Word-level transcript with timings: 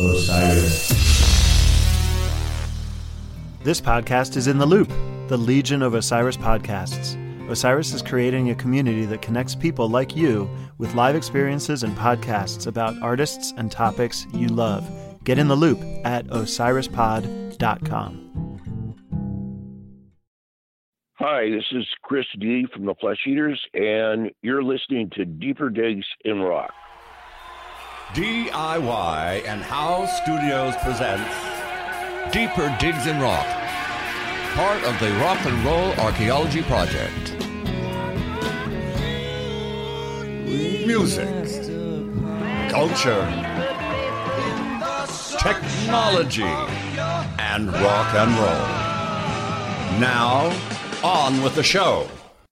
Osiris. 0.00 0.90
This 3.64 3.80
podcast 3.80 4.36
is 4.36 4.46
in 4.46 4.58
the 4.58 4.66
loop, 4.66 4.88
the 5.26 5.36
Legion 5.36 5.82
of 5.82 5.94
Osiris 5.94 6.36
podcasts. 6.36 7.16
Osiris 7.50 7.92
is 7.92 8.00
creating 8.00 8.50
a 8.50 8.54
community 8.54 9.04
that 9.06 9.22
connects 9.22 9.56
people 9.56 9.88
like 9.88 10.14
you 10.14 10.48
with 10.78 10.94
live 10.94 11.16
experiences 11.16 11.82
and 11.82 11.96
podcasts 11.96 12.68
about 12.68 12.94
artists 13.02 13.52
and 13.56 13.72
topics 13.72 14.24
you 14.32 14.46
love. 14.46 14.88
Get 15.24 15.36
in 15.36 15.48
the 15.48 15.56
loop 15.56 15.80
at 16.04 16.28
osirispod.com. 16.28 18.24
Hi, 21.14 21.50
this 21.50 21.64
is 21.72 21.84
Chris 22.02 22.26
D 22.38 22.68
from 22.72 22.86
the 22.86 22.94
Flesh 23.00 23.18
Eaters, 23.26 23.60
and 23.74 24.30
you're 24.42 24.62
listening 24.62 25.10
to 25.16 25.24
Deeper 25.24 25.70
Digs 25.70 26.06
in 26.24 26.38
Rock. 26.38 26.70
DIY 28.14 29.46
and 29.46 29.60
House 29.60 30.22
Studios 30.22 30.74
presents 30.76 31.30
Deeper 32.32 32.74
Digs 32.80 33.06
in 33.06 33.20
Rock, 33.20 33.46
part 34.54 34.82
of 34.84 34.98
the 34.98 35.12
Rock 35.20 35.44
and 35.44 35.62
Roll 35.62 35.92
Archaeology 36.00 36.62
Project. 36.62 37.34
Music, 40.86 41.28
culture, 42.70 43.26
technology, 45.38 46.42
and 47.38 47.70
rock 47.70 48.14
and 48.14 48.30
roll. 48.38 50.00
Now, 50.00 50.50
on 51.04 51.42
with 51.42 51.54
the 51.54 51.62
show. 51.62 52.08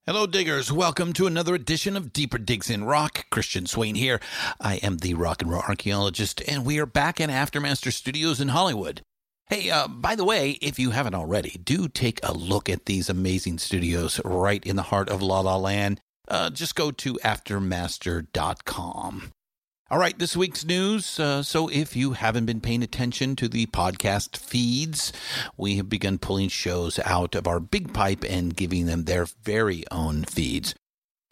Hello, 0.09 0.25
diggers. 0.25 0.71
Welcome 0.71 1.13
to 1.15 1.27
another 1.27 1.57
edition 1.57 1.97
of 1.97 2.13
Deeper 2.13 2.39
Digs 2.39 2.71
in 2.71 2.85
Rock. 2.85 3.27
Christian 3.29 3.67
Swain 3.67 3.97
here. 3.97 4.21
I 4.61 4.77
am 4.77 4.99
the 4.99 5.15
rock 5.15 5.43
and 5.43 5.51
roll 5.51 5.63
archaeologist, 5.63 6.41
and 6.47 6.65
we 6.65 6.79
are 6.79 6.87
back 6.87 7.19
in 7.19 7.29
Aftermaster 7.29 7.93
Studios 7.93 8.41
in 8.41 8.51
Hollywood. 8.51 9.01
Hey, 9.49 9.69
uh, 9.69 9.89
by 9.89 10.15
the 10.15 10.25
way, 10.25 10.59
if 10.63 10.79
you 10.79 10.93
haven't 10.93 11.17
already, 11.17 11.59
do 11.61 11.89
take 11.89 12.21
a 12.23 12.33
look 12.33 12.71
at 12.71 12.87
these 12.87 13.11
amazing 13.11 13.59
studios 13.59 14.21
right 14.25 14.65
in 14.65 14.77
the 14.77 14.83
heart 14.83 15.09
of 15.09 15.23
La 15.23 15.41
La 15.41 15.57
Land. 15.57 16.01
Uh, 16.29 16.51
just 16.51 16.77
go 16.77 16.93
to 16.93 17.15
aftermaster.com. 17.25 19.33
All 19.89 19.99
right, 19.99 20.19
this 20.19 20.37
week's 20.37 20.65
news. 20.65 21.21
Uh, 21.21 21.45
so, 21.45 21.69
if 21.69 21.95
you 21.95 22.15
haven't 22.15 22.47
been 22.47 22.61
paying 22.61 22.83
attention 22.83 23.37
to 23.37 23.47
the 23.47 23.67
podcast 23.67 24.37
feeds, 24.37 25.13
we 25.57 25.77
have 25.77 25.89
begun 25.89 26.19
pulling 26.19 26.49
shows 26.49 26.99
out 27.05 27.37
of 27.37 27.47
our 27.47 27.61
big 27.61 27.95
pipe 27.95 28.25
and 28.29 28.57
giving 28.57 28.87
them 28.87 29.05
their 29.05 29.27
very 29.45 29.85
own 29.93 30.25
feeds. 30.25 30.75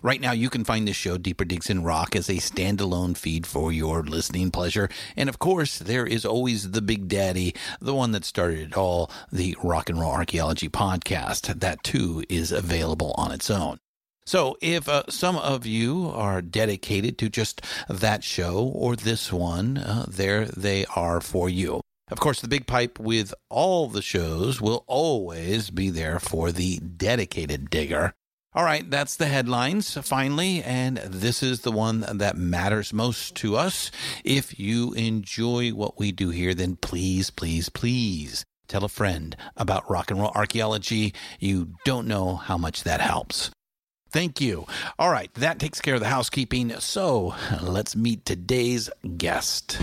Right 0.05 0.21
now, 0.21 0.31
you 0.31 0.51
can 0.51 0.63
find 0.63 0.87
this 0.87 0.95
show, 0.95 1.19
Deeper 1.19 1.45
Digs 1.45 1.69
in 1.69 1.83
Rock, 1.83 2.15
as 2.15 2.29
a 2.29 2.35
standalone 2.35 3.17
feed 3.17 3.45
for 3.45 3.73
your 3.73 4.05
listening 4.05 4.53
pleasure. 4.53 4.89
And 5.17 5.29
of 5.29 5.41
course, 5.41 5.81
there 5.81 6.07
is 6.07 6.25
always 6.25 6.71
the 6.71 6.83
Big 6.83 7.09
Daddy, 7.09 7.57
the 7.81 7.95
one 7.95 8.13
that 8.13 8.25
started 8.25 8.61
it 8.61 8.77
all, 8.77 9.11
the 9.33 9.57
Rock 9.65 9.91
and 9.91 9.99
Roll 9.99 10.13
Archaeology 10.13 10.69
Podcast. 10.69 11.59
That 11.59 11.83
too 11.83 12.23
is 12.29 12.53
available 12.53 13.17
on 13.19 13.33
its 13.33 13.51
own. 13.51 13.81
So, 14.27 14.57
if 14.63 14.89
uh, 14.89 15.05
some 15.11 15.37
of 15.37 15.67
you 15.67 16.11
are 16.15 16.41
dedicated 16.41 17.19
to 17.19 17.29
just 17.29 17.61
that 17.89 18.25
show 18.25 18.73
or 18.75 18.97
this 18.97 19.31
one, 19.33 19.77
uh, 19.77 20.07
there 20.09 20.47
they 20.47 20.87
are 20.97 21.21
for 21.21 21.51
you. 21.51 21.83
Of 22.11 22.21
course, 22.21 22.41
the 22.41 22.49
big 22.49 22.67
pipe 22.67 22.99
with 22.99 23.35
all 23.51 23.89
the 23.89 24.03
shows 24.03 24.61
will 24.61 24.85
always 24.87 25.71
be 25.71 25.91
there 25.91 26.19
for 26.19 26.53
the 26.53 26.79
dedicated 26.79 27.69
digger. 27.69 28.15
All 28.55 28.65
right, 28.65 28.89
that's 28.89 29.17
the 29.17 29.27
headlines 29.27 29.99
finally, 29.99 30.63
and 30.63 30.99
this 30.99 31.43
is 31.43 31.63
the 31.63 31.73
one 31.73 32.05
that 32.09 32.37
matters 32.37 32.93
most 32.93 33.35
to 33.37 33.57
us. 33.57 33.91
If 34.23 34.61
you 34.61 34.93
enjoy 34.93 35.71
what 35.71 35.99
we 35.99 36.13
do 36.13 36.31
here, 36.31 36.55
then 36.55 36.77
please, 36.77 37.31
please, 37.31 37.69
please 37.69 38.45
tell 38.69 38.85
a 38.85 38.89
friend 38.89 39.37
about 39.57 39.91
rock 39.91 40.11
and 40.11 40.21
roll 40.21 40.31
archaeology. 40.35 41.13
You 41.41 41.75
don't 41.85 42.07
know 42.07 42.37
how 42.37 42.57
much 42.57 42.85
that 42.85 43.01
helps. 43.01 43.51
Thank 44.15 44.41
you. 44.41 44.65
All 44.97 45.11
right, 45.11 45.35
that 45.35 45.59
takes 45.59 45.81
care 45.81 45.95
of 45.95 46.01
the 46.01 46.07
housekeeping. 46.07 46.71
So 46.79 47.35
let's 47.61 47.97
meet 47.97 48.25
today's 48.25 48.89
guest. 49.19 49.77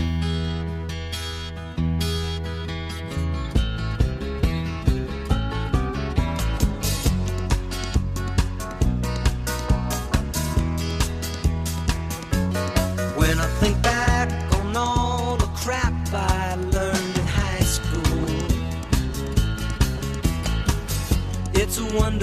When 21.98 22.18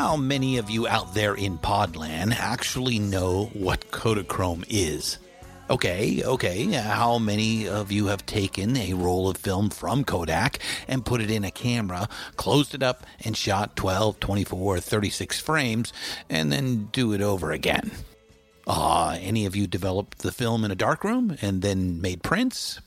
How 0.00 0.16
many 0.16 0.56
of 0.56 0.70
you 0.70 0.88
out 0.88 1.12
there 1.12 1.34
in 1.34 1.58
Podland 1.58 2.32
actually 2.32 2.98
know 2.98 3.50
what 3.52 3.90
Kodachrome 3.90 4.64
is? 4.66 5.18
Okay, 5.68 6.22
okay. 6.24 6.64
How 6.72 7.18
many 7.18 7.68
of 7.68 7.92
you 7.92 8.06
have 8.06 8.24
taken 8.24 8.78
a 8.78 8.94
roll 8.94 9.28
of 9.28 9.36
film 9.36 9.68
from 9.68 10.04
Kodak 10.04 10.58
and 10.88 11.04
put 11.04 11.20
it 11.20 11.30
in 11.30 11.44
a 11.44 11.50
camera, 11.50 12.08
closed 12.36 12.74
it 12.74 12.82
up, 12.82 13.04
and 13.26 13.36
shot 13.36 13.76
12, 13.76 14.18
24, 14.20 14.80
36 14.80 15.38
frames, 15.38 15.92
and 16.30 16.50
then 16.50 16.88
do 16.92 17.12
it 17.12 17.20
over 17.20 17.52
again? 17.52 17.90
Ah, 18.66 19.18
any 19.20 19.44
of 19.44 19.54
you 19.54 19.66
developed 19.66 20.20
the 20.20 20.32
film 20.32 20.64
in 20.64 20.70
a 20.70 20.74
darkroom 20.74 21.36
and 21.42 21.60
then 21.60 22.00
made 22.00 22.22
prints? 22.22 22.80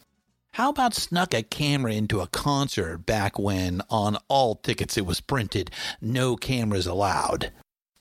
How 0.54 0.70
about 0.70 0.94
snuck 0.94 1.34
a 1.34 1.42
camera 1.42 1.94
into 1.94 2.22
a 2.22 2.28
concert 2.28 3.08
back 3.08 3.40
when 3.40 3.82
on 3.90 4.20
all 4.28 4.54
tickets 4.54 5.00
it 5.00 5.06
was 5.06 5.20
printed, 5.20 5.72
no 6.00 6.36
cameras 6.36 6.86
allowed? 6.86 7.52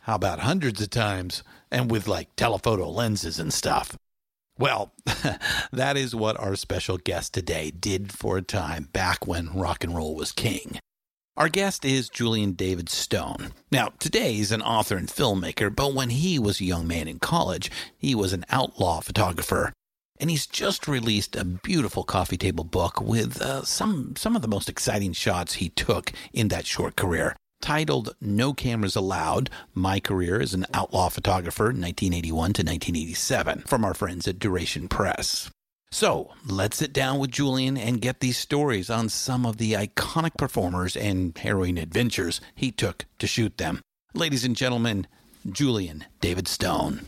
How 0.00 0.16
about 0.16 0.40
hundreds 0.40 0.82
of 0.82 0.90
times 0.90 1.42
and 1.70 1.90
with 1.90 2.06
like 2.06 2.36
telephoto 2.36 2.90
lenses 2.90 3.38
and 3.38 3.54
stuff? 3.54 3.96
Well, 4.58 4.92
that 5.72 5.96
is 5.96 6.14
what 6.14 6.38
our 6.38 6.54
special 6.54 6.98
guest 6.98 7.32
today 7.32 7.70
did 7.70 8.12
for 8.12 8.36
a 8.36 8.42
time 8.42 8.90
back 8.92 9.26
when 9.26 9.48
rock 9.54 9.82
and 9.82 9.96
roll 9.96 10.14
was 10.14 10.30
king. 10.30 10.78
Our 11.38 11.48
guest 11.48 11.86
is 11.86 12.10
Julian 12.10 12.52
David 12.52 12.90
Stone. 12.90 13.54
Now, 13.70 13.94
today 13.98 14.34
he's 14.34 14.52
an 14.52 14.60
author 14.60 14.98
and 14.98 15.08
filmmaker, 15.08 15.74
but 15.74 15.94
when 15.94 16.10
he 16.10 16.38
was 16.38 16.60
a 16.60 16.66
young 16.66 16.86
man 16.86 17.08
in 17.08 17.18
college, 17.18 17.70
he 17.96 18.14
was 18.14 18.34
an 18.34 18.44
outlaw 18.50 19.00
photographer. 19.00 19.72
And 20.22 20.30
he's 20.30 20.46
just 20.46 20.86
released 20.86 21.34
a 21.34 21.44
beautiful 21.44 22.04
coffee 22.04 22.36
table 22.36 22.62
book 22.62 23.00
with 23.00 23.42
uh, 23.42 23.64
some 23.64 24.14
some 24.16 24.36
of 24.36 24.42
the 24.42 24.46
most 24.46 24.68
exciting 24.68 25.14
shots 25.14 25.54
he 25.54 25.68
took 25.68 26.12
in 26.32 26.46
that 26.46 26.64
short 26.64 26.94
career. 26.94 27.34
Titled 27.60 28.14
No 28.20 28.54
Cameras 28.54 28.94
Allowed 28.94 29.50
My 29.74 29.98
Career 29.98 30.40
as 30.40 30.54
an 30.54 30.64
Outlaw 30.72 31.08
Photographer, 31.08 31.64
1981 31.64 32.30
to 32.30 32.62
1987, 32.62 33.64
from 33.66 33.84
our 33.84 33.94
friends 33.94 34.28
at 34.28 34.38
Duration 34.38 34.86
Press. 34.86 35.50
So 35.90 36.30
let's 36.46 36.76
sit 36.76 36.92
down 36.92 37.18
with 37.18 37.32
Julian 37.32 37.76
and 37.76 38.00
get 38.00 38.20
these 38.20 38.38
stories 38.38 38.90
on 38.90 39.08
some 39.08 39.44
of 39.44 39.56
the 39.56 39.72
iconic 39.72 40.36
performers 40.38 40.96
and 40.96 41.36
harrowing 41.36 41.78
adventures 41.78 42.40
he 42.54 42.70
took 42.70 43.06
to 43.18 43.26
shoot 43.26 43.58
them. 43.58 43.80
Ladies 44.14 44.44
and 44.44 44.54
gentlemen, 44.54 45.08
Julian 45.50 46.04
David 46.20 46.46
Stone. 46.46 47.06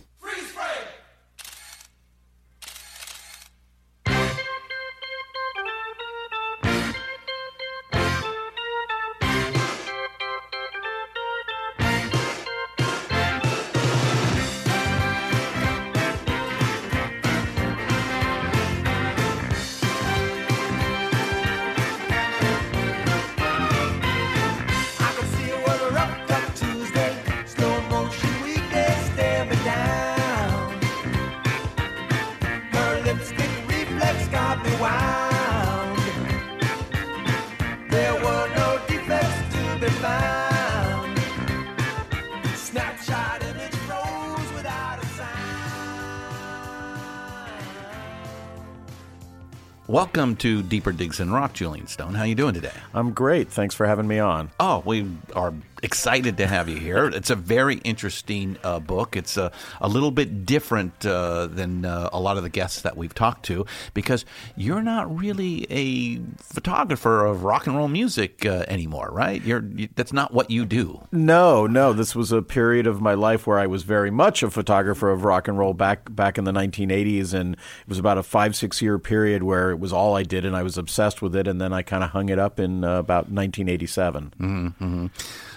Welcome 50.14 50.36
to 50.36 50.62
Deeper 50.62 50.92
Digs 50.92 51.18
in 51.18 51.32
Rock, 51.32 51.54
Julian 51.54 51.88
Stone. 51.88 52.14
How 52.14 52.22
you 52.22 52.36
doing 52.36 52.54
today? 52.54 52.70
I'm 52.94 53.10
great. 53.10 53.48
Thanks 53.48 53.74
for 53.74 53.84
having 53.84 54.06
me 54.06 54.20
on. 54.20 54.48
Oh, 54.60 54.80
we 54.86 55.10
are 55.34 55.52
excited 55.84 56.38
to 56.38 56.46
have 56.46 56.68
you 56.68 56.78
here. 56.78 57.06
It's 57.06 57.28
a 57.28 57.36
very 57.36 57.76
interesting 57.76 58.56
uh, 58.64 58.80
book. 58.80 59.16
It's 59.16 59.36
a, 59.36 59.52
a 59.80 59.88
little 59.88 60.10
bit 60.10 60.46
different 60.46 61.04
uh, 61.04 61.46
than 61.46 61.84
uh, 61.84 62.08
a 62.10 62.18
lot 62.18 62.38
of 62.38 62.42
the 62.42 62.48
guests 62.48 62.80
that 62.82 62.96
we've 62.96 63.14
talked 63.14 63.44
to 63.46 63.66
because 63.92 64.24
you're 64.56 64.82
not 64.82 65.14
really 65.14 65.66
a 65.70 66.20
photographer 66.42 67.26
of 67.26 67.44
rock 67.44 67.66
and 67.66 67.76
roll 67.76 67.88
music 67.88 68.46
uh, 68.46 68.64
anymore, 68.66 69.10
right? 69.12 69.42
You're 69.42 69.62
you, 69.76 69.88
that's 69.94 70.12
not 70.12 70.32
what 70.32 70.50
you 70.50 70.64
do. 70.64 71.06
No, 71.12 71.66
no. 71.66 71.92
This 71.92 72.16
was 72.16 72.32
a 72.32 72.40
period 72.40 72.86
of 72.86 73.02
my 73.02 73.14
life 73.14 73.46
where 73.46 73.58
I 73.58 73.66
was 73.66 73.82
very 73.82 74.10
much 74.10 74.42
a 74.42 74.50
photographer 74.50 75.10
of 75.10 75.24
rock 75.24 75.48
and 75.48 75.58
roll 75.58 75.74
back 75.74 76.14
back 76.14 76.38
in 76.38 76.44
the 76.44 76.52
1980s, 76.52 77.34
and 77.34 77.54
it 77.54 77.88
was 77.88 77.98
about 77.98 78.16
a 78.16 78.22
five 78.22 78.56
six 78.56 78.80
year 78.80 78.98
period 78.98 79.42
where 79.42 79.70
it 79.70 79.78
was 79.78 79.92
all 79.92 80.16
I 80.16 80.22
did, 80.22 80.46
and 80.46 80.56
I 80.56 80.62
was 80.62 80.78
obsessed 80.78 81.20
with 81.20 81.36
it, 81.36 81.46
and 81.46 81.60
then 81.60 81.74
I 81.74 81.82
kind 81.82 82.02
of 82.02 82.10
hung 82.10 82.30
it 82.30 82.38
up 82.38 82.58
in 82.58 82.84
uh, 82.84 82.98
about 82.98 83.28
1987. 83.30 85.12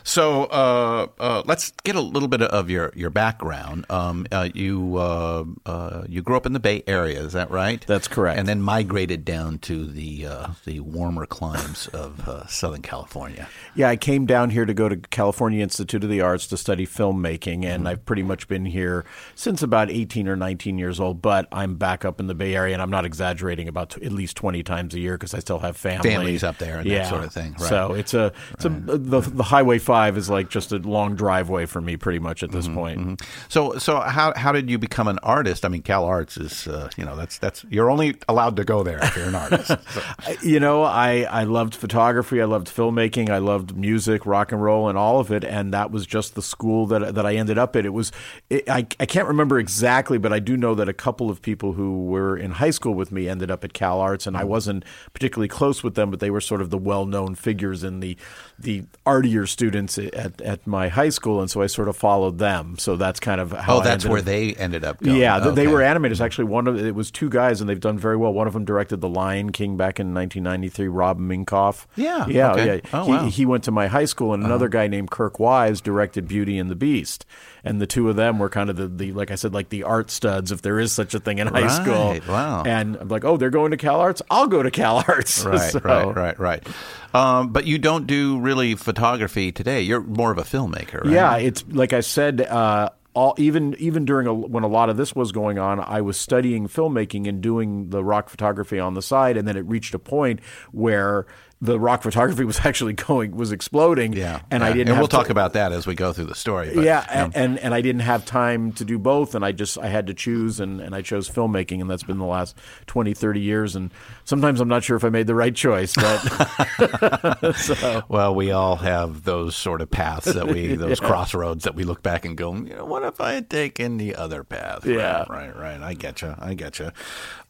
So 0.08 0.46
uh, 0.46 1.08
uh, 1.20 1.44
let's 1.46 1.74
get 1.84 1.98
a 1.98 2.02
little 2.02 2.30
bit 2.30 2.42
of 2.42 2.70
your 2.70 2.94
your 2.96 3.10
background. 3.10 3.86
Um, 3.90 4.26
uh, 4.32 4.48
you 4.54 4.96
uh, 4.96 5.44
uh, 5.66 6.04
you 6.08 6.22
grew 6.22 6.38
up 6.38 6.46
in 6.46 6.54
the 6.54 6.62
Bay 6.62 6.82
Area, 6.88 7.20
is 7.20 7.34
that 7.34 7.52
right? 7.52 7.86
That's 7.86 8.08
correct. 8.08 8.40
And 8.40 8.48
then 8.48 8.62
migrated 8.62 9.26
down 9.26 9.60
to 9.60 9.86
the 9.86 10.26
uh, 10.26 10.48
the 10.64 10.80
warmer 10.80 11.26
climes 11.26 11.88
of 11.88 12.26
uh, 12.26 12.48
Southern 12.48 12.84
California. 12.84 13.50
Yeah, 13.76 13.90
I 13.90 13.98
came 13.98 14.26
down 14.26 14.50
here 14.52 14.66
to 14.66 14.74
go 14.74 14.88
to 14.88 14.96
California 14.96 15.62
Institute 15.62 16.06
of 16.06 16.10
the 16.10 16.22
Arts 16.22 16.48
to 16.48 16.58
study 16.58 16.88
filmmaking, 16.88 17.66
and 17.66 17.86
I've 17.86 18.06
pretty 18.06 18.24
much 18.24 18.48
been 18.48 18.66
here 18.66 19.04
since 19.36 19.62
about 19.62 19.92
18 19.92 20.30
or 20.30 20.38
19 20.38 20.78
years 20.78 21.02
old. 21.02 21.22
But 21.22 21.50
I'm 21.52 21.76
back 21.76 22.06
up 22.06 22.22
in 22.22 22.28
the 22.28 22.36
Bay 22.36 22.56
Area, 22.56 22.72
and 22.74 22.82
I'm 22.82 22.90
not 22.90 23.04
exaggerating, 23.04 23.68
about 23.68 23.90
t- 23.90 24.06
at 24.06 24.14
least 24.14 24.38
20 24.38 24.64
times 24.64 24.94
a 24.94 25.02
year 25.02 25.18
because 25.18 25.34
I 25.34 25.40
still 25.40 25.60
have 25.60 25.76
family. 25.76 26.10
Families 26.10 26.46
up 26.46 26.60
there 26.60 26.80
and 26.80 26.90
that 26.90 27.10
sort 27.10 27.26
of 27.26 27.34
thing, 27.34 27.52
right. 27.60 27.70
So 27.70 27.94
it's 27.94 28.14
a, 28.14 28.32
it's 28.54 28.64
a 28.64 28.70
the, 28.70 29.20
the 29.20 29.44
Highway 29.44 29.80
5 29.98 30.16
is 30.18 30.30
like 30.30 30.50
just 30.50 30.72
a 30.72 30.78
long 30.78 31.16
driveway 31.16 31.66
for 31.66 31.82
me, 31.82 31.98
pretty 31.98 32.20
much 32.20 32.44
at 32.44 32.52
this 32.52 32.68
mm-hmm, 32.68 32.76
point. 32.76 33.00
Mm-hmm. 33.00 33.14
So 33.50 33.80
so 33.80 34.00
how 34.00 34.32
how 34.36 34.52
did 34.52 34.70
you 34.70 34.78
become 34.78 35.08
an 35.08 35.18
artist? 35.24 35.66
I 35.66 35.70
mean, 35.70 35.82
Cal 35.82 36.06
Arts 36.06 36.38
is 36.38 36.68
uh, 36.68 36.90
you 36.98 37.04
know 37.04 37.16
that's 37.16 37.40
that's 37.40 37.66
you're 37.68 37.90
only 37.90 38.16
allowed 38.30 38.58
to 38.58 38.64
go 38.64 38.84
there 38.84 39.00
if 39.04 39.16
you're 39.16 39.28
an 39.28 39.36
artist. 39.36 39.72
So- 39.88 40.02
You 40.44 40.60
know, 40.60 40.84
I, 40.84 41.26
I 41.30 41.44
loved 41.46 41.74
photography, 41.74 42.42
I 42.42 42.46
loved 42.46 42.68
filmmaking, 42.68 43.30
I 43.30 43.40
loved 43.40 43.76
music, 43.76 44.26
rock 44.26 44.52
and 44.52 44.62
roll, 44.62 44.88
and 44.90 44.98
all 44.98 45.20
of 45.20 45.32
it. 45.32 45.44
And 45.44 45.74
that 45.74 45.90
was 45.92 46.06
just 46.06 46.36
the 46.36 46.42
school 46.42 46.86
that 46.88 47.16
that 47.16 47.26
I 47.26 47.36
ended 47.36 47.58
up 47.58 47.76
at. 47.76 47.86
It 47.86 47.94
was, 47.94 48.12
it, 48.50 48.70
I, 48.70 48.86
I 49.00 49.06
can't 49.06 49.28
remember 49.28 49.58
exactly, 49.58 50.18
but 50.18 50.32
I 50.32 50.40
do 50.40 50.58
know 50.58 50.76
that 50.76 50.88
a 50.88 50.94
couple 50.94 51.30
of 51.30 51.42
people 51.42 51.74
who 51.74 52.06
were 52.06 52.38
in 52.38 52.52
high 52.52 52.70
school 52.72 52.94
with 52.94 53.12
me 53.12 53.28
ended 53.28 53.50
up 53.50 53.64
at 53.64 53.74
Cal 53.74 54.00
Arts, 54.00 54.28
and 54.28 54.38
I 54.38 54.42
mm-hmm. 54.42 54.50
wasn't 54.50 54.86
particularly 55.14 55.48
close 55.48 55.84
with 55.84 55.96
them, 55.96 56.12
but 56.12 56.20
they 56.20 56.30
were 56.30 56.42
sort 56.42 56.62
of 56.62 56.70
the 56.70 56.78
well 56.78 57.06
known 57.06 57.34
figures 57.36 57.84
in 57.84 58.00
the 58.00 58.18
the 58.60 58.86
artier 59.06 59.46
students 59.46 59.98
at, 59.98 60.42
at 60.42 60.66
my 60.66 60.88
high 60.88 61.10
school, 61.10 61.42
and 61.42 61.50
so 61.50 61.62
I 61.62 61.68
sort 61.68 61.88
of 61.88 61.96
followed 61.96 62.40
them. 62.40 62.78
So 62.80 62.96
that's 62.96 63.20
kind 63.20 63.40
of 63.40 63.52
how 63.52 63.78
oh, 63.78 63.82
that's 63.82 64.06
where 64.06 64.20
up- 64.20 64.26
they 64.26 64.54
ended 64.56 64.84
up. 64.84 65.00
Going. 65.02 65.18
yeah, 65.18 65.40
th- 65.40 65.56
they 65.56 65.68
were 65.68 65.80
animators. 65.80 66.20
Actually, 66.22 66.46
one 66.46 66.68
of 66.68 66.78
it 66.84 66.96
was 66.96 67.12
two 67.12 67.30
guys, 67.30 67.62
and 67.62 67.70
they've 67.70 67.80
done 67.80 68.00
very 68.00 68.18
well. 68.18 68.34
One 68.34 68.48
of 68.48 68.54
them 68.54 68.66
directed 68.66 69.02
The 69.02 69.10
Lion 69.10 69.52
King 69.52 69.78
back 69.78 70.00
in 70.00 70.14
1993. 70.14 70.88
Rob 70.88 71.20
Minkoff. 71.20 71.86
Yeah, 71.96 72.28
yeah, 72.28 72.52
okay. 72.54 72.82
yeah. 72.84 72.90
Oh, 72.94 73.06
he, 73.06 73.12
wow. 73.12 73.18
Uh-huh. 73.18 73.26
he 73.30 73.46
went 73.46 73.64
to 73.66 73.72
my 73.72 73.88
high 73.88 74.06
school, 74.06 74.34
and 74.34 74.44
another 74.44 74.70
guy 74.70 74.88
named 74.88 75.12
Kirk 75.12 75.40
Wise 75.40 75.80
directed 75.82 76.28
Beauty 76.28 76.58
and 76.58 76.70
the 76.70 76.76
Beast. 76.76 77.26
And 77.68 77.82
the 77.82 77.88
two 77.88 78.10
of 78.10 78.16
them 78.16 78.40
were 78.40 78.50
kind 78.50 78.70
of 78.70 78.76
the, 78.76 78.88
the 78.88 79.12
like 79.12 79.32
I 79.32 79.36
said, 79.36 79.54
like 79.54 79.70
the 79.70 79.84
art 79.84 80.10
studs, 80.10 80.52
if 80.52 80.62
there 80.62 80.80
is 80.80 80.92
such 80.92 81.14
a 81.14 81.20
thing 81.20 81.40
in 81.40 81.48
high 81.48 81.68
school. 81.68 82.18
Wow. 82.28 82.64
And 82.66 82.96
I'm 82.96 83.08
like, 83.10 83.26
oh, 83.26 83.38
they're 83.38 83.50
going 83.50 83.72
to 83.72 83.78
Cal 83.78 84.00
Arts. 84.00 84.22
I'll 84.32 84.48
go 84.48 84.64
to 84.64 84.72
Cal 84.72 84.98
Arts. 85.08 85.44
Right, 85.46 85.72
So- 85.72 85.80
right, 85.80 86.16
right, 86.16 86.40
right. 86.40 86.68
Um, 87.14 87.50
but 87.54 87.66
you 87.66 87.78
don't 87.78 88.06
do 88.08 88.40
really 88.40 88.76
photography 88.76 89.52
today. 89.52 89.82
You're 89.82 90.02
more 90.02 90.32
of 90.32 90.38
a 90.38 90.44
filmmaker, 90.44 91.04
right? 91.04 91.14
Yeah, 91.14 91.38
it's 91.38 91.64
like 91.70 91.94
I 91.94 92.02
said. 92.02 92.42
Uh, 92.42 92.90
all, 93.14 93.34
even 93.40 93.76
even 93.80 94.06
during 94.06 94.28
a, 94.28 94.34
when 94.34 94.64
a 94.64 94.68
lot 94.68 94.92
of 94.92 94.98
this 94.98 95.16
was 95.16 95.32
going 95.32 95.58
on, 95.58 95.80
I 95.80 96.02
was 96.02 96.18
studying 96.18 96.68
filmmaking 96.68 97.28
and 97.28 97.42
doing 97.42 97.90
the 97.90 98.04
rock 98.04 98.30
photography 98.30 98.78
on 98.78 98.94
the 98.94 99.02
side, 99.02 99.38
and 99.38 99.48
then 99.48 99.58
it 99.58 99.62
reached 99.66 99.96
a 99.96 100.00
point 100.00 100.40
where 100.72 101.26
the 101.60 101.80
rock 101.80 102.04
photography 102.04 102.44
was 102.46 102.60
actually 102.66 102.94
going 102.94 103.36
was 103.36 103.52
exploding. 103.52 104.14
yeah. 104.14 104.42
and 104.52 104.62
yeah. 104.62 104.68
I 104.70 104.74
didn't. 104.74 104.90
And 104.90 104.98
we'll 105.00 105.08
to- 105.08 105.16
talk 105.16 105.30
about 105.30 105.54
that 105.54 105.72
as 105.72 105.88
we 105.88 105.96
go 105.96 106.14
through 106.14 106.26
the 106.26 106.36
story. 106.36 106.72
But, 106.74 106.84
yeah, 106.84 107.00
um, 107.00 107.08
and, 107.10 107.36
and 107.36 107.60
and 107.60 107.74
I 107.74 107.82
didn't 107.82 108.02
have 108.02 108.26
time 108.26 108.72
to 108.74 108.86
do 108.86 109.00
both, 109.00 109.34
and 109.36 109.44
I 109.44 109.52
just 109.52 109.78
I 109.78 109.88
had 109.88 110.08
to 110.08 110.14
choose, 110.14 110.60
and, 110.60 110.80
and 110.80 110.94
I 110.96 111.02
chose 111.02 111.30
filmmaking, 111.30 111.82
and 111.82 111.90
that's 111.90 112.04
been 112.04 112.20
the 112.20 112.26
last 112.26 112.56
20, 112.88 113.14
30 113.14 113.40
years, 113.40 113.76
and 113.76 113.92
sometimes 114.24 114.60
I'm 114.62 114.68
not 114.68 114.84
sure 114.84 114.96
if 114.98 115.04
I 115.04 115.10
made 115.10 115.28
the 115.28 115.36
right 115.36 115.56
choice, 115.56 115.96
but 115.96 117.54
so. 117.56 118.04
Well, 118.08 118.36
we 118.36 118.52
all 118.52 118.78
have 118.78 119.24
those 119.24 119.56
sort 119.56 119.82
of 119.82 119.90
paths 119.90 120.26
that 120.34 120.48
we, 120.48 120.76
those 120.76 121.00
crossroads 121.00 121.64
that 121.64 121.76
we 121.76 121.84
look 121.84 122.04
back 122.04 122.26
and 122.26 122.38
go, 122.38 122.54
you 122.54 122.76
know, 122.76 122.86
what 122.86 123.04
if 123.04 123.20
I 123.20 123.34
had 123.34 123.50
taken 123.50 123.98
the 123.98 124.16
other 124.16 124.44
path? 124.44 124.86
Right, 124.86 124.96
Yeah. 124.96 125.26
right, 125.30 125.56
right. 125.56 125.82
I 125.82 125.94
get 125.94 126.22
you. 126.22 126.36
I 126.38 126.54
get 126.54 126.80
you. 126.80 126.92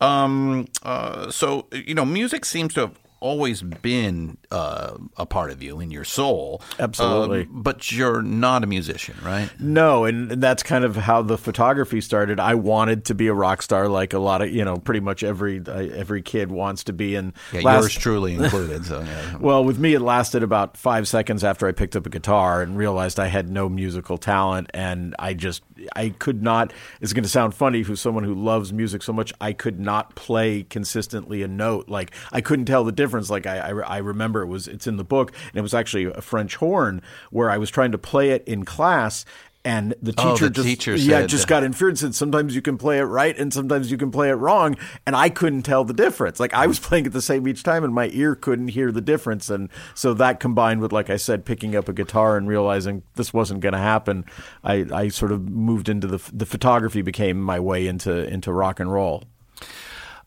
Um, 0.01 0.67
uh, 0.83 1.29
so 1.31 1.67
you 1.71 1.93
know, 1.93 2.05
music 2.05 2.45
seems 2.45 2.73
to 2.75 2.81
have 2.81 2.99
always 3.19 3.61
been 3.61 4.37
uh, 4.51 4.97
a 5.17 5.25
part 5.25 5.51
of 5.51 5.61
you 5.63 5.79
in 5.79 5.91
your 5.91 6.03
soul. 6.03 6.61
Absolutely. 6.79 7.41
Um, 7.41 7.61
but 7.63 7.91
you're 7.91 8.21
not 8.21 8.63
a 8.63 8.67
musician, 8.67 9.15
right? 9.23 9.49
No, 9.59 10.05
and 10.05 10.31
that's 10.31 10.63
kind 10.63 10.83
of 10.83 10.95
how 10.95 11.21
the 11.21 11.37
photography 11.37 12.01
started. 12.01 12.39
I 12.39 12.55
wanted 12.55 13.05
to 13.05 13.15
be 13.15 13.27
a 13.27 13.33
rock 13.33 13.61
star, 13.61 13.87
like 13.87 14.13
a 14.13 14.19
lot 14.19 14.41
of 14.41 14.51
you 14.51 14.63
know, 14.63 14.77
pretty 14.77 14.99
much 14.99 15.23
every 15.23 15.61
uh, 15.65 15.71
every 15.73 16.21
kid 16.21 16.51
wants 16.51 16.83
to 16.85 16.93
be. 16.93 17.15
And 17.15 17.33
Yeah, 17.51 17.61
last- 17.61 17.81
yours 17.81 17.93
truly 17.95 18.33
included. 18.35 18.85
So 18.85 19.01
yeah. 19.01 19.37
Well, 19.47 19.63
with 19.63 19.79
me, 19.79 19.93
it 19.93 20.01
lasted 20.01 20.43
about 20.43 20.77
five 20.77 21.07
seconds 21.07 21.43
after 21.43 21.67
I 21.67 21.71
picked 21.71 21.95
up 21.95 22.05
a 22.05 22.09
guitar 22.09 22.61
and 22.61 22.77
realized 22.77 23.19
I 23.19 23.27
had 23.27 23.49
no 23.49 23.69
musical 23.69 24.17
talent, 24.17 24.69
and 24.73 25.15
I 25.19 25.33
just 25.33 25.63
I 25.95 26.09
could 26.09 26.43
not. 26.43 26.71
It's 27.01 27.13
going 27.13 27.23
to 27.23 27.29
sound 27.29 27.53
funny 27.55 27.81
who's 27.81 28.01
someone 28.01 28.23
who 28.23 28.35
loves 28.35 28.71
music 28.73 29.01
so 29.03 29.13
much. 29.13 29.33
I 29.41 29.53
could 29.53 29.79
not 29.79 30.15
play 30.15 30.63
consistently 30.63 31.41
a 31.43 31.47
note. 31.47 31.89
Like 31.89 32.11
I 32.31 32.41
couldn't 32.41 32.65
tell 32.65 32.83
the 32.83 32.91
difference. 32.91 33.06
Like 33.29 33.45
I, 33.45 33.57
I, 33.57 33.69
I 33.69 33.97
remember 33.97 34.41
it 34.41 34.47
was 34.47 34.67
it's 34.67 34.87
in 34.87 34.97
the 34.97 35.03
book, 35.03 35.31
and 35.49 35.55
it 35.55 35.61
was 35.61 35.73
actually 35.73 36.05
a 36.05 36.21
French 36.21 36.55
horn 36.55 37.01
where 37.31 37.49
I 37.49 37.57
was 37.57 37.69
trying 37.69 37.91
to 37.91 37.97
play 37.97 38.31
it 38.31 38.43
in 38.47 38.65
class. 38.65 39.25
And 39.65 39.95
the 40.01 40.13
oh, 40.17 40.31
teacher 40.33 40.45
Oh, 40.45 40.47
the 40.47 40.53
just 40.53 40.67
teacher 40.67 40.95
yeah 40.95 41.19
said- 41.21 41.29
just 41.29 41.47
got 41.49 41.61
infuriated 41.63 42.01
and 42.03 42.15
said 42.15 42.17
sometimes 42.17 42.55
you 42.55 42.61
can 42.61 42.77
play 42.77 42.99
it 42.99 43.03
right 43.03 43.37
and 43.37 43.51
sometimes 43.53 43.91
you 43.91 43.97
can 43.97 44.11
play 44.11 44.29
it 44.29 44.35
wrong 44.35 44.77
and 45.05 45.13
I 45.13 45.27
couldn't 45.27 45.63
tell 45.63 45.83
the 45.83 45.93
difference. 45.93 46.39
Like 46.39 46.53
I 46.53 46.67
was 46.67 46.79
playing 46.79 47.05
it 47.05 47.11
the 47.11 47.21
same 47.21 47.45
each 47.49 47.63
time 47.63 47.83
and 47.83 47.93
my 47.93 48.09
ear 48.13 48.33
couldn't 48.33 48.69
hear 48.69 48.93
the 48.93 49.01
difference 49.01 49.49
and 49.49 49.67
so 49.93 50.13
that 50.13 50.39
combined 50.39 50.79
with 50.79 50.93
like 50.93 51.09
I 51.09 51.17
said 51.17 51.43
picking 51.43 51.75
up 51.75 51.89
a 51.89 51.93
guitar 51.93 52.37
and 52.37 52.47
realizing 52.47 53.03
this 53.15 53.33
wasn't 53.33 53.59
going 53.59 53.73
to 53.73 53.79
happen 53.79 54.23
I, 54.63 54.85
I 54.93 55.07
sort 55.09 55.33
of 55.33 55.49
moved 55.49 55.89
into 55.89 56.07
the 56.07 56.21
the 56.31 56.45
photography 56.45 57.01
became 57.01 57.41
my 57.41 57.59
way 57.59 57.87
into 57.87 58.25
into 58.25 58.53
rock 58.53 58.79
and 58.79 58.89
roll 58.89 59.25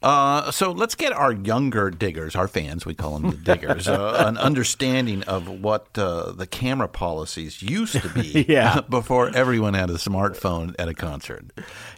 Uh, 0.03 0.51
so 0.51 0.73
let's 0.73 0.95
get 0.95 1.13
our 1.13 1.31
younger 1.31 1.91
diggers, 1.91 2.35
our 2.35 2.49
fans, 2.49 2.87
we 2.87 2.95
call 2.95 3.19
them 3.19 3.31
the 3.33 3.37
diggers, 3.37 3.87
uh, 3.87 4.17
an 4.27 4.39
understanding 4.39 5.23
of 5.25 5.47
what 5.47 5.89
uh, 5.99 6.33
the 6.33 6.47
camera 6.47 6.89
policies 6.89 7.61
used 7.61 8.01
to 8.01 8.09
be 8.09 8.45
Yeah. 8.49 8.81
before 8.89 9.29
everyone 9.37 9.75
had 9.75 9.91
a 9.91 9.95
smartphone 9.95 10.75
at 10.79 10.89
a 10.89 10.95
concert. 10.95 11.45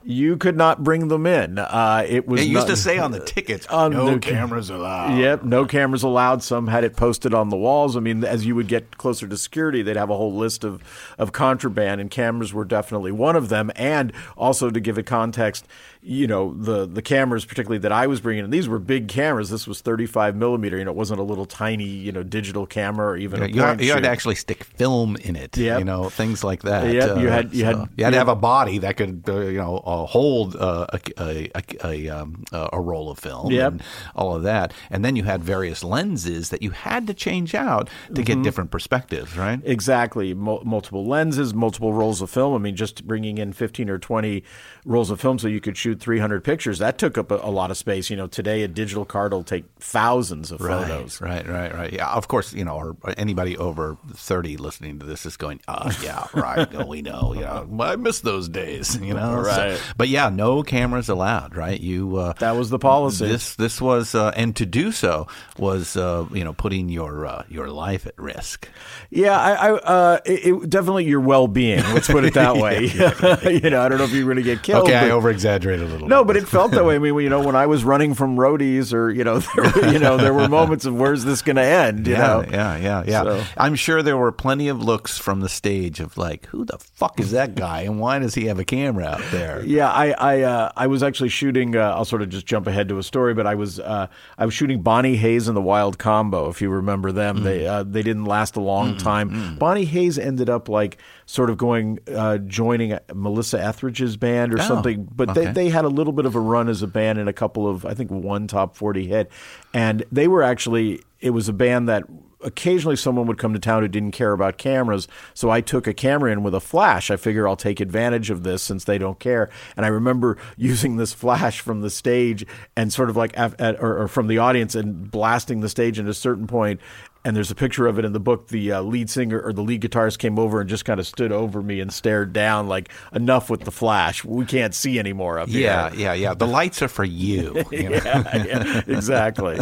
you 0.03 0.37
could 0.37 0.57
not 0.57 0.83
bring 0.83 1.07
them 1.07 1.27
in 1.27 1.59
uh, 1.61 2.05
it 2.09 2.27
was 2.27 2.41
It 2.41 2.47
used 2.47 2.67
not- 2.67 2.75
to 2.75 2.77
say 2.77 2.99
on 2.99 3.13
the 3.13 3.21
tickets, 3.21 3.69
On 3.69 3.93
no 3.93 4.15
the- 4.15 4.19
cameras 4.19 4.69
allowed. 4.69 5.17
Yep, 5.19 5.45
no 5.45 5.65
cameras 5.65 6.03
allowed. 6.03 6.43
Some 6.43 6.67
had 6.67 6.83
it 6.83 6.97
posted 6.97 7.33
on 7.33 7.51
the 7.51 7.57
walls. 7.57 7.97
I 7.97 8.01
mean, 8.01 8.25
as 8.25 8.45
you 8.45 8.57
would 8.57 8.67
get 8.67 8.99
closer 8.99 9.29
to 9.29 9.37
security, 9.37 9.81
they'd 9.83 9.97
have 9.97 10.11
a 10.11 10.17
whole 10.17 10.35
list 10.35 10.65
of, 10.65 10.83
of 11.19 11.31
contraband, 11.31 12.01
and 12.01 12.11
cameras 12.11 12.53
were 12.53 12.65
definitely 12.65 13.13
one 13.13 13.37
of 13.37 13.49
them. 13.49 13.71
And 13.77 14.13
also 14.37 14.71
to 14.71 14.81
give 14.81 14.99
a 14.99 15.05
context, 15.05 15.69
you 16.05 16.27
know, 16.27 16.53
the 16.55 16.85
the 16.85 17.01
cameras, 17.01 17.45
particularly 17.45 17.79
that 17.79 17.93
I 17.93 18.09
was 18.09 18.21
bringing 18.21 18.45
in, 18.45 18.51
these 18.51 18.69
were 18.69 18.81
big 18.81 19.07
cameras. 19.07 19.51
This 19.51 19.69
was 19.69 19.81
35 19.81 20.35
millimeter. 20.35 20.77
You 20.77 20.85
know, 20.85 20.91
it 20.91 20.97
wasn't 20.97 21.21
a 21.21 21.23
little 21.23 21.47
tiny, 21.47 21.85
you 21.85 22.11
know, 22.11 22.25
digital 22.25 22.67
camera 22.67 23.07
or 23.09 23.17
even 23.17 23.39
You, 23.39 23.45
a 23.45 23.49
know, 23.49 23.55
you, 23.55 23.63
had, 23.63 23.81
you 23.81 23.93
had 23.93 24.03
to 24.03 24.09
actually 24.09 24.35
stick 24.35 24.65
film 24.65 25.15
in 25.17 25.37
it, 25.37 25.57
Yep. 25.57 25.79
you 25.79 25.85
know, 25.85 26.09
things 26.11 26.43
like 26.43 26.63
that. 26.63 26.83
Uh, 26.85 26.87
you 26.89 27.01
had- 27.29 27.55
you 27.55 27.65
had- 27.65 27.89
you 27.97 28.05
had 28.05 28.11
to 28.13 28.19
have 28.19 28.29
a 28.29 28.35
body 28.35 28.79
that 28.79 28.97
could, 28.97 29.23
uh, 29.29 29.41
you 29.43 29.59
know, 29.59 29.77
uh, 29.79 30.05
hold 30.07 30.57
uh, 30.57 30.87
a, 30.93 31.01
a, 31.21 31.51
a, 31.55 31.87
a, 31.87 32.09
um, 32.09 32.43
a 32.53 32.81
roll 32.81 33.09
of 33.11 33.19
film 33.21 33.53
Yep. 33.53 33.73
and 33.73 33.83
all 34.17 34.35
of 34.35 34.43
that. 34.43 34.75
And 34.91 35.05
then 35.05 35.15
you 35.15 35.23
had 35.23 35.45
various 35.45 35.85
lenses 35.85 36.49
that 36.51 36.63
you 36.63 36.71
had 36.71 37.07
to 37.07 37.15
change 37.15 37.55
out 37.55 37.89
to 38.13 38.23
get 38.25 38.43
different 38.43 38.73
perspectives, 38.73 39.37
right? 39.37 39.61
Exactly. 39.65 40.35
Mul- 40.35 40.63
multiple 40.65 41.07
lenses, 41.07 41.55
multiple 41.55 41.93
rolls 41.93 42.21
of 42.21 42.29
film. 42.31 42.55
I 42.55 42.59
mean, 42.59 42.75
just 42.75 43.07
bringing 43.07 43.39
in 43.39 43.53
15 43.53 43.89
or 43.89 43.99
20 43.99 44.43
rolls 44.85 45.11
of 45.11 45.21
film 45.21 45.39
so 45.39 45.47
you 45.49 45.61
could 45.61 45.77
shoot 45.77 45.93
shoot 45.93 46.01
300 46.01 46.45
pictures. 46.45 46.79
That 46.79 46.97
took 46.97 47.19
up 47.19 47.31
a, 47.33 47.37
a 47.37 47.51
lot 47.51 47.71
of 47.73 47.77
space. 47.77 48.09
You 48.09 48.17
know, 48.17 48.29
today 48.29 48.63
a 48.63 48.69
digital 48.69 49.05
card 49.05 49.33
will 49.33 49.43
take 49.43 49.65
thousands 49.81 50.53
of 50.53 50.61
photos. 50.61 51.21
Right, 51.21 51.45
right, 51.47 51.73
right, 51.73 51.75
right. 51.75 51.93
Yeah, 51.93 52.09
of 52.13 52.29
course, 52.29 52.53
you 52.55 52.65
know, 52.65 52.77
or 52.77 52.97
anybody 53.17 53.57
over 53.59 53.97
30 54.15 54.57
listening 54.59 55.01
to 55.01 55.07
this 55.07 55.27
is 55.27 55.37
going, 55.37 55.61
uh, 55.67 55.93
yeah, 56.03 56.27
right. 56.35 56.73
no, 56.73 56.87
we 56.87 57.03
know. 57.03 57.35
Yeah, 57.37 57.65
I 57.81 57.97
miss 57.97 58.21
those 58.21 58.49
days, 58.49 58.97
you 59.03 59.13
know. 59.15 59.43
So- 59.43 59.51
Right. 59.53 59.81
but 59.97 60.09
yeah, 60.09 60.29
no 60.29 60.63
cameras 60.63 61.09
allowed, 61.09 61.57
right? 61.57 61.81
You 61.81 62.17
uh, 62.17 62.33
That 62.39 62.53
was 62.57 62.71
the 62.71 62.79
policy. 62.79 63.27
This 63.27 63.57
this 63.57 63.81
was 63.81 64.15
uh, 64.15 64.33
and 64.37 64.55
to 64.57 64.65
do 64.67 64.93
so 64.93 65.27
was 65.59 65.97
uh, 65.97 66.27
you 66.33 66.45
know, 66.45 66.53
putting 66.53 66.89
your 66.89 67.27
uh, 67.27 67.43
your 67.49 67.69
life 67.69 68.07
at 68.07 68.15
risk. 68.19 68.69
Yeah, 69.11 69.37
I, 69.39 69.53
I 69.53 69.73
uh, 69.73 70.19
it, 70.25 70.47
it- 70.47 70.71
definitely 70.71 71.07
your 71.07 71.21
well-being. 71.21 71.83
Let's 71.93 72.07
put 72.09 72.25
it 72.25 72.35
that 72.35 72.57
way. 72.65 72.85
you 73.63 73.71
know, 73.71 73.83
I 73.83 73.89
don't 73.89 73.99
know 73.99 74.05
if 74.05 74.13
you're 74.13 74.25
going 74.25 74.37
to 74.37 74.43
get 74.43 74.63
killed. 74.73 74.89
okay, 74.89 74.97
I 74.97 75.01
but- 75.03 75.11
over 75.13 75.31
exaggerated 75.31 75.87
a 75.89 75.91
little 75.93 76.09
No, 76.09 76.23
bit. 76.25 76.27
but 76.29 76.37
it 76.39 76.49
felt 76.49 76.73
that 76.73 76.85
way. 76.85 76.97
I 76.97 76.99
mean, 76.99 77.17
you 77.21 77.29
know, 77.31 77.41
when 77.41 77.55
I 77.57 77.67
was 77.67 77.85
running 77.85 78.15
from 78.15 78.37
roadies, 78.37 78.93
or 78.93 79.11
you 79.11 79.25
know, 79.25 79.39
there 79.55 79.65
were, 79.65 79.93
you 79.93 79.99
know, 79.99 80.17
there 80.17 80.35
were 80.35 80.49
moments 80.61 80.85
of 80.85 80.95
where's 80.95 81.25
this 81.25 81.43
going 81.43 81.57
to 81.57 81.63
end? 81.63 82.07
You 82.07 82.15
yeah, 82.15 82.19
know, 82.27 82.45
yeah, 82.51 82.77
yeah, 82.77 83.05
yeah. 83.07 83.23
So- 83.23 83.45
I'm 83.57 83.75
sure 83.75 84.03
there 84.03 84.17
were 84.17 84.33
plenty 84.33 84.69
of 84.69 84.83
looks 84.83 85.19
from 85.19 85.41
the 85.41 85.49
stage 85.49 86.01
of 86.01 86.17
like, 86.17 86.47
who 86.47 86.65
the 86.65 86.79
fuck 86.79 87.21
is 87.21 87.31
that 87.33 87.55
guy, 87.55 87.83
and 87.83 88.01
why 88.01 88.19
does 88.19 88.35
he 88.35 88.47
have 88.47 88.59
a 88.59 88.65
camera 88.65 89.05
out 89.05 89.23
there? 89.31 89.65
Yeah, 89.65 89.91
I 89.91 90.11
I 90.13 90.41
uh, 90.43 90.73
I 90.77 90.87
was 90.87 91.03
actually 91.03 91.29
shooting. 91.29 91.77
Uh, 91.77 91.91
I'll 91.95 92.05
sort 92.05 92.23
of 92.23 92.29
just 92.31 92.47
jump 92.47 92.67
ahead 92.67 92.89
to 92.89 92.99
a 92.99 93.03
story, 93.03 93.35
but 93.35 93.47
I 93.47 93.55
was 93.55 93.79
uh, 93.81 94.07
I 94.39 94.45
was 94.45 94.55
shooting 94.55 94.83
Bonnie 94.83 95.17
Hayes 95.17 95.49
and 95.49 95.57
the 95.57 95.63
Wild 95.63 95.99
Combo. 95.99 96.49
If 96.49 96.61
you 96.63 96.71
remember 96.71 97.13
them, 97.13 97.43
they 97.45 97.67
uh, 97.67 97.83
they 97.83 98.03
didn't 98.03 98.25
last 98.25 98.57
a 98.57 98.61
long 98.61 98.97
time. 98.97 99.57
Bonnie 99.59 99.85
Hayes 99.85 100.19
ended 100.19 100.49
up 100.51 100.69
like 100.69 100.99
sort 101.33 101.49
of 101.49 101.57
going 101.57 101.99
uh, 102.15 102.37
joining 102.37 102.99
Melissa 103.15 103.59
Etheridge's 103.59 104.19
band 104.19 104.53
or 104.53 104.59
Oh, 104.61 104.69
something. 104.69 105.09
But 105.11 105.31
okay. 105.31 105.47
they 105.47 105.53
they 105.53 105.69
had 105.71 105.87
a 105.87 105.89
little 105.89 106.13
bit 106.13 106.27
of 106.27 106.35
a 106.35 106.41
run 106.41 106.69
as 106.69 106.83
a 106.83 106.87
band 106.87 107.19
in 107.19 107.27
a 107.27 107.33
couple 107.33 107.67
of 107.67 107.87
I 107.87 107.95
think 107.95 108.11
one 108.11 108.47
top 108.47 108.77
forty 108.77 109.07
hit, 109.07 109.33
and 109.73 110.05
they 110.13 110.29
were 110.29 110.43
actually 110.43 111.01
it 111.21 111.31
was 111.31 111.49
a 111.49 111.55
band 111.55 111.89
that 111.89 112.05
occasionally 112.45 112.97
someone 112.97 113.27
would 113.29 113.39
come 113.39 113.55
to 113.55 113.59
town 113.59 113.81
who 113.81 113.89
didn't 113.89 114.11
care 114.11 114.33
about 114.33 114.59
cameras. 114.59 115.09
So 115.33 115.49
I 115.49 115.63
took 115.63 115.87
a 115.87 115.95
camera 115.95 116.33
in 116.33 116.43
with 116.43 116.55
a 116.55 116.61
flash. 116.61 117.11
I 117.11 117.17
figure 117.17 117.49
I'll 117.49 117.57
take 117.57 117.81
advantage 117.81 118.29
of 118.29 118.43
this 118.43 118.63
since 118.63 118.85
they 118.85 118.99
don't 118.99 119.19
care. 119.19 119.49
And 119.77 119.87
I 119.87 119.89
remember 119.89 120.37
using 120.57 120.97
this 120.97 121.15
flash 121.15 121.61
from 121.61 121.81
the 121.81 121.89
stage 121.89 122.45
and 122.77 122.93
sort 122.93 123.09
of 123.09 123.17
like 123.17 123.39
at, 123.39 123.81
or, 123.81 124.03
or 124.03 124.09
from 124.09 124.27
the 124.27 124.39
audience 124.39 124.75
and 124.75 125.11
blasting 125.11 125.61
the 125.61 125.69
stage 125.69 125.99
at 125.99 126.07
a 126.07 126.15
certain 126.15 126.47
point. 126.47 126.81
And 127.25 127.37
there's 127.37 127.51
a 127.51 127.55
picture 127.55 127.87
of 127.87 127.99
it 127.99 128.05
in 128.05 128.13
the 128.13 128.21
book. 128.21 128.49
The 128.49 128.73
uh, 128.73 128.83
lead 128.83 129.09
singer 129.09 129.41
or 129.41 129.53
the 129.53 129.63
lead 129.63 129.83
guitarist 129.83 130.19
came 130.19 130.39
over 130.39 130.61
and 130.61 130.69
just 130.69 130.85
kind 130.85 130.99
of 130.99 131.07
stood 131.07 131.31
over 131.31 131.63
me 131.63 131.79
and 131.79 131.93
stared 131.93 132.33
down, 132.33 132.67
like, 132.67 132.91
enough 133.13 133.49
with 133.49 133.61
the 133.61 133.71
flash. 133.71 134.25
We 134.25 134.45
can't 134.45 134.75
see 134.75 134.99
anymore 134.99 135.39
up 135.39 135.49
here. 135.49 135.61
Yeah, 135.61 135.93
yeah, 135.93 136.15
yeah. 136.15 136.35
The 136.35 136.49
lights 136.49 136.83
are 136.83 136.89
for 136.89 137.05
you. 137.05 137.65
you 137.71 137.91
yeah, 137.91 138.45
yeah, 138.45 138.83
exactly. 138.89 139.61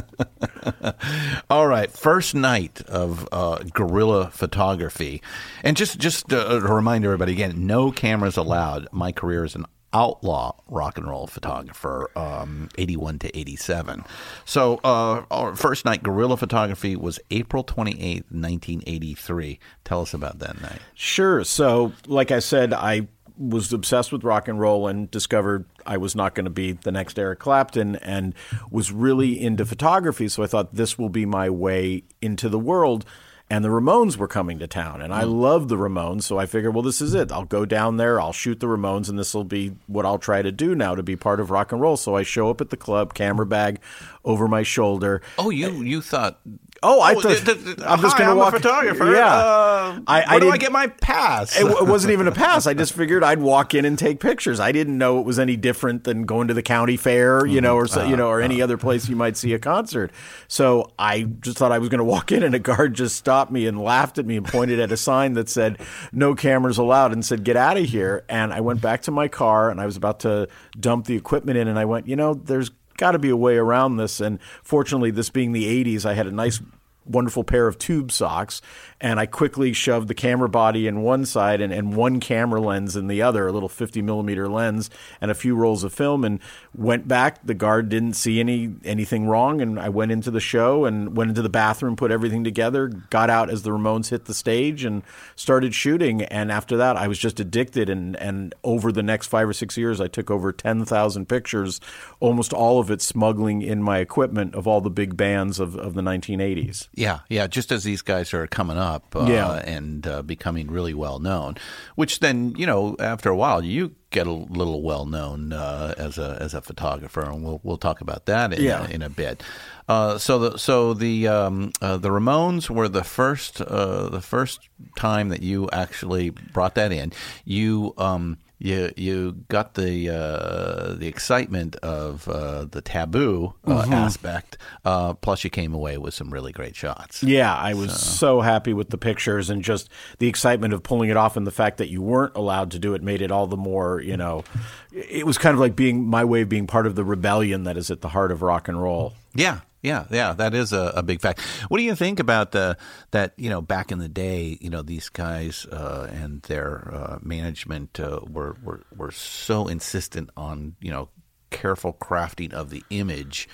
All 1.50 1.66
right, 1.66 1.90
first 1.90 2.34
night 2.34 2.80
of 2.82 3.28
uh, 3.30 3.62
guerrilla 3.74 4.30
photography, 4.30 5.22
and 5.62 5.76
just 5.76 5.98
just 5.98 6.32
uh, 6.32 6.60
to 6.60 6.60
remind 6.60 7.04
everybody 7.04 7.32
again, 7.32 7.66
no 7.66 7.90
cameras 7.92 8.36
allowed. 8.36 8.88
My 8.92 9.12
career 9.12 9.44
as 9.44 9.54
an 9.54 9.66
outlaw 9.92 10.52
rock 10.68 10.98
and 10.98 11.08
roll 11.08 11.26
photographer, 11.26 12.10
um, 12.16 12.68
eighty 12.78 12.96
one 12.96 13.18
to 13.18 13.38
eighty 13.38 13.56
seven. 13.56 14.04
So 14.44 14.80
uh, 14.84 15.24
our 15.30 15.56
first 15.56 15.84
night 15.84 16.02
guerrilla 16.02 16.36
photography 16.36 16.96
was 16.96 17.18
April 17.30 17.62
twenty 17.64 18.00
eighth, 18.00 18.26
nineteen 18.30 18.82
eighty 18.86 19.14
three. 19.14 19.58
Tell 19.84 20.02
us 20.02 20.14
about 20.14 20.38
that 20.38 20.60
night. 20.62 20.80
Sure. 20.94 21.42
So, 21.44 21.92
like 22.06 22.30
I 22.30 22.38
said, 22.38 22.72
I 22.72 23.08
was 23.36 23.72
obsessed 23.72 24.12
with 24.12 24.22
rock 24.22 24.48
and 24.48 24.60
roll 24.60 24.86
and 24.86 25.10
discovered 25.10 25.64
I 25.86 25.96
was 25.96 26.14
not 26.14 26.34
going 26.34 26.44
to 26.44 26.50
be 26.50 26.72
the 26.72 26.92
next 26.92 27.18
Eric 27.18 27.38
Clapton 27.38 27.96
and 27.96 28.34
was 28.70 28.92
really 28.92 29.40
into 29.40 29.64
photography. 29.64 30.28
So 30.28 30.42
I 30.42 30.46
thought 30.46 30.74
this 30.74 30.98
will 30.98 31.08
be 31.08 31.24
my 31.24 31.48
way 31.48 32.04
into 32.20 32.50
the 32.50 32.58
world. 32.58 33.06
And 33.50 33.64
the 33.64 33.68
Ramones 33.68 34.16
were 34.16 34.28
coming 34.28 34.60
to 34.60 34.68
town, 34.68 35.02
and 35.02 35.12
I 35.12 35.24
hmm. 35.24 35.32
love 35.32 35.68
the 35.68 35.76
Ramones. 35.76 36.22
So 36.22 36.38
I 36.38 36.46
figured, 36.46 36.72
well, 36.72 36.84
this 36.84 37.02
is 37.02 37.14
it. 37.14 37.32
I'll 37.32 37.44
go 37.44 37.66
down 37.66 37.96
there, 37.96 38.20
I'll 38.20 38.32
shoot 38.32 38.60
the 38.60 38.68
Ramones, 38.68 39.08
and 39.08 39.18
this 39.18 39.34
will 39.34 39.44
be 39.44 39.72
what 39.88 40.06
I'll 40.06 40.20
try 40.20 40.40
to 40.40 40.52
do 40.52 40.76
now 40.76 40.94
to 40.94 41.02
be 41.02 41.16
part 41.16 41.40
of 41.40 41.50
rock 41.50 41.72
and 41.72 41.80
roll. 41.80 41.96
So 41.96 42.14
I 42.14 42.22
show 42.22 42.48
up 42.48 42.60
at 42.60 42.70
the 42.70 42.76
club, 42.76 43.12
camera 43.12 43.46
bag 43.46 43.80
over 44.24 44.46
my 44.46 44.62
shoulder. 44.62 45.20
Oh, 45.36 45.50
you 45.50 45.82
you 45.82 46.00
thought? 46.00 46.40
Oh, 46.82 47.00
I 47.00 47.12
Oh, 47.14 47.20
thought 47.20 47.36
th- 47.36 47.44
th- 47.64 47.78
I'm 47.84 48.00
just 48.00 48.16
going 48.16 48.26
to 48.26 48.32
I'm 48.32 48.36
walk. 48.38 48.54
a 48.54 48.56
photographer. 48.56 49.12
Yeah, 49.12 49.26
Uh, 49.34 50.00
I, 50.06 50.22
I 50.22 50.30
where 50.30 50.40
do 50.40 50.50
I 50.50 50.56
get 50.56 50.72
my 50.72 50.86
pass? 50.86 51.54
it, 51.54 51.64
w- 51.64 51.78
it 51.78 51.86
wasn't 51.86 52.12
even 52.12 52.26
a 52.26 52.32
pass. 52.46 52.66
I 52.66 52.72
just 52.72 52.94
figured 52.94 53.22
I'd 53.22 53.38
walk 53.40 53.74
in 53.74 53.84
and 53.84 53.98
take 53.98 54.18
pictures. 54.18 54.60
I 54.60 54.72
didn't 54.72 54.96
know 54.96 55.18
it 55.20 55.26
was 55.26 55.38
any 55.38 55.56
different 55.56 56.04
than 56.04 56.24
going 56.24 56.48
to 56.48 56.54
the 56.54 56.62
county 56.62 56.96
fair, 56.96 57.44
you 57.44 57.60
know, 57.60 57.74
or 57.76 57.86
so, 57.86 58.04
you 58.06 58.16
know, 58.16 58.28
or 58.28 58.40
any 58.40 58.62
other 58.62 58.78
place 58.78 59.08
you 59.10 59.16
might 59.16 59.36
see 59.36 59.52
a 59.52 59.58
concert. 59.58 60.10
So 60.48 60.90
I 60.98 61.24
just 61.24 61.58
thought 61.58 61.70
I 61.70 61.78
was 61.78 61.90
going 61.90 61.98
to 61.98 62.04
walk 62.04 62.32
in, 62.32 62.42
and 62.42 62.54
a 62.54 62.58
guard 62.58 62.94
just 62.94 63.16
stopped 63.16 63.52
me 63.52 63.66
and 63.66 63.78
laughed 63.78 64.18
at 64.18 64.24
me 64.24 64.38
and 64.38 64.46
pointed 64.46 64.80
at 64.80 64.90
a 64.90 64.96
sign 64.96 65.34
that 65.34 65.50
said 65.50 65.78
"No 66.12 66.34
cameras 66.34 66.78
allowed" 66.78 67.12
and 67.12 67.22
said 67.22 67.44
"Get 67.44 67.56
out 67.56 67.76
of 67.76 67.84
here." 67.84 68.24
And 68.28 68.54
I 68.54 68.60
went 68.62 68.80
back 68.80 69.02
to 69.02 69.10
my 69.10 69.28
car, 69.28 69.70
and 69.70 69.82
I 69.82 69.84
was 69.86 69.96
about 69.98 70.20
to 70.20 70.48
dump 70.78 71.04
the 71.04 71.16
equipment 71.16 71.58
in, 71.58 71.68
and 71.68 71.78
I 71.78 71.84
went, 71.84 72.08
you 72.08 72.16
know, 72.16 72.32
there's 72.32 72.70
got 73.00 73.12
to 73.12 73.18
be 73.18 73.30
a 73.30 73.36
way 73.36 73.56
around 73.56 73.96
this. 73.96 74.20
And 74.20 74.38
fortunately, 74.62 75.10
this 75.10 75.30
being 75.30 75.52
the 75.52 75.64
'80s, 75.84 76.04
I 76.04 76.14
had 76.14 76.26
a 76.26 76.32
nice 76.32 76.60
wonderful 77.06 77.42
pair 77.42 77.66
of 77.66 77.78
tube 77.78 78.12
socks 78.12 78.60
and 79.00 79.18
I 79.18 79.26
quickly 79.26 79.72
shoved 79.72 80.08
the 80.08 80.14
camera 80.14 80.48
body 80.48 80.86
in 80.86 81.02
one 81.02 81.24
side 81.24 81.60
and, 81.60 81.72
and 81.72 81.96
one 81.96 82.20
camera 82.20 82.60
lens 82.60 82.96
in 82.96 83.06
the 83.06 83.22
other, 83.22 83.46
a 83.46 83.52
little 83.52 83.68
50 83.68 84.02
millimeter 84.02 84.48
lens 84.48 84.90
and 85.20 85.30
a 85.30 85.34
few 85.34 85.54
rolls 85.54 85.84
of 85.84 85.94
film 85.94 86.24
and 86.24 86.38
went 86.74 87.08
back. 87.08 87.38
The 87.44 87.54
guard 87.54 87.88
didn't 87.88 88.12
see 88.14 88.40
any 88.40 88.74
anything 88.84 89.26
wrong 89.26 89.62
and 89.62 89.80
I 89.80 89.88
went 89.88 90.12
into 90.12 90.30
the 90.30 90.40
show 90.40 90.84
and 90.84 91.16
went 91.16 91.30
into 91.30 91.40
the 91.40 91.48
bathroom, 91.48 91.96
put 91.96 92.10
everything 92.10 92.44
together, 92.44 92.88
got 92.88 93.30
out 93.30 93.48
as 93.48 93.62
the 93.62 93.70
Ramones 93.70 94.10
hit 94.10 94.26
the 94.26 94.34
stage 94.34 94.84
and 94.84 95.02
started 95.34 95.74
shooting. 95.74 96.22
And 96.22 96.52
after 96.52 96.76
that, 96.76 96.96
I 96.96 97.08
was 97.08 97.18
just 97.18 97.40
addicted. 97.40 97.88
And, 97.88 98.16
and 98.16 98.54
over 98.62 98.92
the 98.92 99.02
next 99.02 99.28
five 99.28 99.48
or 99.48 99.54
six 99.54 99.78
years, 99.78 100.00
I 100.00 100.08
took 100.08 100.30
over 100.30 100.52
10,000 100.52 101.26
pictures, 101.26 101.80
almost 102.20 102.52
all 102.52 102.78
of 102.78 102.90
it 102.90 103.00
smuggling 103.00 103.62
in 103.62 103.82
my 103.82 103.98
equipment 103.98 104.54
of 104.54 104.66
all 104.66 104.82
the 104.82 104.90
big 104.90 105.16
bands 105.16 105.58
of, 105.58 105.74
of 105.76 105.94
the 105.94 106.02
1980s. 106.02 106.88
Yeah, 106.94 107.20
yeah. 107.30 107.46
Just 107.46 107.72
as 107.72 107.84
these 107.84 108.02
guys 108.02 108.34
are 108.34 108.46
coming 108.46 108.76
up 108.76 108.89
uh, 109.14 109.26
Yeah. 109.28 109.54
and 109.76 110.06
uh, 110.06 110.22
becoming 110.22 110.70
really 110.70 110.94
well 110.94 111.18
known, 111.18 111.54
which 111.96 112.20
then 112.20 112.54
you 112.56 112.66
know 112.66 112.96
after 112.98 113.28
a 113.30 113.36
while 113.36 113.62
you 113.64 113.94
get 114.10 114.26
a 114.26 114.32
little 114.32 114.82
well 114.82 115.06
known 115.06 115.52
uh, 115.52 115.94
as 115.96 116.18
a 116.18 116.36
as 116.40 116.54
a 116.54 116.60
photographer, 116.60 117.20
and 117.22 117.44
we'll 117.44 117.60
we'll 117.62 117.78
talk 117.78 118.00
about 118.00 118.26
that 118.26 118.52
in, 118.52 118.62
Yeah. 118.62 118.86
in 118.88 119.02
a 119.02 119.08
bit. 119.10 119.42
Uh, 119.88 120.18
so 120.18 120.38
the 120.38 120.58
so 120.58 120.94
the 120.94 121.26
um, 121.28 121.72
uh, 121.82 121.96
the 121.96 122.08
Ramones 122.10 122.68
were 122.70 122.88
the 122.88 123.04
first 123.04 123.60
uh, 123.60 124.08
the 124.08 124.20
first 124.22 124.68
time 124.96 125.28
that 125.30 125.42
you 125.42 125.68
actually 125.72 126.30
brought 126.30 126.74
that 126.74 126.92
in. 126.92 127.12
You 127.44 127.94
um, 127.98 128.38
you 128.60 128.92
you 128.94 129.32
got 129.48 129.74
the 129.74 130.10
uh, 130.10 130.92
the 130.92 131.08
excitement 131.08 131.76
of 131.76 132.28
uh, 132.28 132.66
the 132.66 132.82
taboo 132.82 133.54
uh, 133.66 133.86
aspect. 133.90 134.58
Uh, 134.84 135.14
plus, 135.14 135.42
you 135.44 135.50
came 135.50 135.72
away 135.72 135.96
with 135.96 136.12
some 136.12 136.30
really 136.30 136.52
great 136.52 136.76
shots. 136.76 137.22
Yeah, 137.22 137.54
I 137.54 137.72
was 137.72 137.98
so. 137.98 138.42
happy 138.42 138.74
with 138.74 138.90
the 138.90 138.98
pictures 138.98 139.48
and 139.48 139.62
just 139.62 139.88
the 140.18 140.28
excitement 140.28 140.74
of 140.74 140.82
pulling 140.82 141.08
it 141.08 141.16
off, 141.16 141.38
and 141.38 141.46
the 141.46 141.50
fact 141.50 141.78
that 141.78 141.88
you 141.88 142.02
weren't 142.02 142.36
allowed 142.36 142.70
to 142.72 142.78
do 142.78 142.92
it 142.92 143.02
made 143.02 143.22
it 143.22 143.30
all 143.30 143.46
the 143.46 143.56
more. 143.56 144.02
You 144.02 144.18
know, 144.18 144.44
it 144.92 145.24
was 145.24 145.38
kind 145.38 145.54
of 145.54 145.60
like 145.60 145.74
being 145.74 146.06
my 146.06 146.24
way 146.24 146.42
of 146.42 146.50
being 146.50 146.66
part 146.66 146.86
of 146.86 146.96
the 146.96 147.04
rebellion 147.04 147.64
that 147.64 147.78
is 147.78 147.90
at 147.90 148.02
the 148.02 148.08
heart 148.08 148.30
of 148.30 148.42
rock 148.42 148.68
and 148.68 148.80
roll. 148.80 149.14
Yeah, 149.34 149.60
yeah, 149.82 150.04
yeah. 150.10 150.32
That 150.34 150.54
is 150.54 150.72
a, 150.72 150.92
a 150.96 151.02
big 151.02 151.20
fact. 151.20 151.40
What 151.68 151.78
do 151.78 151.84
you 151.84 151.94
think 151.94 152.20
about 152.20 152.52
the 152.52 152.76
that 153.12 153.32
you 153.36 153.48
know 153.48 153.62
back 153.62 153.90
in 153.90 153.98
the 153.98 154.08
day, 154.08 154.58
you 154.60 154.70
know 154.70 154.82
these 154.82 155.08
guys 155.08 155.66
uh, 155.66 156.08
and 156.12 156.42
their 156.42 156.90
uh, 156.92 157.18
management 157.22 157.98
uh, 157.98 158.20
were, 158.28 158.56
were 158.62 158.82
were 158.94 159.10
so 159.10 159.68
insistent 159.68 160.30
on 160.36 160.76
you 160.80 160.90
know 160.90 161.08
careful 161.50 161.92
crafting 161.92 162.52
of 162.52 162.70
the 162.70 162.84
image. 162.90 163.48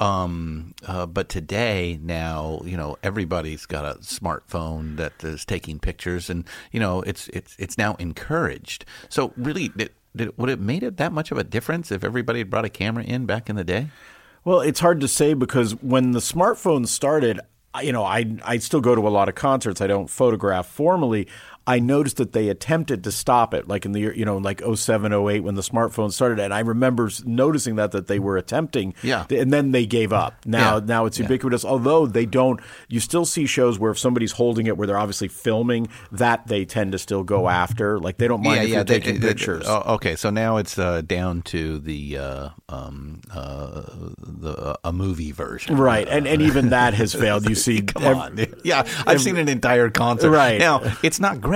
Um, 0.00 0.74
uh, 0.86 1.06
but 1.06 1.28
today, 1.28 1.98
now 2.02 2.60
you 2.64 2.76
know 2.76 2.96
everybody's 3.02 3.66
got 3.66 3.84
a 3.84 3.98
smartphone 3.98 4.96
that 4.96 5.24
is 5.24 5.44
taking 5.44 5.78
pictures, 5.80 6.30
and 6.30 6.44
you 6.70 6.80
know 6.80 7.02
it's 7.02 7.28
it's 7.28 7.56
it's 7.58 7.78
now 7.78 7.94
encouraged. 7.98 8.84
So 9.08 9.32
really, 9.36 9.68
did, 9.68 9.90
did, 10.14 10.36
would 10.38 10.50
it 10.50 10.60
made 10.60 10.84
it 10.84 10.96
that 10.98 11.12
much 11.12 11.32
of 11.32 11.38
a 11.38 11.44
difference 11.44 11.90
if 11.90 12.04
everybody 12.04 12.40
had 12.40 12.50
brought 12.50 12.64
a 12.64 12.70
camera 12.70 13.04
in 13.04 13.26
back 13.26 13.50
in 13.50 13.56
the 13.56 13.64
day? 13.64 13.88
Well, 14.44 14.60
it's 14.60 14.80
hard 14.80 15.00
to 15.00 15.08
say 15.08 15.32
because 15.34 15.72
when 15.82 16.10
the 16.10 16.18
smartphones 16.18 16.88
started, 16.88 17.40
you 17.82 17.92
know, 17.92 18.04
I 18.04 18.36
I 18.44 18.58
still 18.58 18.82
go 18.82 18.94
to 18.94 19.08
a 19.08 19.10
lot 19.10 19.28
of 19.28 19.34
concerts. 19.34 19.80
I 19.80 19.86
don't 19.86 20.08
photograph 20.08 20.66
formally. 20.66 21.28
I 21.66 21.78
noticed 21.78 22.18
that 22.18 22.32
they 22.32 22.48
attempted 22.50 23.04
to 23.04 23.10
stop 23.12 23.54
it, 23.54 23.66
like 23.68 23.86
in 23.86 23.92
the 23.92 24.00
year, 24.00 24.14
you 24.14 24.24
know, 24.26 24.36
like 24.36 24.60
07, 24.74 25.12
08 25.12 25.40
when 25.40 25.54
the 25.54 25.62
smartphone 25.62 26.12
started. 26.12 26.38
And 26.38 26.52
I 26.52 26.60
remember 26.60 27.10
noticing 27.24 27.76
that 27.76 27.92
that 27.92 28.06
they 28.06 28.18
were 28.18 28.36
attempting, 28.36 28.92
Yeah. 29.02 29.24
and 29.30 29.50
then 29.52 29.72
they 29.72 29.86
gave 29.86 30.12
up. 30.12 30.44
Now, 30.44 30.74
Yeah. 30.76 30.82
now 30.84 31.06
it's 31.06 31.18
Yeah. 31.18 31.24
ubiquitous. 31.24 31.64
Although 31.64 32.06
they 32.06 32.26
don't, 32.26 32.60
you 32.88 33.00
still 33.00 33.24
see 33.24 33.46
shows 33.46 33.78
where 33.78 33.90
if 33.90 33.98
somebody's 33.98 34.32
holding 34.32 34.66
it, 34.66 34.76
where 34.76 34.86
they're 34.86 34.98
obviously 34.98 35.28
filming, 35.28 35.88
that 36.12 36.46
they 36.48 36.66
tend 36.66 36.92
to 36.92 36.98
still 36.98 37.22
go 37.22 37.48
after. 37.48 37.98
Like 37.98 38.18
they 38.18 38.28
don't 38.28 38.42
mind 38.42 38.64
if 38.64 38.68
you're 38.68 38.84
they- 38.84 39.00
taking 39.00 39.20
they- 39.20 39.28
pictures. 39.28 39.64
oh, 39.66 39.94
okay, 39.94 40.16
so 40.16 40.28
now 40.30 40.58
it's 40.58 40.78
uh, 40.78 41.00
down 41.00 41.40
to 41.42 41.78
the 41.78 42.18
uh, 42.18 42.48
um, 42.68 43.20
uh, 43.34 43.82
the 44.18 44.78
a 44.84 44.92
movie 44.92 45.32
version, 45.32 45.76
Right, 45.76 46.06
and 46.08 46.26
and 46.26 46.42
even 46.42 46.68
that 46.70 46.92
has 46.94 47.14
failed. 47.22 47.48
You 47.48 47.54
see, 47.54 47.80
Come 47.82 48.04
on, 48.04 48.46
yeah, 48.64 48.86
I've 49.06 49.20
seen 49.22 49.36
an 49.38 49.48
entire 49.48 49.88
concert. 49.88 50.30
Right. 50.30 50.58
now, 50.58 50.82
it's 51.02 51.20
not 51.20 51.40
great. 51.40 51.53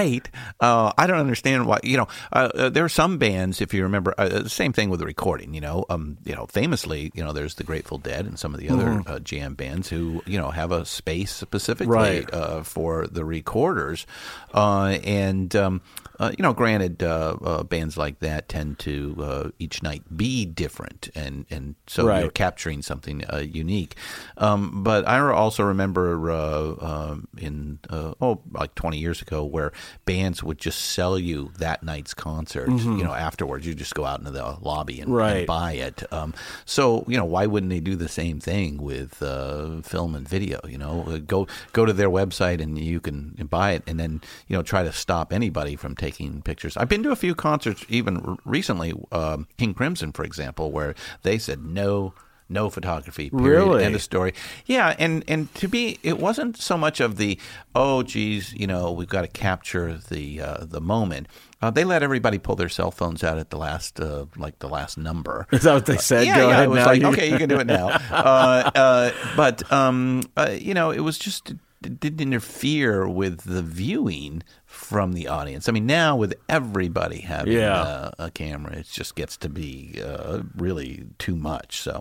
Uh, 0.60 0.92
I 0.96 1.06
don't 1.06 1.18
understand 1.18 1.66
why. 1.66 1.78
You 1.82 1.96
know, 1.98 2.08
uh, 2.32 2.48
uh, 2.54 2.68
there 2.68 2.84
are 2.84 2.88
some 2.88 3.18
bands. 3.18 3.60
If 3.60 3.74
you 3.74 3.82
remember, 3.82 4.14
uh, 4.16 4.28
the 4.28 4.48
same 4.48 4.72
thing 4.72 4.90
with 4.90 5.00
the 5.00 5.06
recording. 5.06 5.54
You 5.54 5.60
know, 5.60 5.84
um, 5.90 6.18
you 6.24 6.34
know, 6.34 6.46
famously, 6.46 7.10
you 7.14 7.22
know, 7.24 7.32
there's 7.32 7.54
the 7.54 7.64
Grateful 7.64 7.98
Dead 7.98 8.26
and 8.26 8.38
some 8.38 8.54
of 8.54 8.60
the 8.60 8.70
other 8.70 9.02
uh, 9.06 9.18
jam 9.18 9.54
bands 9.54 9.88
who 9.88 10.22
you 10.26 10.38
know 10.38 10.50
have 10.50 10.72
a 10.72 10.84
space 10.84 11.32
specifically 11.32 11.88
Right. 11.94 12.32
uh, 12.34 12.62
for 12.62 13.06
the 13.06 13.24
recorders, 13.24 14.06
uh, 14.54 14.98
and. 15.04 15.54
Um, 15.56 15.80
uh, 16.18 16.32
you 16.36 16.42
know, 16.42 16.52
granted, 16.52 17.02
uh, 17.02 17.36
uh, 17.44 17.62
bands 17.62 17.96
like 17.96 18.18
that 18.20 18.48
tend 18.48 18.78
to 18.80 19.16
uh, 19.20 19.50
each 19.58 19.82
night 19.82 20.02
be 20.16 20.44
different, 20.44 21.08
and, 21.14 21.46
and 21.50 21.74
so 21.86 22.06
Right. 22.06 22.20
you're 22.22 22.30
capturing 22.30 22.82
something 22.82 23.24
uh, 23.32 23.38
unique. 23.38 23.94
Um, 24.36 24.82
but 24.82 25.06
I 25.06 25.18
also 25.20 25.62
remember 25.62 26.30
uh, 26.30 26.74
um, 26.80 27.28
in 27.38 27.78
uh, 27.90 28.14
oh 28.20 28.40
like 28.52 28.74
20 28.74 28.98
years 28.98 29.22
ago 29.22 29.44
where 29.44 29.72
bands 30.06 30.42
would 30.42 30.58
just 30.58 30.80
sell 30.80 31.18
you 31.18 31.52
that 31.58 31.82
night's 31.82 32.14
concert. 32.14 32.68
You 32.68 33.04
know, 33.04 33.14
afterwards 33.14 33.66
you 33.66 33.74
just 33.74 33.94
go 33.94 34.04
out 34.04 34.18
into 34.18 34.30
the 34.32 34.56
lobby 34.60 35.00
and, 35.00 35.12
and 35.38 35.46
buy 35.46 35.72
it. 35.74 36.02
Um, 36.12 36.34
so 36.64 37.04
you 37.06 37.16
know, 37.16 37.24
why 37.24 37.46
wouldn't 37.46 37.70
they 37.70 37.80
do 37.80 37.94
the 37.94 38.08
same 38.08 38.40
thing 38.40 38.82
with 38.82 39.22
uh, 39.22 39.82
film 39.82 40.14
and 40.14 40.28
video? 40.28 40.58
You 40.66 40.78
know, 40.78 41.04
Uh, 41.06 41.18
go 41.18 41.46
go 41.72 41.84
to 41.86 41.92
their 41.92 42.10
website 42.10 42.60
and 42.60 42.76
you 42.78 42.98
can 43.00 43.34
buy 43.48 43.72
it, 43.72 43.82
and 43.86 44.00
then 44.00 44.20
you 44.48 44.56
know 44.56 44.62
try 44.62 44.82
to 44.82 44.92
stop 44.92 45.32
anybody 45.32 45.76
from 45.76 45.94
taking 45.94 46.07
pictures. 46.44 46.76
I've 46.76 46.88
been 46.88 47.02
to 47.02 47.10
a 47.10 47.16
few 47.16 47.34
concerts 47.34 47.84
even 47.88 48.38
recently, 48.44 48.92
um, 49.12 49.46
King 49.56 49.74
Crimson, 49.74 50.12
for 50.12 50.24
example, 50.24 50.70
where 50.72 50.94
they 51.22 51.38
said 51.38 51.64
no. 51.64 52.14
No 52.50 52.70
photography. 52.70 53.28
Period. 53.28 53.44
Really? 53.44 53.84
End 53.84 53.94
of 53.94 54.00
story. 54.00 54.32
Yeah, 54.64 54.96
and 54.98 55.22
and 55.28 55.54
to 55.56 55.68
be, 55.68 55.98
it 56.02 56.18
wasn't 56.18 56.56
so 56.56 56.78
much 56.78 56.98
of 56.98 57.18
the 57.18 57.38
oh, 57.74 58.02
geez, 58.02 58.54
you 58.54 58.66
know, 58.66 58.90
we've 58.90 59.06
got 59.06 59.20
to 59.20 59.28
capture 59.28 59.98
the 60.08 60.40
uh, 60.40 60.64
the 60.64 60.80
moment. 60.80 61.26
Uh, 61.60 61.70
they 61.70 61.84
let 61.84 62.02
everybody 62.02 62.38
pull 62.38 62.56
their 62.56 62.70
cell 62.70 62.90
phones 62.90 63.22
out 63.22 63.36
at 63.36 63.50
the 63.50 63.58
last, 63.58 64.00
uh, 64.00 64.24
like 64.34 64.60
the 64.60 64.68
last 64.68 64.96
number. 64.96 65.46
Is 65.52 65.64
that 65.64 65.74
what 65.74 65.84
they 65.84 65.98
said? 65.98 66.24
Yeah, 66.24 66.36
Go 66.38 66.46
yeah. 66.48 66.52
ahead 66.54 66.64
It 66.64 66.70
was 66.70 66.78
now. 66.78 66.86
like, 66.86 67.04
okay, 67.04 67.30
you 67.30 67.36
can 67.36 67.50
do 67.50 67.58
it 67.60 67.66
now. 67.66 67.88
uh, 68.10 68.70
uh, 68.74 69.10
but 69.36 69.70
um, 69.70 70.22
uh, 70.34 70.56
you 70.58 70.72
know, 70.72 70.90
it 70.90 71.00
was 71.00 71.18
just 71.18 71.50
it 71.84 72.00
didn't 72.00 72.20
interfere 72.22 73.06
with 73.06 73.42
the 73.42 73.60
viewing 73.62 74.42
from 74.88 75.12
the 75.12 75.28
audience. 75.28 75.68
I 75.68 75.72
mean, 75.72 75.84
now 75.84 76.16
with 76.16 76.32
everybody 76.48 77.20
having 77.20 77.52
Yeah. 77.52 77.74
uh, 77.82 78.10
a 78.18 78.30
camera, 78.30 78.72
it 78.78 78.86
just 78.90 79.14
gets 79.16 79.36
to 79.38 79.50
be 79.50 80.00
uh, 80.02 80.40
really 80.56 81.04
too 81.18 81.36
much. 81.36 81.82
So, 81.82 81.92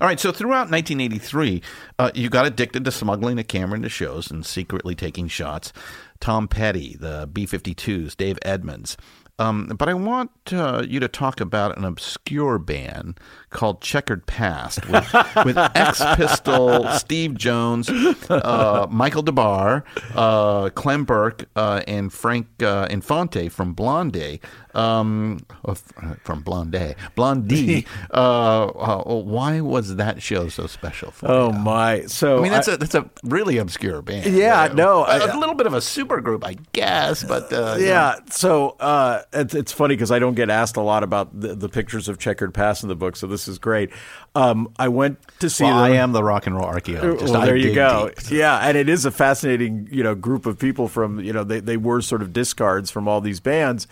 all 0.00 0.06
right. 0.06 0.20
So 0.20 0.30
throughout 0.30 0.70
1983, 0.70 1.60
uh, 1.98 2.10
you 2.14 2.28
got 2.30 2.46
addicted 2.46 2.84
to 2.84 2.92
smuggling 2.92 3.38
a 3.40 3.44
camera 3.44 3.74
into 3.76 3.88
shows 3.88 4.30
and 4.30 4.46
secretly 4.46 4.94
taking 4.94 5.26
shots. 5.26 5.72
Tom 6.20 6.46
Petty, 6.48 6.96
the 6.98 7.28
B-52s, 7.32 8.16
Dave 8.16 8.38
Edmunds. 8.42 8.96
Um, 9.38 9.68
but 9.78 9.88
I 9.88 9.94
want 9.94 10.30
uh, 10.52 10.82
you 10.86 10.98
to 11.00 11.08
talk 11.08 11.40
about 11.40 11.76
an 11.78 11.84
obscure 11.84 12.58
band 12.58 13.18
called 13.50 13.80
Checkered 13.80 14.26
Past 14.26 14.86
with, 14.88 15.12
with 15.44 15.56
Ex 15.56 16.02
Pistol, 16.16 16.88
Steve 16.90 17.34
Jones, 17.36 17.88
uh, 17.88 18.86
Michael 18.90 19.22
Des 19.22 19.32
Barres, 19.32 19.82
uh, 20.14 20.70
Clem 20.70 21.04
Burke, 21.04 21.44
uh, 21.56 21.82
and 21.86 22.12
Frank 22.12 22.48
uh, 22.62 22.86
Infante 22.90 23.48
from 23.48 23.74
Blondie. 23.74 24.40
Um, 24.74 25.40
uh, 25.64 25.74
from 26.22 26.42
Blondie. 26.42 26.94
Blondie. 27.16 27.86
why 28.12 29.60
was 29.60 29.96
that 29.96 30.22
show 30.22 30.48
so 30.48 30.66
special 30.66 31.10
for 31.10 31.28
oh 31.30 31.52
you? 31.52 31.58
my! 31.58 32.02
So 32.02 32.38
I 32.38 32.42
mean, 32.42 32.52
that's 32.52 32.68
a 32.68 32.76
that's 32.76 32.94
a 32.94 33.08
really 33.24 33.58
obscure 33.58 34.02
band. 34.02 34.32
Yeah, 34.34 34.64
Uh, 34.64 34.74
no, 34.74 35.00
a, 35.04 35.08
I- 35.08 35.32
a 35.32 35.38
little 35.38 35.54
bit 35.54 35.66
of 35.66 35.74
a 35.74 35.80
super 35.80 36.20
group, 36.20 36.44
I 36.44 36.56
guess, 36.72 37.24
but 37.24 37.52
uh, 37.52 37.76
you 37.78 37.86
know. 37.86 37.90
yeah. 37.92 38.16
So 38.30 38.76
uh, 38.80 39.22
it's, 39.32 39.54
it's 39.54 39.72
funny 39.72 39.94
because 39.94 40.10
I 40.10 40.18
don't 40.18 40.34
get 40.34 40.50
asked 40.50 40.76
a 40.76 40.82
lot 40.82 41.02
about 41.02 41.38
the, 41.38 41.54
the 41.54 41.68
pictures 41.68 42.08
of 42.08 42.18
checkered 42.18 42.54
past 42.54 42.82
in 42.82 42.88
the 42.88 42.96
book, 42.96 43.16
so 43.16 43.26
this 43.26 43.48
is 43.48 43.58
great. 43.58 43.90
Um, 44.34 44.72
I 44.78 44.88
went 44.88 45.18
to 45.40 45.50
see 45.50 45.64
Well. 45.64 45.78
I 45.78 45.90
am 45.90 46.12
the 46.12 46.22
rock 46.22 46.46
and 46.46 46.56
roll 46.56 46.66
archaeologist. 46.66 47.32
Well, 47.32 47.42
I 47.42 47.46
there 47.46 47.56
you 47.56 47.74
go. 47.74 48.10
deep. 48.16 48.30
Yeah, 48.30 48.58
and 48.58 48.76
it 48.76 48.88
is 48.88 49.04
a 49.04 49.10
fascinating, 49.10 49.88
you 49.90 50.02
know, 50.02 50.14
group 50.14 50.46
of 50.46 50.58
people 50.58 50.88
from, 50.88 51.20
you 51.20 51.32
know, 51.32 51.44
they, 51.44 51.60
they 51.60 51.76
were 51.76 52.00
sort 52.00 52.22
of 52.22 52.32
discards 52.32 52.90
from 52.90 53.08
all 53.08 53.20
these 53.20 53.40
bands. 53.40 53.86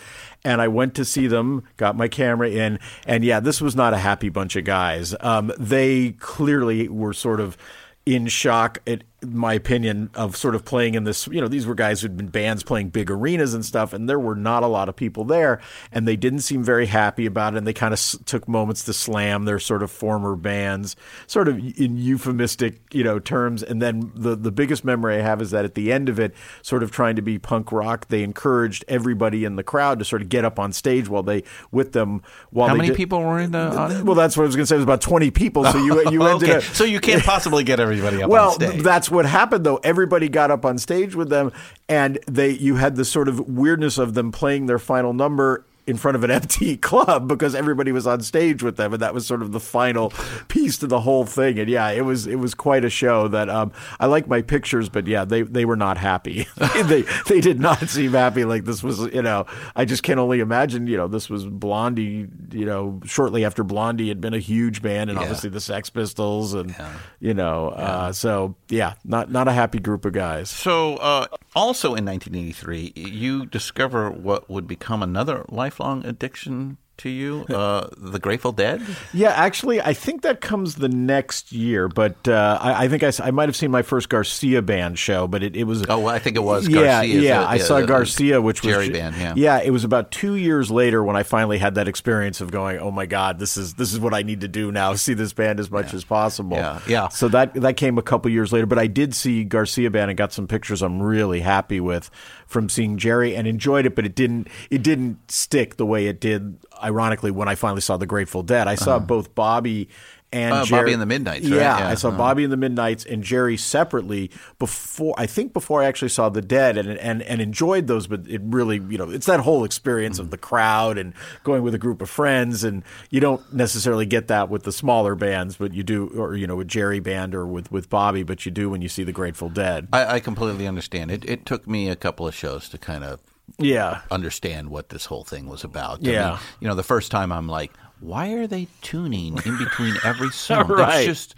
And 0.44 0.60
I 0.60 0.68
went 0.68 0.94
to 0.94 1.04
see 1.04 1.26
them, 1.26 1.64
got 1.76 1.96
my 1.96 2.08
camera 2.08 2.48
in, 2.48 2.78
and 3.06 3.24
yeah, 3.24 3.40
this 3.40 3.60
was 3.60 3.74
not 3.74 3.94
a 3.94 3.98
happy 3.98 4.28
bunch 4.28 4.54
of 4.56 4.64
guys. 4.64 5.14
Um, 5.20 5.52
they 5.58 6.12
clearly 6.12 6.88
were 6.88 7.12
sort 7.12 7.40
of 7.40 7.56
in 8.04 8.28
shock, 8.28 8.78
in 8.86 9.02
my 9.22 9.54
opinion, 9.54 10.10
of 10.14 10.36
sort 10.36 10.54
of 10.54 10.64
playing 10.64 10.94
in 10.94 11.04
this. 11.04 11.26
You 11.26 11.40
know, 11.40 11.48
these 11.48 11.66
were 11.66 11.74
guys 11.74 12.00
who'd 12.00 12.16
been 12.16 12.28
bands 12.28 12.62
playing 12.62 12.90
big 12.90 13.10
arenas 13.10 13.54
and 13.54 13.64
stuff, 13.64 13.92
and 13.92 14.08
there 14.08 14.18
were 14.20 14.34
not 14.34 14.62
a 14.62 14.66
lot 14.66 14.88
of 14.88 14.96
people 14.96 15.24
there, 15.24 15.60
and 15.90 16.06
they 16.06 16.16
didn't 16.16 16.40
seem 16.40 16.62
very 16.62 16.86
happy 16.86 17.24
about 17.26 17.54
it. 17.54 17.58
And 17.58 17.66
they 17.66 17.72
kind 17.72 17.92
of 17.94 17.98
s- 17.98 18.18
took 18.26 18.46
moments 18.46 18.84
to 18.84 18.92
slam 18.92 19.44
their 19.46 19.58
sort 19.58 19.82
of 19.82 19.90
former 19.90 20.36
bands, 20.36 20.96
sort 21.26 21.48
of 21.48 21.56
in 21.78 21.96
euphemistic, 21.96 22.80
you 22.92 23.02
know, 23.04 23.18
terms. 23.18 23.62
And 23.62 23.80
then 23.80 24.12
the 24.14 24.36
the 24.36 24.52
biggest 24.52 24.84
memory 24.84 25.16
I 25.16 25.22
have 25.22 25.40
is 25.40 25.50
that 25.50 25.64
at 25.64 25.74
the 25.74 25.92
end 25.92 26.08
of 26.08 26.20
it, 26.20 26.34
sort 26.62 26.82
of 26.82 26.90
trying 26.90 27.16
to 27.16 27.22
be 27.22 27.38
punk 27.38 27.72
rock, 27.72 28.08
they 28.08 28.22
encouraged 28.22 28.84
everybody 28.86 29.44
in 29.44 29.56
the 29.56 29.62
crowd 29.64 29.98
to 29.98 30.04
sort 30.04 30.20
of 30.22 30.28
get 30.28 30.44
up 30.44 30.58
on 30.58 30.72
stage 30.72 31.08
while 31.08 31.22
they 31.22 31.42
with 31.70 31.92
them. 31.92 32.22
While 32.50 32.68
How 32.68 32.74
many 32.74 32.88
did- 32.88 32.96
people 32.96 33.22
were 33.22 33.40
in 33.40 33.52
the 33.52 33.58
audience? 33.76 34.04
Well, 34.04 34.14
that's 34.14 34.36
what 34.36 34.42
I 34.42 34.46
was 34.46 34.56
going 34.56 34.64
to 34.64 34.68
say. 34.68 34.74
It 34.74 34.78
was 34.78 34.84
about 34.84 35.00
twenty 35.00 35.30
people. 35.30 35.64
So 35.64 35.78
you 35.78 36.10
you 36.10 36.22
ended 36.24 36.50
okay, 36.50 36.58
up. 36.58 36.62
so 36.62 36.84
you 36.84 37.00
can't 37.00 37.22
possibly 37.24 37.64
get 37.64 37.80
everybody 37.80 38.22
up 38.22 38.28
well, 38.30 38.48
on 38.50 38.54
stage. 38.56 38.82
That's 39.06 39.14
what 39.14 39.26
happened 39.26 39.64
though. 39.64 39.76
Everybody 39.84 40.28
got 40.28 40.50
up 40.50 40.64
on 40.64 40.78
stage 40.78 41.14
with 41.14 41.28
them, 41.28 41.52
and 41.88 42.18
they 42.26 42.50
you 42.50 42.74
had 42.74 42.96
the 42.96 43.04
sort 43.04 43.28
of 43.28 43.38
weirdness 43.48 43.98
of 43.98 44.14
them 44.14 44.32
playing 44.32 44.66
their 44.66 44.80
final 44.80 45.12
number 45.12 45.64
in 45.86 45.96
front 45.96 46.16
of 46.16 46.24
an 46.24 46.30
empty 46.40 46.76
club 46.76 47.28
because 47.28 47.54
everybody 47.54 47.92
was 47.92 48.06
on 48.06 48.20
stage 48.22 48.62
with 48.62 48.76
them, 48.76 48.92
and 48.92 49.02
that 49.02 49.14
was 49.14 49.26
sort 49.26 49.42
of 49.42 49.52
the 49.52 49.60
final 49.60 50.12
piece 50.48 50.78
to 50.78 50.86
the 50.86 51.00
whole 51.00 51.24
thing. 51.24 51.58
And 51.58 51.68
yeah, 51.68 51.90
it 51.90 52.02
was 52.04 52.26
it 52.26 52.36
was 52.36 52.54
quite 52.54 52.84
a 52.84 52.90
show. 52.90 53.28
That 53.28 53.48
um, 53.48 53.72
I 54.00 54.06
like 54.06 54.26
my 54.28 54.42
pictures, 54.42 54.88
but 54.88 55.06
yeah, 55.06 55.24
they 55.24 55.42
they 55.42 55.64
were 55.64 55.76
not 55.76 55.98
happy. 55.98 56.46
they 56.84 57.02
they 57.28 57.40
did 57.40 57.60
not 57.60 57.88
seem 57.88 58.12
happy. 58.12 58.44
Like 58.44 58.64
this 58.64 58.82
was 58.82 59.00
you 59.14 59.22
know 59.22 59.46
I 59.74 59.84
just 59.84 60.02
can 60.02 60.18
only 60.18 60.40
imagine 60.40 60.86
you 60.86 60.96
know 60.96 61.06
this 61.08 61.30
was 61.30 61.46
Blondie 61.46 62.26
you 62.52 62.64
know 62.64 63.00
shortly 63.04 63.44
after 63.44 63.62
Blondie 63.64 64.08
had 64.08 64.20
been 64.20 64.34
a 64.34 64.38
huge 64.38 64.82
band, 64.82 65.10
and 65.10 65.16
Yeah. 65.18 65.22
obviously 65.24 65.50
the 65.50 65.60
Sex 65.60 65.90
Pistols 65.90 66.52
and 66.54 66.74
you 67.20 67.34
know 67.34 67.68
uh, 67.68 68.12
so 68.12 68.54
yeah, 68.68 68.94
not 69.04 69.30
not 69.30 69.48
a 69.48 69.52
happy 69.52 69.78
group 69.78 70.04
of 70.04 70.12
guys. 70.12 70.50
So, 70.50 70.96
uh, 70.96 71.26
also 71.54 71.94
in 71.94 72.04
1983, 72.04 72.92
you 72.96 73.46
discover 73.46 74.10
what 74.10 74.48
would 74.50 74.66
become 74.66 75.02
another 75.02 75.44
lifelong 75.78 76.04
addiction 76.06 76.78
to 76.98 77.08
you, 77.08 77.44
uh, 77.50 77.88
the 77.96 78.18
Grateful 78.18 78.52
Dead. 78.52 78.82
Yeah, 79.12 79.30
actually, 79.30 79.80
I 79.80 79.92
think 79.92 80.22
that 80.22 80.40
comes 80.40 80.76
the 80.76 80.88
next 80.88 81.52
year. 81.52 81.88
But 81.88 82.28
uh, 82.28 82.58
I, 82.60 82.84
I 82.84 82.88
think 82.88 83.02
I, 83.02 83.12
I 83.22 83.30
might 83.30 83.48
have 83.48 83.56
seen 83.56 83.70
my 83.70 83.82
first 83.82 84.08
Garcia 84.08 84.62
band 84.62 84.98
show, 84.98 85.26
but 85.26 85.42
it, 85.42 85.56
it 85.56 85.64
was. 85.64 85.84
Oh, 85.88 85.98
well, 86.00 86.14
I 86.14 86.18
think 86.18 86.36
it 86.36 86.42
was 86.42 86.68
Yeah, 86.68 87.02
Garcia's, 87.02 87.22
yeah. 87.22 87.42
uh, 87.42 87.48
I 87.48 87.58
saw 87.58 87.76
uh, 87.76 87.86
Garcia, 87.86 88.40
which 88.40 88.62
was 88.62 88.72
Jerry 88.72 88.90
band, 88.90 89.16
yeah. 89.16 89.34
yeah. 89.36 89.62
It 89.62 89.70
was 89.70 89.84
about 89.84 90.10
two 90.10 90.34
years 90.34 90.70
later 90.70 91.02
when 91.02 91.16
I 91.16 91.22
finally 91.22 91.58
had 91.58 91.74
that 91.76 91.88
experience 91.88 92.40
of 92.40 92.50
going, 92.50 92.78
"Oh 92.78 92.90
my 92.90 93.06
God, 93.06 93.38
this 93.38 93.56
is 93.56 93.74
this 93.74 93.92
is 93.92 94.00
what 94.00 94.14
I 94.14 94.22
need 94.22 94.40
to 94.42 94.48
do 94.48 94.72
now. 94.72 94.94
See 95.06 95.14
this 95.14 95.32
band 95.32 95.60
as 95.60 95.70
much 95.70 95.94
as 95.94 96.04
possible." 96.04 96.56
Yeah, 96.56 96.80
yeah. 96.88 97.08
So 97.08 97.28
that 97.28 97.54
that 97.54 97.76
came 97.76 97.98
a 97.98 98.02
couple 98.02 98.30
years 98.30 98.52
later, 98.52 98.66
but 98.66 98.78
I 98.78 98.86
did 98.86 99.14
see 99.14 99.44
Garcia 99.44 99.90
band 99.90 100.10
and 100.10 100.16
got 100.16 100.32
some 100.32 100.46
pictures 100.46 100.82
I'm 100.82 101.02
really 101.02 101.40
happy 101.40 101.80
with 101.80 102.10
from 102.46 102.68
seeing 102.68 102.96
Jerry 102.96 103.34
and 103.34 103.46
enjoyed 103.46 103.86
it, 103.86 103.94
but 103.94 104.06
it 104.06 104.14
didn't 104.14 104.48
it 104.70 104.82
didn't 104.82 105.30
stick 105.30 105.76
the 105.76 105.86
way 105.86 106.06
it 106.06 106.20
did. 106.20 106.58
Ironically, 106.82 107.30
when 107.30 107.48
I 107.48 107.54
finally 107.54 107.80
saw 107.80 107.96
the 107.96 108.06
Grateful 108.06 108.42
Dead, 108.42 108.68
I 108.68 108.74
saw 108.74 108.98
both 108.98 109.34
Bobby. 109.34 109.88
And 110.32 110.52
Uh, 110.52 110.64
Jerry- 110.64 110.80
Bobby 110.82 110.92
and 110.92 111.00
the 111.02 111.06
Midnights, 111.06 111.48
right? 111.48 111.54
Yeah, 111.56 111.78
Yeah, 111.78 111.88
I 111.88 111.94
saw 111.94 112.08
uh-huh. 112.08 112.18
Bobby 112.18 112.42
and 112.42 112.52
the 112.52 112.56
Midnights 112.56 113.04
and 113.04 113.22
Jerry 113.22 113.56
separately 113.56 114.28
before. 114.58 115.14
I 115.16 115.24
think 115.26 115.52
before 115.52 115.82
I 115.82 115.86
actually 115.86 116.08
saw 116.08 116.28
the 116.28 116.42
Dead 116.42 116.76
and 116.76 116.90
and 116.98 117.22
and 117.22 117.40
enjoyed 117.40 117.86
those, 117.86 118.08
but 118.08 118.22
it 118.28 118.40
really 118.44 118.82
you 118.88 118.98
know 118.98 119.08
it's 119.08 119.26
that 119.26 119.40
whole 119.40 119.62
experience 119.64 120.18
of 120.18 120.30
the 120.30 120.36
crowd 120.36 120.98
and 120.98 121.14
going 121.44 121.62
with 121.62 121.74
a 121.74 121.78
group 121.78 122.02
of 122.02 122.10
friends, 122.10 122.64
and 122.64 122.82
you 123.08 123.20
don't 123.20 123.54
necessarily 123.54 124.04
get 124.04 124.26
that 124.26 124.48
with 124.50 124.64
the 124.64 124.72
smaller 124.72 125.14
bands, 125.14 125.56
but 125.56 125.72
you 125.72 125.84
do, 125.84 126.08
or 126.16 126.34
you 126.34 126.48
know 126.48 126.56
with 126.56 126.66
Jerry 126.68 126.98
band 126.98 127.32
or 127.32 127.46
with 127.46 127.70
with 127.70 127.88
Bobby, 127.88 128.24
but 128.24 128.44
you 128.44 128.50
do 128.50 128.68
when 128.68 128.82
you 128.82 128.88
see 128.88 129.04
the 129.04 129.12
Grateful 129.12 129.48
Dead. 129.48 129.86
I, 129.92 130.16
I 130.16 130.20
completely 130.20 130.66
understand. 130.66 131.12
It, 131.12 131.24
it 131.24 131.46
took 131.46 131.68
me 131.68 131.88
a 131.88 131.96
couple 131.96 132.26
of 132.26 132.34
shows 132.34 132.68
to 132.70 132.78
kind 132.78 133.04
of 133.04 133.20
Yeah. 133.58 134.00
understand 134.10 134.70
what 134.70 134.88
this 134.90 135.06
whole 135.06 135.24
thing 135.24 135.46
was 135.48 135.64
about. 135.64 136.02
Yeah. 136.02 136.38
you 136.60 136.68
know, 136.68 136.74
the 136.74 136.82
first 136.82 137.10
time 137.10 137.32
I'm 137.32 137.48
like, 137.48 137.72
why 138.00 138.32
are 138.34 138.46
they 138.46 138.68
tuning 138.82 139.38
in 139.46 139.56
between 139.56 139.94
every 140.04 140.28
song? 140.32 140.68
Right. 140.68 141.06
That's 141.06 141.06
just. 141.06 141.34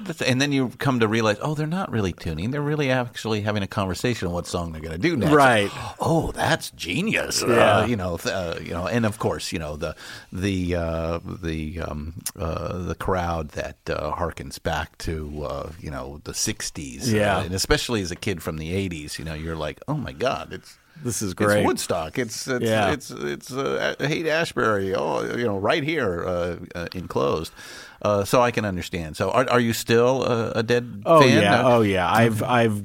That's, 0.00 0.20
and 0.20 0.42
then 0.42 0.52
you 0.52 0.68
come 0.78 1.00
to 1.00 1.08
realize, 1.08 1.38
oh, 1.40 1.54
they're 1.54 1.66
not 1.66 1.90
really 1.90 2.12
tuning. 2.12 2.50
They're 2.50 2.60
really 2.60 2.90
actually 2.90 3.40
having 3.42 3.62
a 3.62 3.66
conversation 3.66 4.28
on 4.28 4.34
what 4.34 4.46
song 4.46 4.72
they're 4.72 4.80
going 4.82 4.92
to 4.92 4.98
do 4.98 5.16
next. 5.16 5.32
Right. 5.32 5.70
Oh, 6.00 6.32
that's 6.32 6.70
genius. 6.72 7.42
Yeah. 7.46 7.78
Uh, 7.78 7.86
you 7.86 7.96
know, 7.96 8.18
th- 8.18 8.34
uh, 8.34 8.58
you 8.60 8.72
know, 8.72 8.86
and 8.88 9.06
of 9.06 9.18
course, 9.18 9.52
you 9.52 9.58
know 9.58 9.76
the 9.76 9.94
the 10.32 10.74
uh, 10.74 11.20
the 11.24 11.80
um, 11.80 12.14
uh, 12.38 12.78
the 12.82 12.94
crowd 12.96 13.50
that 13.50 13.76
uh, 13.88 14.12
harkens 14.12 14.62
back 14.62 14.98
to 14.98 15.44
uh, 15.44 15.70
you 15.80 15.90
know 15.90 16.20
the 16.24 16.32
'60s. 16.32 17.10
Yeah. 17.10 17.38
uh, 17.38 17.42
and 17.44 17.54
especially 17.54 18.02
as 18.02 18.10
a 18.10 18.16
kid 18.16 18.42
from 18.42 18.58
the 18.58 18.72
'80s, 18.88 19.18
you 19.18 19.24
know, 19.24 19.34
you're 19.34 19.56
like, 19.56 19.80
oh 19.88 19.94
my 19.94 20.12
god, 20.12 20.52
it's 20.52 20.76
This 21.04 21.22
is 21.22 21.34
great. 21.34 21.58
it's 21.58 21.66
Woodstock. 21.66 22.18
It's 22.18 22.46
it's 22.48 22.64
Yeah. 22.64 22.92
it's 22.92 23.10
it's 23.10 23.52
uh, 23.52 23.94
Haight 24.00 24.26
Ashbury. 24.26 24.94
Oh, 24.94 25.22
you 25.36 25.44
know, 25.44 25.58
right 25.58 25.82
here 25.84 26.24
uh, 26.26 26.56
uh, 26.74 26.86
enclosed. 26.94 27.52
Uh, 28.02 28.24
so 28.24 28.40
I 28.42 28.50
can 28.50 28.64
understand. 28.64 29.16
So 29.16 29.30
are, 29.30 29.48
are 29.50 29.60
you 29.60 29.72
still 29.72 30.24
a, 30.24 30.52
a 30.56 30.62
dead 30.62 31.02
Oh 31.06 31.20
fan? 31.20 31.42
yeah. 31.42 31.60
Uh, 31.60 31.68
Oh 31.76 31.80
yeah. 31.82 32.10
I've 32.10 32.42
I've 32.42 32.82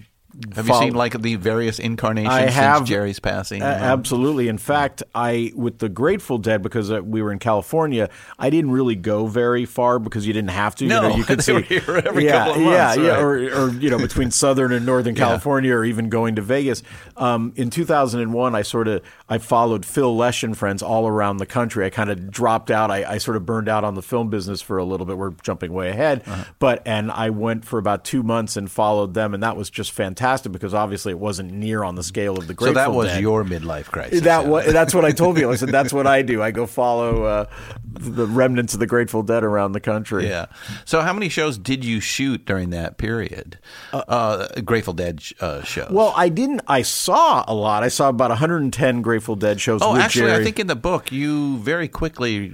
have 0.55 0.67
you 0.67 0.73
seen 0.75 0.93
like 0.93 1.19
the 1.21 1.35
various 1.35 1.79
incarnations 1.79 2.33
I 2.33 2.49
have 2.49 2.77
since 2.77 2.89
Jerry's 2.89 3.19
passing? 3.19 3.61
A- 3.61 3.65
absolutely. 3.65 4.47
In 4.47 4.57
fact, 4.57 5.03
I 5.13 5.51
with 5.55 5.79
the 5.79 5.89
Grateful 5.89 6.37
Dead 6.37 6.61
because 6.61 6.91
uh, 6.91 7.01
we 7.03 7.21
were 7.21 7.31
in 7.31 7.39
California, 7.39 8.09
I 8.39 8.49
didn't 8.49 8.71
really 8.71 8.95
go 8.95 9.27
very 9.27 9.65
far 9.65 9.99
because 9.99 10.25
you 10.25 10.33
didn't 10.33 10.51
have 10.51 10.75
to. 10.75 10.85
No, 10.87 11.01
you, 11.03 11.09
know, 11.09 11.15
you 11.17 11.23
could 11.25 11.43
see 11.43 11.53
every 11.53 12.25
yeah, 12.25 12.45
couple 12.45 12.53
of 12.53 12.61
months, 12.61 12.65
yeah, 12.65 12.93
yeah, 12.95 13.09
right. 13.11 13.21
or, 13.21 13.65
or 13.65 13.69
you 13.71 13.89
know 13.89 13.97
between 13.97 14.31
Southern 14.41 14.71
and 14.71 14.85
Northern 14.85 15.15
California, 15.15 15.73
or 15.75 15.83
even 15.83 16.09
going 16.09 16.35
to 16.35 16.41
Vegas. 16.41 16.81
Um, 17.17 17.51
in 17.57 17.69
2001, 17.69 18.55
I 18.55 18.61
sort 18.61 18.87
of 18.87 19.03
I 19.27 19.37
followed 19.37 19.85
Phil 19.85 20.15
Lesh 20.15 20.43
and 20.43 20.57
friends 20.57 20.81
all 20.81 21.07
around 21.07 21.37
the 21.37 21.45
country. 21.45 21.85
I 21.85 21.89
kind 21.89 22.09
of 22.09 22.31
dropped 22.31 22.71
out. 22.71 22.89
I, 22.89 23.03
I 23.03 23.17
sort 23.17 23.37
of 23.37 23.45
burned 23.45 23.67
out 23.67 23.83
on 23.83 23.95
the 23.95 24.01
film 24.01 24.29
business 24.29 24.61
for 24.61 24.77
a 24.77 24.83
little 24.85 25.05
bit. 25.05 25.17
We're 25.17 25.31
jumping 25.43 25.73
way 25.73 25.89
ahead, 25.89 26.23
Uh-huh. 26.25 26.43
but 26.59 26.81
and 26.85 27.11
I 27.11 27.31
went 27.31 27.65
for 27.65 27.77
about 27.79 28.05
two 28.05 28.23
months 28.23 28.55
and 28.55 28.71
followed 28.71 29.13
them, 29.13 29.33
and 29.33 29.43
that 29.43 29.57
was 29.57 29.69
just 29.69 29.91
fantastic 29.91 30.20
because 30.51 30.73
obviously 30.73 31.11
it 31.11 31.19
wasn't 31.19 31.51
near 31.51 31.83
on 31.83 31.95
the 31.95 32.03
scale 32.03 32.37
of 32.37 32.47
the 32.47 32.53
Grateful 32.53 32.73
Dead. 32.75 32.85
so 32.85 32.91
that 32.91 32.95
was 32.95 33.07
Dead. 33.07 33.21
your 33.21 33.43
midlife 33.43 33.85
crisis. 33.85 34.21
That 34.21 34.43
yeah. 34.43 34.49
wa- 34.49 34.63
that's 34.63 34.93
what 34.93 35.05
I 35.05 35.11
told 35.11 35.35
people. 35.35 35.51
I 35.51 35.55
said 35.55 35.69
that's 35.69 35.93
what 35.93 36.07
I 36.07 36.21
do. 36.21 36.41
I 36.41 36.51
go 36.51 36.65
follow 36.65 37.23
uh, 37.23 37.45
the 37.85 38.27
remnants 38.27 38.73
of 38.73 38.79
the 38.79 38.87
Grateful 38.87 39.23
Dead 39.23 39.43
around 39.43 39.73
the 39.73 39.79
country. 39.79 40.27
Yeah. 40.27 40.45
So, 40.85 41.01
how 41.01 41.13
many 41.13 41.29
shows 41.29 41.57
did 41.57 41.83
you 41.83 41.99
shoot 41.99 42.45
during 42.45 42.69
that 42.71 42.97
period? 42.97 43.59
Uh, 43.93 44.47
Grateful 44.61 44.93
Dead 44.93 45.21
uh, 45.39 45.63
shows. 45.63 45.91
Well, 45.91 46.13
I 46.15 46.29
didn't. 46.29 46.61
I 46.67 46.81
saw 46.81 47.43
a 47.47 47.53
lot. 47.53 47.83
I 47.83 47.89
saw 47.89 48.09
about 48.09 48.29
110 48.29 49.01
Grateful 49.01 49.35
Dead 49.35 49.59
shows. 49.59 49.81
oh, 49.83 49.95
actually, 49.95 50.27
Jerry. 50.27 50.41
I 50.41 50.43
think 50.43 50.59
in 50.59 50.67
the 50.67 50.75
book 50.75 51.11
you 51.11 51.57
very 51.57 51.87
quickly 51.87 52.53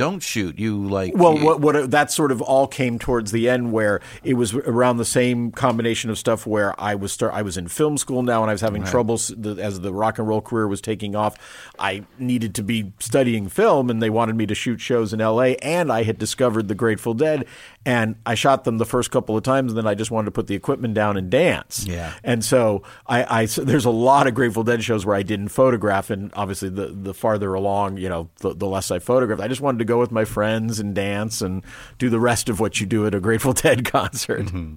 don't 0.00 0.20
shoot. 0.20 0.58
You 0.58 0.82
like 0.88 1.12
Well, 1.14 1.36
you- 1.38 1.44
what, 1.44 1.60
what 1.60 1.76
uh, 1.76 1.86
that 1.88 2.10
sort 2.10 2.32
of 2.32 2.40
all 2.42 2.66
came 2.66 2.98
towards 2.98 3.30
the 3.32 3.48
end, 3.48 3.70
where 3.72 4.00
it 4.24 4.34
was 4.34 4.54
around 4.54 4.96
the 4.96 5.04
same 5.04 5.52
combination 5.52 6.10
of 6.10 6.18
stuff. 6.18 6.46
Where 6.46 6.78
I 6.80 6.94
was 6.94 7.12
start, 7.12 7.34
I 7.34 7.42
was 7.42 7.56
in 7.56 7.68
film 7.68 7.98
school 7.98 8.22
now, 8.22 8.42
and 8.42 8.50
I 8.50 8.54
was 8.54 8.60
having 8.62 8.82
troubles 8.84 9.28
the, 9.36 9.62
as 9.62 9.80
the 9.80 9.92
rock 9.92 10.18
and 10.18 10.26
roll 10.26 10.40
career 10.40 10.66
was 10.66 10.80
taking 10.80 11.14
off. 11.14 11.36
I 11.78 12.04
needed 12.18 12.54
to 12.56 12.62
be 12.62 12.92
studying 12.98 13.48
film, 13.48 13.90
and 13.90 14.02
they 14.02 14.10
wanted 14.10 14.36
me 14.36 14.46
to 14.46 14.54
shoot 14.54 14.80
shows 14.80 15.12
in 15.12 15.20
L.A. 15.20 15.56
And 15.56 15.92
I 15.92 16.02
had 16.02 16.18
discovered 16.18 16.68
the 16.68 16.74
Grateful 16.74 17.14
Dead, 17.14 17.44
and 17.84 18.16
I 18.24 18.34
shot 18.34 18.64
them 18.64 18.78
the 18.78 18.86
first 18.86 19.10
couple 19.10 19.36
of 19.36 19.42
times, 19.42 19.72
and 19.72 19.78
then 19.78 19.86
I 19.86 19.94
just 19.94 20.10
wanted 20.10 20.26
to 20.26 20.30
put 20.32 20.46
the 20.46 20.54
equipment 20.54 20.94
down 20.94 21.16
and 21.16 21.30
dance. 21.30 21.84
Yeah. 21.86 22.12
And 22.24 22.44
so 22.44 22.82
I, 23.06 23.40
I 23.42 23.44
so 23.46 23.64
there's 23.64 23.84
a 23.84 23.90
lot 23.90 24.26
of 24.26 24.34
Grateful 24.34 24.64
Dead 24.64 24.82
shows 24.82 25.04
where 25.04 25.16
I 25.16 25.22
didn't 25.22 25.48
photograph, 25.48 26.10
and 26.10 26.30
obviously 26.34 26.68
the 26.70 26.86
the 26.88 27.14
farther 27.14 27.52
along, 27.54 27.98
you 27.98 28.08
know, 28.08 28.30
the, 28.40 28.54
the 28.54 28.66
less 28.66 28.90
I 28.90 28.98
photographed. 28.98 29.42
I 29.42 29.48
just 29.48 29.60
wanted 29.60 29.78
to 29.80 29.84
go 29.90 29.98
with 29.98 30.10
my 30.12 30.24
friends 30.24 30.78
and 30.80 30.94
dance 30.94 31.40
and 31.42 31.62
do 31.98 32.08
the 32.08 32.20
rest 32.20 32.48
of 32.48 32.60
what 32.60 32.80
you 32.80 32.86
do 32.86 33.06
at 33.06 33.14
a 33.14 33.20
Grateful 33.20 33.52
Dead 33.66 33.84
concert. 33.84 34.46
Mm-hmm. 34.46 34.74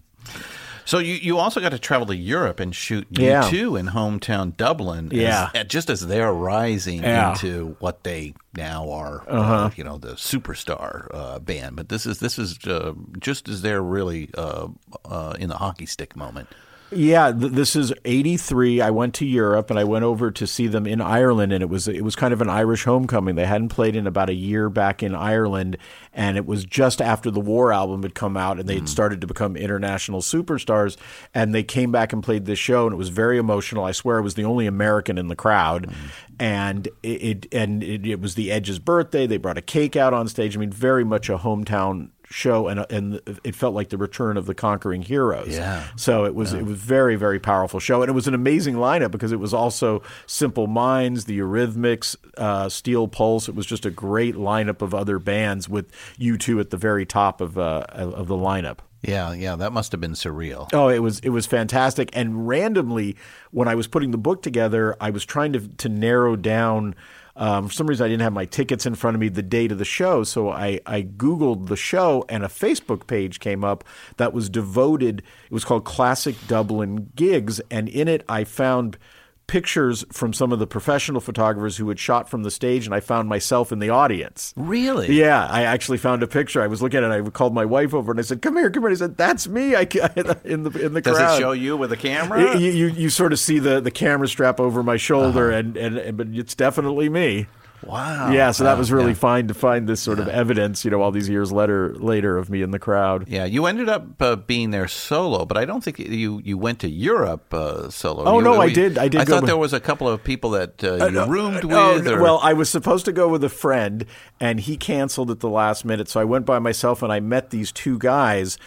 So 0.86 0.98
you, 1.00 1.14
you 1.14 1.38
also 1.38 1.62
got 1.62 1.70
to 1.70 1.80
travel 1.80 2.08
to 2.08 2.16
Europe 2.16 2.60
and 2.60 2.76
shoot 2.76 3.08
you 3.10 3.26
Yeah. 3.26 3.44
too 3.50 3.78
in 3.78 3.88
hometown 3.88 4.58
Dublin. 4.58 5.10
Yeah. 5.14 5.50
uh, 5.56 5.64
just 5.64 5.90
as 5.90 6.06
they're 6.08 6.34
rising 6.34 7.04
Yeah. 7.04 7.32
into 7.32 7.78
what 7.80 8.04
they 8.04 8.34
now 8.54 8.90
are, 8.92 9.24
uh, 9.30 9.70
you 9.78 9.86
know, 9.86 9.98
the 9.98 10.16
superstar 10.16 11.08
uh, 11.14 11.40
band. 11.40 11.78
But 11.78 11.88
this 11.88 12.06
is 12.06 12.20
this 12.20 12.38
is 12.38 12.60
uh, 12.68 12.94
just 13.20 13.48
as 13.48 13.62
they're 13.62 13.82
really 13.82 14.30
uh, 14.38 14.68
uh, 15.06 15.36
in 15.40 15.48
the 15.48 15.56
hockey 15.58 15.86
stick 15.86 16.18
moment. 16.18 16.50
Yeah, 16.96 17.32
th- 17.32 17.52
this 17.52 17.76
is 17.76 17.94
'83. 18.06 18.82
I 18.82 18.90
went 18.90 19.14
to 19.16 19.26
Europe 19.26 19.70
and 19.70 19.80
I 19.80 19.84
went 19.84 20.06
over 20.06 20.32
to 20.32 20.48
see 20.48 20.68
them 20.68 20.86
in 20.86 21.02
Ireland, 21.02 21.52
and 21.52 21.62
it 21.62 21.70
was 21.70 21.88
it 21.88 22.04
was 22.04 22.16
kind 22.16 22.34
of 22.34 22.42
an 22.42 22.50
Irish 22.50 22.84
homecoming. 22.84 23.36
They 23.36 23.46
hadn't 23.46 23.70
played 23.70 23.96
in 23.96 24.08
about 24.08 24.30
a 24.30 24.34
year 24.34 24.70
back 24.70 25.04
in 25.04 25.16
Ireland, 25.16 25.78
and 26.14 26.38
it 26.38 26.46
was 26.46 26.66
just 26.66 27.02
after 27.02 27.32
the 27.32 27.40
War 27.40 27.74
album 27.74 28.04
had 28.04 28.16
come 28.16 28.38
out, 28.38 28.60
and 28.60 28.68
they 28.68 28.76
had 28.76 28.84
mm. 28.84 28.90
started 28.90 29.22
to 29.22 29.28
become 29.28 29.56
international 29.56 30.22
superstars. 30.22 30.98
And 31.34 31.54
they 31.54 31.64
came 31.64 31.92
back 31.92 32.14
and 32.14 32.24
played 32.24 32.46
this 32.46 32.60
show, 32.60 32.86
and 32.86 32.94
it 32.94 32.98
was 32.98 33.10
very 33.10 33.38
emotional. 33.38 33.84
I 33.84 33.92
swear, 33.92 34.18
I 34.18 34.22
was 34.22 34.36
the 34.36 34.46
only 34.46 34.68
American 34.68 35.18
in 35.18 35.28
the 35.28 35.36
crowd, 35.36 35.88
mm. 35.88 35.94
and 36.40 36.88
it, 37.02 37.08
it 37.08 37.48
and 37.52 37.84
it, 37.84 38.06
it 38.06 38.22
was 38.22 38.36
the 38.36 38.52
Edge's 38.52 38.80
birthday. 38.80 39.28
They 39.28 39.38
brought 39.38 39.58
a 39.58 39.62
cake 39.62 39.96
out 39.96 40.14
on 40.14 40.28
stage. 40.28 40.56
I 40.56 40.60
mean, 40.60 40.72
very 40.72 41.04
much 41.04 41.30
a 41.30 41.38
hometown 41.38 42.10
show, 42.34 42.68
and 42.68 42.86
and 42.90 43.22
it 43.44 43.56
felt 43.56 43.76
like 43.76 43.90
the 43.90 43.98
return 43.98 44.38
of 44.38 44.46
the 44.46 44.56
conquering 44.56 45.04
heroes. 45.04 45.50
Yeah. 45.50 45.84
So 45.96 46.26
it 46.26 46.34
was 46.34 46.54
it 46.54 46.66
was 46.66 46.78
very 46.78 47.16
very 47.16 47.40
powerful 47.40 47.80
show, 47.80 48.02
and 48.02 48.10
it 48.10 48.14
was 48.14 48.28
an 48.28 48.34
amazing 48.34 48.76
lineup 48.76 49.12
because 49.12 49.32
it 49.32 49.40
was 49.40 49.54
also 49.54 50.02
Simple 50.26 50.68
Minds, 50.68 51.26
the 51.26 51.40
Eurythmics, 51.40 52.16
uh, 52.38 52.70
Steel 52.70 53.08
Pulse. 53.08 53.48
It 53.48 53.56
was 53.56 53.66
just 53.66 53.86
a 53.86 53.92
great 53.92 54.36
lineup 54.36 54.82
of 54.82 54.94
other 54.94 55.20
bands 55.20 55.70
with 55.70 55.92
U2 56.20 56.60
at 56.60 56.70
the 56.72 56.78
very 56.78 57.06
top 57.06 57.40
of 57.40 57.58
uh, 57.58 57.86
of 57.90 58.28
the 58.28 58.36
lineup. 58.36 58.80
Yeah, 59.04 59.34
yeah, 59.34 59.58
that 59.58 59.74
must 59.74 59.92
have 59.92 60.00
been 60.00 60.14
surreal. 60.14 60.70
Oh, 60.74 60.88
it 60.88 61.00
was 61.00 61.20
it 61.20 61.30
was 61.30 61.46
fantastic. 61.46 62.10
And 62.14 62.48
randomly, 62.48 63.18
when 63.52 63.68
I 63.68 63.76
was 63.76 63.88
putting 63.88 64.12
the 64.12 64.18
book 64.18 64.42
together, 64.42 64.96
I 65.00 65.10
was 65.10 65.26
trying 65.26 65.54
to 65.54 65.60
to 65.68 65.90
narrow 65.90 66.36
down. 66.36 66.96
Um, 67.36 67.68
for 67.68 67.74
some 67.74 67.88
reason, 67.88 68.06
I 68.06 68.10
didn't 68.10 68.22
have 68.22 68.34
my 68.34 68.46
tickets 68.46 68.86
in 68.86 68.96
front 68.96 69.16
of 69.16 69.22
me 69.22 69.30
the 69.30 69.42
date 69.42 69.72
of 69.72 69.80
the 69.80 69.86
show, 69.86 70.24
so 70.24 70.50
I, 70.50 70.80
I 70.86 71.02
Googled 71.02 71.68
the 71.68 71.76
show, 71.76 72.26
and 72.30 72.44
a 72.44 72.48
Facebook 72.48 73.08
page 73.08 73.40
came 73.40 73.64
up 73.64 73.84
that 74.18 74.34
was 74.34 74.50
devoted. 74.50 75.24
It 75.46 75.52
was 75.52 75.66
called 75.66 75.84
Classic 75.84 76.36
Dublin 76.48 77.12
Gigs, 77.16 77.60
and 77.72 77.90
in 77.90 78.08
it, 78.08 78.24
I 78.30 78.44
found 78.44 78.98
pictures 79.48 80.06
from 80.12 80.34
some 80.34 80.52
of 80.52 80.60
the 80.60 80.68
professional 80.68 81.22
photographers 81.22 81.78
who 81.78 81.90
had 81.90 82.00
shot 82.00 82.30
from 82.30 82.44
the 82.44 82.52
stage, 82.52 82.86
and 82.86 82.96
I 82.96 83.00
found 83.00 83.30
myself 83.30 83.72
in 83.72 83.80
the 83.80 83.90
audience. 83.90 84.54
Really? 84.56 85.14
Yeah, 85.14 85.48
I 85.48 85.64
actually 85.64 85.98
found 85.98 86.24
a 86.24 86.28
picture. 86.28 86.62
I 86.62 86.68
was 86.68 86.82
looking 86.82 87.04
at 87.04 87.12
it. 87.12 87.26
I 87.26 87.30
called 87.30 87.54
my 87.54 87.66
wife 87.66 87.94
over 87.94 88.12
and 88.12 88.20
I 88.20 88.24
said, 88.24 88.42
"Come 88.42 88.58
here, 88.58 88.70
come 88.70 88.84
here." 88.84 88.92
I 88.92 88.96
said, 88.96 89.18
"That's 89.18 89.48
me." 89.48 89.76
I 89.76 89.82
in 90.46 90.64
the 90.64 90.80
in 90.80 90.94
the 90.94 91.02
Does 91.02 91.18
crowd. 91.18 91.36
it 91.36 91.40
show 91.40 91.52
you 91.52 91.78
with 91.78 91.92
a 91.92 91.98
camera? 91.98 92.58
You, 92.58 92.72
you 92.72 92.88
you 92.88 93.10
sort 93.10 93.34
of 93.34 93.40
see 93.40 93.60
the 93.60 93.82
the 93.82 93.92
camera 93.92 94.28
strap 94.28 94.60
over 94.60 94.84
my 94.84 94.98
shoulder, 94.98 95.50
uh-huh. 95.50 95.60
and, 95.60 95.78
and 95.78 95.98
and 95.98 96.18
but 96.18 96.28
it's 96.30 96.56
definitely 96.56 97.10
me. 97.10 97.48
Wow. 97.88 98.32
yeah, 98.32 98.52
so 98.52 98.64
that 98.64 98.78
was 98.78 98.92
really 98.92 99.10
yeah. 99.10 99.14
fine 99.16 99.48
to 99.48 99.54
find 99.54 99.88
this 99.88 100.02
sort 100.02 100.20
of 100.20 100.28
evidence, 100.28 100.84
you 100.86 100.92
know, 100.92 101.02
all 101.02 101.12
these 101.12 101.30
years 101.30 101.52
later 101.52 101.94
later 101.96 102.38
of 102.38 102.50
me 102.50 102.62
in 102.62 102.72
the 102.72 102.80
crowd. 102.80 103.28
Yeah, 103.28 103.46
you 103.46 103.66
ended 103.66 103.90
up 103.90 104.22
uh, 104.22 104.36
being 104.36 104.72
there 104.72 104.88
solo, 104.88 105.46
but 105.46 105.58
I 105.58 105.66
don't 105.66 105.84
think 105.84 106.00
you 106.00 106.42
you 106.44 106.58
went 106.58 106.80
to 106.80 106.90
Europe 106.90 107.54
uh, 107.54 107.90
solo. 107.90 108.24
Oh, 108.26 108.38
You- 108.40 108.44
no, 108.44 108.62
I 108.62 108.72
did- 108.72 108.98
I 108.98 109.08
did 109.08 109.22
I 109.22 109.26
thought 109.26 109.42
with- 109.42 109.50
there 109.50 109.58
was 109.58 109.74
a 109.74 109.80
couple 109.80 110.08
of 110.08 110.24
people 110.24 110.52
that 110.52 110.84
uh, 110.84 111.08
you 111.08 111.26
roomed 111.26 111.64
with. 111.64 111.74
Oh, 112.08 112.14
or, 112.14 112.22
well, 112.22 112.40
I 112.42 112.54
was 112.54 112.70
supposed 112.70 113.06
to 113.06 113.12
go 113.12 113.28
with 113.28 113.44
a 113.44 113.50
friend, 113.50 114.06
and 114.40 114.60
he 114.60 114.78
canceled 114.78 115.32
at 115.32 115.40
the 115.40 115.50
last 115.50 115.86
minute. 115.86 116.10
So 116.10 116.20
I 116.20 116.24
went 116.24 116.46
by 116.46 116.60
myself, 116.60 117.02
and 117.02 117.12
I 117.12 117.20
met 117.20 117.50
these 117.50 117.72
two 117.72 117.98
guys 117.98 118.58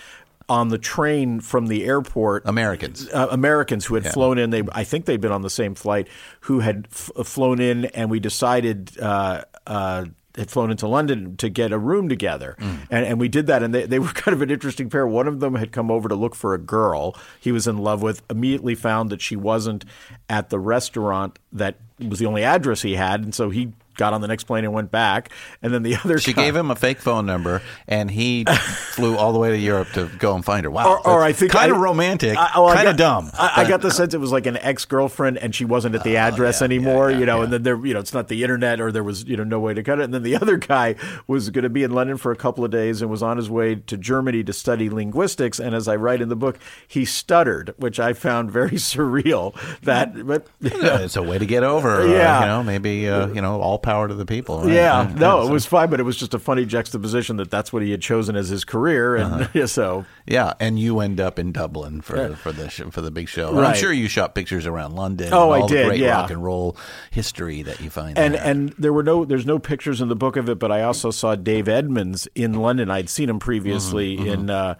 on 0.49 0.69
the 0.69 0.79
train 0.79 1.41
from 1.41 1.67
the 1.67 1.85
airport. 1.85 2.43
Americans. 2.47 3.09
uh, 3.13 3.29
Americans 3.31 3.85
who 3.87 3.95
had 3.97 4.07
flown 4.13 4.39
in. 4.39 4.51
They, 4.51 4.63
I 4.73 4.85
think 4.85 5.05
they'd 5.07 5.21
been 5.21 5.33
on 5.33 5.43
the 5.43 5.51
same 5.51 5.75
flight. 5.75 6.09
Who 6.43 6.61
had 6.61 6.87
f- 6.93 7.11
flown 7.25 7.61
in, 7.61 7.87
and 7.87 8.11
we 8.11 8.21
decided. 8.21 8.99
Uh, 9.01 9.43
uh, 9.67 10.07
had 10.37 10.51
flown 10.51 10.71
into 10.71 10.87
London 10.87 11.35
to 11.39 11.49
get 11.49 11.73
a 11.73 11.79
room 11.79 12.11
together, 12.11 12.57
and, 12.59 13.07
and 13.07 13.19
we 13.19 13.27
did 13.27 13.47
that. 13.47 13.63
And 13.63 13.75
they, 13.75 13.87
they 13.87 13.99
were 14.07 14.09
kind 14.09 14.35
of 14.35 14.43
an 14.43 14.51
interesting 14.51 14.91
pair. 14.91 15.07
One 15.07 15.27
of 15.27 15.41
them 15.41 15.55
had 15.55 15.73
come 15.73 15.91
over 15.91 16.11
to 16.11 16.15
look 16.15 16.35
for 16.35 16.53
a 16.53 16.59
girl 16.59 17.17
he 17.41 17.53
was 17.53 17.67
in 17.67 17.79
love 17.79 18.03
with. 18.03 18.23
Immediately 18.29 18.75
found 18.75 19.09
that 19.09 19.23
she 19.23 19.35
wasn't 19.35 19.87
at 20.29 20.51
the 20.51 20.59
restaurant 20.59 21.39
that 21.53 21.77
was 22.07 22.19
the 22.19 22.27
only 22.27 22.45
address 22.45 22.83
he 22.83 22.97
had, 22.97 23.25
and 23.25 23.35
so 23.35 23.49
he 23.49 23.73
got 23.97 24.13
on 24.13 24.21
the 24.21 24.29
next 24.29 24.45
plane 24.45 24.65
and 24.65 24.73
went 24.73 24.91
back. 24.91 25.31
And 25.63 25.73
then 25.73 25.83
the 25.83 25.97
other 26.05 26.19
She 26.19 26.33
guy- 26.33 26.45
gave 26.45 26.57
him 26.57 26.71
a 26.71 26.77
fake 26.77 26.99
phone 26.99 27.27
number, 27.27 27.63
and 27.89 28.11
he 28.11 28.45
flew 28.93 29.17
all 29.17 29.33
the 29.33 29.39
way 29.39 29.51
to 29.51 29.59
Europe 29.59 29.89
to 29.95 30.07
go 30.19 30.35
and 30.35 30.45
find 30.45 30.65
her. 30.65 30.71
Wow, 30.71 31.01
Or, 31.05 31.09
or 31.09 31.23
I 31.23 31.33
think 31.33 31.53
kind 31.53 31.73
I- 31.73 31.75
of 31.75 31.81
romantic, 31.81 32.37
I- 32.39 32.51
oh, 32.55 32.73
kind 32.73 32.89
of 32.89 32.97
dumb. 32.97 33.31
I, 33.35 33.63
I 33.63 33.69
got 33.69 33.81
the 33.83 33.91
sense 33.91 34.15
it 34.15 34.21
was 34.21 34.33
like 34.33 34.47
an 34.47 34.57
ex 34.59 34.85
girlfriend, 34.85 35.39
and 35.39 35.55
she 35.55 35.65
wasn't 35.65 35.95
at 35.95 36.05
the 36.05 36.17
address 36.17 36.61
Oh, 36.61 36.65
yeah, 36.65 36.77
anymore. 36.77 37.11
yeah, 37.11 37.19
you 37.19 37.27
know, 37.27 37.39
yeah. 37.39 37.45
and 37.45 37.53
then 37.53 37.63
there, 37.63 37.85
you 37.87 37.95
know, 37.95 38.01
it's 38.01 38.15
not 38.15 38.29
the 38.29 38.43
internet, 38.43 38.81
or 38.81 38.91
there 38.93 39.05
was 39.05 39.25
you 39.25 39.37
know 39.37 39.45
no 39.45 39.59
way 39.61 39.75
to 39.75 39.83
cut 39.83 39.99
it. 40.01 40.05
And 40.05 40.15
then 40.15 40.23
the 40.23 40.37
other 40.41 40.57
guy 40.57 40.95
was 41.27 41.51
going 41.51 41.65
to 41.65 41.69
be 41.71 41.83
in 41.83 41.91
London 41.91 42.17
for 42.17 42.33
a 42.33 42.37
couple 42.37 42.65
of 42.65 42.71
days 42.71 43.03
and 43.03 43.11
was 43.11 43.23
on 43.23 43.37
his 43.37 43.51
way 43.51 43.75
to 43.77 43.97
Germany 43.97 44.45
to 44.45 44.53
study 44.53 44.89
linguistics. 44.91 45.59
And 45.59 45.75
as 45.75 45.89
I 45.89 45.97
write 45.97 46.21
in 46.21 46.29
the 46.29 46.37
book, 46.37 46.59
he 46.87 47.05
stuttered, 47.05 47.75
which 47.79 47.99
I 48.01 48.13
found 48.13 48.51
very 48.51 48.71
surreal. 48.73 49.55
That, 49.83 50.27
but 50.27 50.47
Yeah, 50.61 50.99
it's 51.01 51.17
a 51.17 51.23
way 51.23 51.39
to 51.39 51.47
get 51.47 51.63
over. 51.63 52.03
uh, 52.03 52.05
Yeah. 52.07 52.41
you 52.41 52.47
know, 52.47 52.63
maybe 52.63 53.09
uh, 53.09 53.29
you 53.29 53.41
know, 53.41 53.61
all 53.61 53.79
power 53.87 54.09
to 54.09 54.15
the 54.15 54.27
people. 54.27 54.61
right? 54.63 54.73
Yeah, 54.73 55.05
Right. 55.07 55.15
no, 55.15 55.43
so- 55.43 55.49
it 55.49 55.53
was 55.53 55.65
fine, 55.65 55.89
but 55.89 56.01
it 56.01 56.03
was 56.03 56.17
just 56.17 56.35
a 56.35 56.39
funny 56.39 56.67
juxtaposition 56.67 57.37
that 57.39 57.51
that's 57.51 57.73
what 57.73 57.83
he 57.83 57.91
had 57.93 58.03
chosen 58.03 58.37
as 58.37 58.49
his 58.51 58.65
career, 58.65 59.17
and 59.17 59.43
Uh-huh. 59.45 59.67
so 59.79 60.05
Yeah, 60.27 60.53
and 60.61 60.79
you 60.79 61.01
end 61.01 61.21
up 61.21 61.39
in 61.39 61.53
Dublin 61.53 62.01
for 62.03 62.35
for 62.37 62.53
the 62.53 62.69
for 62.69 63.01
the 63.01 63.11
big 63.11 63.29
show. 63.29 63.57
And 63.57 63.65
I'm 63.67 63.75
sure 63.77 63.93
you 63.93 64.09
shot 64.09 64.35
pictures 64.35 64.67
around 64.67 64.95
London. 64.97 65.31
Oh, 65.33 65.53
and 65.53 65.65
I 65.65 65.67
did, 65.69 65.85
The 65.85 65.89
great 65.91 66.01
yeah. 66.01 66.21
rock 66.21 66.31
and 66.31 66.43
roll 66.45 66.77
history 67.11 67.63
that 67.63 67.81
you 67.81 67.89
find. 67.89 68.19
and 68.19 68.35
there. 68.35 68.43
and 68.45 68.75
there 68.79 68.93
were 68.93 69.03
no 69.05 69.25
there's 69.25 69.47
no 69.47 69.59
pictures 69.59 70.01
in 70.01 70.09
the 70.09 70.17
book 70.17 70.37
of 70.37 70.49
it, 70.49 70.59
but 70.59 70.71
I 70.73 70.83
also 70.83 71.11
saw 71.11 71.35
Dave 71.37 71.69
Edmunds 71.69 72.27
in 72.35 72.55
London. 72.55 72.91
I'd 72.91 73.09
seen 73.09 73.29
him 73.31 73.39
previously 73.39 74.17
Mm-hmm, 74.19 74.27
in 74.27 74.51
uh, 74.51 74.75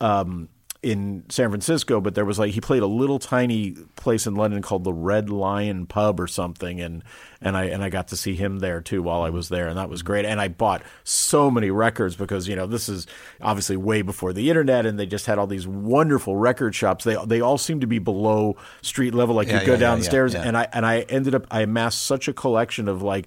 um, 0.00 0.48
in 0.80 1.24
San 1.28 1.48
Francisco, 1.50 2.00
but 2.00 2.14
there 2.14 2.24
was 2.24 2.38
like 2.38 2.52
he 2.52 2.60
played 2.60 2.82
a 2.82 2.86
little 2.86 3.18
tiny 3.18 3.72
place 3.96 4.28
in 4.28 4.36
London 4.36 4.62
called 4.62 4.84
the 4.84 4.92
Red 4.92 5.28
Lion 5.28 5.86
Pub 5.86 6.20
or 6.20 6.28
something, 6.28 6.80
and 6.80 7.02
and 7.40 7.56
I 7.56 7.64
and 7.64 7.82
I 7.82 7.88
got 7.88 8.08
to 8.08 8.16
see 8.16 8.36
him 8.36 8.60
there 8.60 8.80
too 8.80 9.02
while 9.02 9.22
I 9.22 9.30
was 9.30 9.48
there, 9.48 9.66
and 9.66 9.76
that 9.76 9.88
was 9.88 10.02
great. 10.02 10.24
And 10.24 10.40
I 10.40 10.46
bought 10.46 10.82
so 11.02 11.50
many 11.50 11.70
records 11.70 12.14
because 12.14 12.46
you 12.46 12.54
know 12.54 12.66
this 12.66 12.88
is 12.88 13.08
obviously 13.40 13.76
way 13.76 14.02
before 14.02 14.32
the 14.32 14.50
internet, 14.50 14.86
and 14.86 14.98
they 15.00 15.06
just 15.06 15.26
had 15.26 15.36
all 15.36 15.48
these 15.48 15.66
wonderful 15.66 16.36
record 16.36 16.76
shops. 16.76 17.02
They 17.02 17.16
they 17.26 17.40
all 17.40 17.58
seem 17.58 17.80
to 17.80 17.88
be 17.88 17.98
below 17.98 18.56
street 18.80 19.14
level, 19.14 19.34
like 19.34 19.48
Yeah, 19.48 19.60
you 19.60 19.66
go 19.66 19.72
yeah, 19.72 19.78
downstairs, 19.80 20.32
yeah. 20.34 20.44
and 20.44 20.56
I 20.56 20.68
and 20.72 20.86
I 20.86 21.00
ended 21.00 21.34
up 21.34 21.46
I 21.50 21.62
amassed 21.62 22.04
such 22.04 22.28
a 22.28 22.32
collection 22.32 22.86
of 22.86 23.02
like 23.02 23.26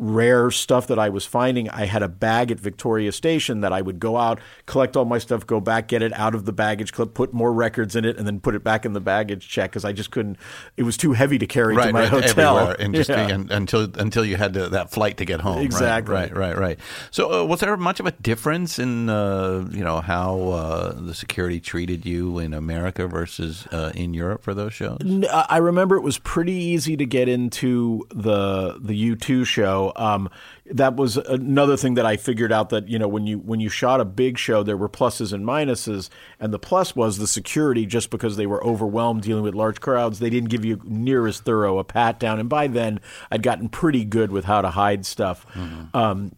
rare 0.00 0.50
stuff 0.50 0.86
that 0.86 0.98
I 0.98 1.10
was 1.10 1.26
finding. 1.26 1.68
I 1.68 1.84
had 1.84 2.02
a 2.02 2.08
bag 2.08 2.50
at 2.50 2.58
Victoria 2.58 3.12
Station 3.12 3.60
that 3.60 3.70
I 3.72 3.82
would 3.82 4.00
go 4.00 4.16
out, 4.16 4.40
collect 4.64 4.96
all 4.96 5.04
my 5.04 5.18
stuff, 5.18 5.46
go 5.46 5.60
back, 5.60 5.88
get 5.88 6.00
it 6.00 6.12
out 6.14 6.34
of 6.34 6.46
the 6.46 6.52
baggage 6.52 6.92
clip, 6.94 7.12
put 7.12 7.34
more 7.34 7.52
records 7.52 7.94
in 7.94 8.06
it, 8.06 8.16
and 8.16 8.26
then 8.26 8.40
put 8.40 8.54
it 8.54 8.64
back 8.64 8.86
in 8.86 8.94
the 8.94 9.00
baggage 9.00 9.46
check 9.46 9.70
because 9.70 9.84
I 9.84 9.92
just 9.92 10.10
couldn't. 10.10 10.38
It 10.78 10.84
was 10.84 10.96
too 10.96 11.12
heavy 11.12 11.38
to 11.38 11.46
carry 11.46 11.76
to 11.76 11.92
my 11.92 12.00
right, 12.00 12.08
hotel. 12.08 12.56
everywhere, 12.58 12.76
and 12.80 12.94
just 12.94 13.10
Yeah. 13.10 13.28
and, 13.28 13.50
until 13.50 13.88
until 13.98 14.24
you 14.24 14.36
had 14.36 14.54
to, 14.54 14.70
that 14.70 14.90
flight 14.90 15.18
to 15.18 15.26
get 15.26 15.40
home. 15.42 15.58
Exactly. 15.60 16.14
Right, 16.14 16.34
right, 16.34 16.56
right. 16.56 16.78
So, 17.10 17.42
uh, 17.42 17.44
was 17.44 17.60
there 17.60 17.76
much 17.76 18.00
of 18.00 18.06
a 18.06 18.12
difference 18.12 18.78
in 18.78 19.10
uh, 19.10 19.68
you 19.70 19.84
know 19.84 20.00
how 20.00 20.40
uh, 20.48 20.92
the 20.94 21.14
security 21.14 21.60
treated 21.60 22.06
you 22.06 22.38
in 22.38 22.54
America 22.54 23.06
versus 23.06 23.66
uh, 23.66 23.92
in 23.94 24.14
Europe 24.14 24.42
for 24.42 24.54
those 24.54 24.72
shows? 24.72 24.98
I 25.30 25.58
remember 25.58 25.96
it 25.96 26.02
was 26.02 26.16
pretty 26.18 26.52
easy 26.54 26.96
to 26.96 27.04
get 27.04 27.28
into 27.28 28.06
the 28.08 28.78
the 28.80 28.94
U 28.94 29.14
two 29.16 29.44
show. 29.44 29.89
Um, 29.96 30.30
that 30.66 30.96
was 30.96 31.16
another 31.16 31.76
thing 31.76 31.94
that 31.94 32.06
I 32.06 32.16
figured 32.16 32.52
out 32.52 32.70
that 32.70 32.88
you 32.88 32.98
know 32.98 33.08
when 33.08 33.26
you 33.26 33.38
when 33.38 33.60
you 33.60 33.68
shot 33.68 34.00
a 34.00 34.04
big 34.04 34.38
show, 34.38 34.62
there 34.62 34.76
were 34.76 34.88
pluses 34.88 35.32
and 35.32 35.44
minuses, 35.44 36.10
and 36.38 36.52
the 36.52 36.58
plus 36.58 36.94
was 36.94 37.18
the 37.18 37.26
security. 37.26 37.86
Just 37.86 38.10
because 38.10 38.36
they 38.36 38.46
were 38.46 38.64
overwhelmed 38.64 39.22
dealing 39.22 39.42
with 39.42 39.54
large 39.54 39.80
crowds, 39.80 40.18
they 40.18 40.30
didn't 40.30 40.50
give 40.50 40.64
you 40.64 40.80
near 40.84 41.26
as 41.26 41.40
thorough 41.40 41.78
a 41.78 41.84
pat 41.84 42.18
down. 42.20 42.38
And 42.38 42.48
by 42.48 42.66
then, 42.66 43.00
I'd 43.30 43.42
gotten 43.42 43.68
pretty 43.68 44.04
good 44.04 44.32
with 44.32 44.44
how 44.44 44.62
to 44.62 44.70
hide 44.70 45.06
stuff. 45.06 45.46
Um, 45.94 46.32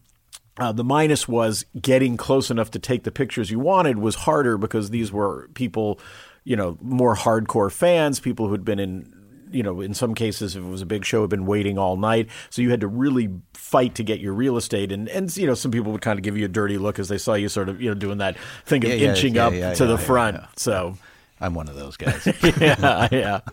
uh, 0.57 0.71
the 0.71 0.83
minus 0.83 1.27
was 1.27 1.65
getting 1.79 2.15
close 2.15 2.51
enough 2.51 2.69
to 2.71 2.79
take 2.79 3.03
the 3.03 3.11
pictures 3.11 3.49
you 3.49 3.59
wanted 3.59 3.97
was 3.97 4.15
harder 4.15 4.57
because 4.57 4.91
these 4.91 5.11
were 5.11 5.49
people, 5.55 5.99
you 6.43 6.55
know, 6.55 6.77
more 6.79 7.15
hardcore 7.15 7.71
fans, 7.71 8.19
people 8.19 8.47
who'd 8.47 8.63
been 8.63 8.79
in, 8.79 9.11
you 9.53 9.63
know, 9.63 9.81
in 9.81 9.93
some 9.93 10.15
cases, 10.15 10.55
if 10.55 10.63
it 10.63 10.67
was 10.67 10.81
a 10.81 10.85
big 10.85 11.05
show, 11.05 11.21
had 11.21 11.29
been 11.29 11.45
waiting 11.45 11.77
all 11.77 11.95
night. 11.95 12.29
So 12.49 12.61
you 12.61 12.71
had 12.71 12.81
to 12.81 12.87
really 12.87 13.29
fight 13.53 13.95
to 13.95 14.03
get 14.03 14.19
your 14.19 14.33
real 14.33 14.57
estate. 14.57 14.91
And, 14.91 15.07
and 15.09 15.35
you 15.37 15.47
know, 15.47 15.53
some 15.53 15.71
people 15.71 15.91
would 15.91 16.01
kind 16.01 16.19
of 16.19 16.23
give 16.23 16.37
you 16.37 16.45
a 16.45 16.49
dirty 16.49 16.77
look 16.77 16.99
as 16.99 17.07
they 17.07 17.17
saw 17.17 17.33
you 17.33 17.49
sort 17.49 17.69
of, 17.69 17.81
you 17.81 17.89
know, 17.89 17.95
doing 17.95 18.17
that 18.17 18.37
thing 18.65 18.83
of 18.83 18.91
Yeah, 18.91 18.95
yeah, 18.97 19.09
inching 19.09 19.35
yeah, 19.35 19.47
up 19.47 19.75
to 19.77 19.85
the 19.85 19.97
front. 19.97 20.41
So, 20.57 20.97
I'm 21.39 21.55
one 21.55 21.67
of 21.67 21.75
those 21.75 21.97
guys. 21.97 22.25
yeah, 22.59 23.07
yeah. 23.11 23.39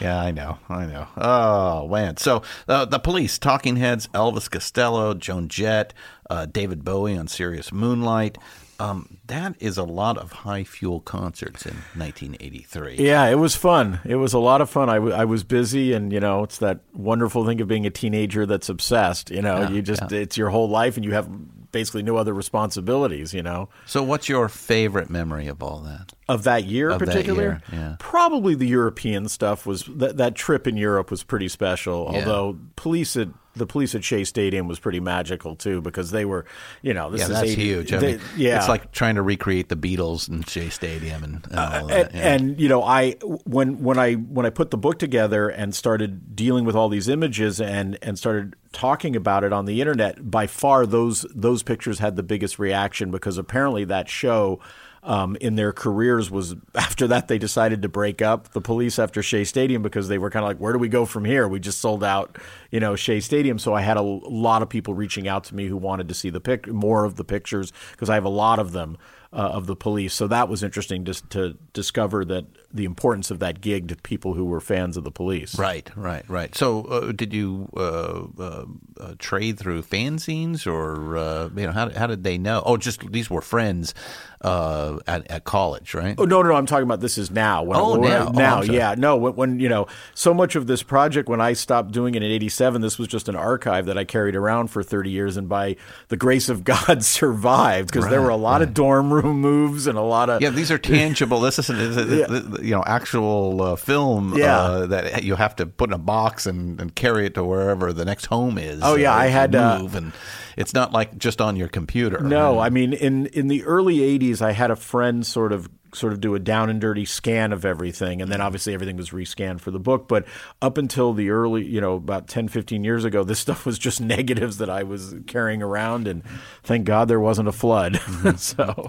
Yeah, 0.00 0.20
I 0.20 0.32
know, 0.32 0.58
I 0.68 0.84
know. 0.84 1.06
Oh 1.16 1.88
man! 1.88 2.18
So 2.18 2.42
uh, 2.68 2.84
the 2.84 2.98
police, 2.98 3.38
Talking 3.38 3.76
Heads, 3.76 4.08
Elvis 4.08 4.50
Costello, 4.50 5.14
Joan 5.14 5.48
Jett, 5.48 5.94
uh, 6.28 6.44
David 6.46 6.84
Bowie 6.84 7.16
on 7.16 7.28
Serious 7.28 7.72
Moonlight. 7.72 8.36
Um, 8.80 9.18
that 9.26 9.54
is 9.60 9.78
a 9.78 9.84
lot 9.84 10.18
of 10.18 10.32
high 10.32 10.64
fuel 10.64 11.00
concerts 11.00 11.64
in 11.64 11.74
1983. 11.96 12.96
Yeah, 12.98 13.26
it 13.28 13.36
was 13.38 13.54
fun. 13.56 14.00
It 14.04 14.16
was 14.16 14.32
a 14.32 14.38
lot 14.38 14.60
of 14.60 14.68
fun. 14.70 14.88
I, 14.88 14.94
w- 14.94 15.14
I 15.14 15.24
was 15.24 15.44
busy, 15.44 15.92
and 15.92 16.12
you 16.12 16.20
know, 16.20 16.42
it's 16.42 16.58
that 16.58 16.80
wonderful 16.92 17.46
thing 17.46 17.60
of 17.60 17.68
being 17.68 17.86
a 17.86 17.90
teenager 17.90 18.46
that's 18.46 18.68
obsessed. 18.68 19.30
You 19.30 19.42
know, 19.42 19.60
Yeah, 19.62 19.70
you 19.70 19.82
just 19.82 20.02
yeah. 20.10 20.18
it's 20.18 20.36
your 20.36 20.50
whole 20.50 20.68
life, 20.68 20.96
and 20.96 21.04
you 21.04 21.12
have 21.12 21.28
basically 21.72 22.02
no 22.02 22.16
other 22.16 22.32
responsibilities. 22.34 23.32
You 23.34 23.42
know, 23.42 23.68
So, 23.86 24.02
what's 24.02 24.28
your 24.28 24.48
favorite 24.48 25.10
memory 25.10 25.46
of 25.46 25.62
all 25.62 25.78
that? 25.80 26.12
of 26.28 26.44
that 26.44 26.64
year 26.64 26.88
Of 26.88 27.02
in 27.02 27.06
that 27.06 27.12
particular, 27.12 27.42
year, 27.42 27.62
yeah. 27.72 27.96
probably 27.98 28.54
the 28.54 28.66
European 28.66 29.28
stuff 29.28 29.66
was 29.66 29.84
that 29.96 30.16
that 30.16 30.34
trip 30.34 30.66
in 30.66 30.76
Europe 30.76 31.10
was 31.10 31.22
pretty 31.22 31.48
special. 31.48 32.06
Although 32.08 32.58
police 32.76 33.14
at 33.16 33.28
the 33.56 33.66
police 33.66 33.94
at 33.94 34.02
Shea 34.04 34.24
Stadium 34.24 34.68
was 34.68 34.78
pretty 34.78 35.00
magical 35.00 35.56
too 35.56 35.80
because 35.80 36.10
they 36.10 36.24
were, 36.24 36.44
you 36.82 36.92
know, 36.94 37.10
this 37.10 37.20
yeah, 37.20 37.26
is 37.26 37.32
that's 37.32 37.50
80 37.50 37.62
huge. 37.62 37.92
I 37.92 37.98
they- 37.98 38.12
mean, 38.12 38.20
yeah, 38.36 38.58
it's 38.58 38.68
like 38.68 38.92
trying 38.92 39.14
to 39.14 39.22
recreate 39.22 39.68
the 39.68 39.76
Beatles 39.76 40.28
in 40.28 40.42
Shea 40.42 40.70
Stadium 40.70 41.22
and, 41.24 41.46
and 41.46 41.58
uh, 41.58 41.70
all 41.80 41.84
of 41.86 41.90
and, 41.90 41.90
that. 41.90 42.14
yeah. 42.14 42.32
and 42.34 42.60
you 42.60 42.68
know 42.68 42.82
i 42.82 43.12
when 43.44 43.82
when 43.82 43.98
i 43.98 44.14
when 44.14 44.46
i 44.46 44.50
put 44.50 44.70
the 44.70 44.76
book 44.76 44.98
together 44.98 45.48
and 45.48 45.74
started 45.74 46.34
dealing 46.34 46.64
with 46.64 46.74
all 46.74 46.88
these 46.88 47.08
images 47.08 47.60
and 47.60 47.98
and 48.02 48.18
started 48.18 48.54
talking 48.72 49.14
about 49.16 49.44
it 49.44 49.52
on 49.52 49.64
the 49.66 49.80
internet 49.80 50.30
by 50.30 50.46
far 50.46 50.86
those 50.86 51.24
those 51.34 51.62
pictures 51.62 51.98
had 51.98 52.16
the 52.16 52.22
biggest 52.22 52.58
reaction 52.58 53.10
because 53.10 53.38
apparently 53.38 53.84
that 53.84 54.08
show 54.08 54.60
um, 55.04 55.36
in 55.36 55.54
their 55.54 55.72
careers 55.72 56.30
was 56.30 56.54
after 56.74 57.06
that 57.08 57.28
they 57.28 57.38
decided 57.38 57.82
to 57.82 57.88
break 57.88 58.22
up 58.22 58.48
the 58.52 58.60
police 58.60 58.98
after 58.98 59.22
Shea 59.22 59.44
Stadium 59.44 59.82
because 59.82 60.08
they 60.08 60.18
were 60.18 60.30
kind 60.30 60.44
of 60.44 60.48
like 60.48 60.58
where 60.58 60.72
do 60.72 60.78
we 60.78 60.88
go 60.88 61.04
from 61.04 61.24
here 61.24 61.46
we 61.46 61.60
just 61.60 61.80
sold 61.80 62.02
out 62.02 62.36
you 62.70 62.80
know 62.80 62.96
Shea 62.96 63.20
Stadium 63.20 63.58
so 63.58 63.74
I 63.74 63.82
had 63.82 63.96
a 63.96 64.02
lot 64.02 64.62
of 64.62 64.68
people 64.68 64.94
reaching 64.94 65.28
out 65.28 65.44
to 65.44 65.54
me 65.54 65.66
who 65.66 65.76
wanted 65.76 66.08
to 66.08 66.14
see 66.14 66.30
the 66.30 66.40
pic 66.40 66.66
more 66.66 67.04
of 67.04 67.16
the 67.16 67.24
pictures 67.24 67.72
because 67.92 68.10
I 68.10 68.14
have 68.14 68.24
a 68.24 68.30
lot 68.30 68.58
of 68.58 68.72
them 68.72 68.98
uh, 69.34 69.36
of 69.36 69.66
the 69.66 69.76
police. 69.76 70.14
So 70.14 70.28
that 70.28 70.48
was 70.48 70.62
interesting 70.62 71.04
just 71.04 71.28
to 71.30 71.58
discover 71.72 72.24
that 72.26 72.46
the 72.74 72.84
importance 72.84 73.30
of 73.30 73.38
that 73.38 73.60
gig 73.60 73.86
to 73.88 73.94
people 73.96 74.34
who 74.34 74.44
were 74.44 74.60
fans 74.60 74.96
of 74.96 75.04
the 75.04 75.10
police. 75.12 75.56
Right, 75.56 75.88
right, 75.94 76.28
right. 76.28 76.52
So, 76.56 76.82
uh, 76.86 77.12
did 77.12 77.32
you 77.32 77.68
uh, 77.76 78.24
uh, 78.38 78.64
uh, 79.00 79.14
trade 79.18 79.58
through 79.60 79.82
fanzines, 79.82 80.66
or 80.66 81.16
uh, 81.16 81.50
you 81.54 81.66
know, 81.66 81.72
how, 81.72 81.88
how 81.90 82.08
did 82.08 82.24
they 82.24 82.36
know? 82.36 82.62
Oh, 82.66 82.76
just 82.76 83.10
these 83.12 83.30
were 83.30 83.40
friends 83.40 83.94
uh, 84.40 84.98
at, 85.06 85.30
at 85.30 85.44
college, 85.44 85.94
right? 85.94 86.16
Oh 86.18 86.24
no, 86.24 86.42
no, 86.42 86.48
no! 86.50 86.54
I'm 86.56 86.66
talking 86.66 86.82
about 86.82 87.00
this 87.00 87.16
is 87.16 87.30
now. 87.30 87.62
When, 87.62 87.78
Oh, 87.78 87.98
when- 87.98 88.10
now. 88.10 88.26
Oh, 88.28 88.32
now, 88.38 88.60
I'm 88.62 88.70
yeah, 88.70 88.94
no. 88.98 89.16
When, 89.16 89.36
when 89.36 89.60
you 89.60 89.68
know, 89.68 89.86
so 90.14 90.34
much 90.34 90.56
of 90.56 90.66
this 90.66 90.82
project, 90.82 91.28
when 91.28 91.40
I 91.40 91.52
stopped 91.52 91.92
doing 91.92 92.14
it 92.16 92.22
in 92.24 92.30
'87, 92.32 92.82
this 92.82 92.98
was 92.98 93.06
just 93.08 93.28
an 93.28 93.36
archive 93.36 93.86
that 93.86 93.96
I 93.96 94.04
carried 94.04 94.34
around 94.34 94.68
for 94.68 94.82
30 94.82 95.10
years, 95.10 95.36
and 95.36 95.48
by 95.48 95.76
the 96.08 96.16
grace 96.16 96.48
of 96.48 96.64
God, 96.74 97.04
survived 97.04 97.92
because 97.92 98.08
there 98.08 98.20
were 98.20 98.30
a 98.30 98.36
lot 98.36 98.62
of 98.62 98.74
dorm 98.74 99.12
room 99.12 99.40
moves 99.40 99.86
and 99.86 99.96
a 99.96 100.02
lot 100.02 100.28
of 100.28 100.42
Yeah, 100.42 100.50
these 100.50 100.70
are 100.70 100.78
tangible. 100.78 101.40
This 101.40 101.58
isn't, 101.60 101.78
this 101.78 101.96
is, 102.30 102.60
you 102.64 102.72
know, 102.72 102.82
actual 102.86 103.62
uh, 103.62 103.76
film 103.76 104.36
Yeah. 104.36 104.56
uh, 104.58 104.86
that 104.86 105.22
you 105.22 105.36
have 105.36 105.54
to 105.56 105.66
put 105.66 105.90
in 105.90 105.94
a 105.94 105.98
box 105.98 106.46
and, 106.46 106.80
and 106.80 106.94
carry 106.94 107.26
it 107.26 107.34
to 107.34 107.44
wherever 107.44 107.92
the 107.92 108.04
next 108.04 108.26
home 108.26 108.58
is. 108.58 108.80
Oh, 108.82 108.96
yeah, 108.96 109.12
uh, 109.14 109.18
I 109.18 109.26
had, 109.26 109.54
uh, 109.54 109.78
move, 109.80 109.94
and 109.94 110.12
it's 110.56 110.74
not 110.74 110.92
like 110.92 111.16
just 111.18 111.40
on 111.40 111.56
your 111.56 111.68
computer. 111.68 112.20
No, 112.20 112.58
I 112.58 112.70
mean 112.70 112.92
in 112.92 113.26
in 113.26 113.48
the 113.48 113.64
early 113.64 113.98
'80s, 113.98 114.40
I 114.42 114.52
had 114.52 114.70
a 114.70 114.76
friend 114.76 115.24
sort 115.26 115.52
of 115.52 115.68
sort 115.92 116.12
of 116.12 116.20
do 116.20 116.34
a 116.34 116.40
down 116.40 116.70
and 116.70 116.80
dirty 116.80 117.04
scan 117.04 117.52
of 117.52 117.64
everything, 117.64 118.20
and 118.20 118.30
then 118.30 118.40
obviously 118.40 118.74
everything 118.74 118.96
was 118.96 119.10
rescanned 119.10 119.60
for 119.60 119.70
the 119.70 119.78
book. 119.78 120.08
But 120.08 120.26
up 120.60 120.76
until 120.76 121.12
the 121.12 121.30
early, 121.30 121.64
you 121.64 121.80
know, 121.80 121.94
about 121.94 122.26
10, 122.26 122.48
15 122.48 122.82
years 122.82 123.04
ago, 123.04 123.22
this 123.22 123.38
stuff 123.46 123.64
was 123.64 123.78
just 123.78 124.00
negatives 124.00 124.58
that 124.58 124.68
I 124.68 124.82
was 124.82 125.14
carrying 125.28 125.62
around, 125.62 126.08
and 126.08 126.24
thank 126.64 126.84
God 126.84 127.06
there 127.06 127.20
wasn't 127.20 127.46
a 127.48 127.52
flood. 127.52 128.00
so. 128.36 128.88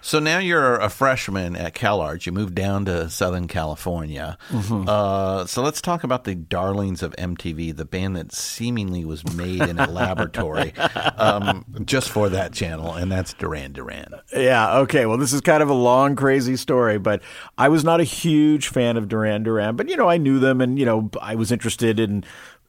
So 0.00 0.18
now 0.18 0.38
you're 0.38 0.76
a 0.76 0.88
freshman 0.88 1.56
at 1.56 1.74
CalArts. 1.74 2.26
You 2.26 2.32
moved 2.32 2.54
down 2.54 2.84
to 2.86 3.10
Southern 3.10 3.48
California. 3.48 4.38
Mm-hmm. 4.50 4.88
Uh, 4.88 5.46
so 5.46 5.62
let's 5.62 5.80
talk 5.80 6.04
about 6.04 6.24
the 6.24 6.34
darlings 6.34 7.02
of 7.02 7.14
MTV, 7.16 7.76
the 7.76 7.84
band 7.84 8.16
that 8.16 8.32
seemingly 8.32 9.04
was 9.04 9.24
made 9.34 9.62
in 9.62 9.78
a 9.78 9.86
laboratory 9.90 10.72
um, 11.16 11.64
just 11.84 12.10
for 12.10 12.28
that 12.28 12.52
channel, 12.52 12.94
and 12.94 13.10
that's 13.10 13.32
Duran 13.34 13.72
Duran. 13.72 14.14
Yeah. 14.32 14.78
Okay. 14.78 15.06
Well, 15.06 15.18
this 15.18 15.32
is 15.32 15.40
kind 15.40 15.62
of 15.62 15.68
a 15.68 15.74
long, 15.74 16.16
crazy 16.16 16.56
story, 16.56 16.98
but 16.98 17.22
I 17.56 17.68
was 17.68 17.84
not 17.84 18.00
a 18.00 18.04
huge 18.04 18.68
fan 18.68 18.96
of 18.96 19.08
Duran 19.08 19.42
Duran, 19.42 19.76
but 19.76 19.88
you 19.88 19.96
know, 19.96 20.08
I 20.08 20.16
knew 20.16 20.38
them, 20.38 20.60
and 20.60 20.78
you 20.78 20.84
know, 20.84 21.10
I 21.20 21.34
was 21.34 21.52
interested 21.52 21.98
in 22.00 22.24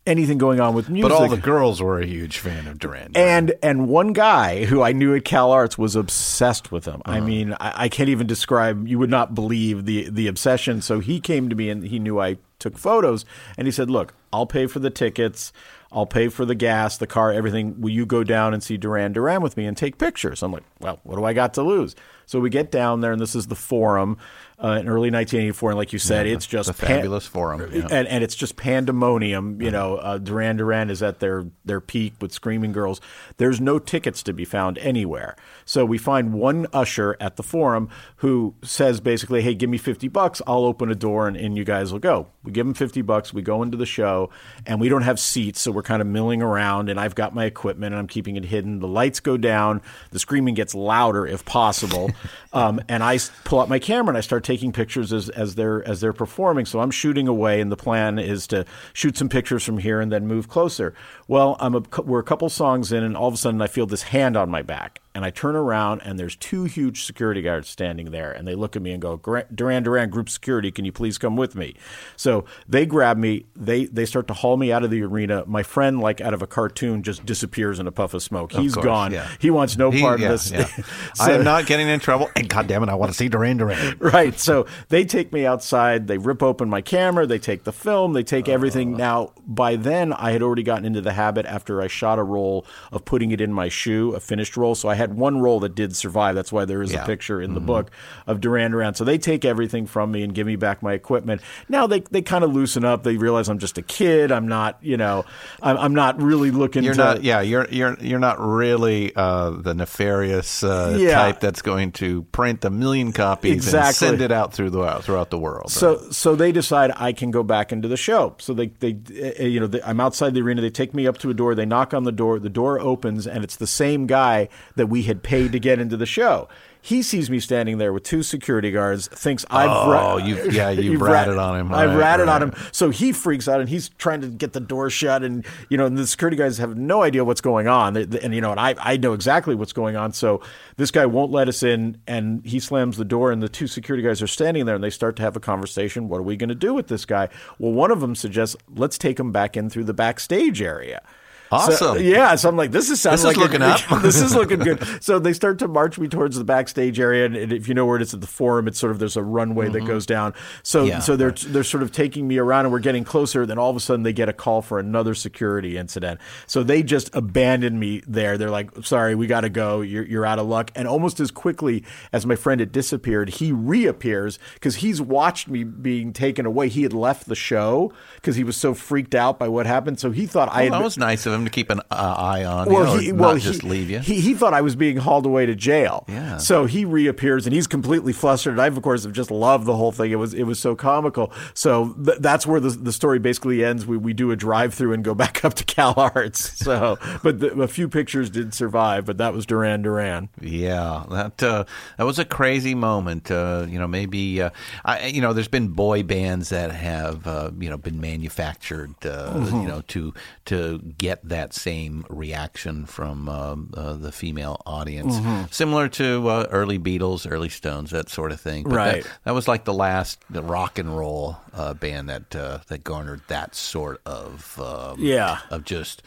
anything 0.10 0.38
going 0.38 0.60
on 0.60 0.74
with 0.74 0.90
music. 0.90 1.10
But 1.10 1.16
all 1.16 1.30
the 1.30 1.38
girls 1.38 1.82
were 1.82 2.00
a 2.00 2.06
huge 2.06 2.40
fan 2.40 2.68
of 2.68 2.80
Duran. 2.80 3.12
Duran. 3.12 3.12
and 3.16 3.54
and 3.62 3.88
one 3.88 4.14
guy 4.14 4.66
who 4.66 4.82
I 4.82 4.92
knew 4.92 5.16
at 5.16 5.24
Cal 5.26 5.52
Arts 5.52 5.78
was 5.78 5.96
obsessed 5.96 6.72
with 6.72 6.86
him. 6.86 7.02
Uh-huh. 7.06 7.18
I 7.18 7.20
mean, 7.22 7.54
I, 7.54 7.84
I 7.84 7.90
can't 7.90 8.10
even 8.10 8.28
describe. 8.28 8.88
You 8.88 9.00
would 9.00 9.10
not 9.10 9.36
believe 9.36 9.86
the 9.86 10.10
the 10.10 10.28
obsession. 10.28 10.82
So 10.82 11.00
he 11.00 11.20
came 11.20 11.50
to 11.50 11.56
me 11.56 11.70
and 11.70 11.84
he 11.84 12.00
knew 12.00 12.20
I 12.20 12.38
took 12.58 12.78
photos, 12.78 13.26
and 13.58 13.68
he 13.68 13.72
said, 13.72 13.90
"Look, 13.90 14.14
I'll 14.34 14.48
pay 14.48 14.68
for 14.68 14.80
the 14.80 14.90
tickets." 14.90 15.54
I'll 15.92 16.06
pay 16.06 16.28
for 16.28 16.46
the 16.46 16.54
gas, 16.54 16.98
the 16.98 17.08
car, 17.08 17.34
everything. 17.34 17.82
Will 17.82 17.90
you 17.90 18.06
go 18.06 18.24
down 18.24 18.54
and 18.54 18.62
see 18.62 18.78
Duran 18.78 19.12
Duran 19.12 19.42
with 19.42 19.58
me 19.58 19.66
and 19.66 19.76
take 19.76 19.98
pictures? 19.98 20.44
I'm 20.44 20.52
like, 20.52 20.64
well, 20.80 21.00
what 21.04 21.16
do 21.16 21.26
I 21.26 21.34
got 21.34 21.56
to 21.56 21.64
lose? 21.64 21.96
So 22.30 22.40
we 22.40 22.52
get 22.52 22.70
down 22.70 23.02
there, 23.02 23.12
and 23.12 23.20
this 23.20 23.34
is 23.34 23.48
the 23.48 23.56
Forum 23.56 24.20
uh, 24.64 24.74
in 24.74 24.88
early 24.88 25.10
1984. 25.10 25.72
And 25.72 25.78
like 25.80 25.94
you 25.94 25.98
said, 25.98 26.28
it's 26.28 26.46
just 26.46 26.68
the 26.68 26.74
fabulous 26.74 27.26
Forum, 27.26 27.72
yeah. 27.74 27.88
and 27.90 28.08
and 28.08 28.24
it's 28.24 28.36
just 28.36 28.56
pandemonium. 28.56 29.60
You 29.60 29.72
know, 29.72 29.96
uh, 29.96 30.20
Duran 30.20 30.58
Duran 30.58 30.92
is 30.92 31.02
at 31.02 31.20
their 31.22 31.48
their 31.66 31.82
peak 31.82 32.14
with 32.22 32.32
Screaming 32.32 32.72
Girls. 32.72 33.02
There's 33.38 33.60
no 33.60 33.80
tickets 33.80 34.22
to 34.22 34.34
be 34.34 34.46
found 34.46 34.78
anywhere. 34.78 35.38
So 35.66 35.86
we 35.86 35.98
find 35.98 36.34
one 36.34 36.68
usher 36.72 37.18
at 37.20 37.36
the 37.36 37.42
Forum 37.42 37.90
who 38.18 38.54
says 38.62 39.00
basically, 39.00 39.42
"Hey, 39.42 39.56
give 39.56 39.72
me 39.72 39.80
fifty 39.80 40.08
bucks. 40.08 40.40
I'll 40.46 40.66
open 40.66 40.92
a 40.92 40.96
door 40.96 41.28
and, 41.28 41.36
and 41.36 41.58
you 41.58 41.64
guys 41.64 41.92
will 41.92 41.98
go." 41.98 42.28
We 42.44 42.52
give 42.52 42.68
him 42.68 42.74
fifty 42.74 43.02
bucks. 43.02 43.34
We 43.34 43.42
go 43.42 43.64
into 43.64 43.78
the 43.78 43.86
show, 43.86 44.30
and 44.66 44.80
we 44.80 44.90
don't 44.90 45.02
have 45.02 45.20
seats, 45.20 45.62
so 45.62 45.72
we're 45.72 45.84
kind 45.84 46.02
of 46.02 46.08
milling 46.08 46.42
around. 46.42 46.90
And 46.90 47.00
I've 47.00 47.16
got 47.16 47.34
my 47.34 47.46
equipment, 47.46 47.94
and 47.94 48.00
I'm 48.00 48.08
keeping 48.08 48.36
it 48.36 48.46
hidden. 48.46 48.80
The 48.80 48.88
lights 48.88 49.20
go 49.20 49.38
down. 49.38 49.82
The 50.12 50.20
screaming 50.20 50.54
gets 50.54 50.76
louder 50.76 51.26
if 51.26 51.46
possible, 51.46 52.12
um, 52.54 52.82
and 52.88 53.04
I 53.04 53.20
pull 53.44 53.60
out 53.60 53.70
my 53.70 53.80
camera 53.80 54.10
and 54.10 54.18
I 54.18 54.22
start 54.22 54.44
taking 54.44 54.72
pictures 54.72 55.14
as, 55.14 55.30
as 55.30 55.56
they're 55.56 55.88
as 55.88 56.02
they're 56.02 56.14
performing. 56.14 56.66
So 56.66 56.80
I'm 56.80 56.92
shooting 56.92 57.28
away, 57.28 57.62
and 57.62 57.72
the 57.72 57.78
plan 57.78 58.20
is 58.20 58.48
to 58.48 58.66
shoot 58.94 59.18
some 59.18 59.30
pictures 59.30 59.64
from 59.64 59.78
here 59.78 60.00
and 60.00 60.12
then 60.12 60.28
move 60.28 60.48
closer. 60.48 60.94
Well, 61.28 61.56
I'm 61.60 61.76
a, 61.76 61.84
we're 62.02 62.20
a 62.20 62.24
couple 62.24 62.50
songs 62.50 62.92
in, 62.92 63.04
and 63.04 63.16
all 63.16 63.28
of 63.28 63.34
a 63.34 63.38
sudden 63.38 63.62
I 63.62 63.68
feel 63.68 63.86
this 63.86 64.04
hand 64.04 64.36
on 64.38 64.50
my 64.50 64.62
back, 64.62 65.02
and 65.16 65.26
I 65.26 65.30
turn 65.32 65.56
around, 65.56 66.02
and 66.04 66.20
there's 66.20 66.36
two 66.36 66.66
huge 66.66 67.04
security 67.04 67.42
guards 67.42 67.68
standing 67.68 68.12
there, 68.12 68.32
and 68.32 68.48
they 68.48 68.56
look 68.56 68.76
at 68.76 68.82
me 68.82 68.92
and 68.92 69.02
go, 69.02 69.18
"Duran 69.54 69.84
Duran 69.84 70.10
Group 70.10 70.30
Security, 70.30 70.72
can 70.72 70.86
you 70.86 70.92
please 70.92 71.18
come 71.18 71.36
with 71.36 71.56
me?" 71.56 71.76
So 72.16 72.46
they 72.68 72.86
grab 72.86 73.18
me, 73.18 73.46
they 73.56 73.86
they 73.86 74.06
start 74.06 74.28
to 74.28 74.34
haul 74.34 74.58
me 74.58 74.72
out 74.72 74.84
of 74.84 74.92
the 74.92 75.02
arena. 75.02 75.44
My 75.48 75.64
friend, 75.64 76.00
like 76.00 76.22
out 76.22 76.34
of 76.34 76.42
a 76.42 76.48
cartoon, 76.48 77.04
just 77.04 77.26
disappears 77.26 77.80
in 77.80 77.88
a 77.88 77.92
puff 77.92 78.14
of 78.14 78.22
smoke. 78.24 78.52
He's 78.52 78.74
course, 78.74 78.86
gone. 78.86 79.12
yeah. 79.12 79.28
He 79.40 79.50
wants 79.50 79.78
no 79.78 79.92
He- 79.92 80.02
part 80.02 80.20
yeah, 80.20 80.28
of 80.28 80.32
this. 80.34 80.52
yeah. 80.52 80.68
I 81.20 81.32
am 81.34 81.44
not 81.44 81.66
getting 81.66 81.88
in 81.88 82.00
trouble. 82.00 82.30
And 82.36 82.48
God 82.48 82.68
damn 82.68 82.84
it, 82.84 82.90
I 82.90 82.96
want 82.96 83.12
to 83.12 83.18
see 83.18 83.30
Duran 83.30 83.58
Duran. 83.58 83.98
right. 84.00 84.38
So 84.40 84.66
they 84.90 85.06
take 85.06 85.34
me 85.34 85.46
outside. 85.46 86.08
They 86.08 86.18
rip 86.18 86.44
open 86.44 86.70
my 86.70 86.82
camera. 86.82 87.26
They 87.26 87.40
take 87.40 87.64
the 87.64 87.74
film. 87.74 88.14
They 88.14 88.24
take 88.24 88.48
everything. 88.48 88.94
Uh. 88.96 88.98
Now, 88.98 89.32
by 89.48 89.76
then, 89.76 90.14
I 90.14 90.32
had 90.32 90.42
already 90.44 90.64
gotten 90.64 90.86
into 90.86 91.02
the 91.02 91.14
habit 91.14 91.46
after 91.46 91.82
I 91.82 91.88
shot 91.88 92.20
a 92.20 92.24
roll 92.24 92.66
of 92.92 93.06
putting 93.06 93.32
it 93.32 93.42
in 93.42 93.52
my 93.52 93.70
shoe, 93.70 94.14
a 94.14 94.20
finished 94.20 94.56
roll. 94.56 94.76
So 94.76 94.88
I 94.90 94.96
had 95.00 95.16
one 95.16 95.40
roll 95.42 95.60
that 95.62 95.74
did 95.74 95.96
survive. 95.96 96.36
That's 96.36 96.52
why 96.52 96.66
there 96.66 96.84
is 96.84 96.92
Yeah. 96.94 97.04
a 97.04 97.06
picture 97.08 97.42
in 97.42 97.56
the 97.56 97.60
book 97.60 97.90
of 98.28 98.40
Duran 98.40 98.70
Duran. 98.72 98.94
So 98.94 99.04
they 99.04 99.18
take 99.18 99.44
everything 99.46 99.88
from 99.88 100.12
me 100.12 100.22
and 100.22 100.36
give 100.36 100.46
me 100.46 100.56
back 100.56 100.84
my 100.84 100.94
equipment. 100.94 101.42
Now 101.68 101.88
they, 101.88 102.02
they 102.02 102.22
kind 102.22 102.44
of 102.44 102.54
loosen 102.54 102.86
up. 102.86 103.02
They 103.04 103.18
realize 103.18 103.50
I'm 103.50 103.58
just 103.60 103.78
a 103.78 103.82
kid. 103.82 104.32
I'm 104.32 104.48
not, 104.48 104.78
you 104.82 104.98
know, 104.98 105.26
I'm, 105.62 105.78
I'm 105.78 105.94
not 105.96 106.22
really 106.22 106.52
looking 106.52 106.84
You're 106.84 106.94
to. 106.94 107.00
not, 107.00 107.24
yeah, 107.24 107.42
you're 107.42 107.68
you're 107.72 107.98
you're 108.00 108.20
not 108.20 108.40
really 108.40 109.12
uh, 109.16 109.50
the 109.52 109.74
nefarious 109.74 110.64
uh, 110.64 110.96
Yeah. 111.00 111.16
type 111.16 111.40
that's 111.40 111.62
going 111.62 111.94
to 111.94 112.24
print 112.32 112.66
a 112.66 112.70
million 112.70 113.12
copies 113.14 113.52
and 113.52 113.58
Exactly. 113.60 114.08
send 114.08 114.22
it 114.22 114.32
out 114.32 114.54
through 114.54 114.70
the 114.72 115.00
throughout 115.02 115.30
the 115.30 115.40
world. 115.40 115.72
So 115.72 115.98
right? 115.98 116.14
so 116.14 116.36
they 116.36 116.52
decide 116.52 116.92
I 116.96 117.14
can 117.14 117.32
go 117.32 117.42
back 117.44 117.72
into 117.72 117.88
the 117.88 117.98
show. 117.98 118.36
So 118.40 118.54
they 118.54 118.68
they 118.68 118.98
uh, 119.40 119.44
you 119.44 119.60
know 119.60 119.68
they, 119.68 119.82
I'm 119.82 120.00
outside 120.00 120.34
the 120.34 120.42
arena. 120.42 120.62
They 120.62 120.70
take 120.70 120.94
me 120.94 121.08
up 121.08 121.18
to 121.20 121.30
a 121.30 121.34
door. 121.34 121.56
They 121.56 121.66
knock 121.66 121.94
on 121.94 122.04
the 122.04 122.12
door. 122.12 122.40
The 122.40 122.50
door 122.50 122.80
opens 122.80 123.26
and 123.28 123.44
it's 123.44 123.56
the 123.56 123.68
same 123.68 124.08
guy 124.08 124.50
that 124.76 124.88
we 124.90 125.04
had 125.04 125.24
paid 125.24 125.52
to 125.54 125.60
get 125.60 125.80
into 125.80 125.98
the 125.98 126.06
show. 126.06 126.48
He 126.82 127.02
sees 127.02 127.30
me 127.30 127.42
standing 127.42 127.78
there 127.78 127.92
with 127.92 128.04
two 128.04 128.24
security 128.24 128.72
guards. 128.72 129.10
Thinks 129.10 129.46
I've 129.50 129.70
Oh, 129.70 130.16
you've- 130.18 130.56
yeah, 130.56 130.70
you've 130.70 131.02
ratted 131.02 131.38
on 131.38 131.60
him. 131.60 131.74
I've 131.74 131.90
Right, 131.90 131.98
ratted 131.98 132.30
on 132.30 132.42
him. 132.42 132.54
So 132.72 132.90
he 132.90 133.12
freaks 133.12 133.50
out 133.50 133.60
and 133.60 133.68
he's 133.68 133.90
trying 133.98 134.22
to 134.22 134.28
get 134.28 134.54
the 134.54 134.62
door 134.62 134.90
shut. 134.90 135.22
And 135.22 135.46
you 135.68 135.78
know 135.78 135.86
and 135.86 135.98
the 135.98 136.08
security 136.08 136.38
guys 136.38 136.58
have 136.58 136.78
no 136.78 137.04
idea 137.04 137.26
what's 137.26 137.42
going 137.42 137.68
on. 137.68 137.98
And 137.98 138.34
you 138.34 138.40
know 138.40 138.52
and 138.52 138.60
I 138.62 138.76
I 138.80 138.96
know 138.96 139.12
exactly 139.12 139.56
what's 139.56 139.74
going 139.74 139.98
on. 139.98 140.14
So 140.14 140.42
this 140.78 140.90
guy 140.90 141.06
won't 141.06 141.32
let 141.34 141.50
us 141.50 141.64
in 141.64 141.98
and 142.08 142.46
he 142.46 142.62
slams 142.62 142.96
the 142.96 143.04
door 143.06 143.32
and 143.34 143.44
the 143.44 143.50
two 143.50 143.68
security 143.68 144.02
guys 144.02 144.22
are 144.22 144.28
standing 144.28 144.66
there 144.66 144.76
and 144.76 144.84
they 144.84 144.90
start 144.90 145.18
to 145.18 145.22
have 145.22 145.36
a 145.36 145.42
conversation. 145.42 146.08
What 146.08 146.20
are 146.20 146.24
we 146.24 146.38
going 146.38 146.48
to 146.48 146.56
do 146.56 146.74
with 146.74 146.88
this 146.88 147.04
guy? 147.06 147.28
Well, 147.60 147.74
one 147.74 147.92
of 147.92 148.00
them 148.00 148.16
suggests 148.16 148.56
let's 148.74 148.98
take 148.98 149.20
him 149.20 149.34
back 149.34 149.58
in 149.58 149.70
through 149.70 149.84
the 149.84 149.94
backstage 149.94 150.62
area. 150.62 151.02
So- 151.50 151.56
Awesome. 151.56 152.04
yeah, 152.04 152.36
so 152.36 152.48
I'm 152.50 152.56
like, 152.58 152.72
this 152.72 152.90
is 152.90 153.02
sounding 153.02 153.16
This 153.18 153.32
is 153.32 153.38
like 153.38 153.38
looking 153.38 153.62
a, 153.62 153.68
up. 153.68 153.82
this 154.04 154.22
is 154.22 154.36
looking 154.36 154.60
good. 154.60 154.84
So 155.02 155.18
they 155.18 155.34
start 155.34 155.60
to 155.60 155.68
march 155.68 155.98
me 155.98 156.08
towards 156.08 156.36
the 156.38 156.44
backstage 156.44 157.00
area, 157.00 157.26
and, 157.26 157.36
and 157.36 157.52
if 157.54 157.68
you 157.68 157.74
know 157.74 157.86
where 157.86 157.96
it 157.96 158.02
is 158.02 158.14
at 158.14 158.22
the 158.22 158.28
forum, 158.28 158.68
it's 158.68 158.78
sort 158.78 158.92
of 158.92 159.00
there's 159.00 159.18
a 159.18 159.24
runway 159.24 159.70
that 159.70 159.86
goes 159.86 160.06
down. 160.06 160.34
So 160.64 160.80
Mm-hmm. 160.82 160.88
Yeah, 160.90 161.00
so 161.00 161.16
they're 161.16 161.32
they're 161.32 161.64
sort 161.64 161.84
of 161.84 161.92
taking 161.92 162.28
me 162.28 162.38
around, 162.38 162.66
and 162.66 162.72
we're 162.72 162.80
getting 162.80 163.04
closer. 163.04 163.46
Then 163.46 163.58
all 163.58 163.70
of 163.70 163.76
a 163.76 163.80
sudden 163.80 164.04
they 164.04 164.14
get 164.14 164.30
a 164.30 164.34
call 164.34 164.62
for 164.62 164.80
another 164.80 165.14
security 165.16 165.78
incident. 165.78 166.20
So 166.48 166.64
they 166.64 166.84
just 166.84 167.14
abandon 167.16 167.80
me 167.80 168.02
there. 168.08 168.38
They're 168.38 168.50
like, 168.52 168.70
sorry, 168.86 169.16
we 169.16 169.28
got 169.28 169.42
to 169.42 169.50
go. 169.50 169.82
You're 169.82 170.06
you're 170.06 170.26
out 170.26 170.40
of 170.40 170.48
luck. 170.48 170.72
And 170.76 170.88
almost 170.88 171.20
as 171.20 171.32
quickly 171.32 171.84
as 172.14 172.26
my 172.26 172.36
friend 172.36 172.60
had 172.60 172.72
disappeared, 172.72 173.30
he 173.30 173.52
reappears 173.52 174.40
because 174.54 174.78
he's 174.78 175.02
watched 175.02 175.48
me 175.48 175.64
being 175.64 176.14
taken 176.14 176.46
away. 176.46 176.70
He 176.70 176.84
had 176.84 176.94
left 176.94 177.28
the 177.28 177.36
show 177.36 177.92
because 178.16 178.36
he 178.36 178.44
was 178.44 178.58
so 178.58 178.74
freaked 178.74 179.16
out 179.16 179.40
by 179.40 179.48
what 179.48 179.66
happened. 179.66 180.00
So 180.00 180.12
he 180.12 180.26
thought 180.26 180.50
I 180.52 180.64
had. 180.64 180.74
that 180.74 180.84
was 180.84 180.98
nice 180.98 181.26
of 181.26 181.34
him 181.34 181.39
to 181.46 181.52
keep 181.52 181.70
an 181.70 181.80
uh, 181.92 182.16
eye 182.18 182.44
on. 182.46 182.68
you 182.70 182.74
Well, 182.76 182.84
know, 182.86 182.98
he, 183.00 183.12
well, 183.12 183.38
just 183.38 183.62
he, 183.62 183.70
leave 183.70 183.90
you. 183.90 184.00
He, 184.00 184.20
he 184.22 184.34
thought 184.34 184.54
I 184.54 184.62
was 184.62 184.76
being 184.76 184.98
hauled 184.98 185.26
away 185.26 185.46
to 185.46 185.56
jail. 185.56 186.06
Yeah. 186.08 186.38
So 186.38 186.66
he 186.66 186.86
reappears 186.86 187.46
and 187.46 187.54
he's 187.54 187.68
completely 187.68 188.14
flustered. 188.14 188.60
I, 188.60 188.68
of 188.68 188.82
course, 188.82 189.04
have 189.04 189.14
just 189.14 189.32
loved 189.32 189.66
the 189.66 189.76
whole 189.76 189.92
thing. 189.92 190.12
It 190.12 190.16
was 190.16 190.34
it 190.34 190.44
was 190.44 190.60
so 190.60 190.76
comical. 190.76 191.32
So 191.54 191.94
th- 192.04 192.20
that's 192.20 192.46
where 192.48 192.60
the 192.60 192.70
the 192.70 192.92
story 192.94 193.20
basically 193.20 193.64
ends. 193.64 193.86
We 193.86 193.98
we 193.98 194.14
do 194.14 194.32
a 194.32 194.36
drive 194.36 194.74
through 194.74 194.94
and 194.94 195.04
go 195.04 195.14
back 195.14 195.44
up 195.46 195.54
to 195.56 195.64
Cal 195.64 195.94
Arts. 195.98 196.58
So, 196.58 196.98
but 197.24 197.40
the, 197.40 197.60
a 197.62 197.68
few 197.68 197.88
pictures 197.90 198.30
did 198.30 198.54
survive. 198.54 199.06
But 199.06 199.18
that 199.18 199.34
was 199.34 199.46
Duran 199.46 199.82
Duran. 199.82 200.30
Yeah, 200.42 201.04
that 201.10 201.42
uh, 201.44 201.66
that 201.98 202.04
was 202.04 202.20
a 202.20 202.26
crazy 202.26 202.76
moment. 202.76 203.30
Uh, 203.32 203.66
you 203.70 203.80
know, 203.80 203.88
maybe 203.88 204.42
uh, 204.42 204.50
I, 204.86 205.08
you 205.08 205.22
know, 205.22 205.34
there's 205.34 205.48
been 205.48 205.70
boy 205.70 206.04
bands 206.04 206.50
that 206.50 206.72
have 206.72 207.28
uh, 207.28 207.52
you 207.60 207.70
know 207.70 207.78
been 207.78 208.00
manufactured, 208.02 208.94
uh, 209.06 209.34
Mm-hmm. 209.40 209.62
you 209.62 209.68
know, 209.68 209.82
to 209.88 210.14
to 210.46 210.80
get 210.98 211.28
that 211.30 211.54
same 211.54 212.06
reaction 212.10 212.86
from 212.86 213.28
um, 213.30 213.74
uh, 213.76 213.94
the 213.94 214.12
female 214.12 214.62
audience, 214.66 215.16
Mm-hmm. 215.16 215.44
similar 215.52 215.88
to 215.90 216.28
uh, 216.30 216.48
early 216.52 216.78
Beatles, 216.78 217.26
early 217.30 217.50
Stones, 217.50 217.92
that 217.92 218.10
sort 218.10 218.32
of 218.32 218.40
thing. 218.42 218.64
But 218.64 218.72
that- 218.72 218.78
Right. 218.94 219.08
That, 219.24 219.34
was 219.34 219.48
like 219.48 219.64
the 219.66 219.74
last 219.74 220.20
the 220.30 220.44
rock 220.44 220.78
and 220.80 220.96
roll 220.98 221.38
uh, 221.54 221.74
band 221.74 222.10
that 222.10 222.36
uh, 222.36 222.60
that 222.68 222.84
garnered 222.84 223.22
that 223.28 223.56
sort 223.56 224.02
of 224.06 224.60
um, 224.60 224.98
Yeah. 225.00 225.40
of 225.50 225.64
just 225.66 226.04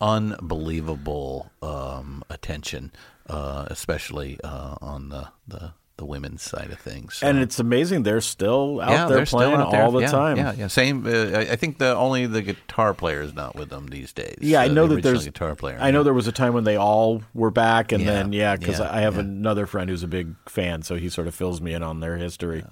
unbelievable 0.00 1.50
um, 1.62 2.22
attention, 2.30 2.92
uh, 3.28 3.66
especially 3.68 4.38
uh, 4.44 4.76
on 4.80 5.08
the, 5.08 5.28
the 5.46 5.72
the 5.98 6.06
women's 6.06 6.42
side 6.42 6.70
of 6.70 6.78
things. 6.78 7.16
So- 7.16 7.26
And 7.26 7.38
it's 7.38 7.58
amazing 7.58 8.04
they're 8.04 8.20
still 8.22 8.80
out 8.80 8.90
yeah, 8.90 9.06
there 9.08 9.26
playing 9.26 9.54
out 9.56 9.70
there. 9.72 9.82
all 9.82 9.90
the 9.90 10.00
Yeah, 10.00 10.10
time. 10.10 10.36
Yeah, 10.38 10.52
yeah. 10.56 10.66
Same. 10.68 11.04
Uh, 11.06 11.10
I 11.10 11.40
I 11.52 11.56
think 11.56 11.78
the 11.78 11.94
only 11.94 12.24
the 12.26 12.40
guitar 12.40 12.94
player 12.94 13.20
is 13.20 13.34
not 13.34 13.54
with 13.56 13.68
them 13.68 13.88
these 13.88 14.12
days. 14.12 14.38
Yeah, 14.40 14.60
I 14.62 14.68
uh, 14.68 14.72
know 14.72 14.86
the 14.86 14.94
that 14.96 15.02
there's 15.02 15.24
guitar 15.24 15.54
player. 15.54 15.76
I 15.80 15.90
know 15.90 16.02
there 16.02 16.14
was 16.14 16.26
a 16.28 16.32
time 16.32 16.54
when 16.54 16.64
they 16.64 16.76
all 16.76 17.22
were 17.34 17.50
back, 17.50 17.92
and 17.92 18.02
Yeah, 18.02 18.10
then 18.12 18.32
yeah, 18.32 18.56
because 18.56 18.80
I 18.80 19.00
have 19.00 19.18
another 19.18 19.66
friend 19.66 19.90
who's 19.90 20.02
a 20.04 20.08
big 20.08 20.34
fan, 20.46 20.82
so 20.82 20.94
he 20.96 21.08
sort 21.10 21.26
of 21.26 21.34
fills 21.34 21.60
me 21.60 21.74
in 21.74 21.82
on 21.82 22.00
their 22.00 22.16
history. 22.16 22.64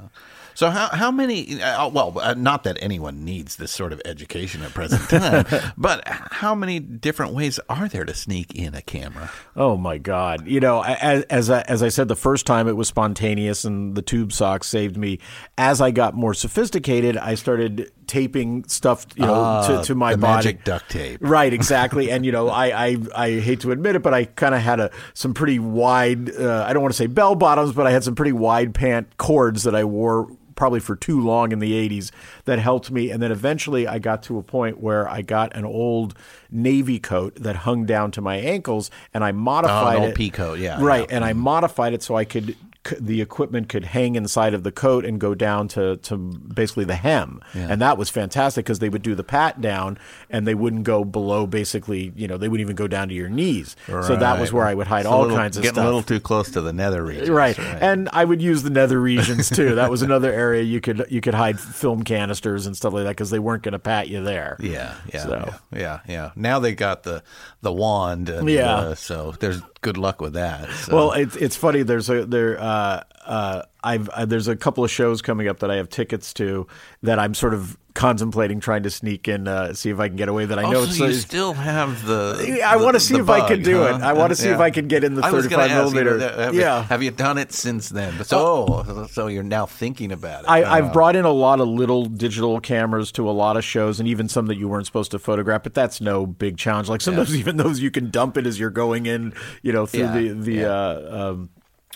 So 0.57 0.71
how 0.71 0.89
how 0.89 1.11
many? 1.11 1.63
Uh, 1.63 1.89
well, 1.91 2.19
uh, 2.19 2.33
not 2.35 2.65
that 2.65 2.79
anyone 2.81 3.27
needs 3.27 3.57
this 3.57 3.71
sort 3.71 3.93
of 3.93 4.01
education 4.07 4.63
at 4.63 4.73
present 4.73 5.03
time, 5.11 5.45
but 5.77 6.03
how 6.09 6.55
many 6.55 6.81
different 6.81 7.35
ways 7.35 7.61
are 7.69 7.89
there 7.89 8.07
to 8.07 8.15
sneak 8.15 8.55
in 8.55 8.75
a 8.75 8.81
camera? 8.81 9.31
Oh 9.55 9.77
my 9.77 9.99
God! 9.99 10.47
You 10.47 10.61
know, 10.61 10.83
as 10.83 11.25
as 11.25 11.51
I, 11.51 11.61
as 11.63 11.83
I 11.83 11.89
said 11.91 12.09
the 12.09 12.17
first 12.17 12.47
time, 12.47 12.69
it 12.69 12.73
was 12.77 12.89
spontaneous, 12.89 13.67
and 13.67 13.95
the 13.95 14.01
tube 14.01 14.33
socks 14.33 14.67
saved 14.67 14.97
me. 14.97 15.19
As 15.59 15.83
I 15.83 15.91
got 15.91 16.15
more 16.15 16.33
sophisticated, 16.33 17.19
I 17.19 17.35
started 17.35 17.93
taping 18.07 18.65
stuff, 18.65 19.05
you 19.15 19.27
know, 19.27 19.35
Ah, 19.35 19.67
to, 19.67 19.83
to 19.89 19.95
my 19.95 20.17
body. 20.17 20.37
magic 20.49 20.65
duct 20.65 20.89
tape. 20.91 21.19
Right, 21.21 21.53
exactly. 21.61 22.11
and 22.11 22.25
you 22.25 22.33
know, 22.33 22.49
I, 22.49 22.87
I 22.87 22.97
I 23.15 23.31
hate 23.41 23.61
to 23.61 23.73
admit 23.73 23.95
it, 23.97 24.03
but 24.03 24.15
I 24.15 24.25
kind 24.25 24.55
of 24.55 24.63
had 24.63 24.81
a 24.81 24.91
some 25.13 25.35
pretty 25.35 25.59
wide. 25.59 26.35
Uh, 26.35 26.65
I 26.67 26.73
don't 26.73 26.81
want 26.81 26.95
to 26.95 26.97
say 26.99 27.09
bell 27.09 27.35
bottoms, 27.35 27.73
but 27.75 27.87
I 27.87 27.91
had 27.91 28.05
some 28.05 28.15
pretty 28.15 28.33
wide 28.33 28.75
pant 28.75 29.19
cords 29.19 29.65
that 29.65 29.75
I 29.75 29.85
wore 29.85 30.31
probably 30.57 30.81
for 30.81 30.97
too 30.97 31.21
long 31.21 31.53
in 31.53 31.61
the 31.61 31.73
80s 31.73 32.11
that 32.47 32.59
helped 32.59 32.91
me. 32.91 33.11
And 33.11 33.23
then 33.23 33.31
eventually 33.31 33.87
I 33.87 33.99
got 33.99 34.23
to 34.25 34.39
a 34.39 34.43
point 34.43 34.81
where 34.81 35.09
I 35.09 35.23
got 35.23 35.55
an 35.55 35.65
old 35.65 36.15
navy 36.51 36.99
coat 36.99 37.37
that 37.37 37.57
hung 37.57 37.87
down 37.87 38.11
to 38.13 38.21
my 38.21 38.37
ankles 38.37 38.91
and 39.15 39.23
I 39.23 39.33
modified 39.33 39.97
Oh, 39.99 40.01
old 40.01 40.11
it. 40.11 40.17
pea 40.17 40.31
coat, 40.31 40.59
yeah, 40.59 40.83
right. 40.83 41.07
yeah. 41.09 41.15
and 41.17 41.25
I 41.25 41.31
mm-hmm. 41.33 41.41
modified 41.41 41.93
it 41.93 42.03
so 42.03 42.17
I 42.17 42.25
could 42.25 42.57
the 43.01 43.21
equipment 43.21 43.69
could 43.69 43.85
hang 43.85 44.15
inside 44.17 44.55
of 44.55 44.63
the 44.63 44.73
coat 44.73 45.05
and 45.05 45.21
go 45.21 45.35
down 45.35 45.69
to, 45.69 45.97
to 45.99 46.17
basically 46.17 46.85
the 46.85 46.95
hem. 46.97 47.41
And 47.55 47.81
that 47.81 47.97
was 47.99 48.11
fantastic 48.11 48.65
because 48.65 48.79
they 48.79 48.89
would 48.89 49.03
do 49.03 49.15
the 49.15 49.25
pat 49.25 49.61
down 49.61 49.99
and 50.31 50.47
they 50.47 50.55
wouldn't 50.55 50.85
go 50.85 51.05
below 51.05 51.47
basically, 51.47 52.13
you 52.17 52.27
know, 52.29 52.37
they 52.37 52.49
wouldn't 52.49 52.65
even 52.67 52.77
go 52.77 52.87
down 52.89 53.09
to 53.09 53.15
your 53.15 53.29
knees. 53.29 53.77
So 53.87 54.17
that 54.17 54.39
was 54.41 54.53
where 54.53 54.65
I 54.67 54.75
would 54.75 54.87
hide 54.87 55.01
It's 55.01 55.09
all 55.09 55.23
little- 55.23 55.37
kinds 55.37 55.57
of 55.57 55.63
getting 55.63 55.75
stuff. 55.75 55.85
a 55.85 55.87
little 55.87 56.03
too 56.03 56.21
close 56.21 56.51
to 56.53 56.61
the 56.61 56.73
nether 56.73 57.05
regions. 57.05 57.31
Right. 57.31 57.59
and 57.59 58.09
I 58.13 58.25
would 58.25 58.41
use 58.43 58.63
the 58.63 58.71
nether 58.71 59.01
regions 59.01 59.51
too. 59.51 59.75
That 59.77 59.91
was 59.91 60.03
another 60.03 60.33
area 60.33 60.63
you 60.63 60.81
could 60.81 61.07
you 61.09 61.21
could 61.21 61.35
hide 61.35 61.59
film 61.61 62.03
canisters 62.05 62.67
and 62.67 62.77
stuff 62.77 62.93
like 62.93 63.05
that 63.05 63.11
because 63.11 63.31
they 63.31 63.39
weren't 63.39 63.63
going 63.63 63.73
to 63.73 63.79
pat 63.79 64.09
you 64.09 64.23
there. 64.23 64.57
Yeah, 64.61 64.95
yeah, 65.13 65.23
So- 65.23 65.55
yeah, 65.73 65.79
yeah, 65.79 65.99
yeah. 66.09 66.31
Now 66.37 66.59
they 66.59 66.75
got 66.75 67.03
the 67.03 67.23
the 67.63 67.73
wand, 67.73 68.29
and, 68.29 68.49
Yeah. 68.49 68.75
uh, 68.77 68.95
so 68.95 69.33
there's 69.41 69.61
good 69.87 69.97
luck 69.97 70.21
with 70.21 70.33
that. 70.33 70.69
So. 70.71 70.97
Well, 70.97 71.13
it's 71.13 71.37
it's 71.37 71.55
funny. 71.55 71.85
There's 71.85 72.11
a 72.11 72.27
there. 72.27 72.61
Uh, 72.61 73.05
uh, 73.25 73.63
I've 73.85 74.09
uh, 74.09 74.25
there's 74.25 74.49
a 74.49 74.57
couple 74.57 74.83
of 74.83 74.91
shows 74.91 75.23
coming 75.23 75.47
up 75.47 75.61
that 75.61 75.71
I 75.71 75.77
have 75.77 75.89
tickets 75.89 76.35
to 76.35 76.67
that 77.05 77.21
I'm 77.21 77.35
sort 77.35 77.55
of 77.55 77.79
contemplating 77.97 78.61
trying 78.61 78.83
to 78.85 78.91
sneak 78.91 79.27
in, 79.27 79.49
uh, 79.49 79.73
see 79.75 79.91
if 79.91 79.99
I 79.99 80.07
can 80.09 80.17
get 80.17 80.29
away. 80.29 80.45
That 80.45 80.59
I 80.59 80.65
Oh, 80.65 80.71
know 80.71 80.85
so 80.85 81.07
it's. 81.07 81.15
you 81.17 81.21
still 81.21 81.53
have 81.55 82.07
the. 82.07 82.61
I 82.65 82.77
want 82.77 82.95
to 82.95 83.01
see 83.01 83.17
if 83.17 83.29
I 83.29 83.49
can 83.49 83.63
do 83.63 83.79
huh? 83.79 83.97
it. 83.97 84.03
I 84.03 84.13
want 84.13 84.31
to 84.31 84.37
see 84.37 84.49
if 84.51 84.61
I 84.61 84.71
can 84.71 84.87
get 84.87 85.03
in 85.03 85.15
the 85.15 85.25
I 85.25 85.33
was 85.33 85.47
gonna 85.49 85.63
35 85.65 85.71
ask 85.87 85.95
you, 85.97 86.05
millimeter. 86.05 86.43
have 86.43 86.55
you- 86.55 86.61
yeah. 86.61 86.83
have 86.85 87.03
you 87.03 87.11
done 87.11 87.39
it 87.39 87.53
since 87.53 87.89
then? 87.89 88.23
So, 88.25 89.09
so 89.11 89.27
you're 89.27 89.43
now 89.43 89.67
thinking 89.67 90.13
about 90.13 90.45
it. 90.45 90.51
I, 90.51 90.63
Oh. 90.63 90.71
I've 90.71 90.93
brought 90.93 91.17
in 91.17 91.25
a 91.25 91.31
lot 91.33 91.61
of 91.61 91.69
little 91.69 92.05
digital 92.07 92.61
cameras 92.61 93.11
to 93.13 93.29
a 93.29 93.33
lot 93.33 93.57
of 93.57 93.65
shows, 93.65 93.99
and 93.99 94.09
even 94.09 94.29
some 94.29 94.47
that 94.47 94.57
you 94.57 94.69
weren't 94.69 94.87
supposed 94.87 95.11
to 95.13 95.19
photograph. 95.19 95.63
But 95.63 95.75
that's 95.75 96.01
no 96.01 96.27
big 96.27 96.59
challenge. 96.59 96.89
Like 96.89 97.01
sometimes 97.01 97.35
even 97.43 97.57
those 97.57 97.81
you 97.81 97.91
can 97.91 98.11
dump 98.11 98.37
it 98.37 98.47
as 98.47 98.61
you're 98.61 98.71
going 98.71 99.07
in, 99.07 99.33
you 99.63 99.73
know, 99.73 99.87
through 99.87 100.01
Yeah, 100.03 100.13
the 100.13 100.29
the. 100.35 100.53
yeah. 100.53 100.67
Uh, 100.69 101.31
um, 101.33 101.51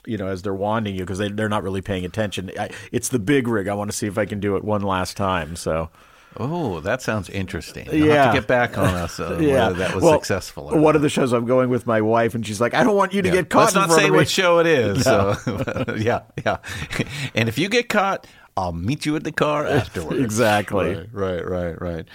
you 0.07 0.17
know, 0.17 0.27
as 0.29 0.43
they're 0.43 0.55
wanding 0.55 0.95
you 0.95 1.01
because 1.01 1.19
they, 1.19 1.29
they're 1.29 1.49
not 1.49 1.63
really 1.63 1.83
paying 1.83 2.05
attention. 2.05 2.51
I, 2.59 2.71
it's 2.93 3.09
the 3.09 3.19
big 3.19 3.49
rig. 3.49 3.69
I 3.69 3.75
want 3.75 3.91
to 3.91 3.97
see 3.97 4.07
if 4.07 4.19
I 4.19 4.25
can 4.27 4.41
do 4.41 4.57
it 4.57 4.65
one 4.65 4.83
last 4.83 5.17
time. 5.17 5.57
So, 5.57 5.91
Oh, 6.37 6.79
that 6.81 7.03
sounds 7.03 7.29
interesting. 7.29 7.87
You'll 7.93 8.07
yeah. 8.07 8.27
have 8.27 8.35
to 8.35 8.41
get 8.41 8.47
back 8.47 8.79
on 8.79 8.95
us 8.95 9.19
uh, 9.19 9.37
yeah, 9.41 9.67
whether 9.67 9.79
that 9.81 9.95
was 9.97 10.05
Well, 10.05 10.13
successful. 10.15 10.69
Or 10.69 10.75
One 10.75 10.83
not. 10.83 10.97
of 10.97 11.03
the 11.03 11.09
shows 11.09 11.33
I'm 11.33 11.45
going 11.45 11.71
with 11.71 11.89
my 11.89 12.01
wife, 12.01 12.37
and 12.37 12.47
she's 12.47 12.61
like, 12.61 12.73
"I 12.73 12.85
don't 12.85 12.95
want 12.95 13.13
you 13.13 13.21
to 13.21 13.29
Yeah. 13.29 13.35
get 13.35 13.51
caught." 13.51 13.63
Let's 13.63 13.75
not 13.75 13.91
say 13.91 14.05
of 14.05 14.13
me." 14.13 14.17
what 14.19 14.29
show 14.29 14.61
it 14.61 14.67
is. 14.69 15.03
So, 15.11 15.35
yeah, 15.99 16.21
yeah. 16.45 16.59
And 17.35 17.49
if 17.49 17.59
you 17.59 17.69
get 17.69 17.89
caught, 17.89 18.29
I'll 18.61 18.73
meet 18.73 19.07
you 19.07 19.17
at 19.17 19.25
the 19.25 19.33
car 19.33 19.67
afterwards. 19.67 20.21
Exactly. 20.31 20.95
Right, 20.95 21.09
right, 21.13 21.49
right, 21.49 21.83
right. 21.83 22.09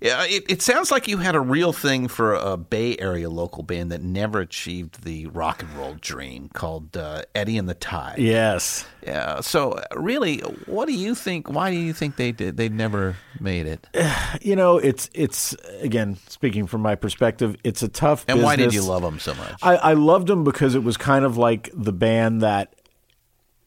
Yeah, 0.00 0.24
it, 0.24 0.44
it 0.48 0.62
sounds 0.62 0.90
like 0.90 1.06
you 1.06 1.18
had 1.18 1.34
a 1.34 1.40
real 1.40 1.72
thing 1.72 2.08
for 2.08 2.34
a 2.34 2.56
Bay 2.56 2.96
Area 2.98 3.30
local 3.30 3.62
band 3.62 3.92
that 3.92 4.02
never 4.02 4.40
achieved 4.40 5.04
the 5.04 5.26
rock 5.28 5.62
and 5.62 5.72
roll 5.74 5.96
dream 6.00 6.50
called 6.52 6.96
uh, 6.96 7.22
Eddie 7.34 7.56
and 7.56 7.68
the 7.68 7.74
Tide. 7.74 8.18
Yes. 8.18 8.84
Yeah. 9.02 9.40
So, 9.40 9.72
uh, 9.72 9.84
really, 9.96 10.38
what 10.66 10.86
do 10.86 10.92
you 10.92 11.14
think? 11.14 11.48
Why 11.48 11.70
do 11.70 11.76
you 11.76 11.92
think 11.92 12.16
they 12.16 12.32
did? 12.32 12.56
They 12.56 12.68
never 12.68 13.16
made 13.40 13.66
it. 13.66 13.86
You 14.40 14.56
know, 14.56 14.78
it's 14.78 15.08
it's 15.14 15.54
again 15.80 16.16
speaking 16.28 16.66
from 16.66 16.80
my 16.80 16.94
perspective, 16.94 17.56
it's 17.62 17.82
a 17.82 17.88
tough. 17.88 18.24
And 18.26 18.42
why 18.42 18.56
did 18.56 18.72
you 18.72 18.80
business. 18.80 18.88
love 18.88 19.02
them 19.02 19.18
so 19.20 19.34
much? 19.34 19.58
I, 19.62 19.76
I 19.76 19.92
loved 19.92 20.26
them 20.26 20.42
because 20.42 20.74
it 20.74 20.82
was 20.82 20.96
kind 20.96 21.24
of 21.24 21.36
like 21.36 21.70
the 21.74 21.92
band 21.92 22.40
that 22.40 22.74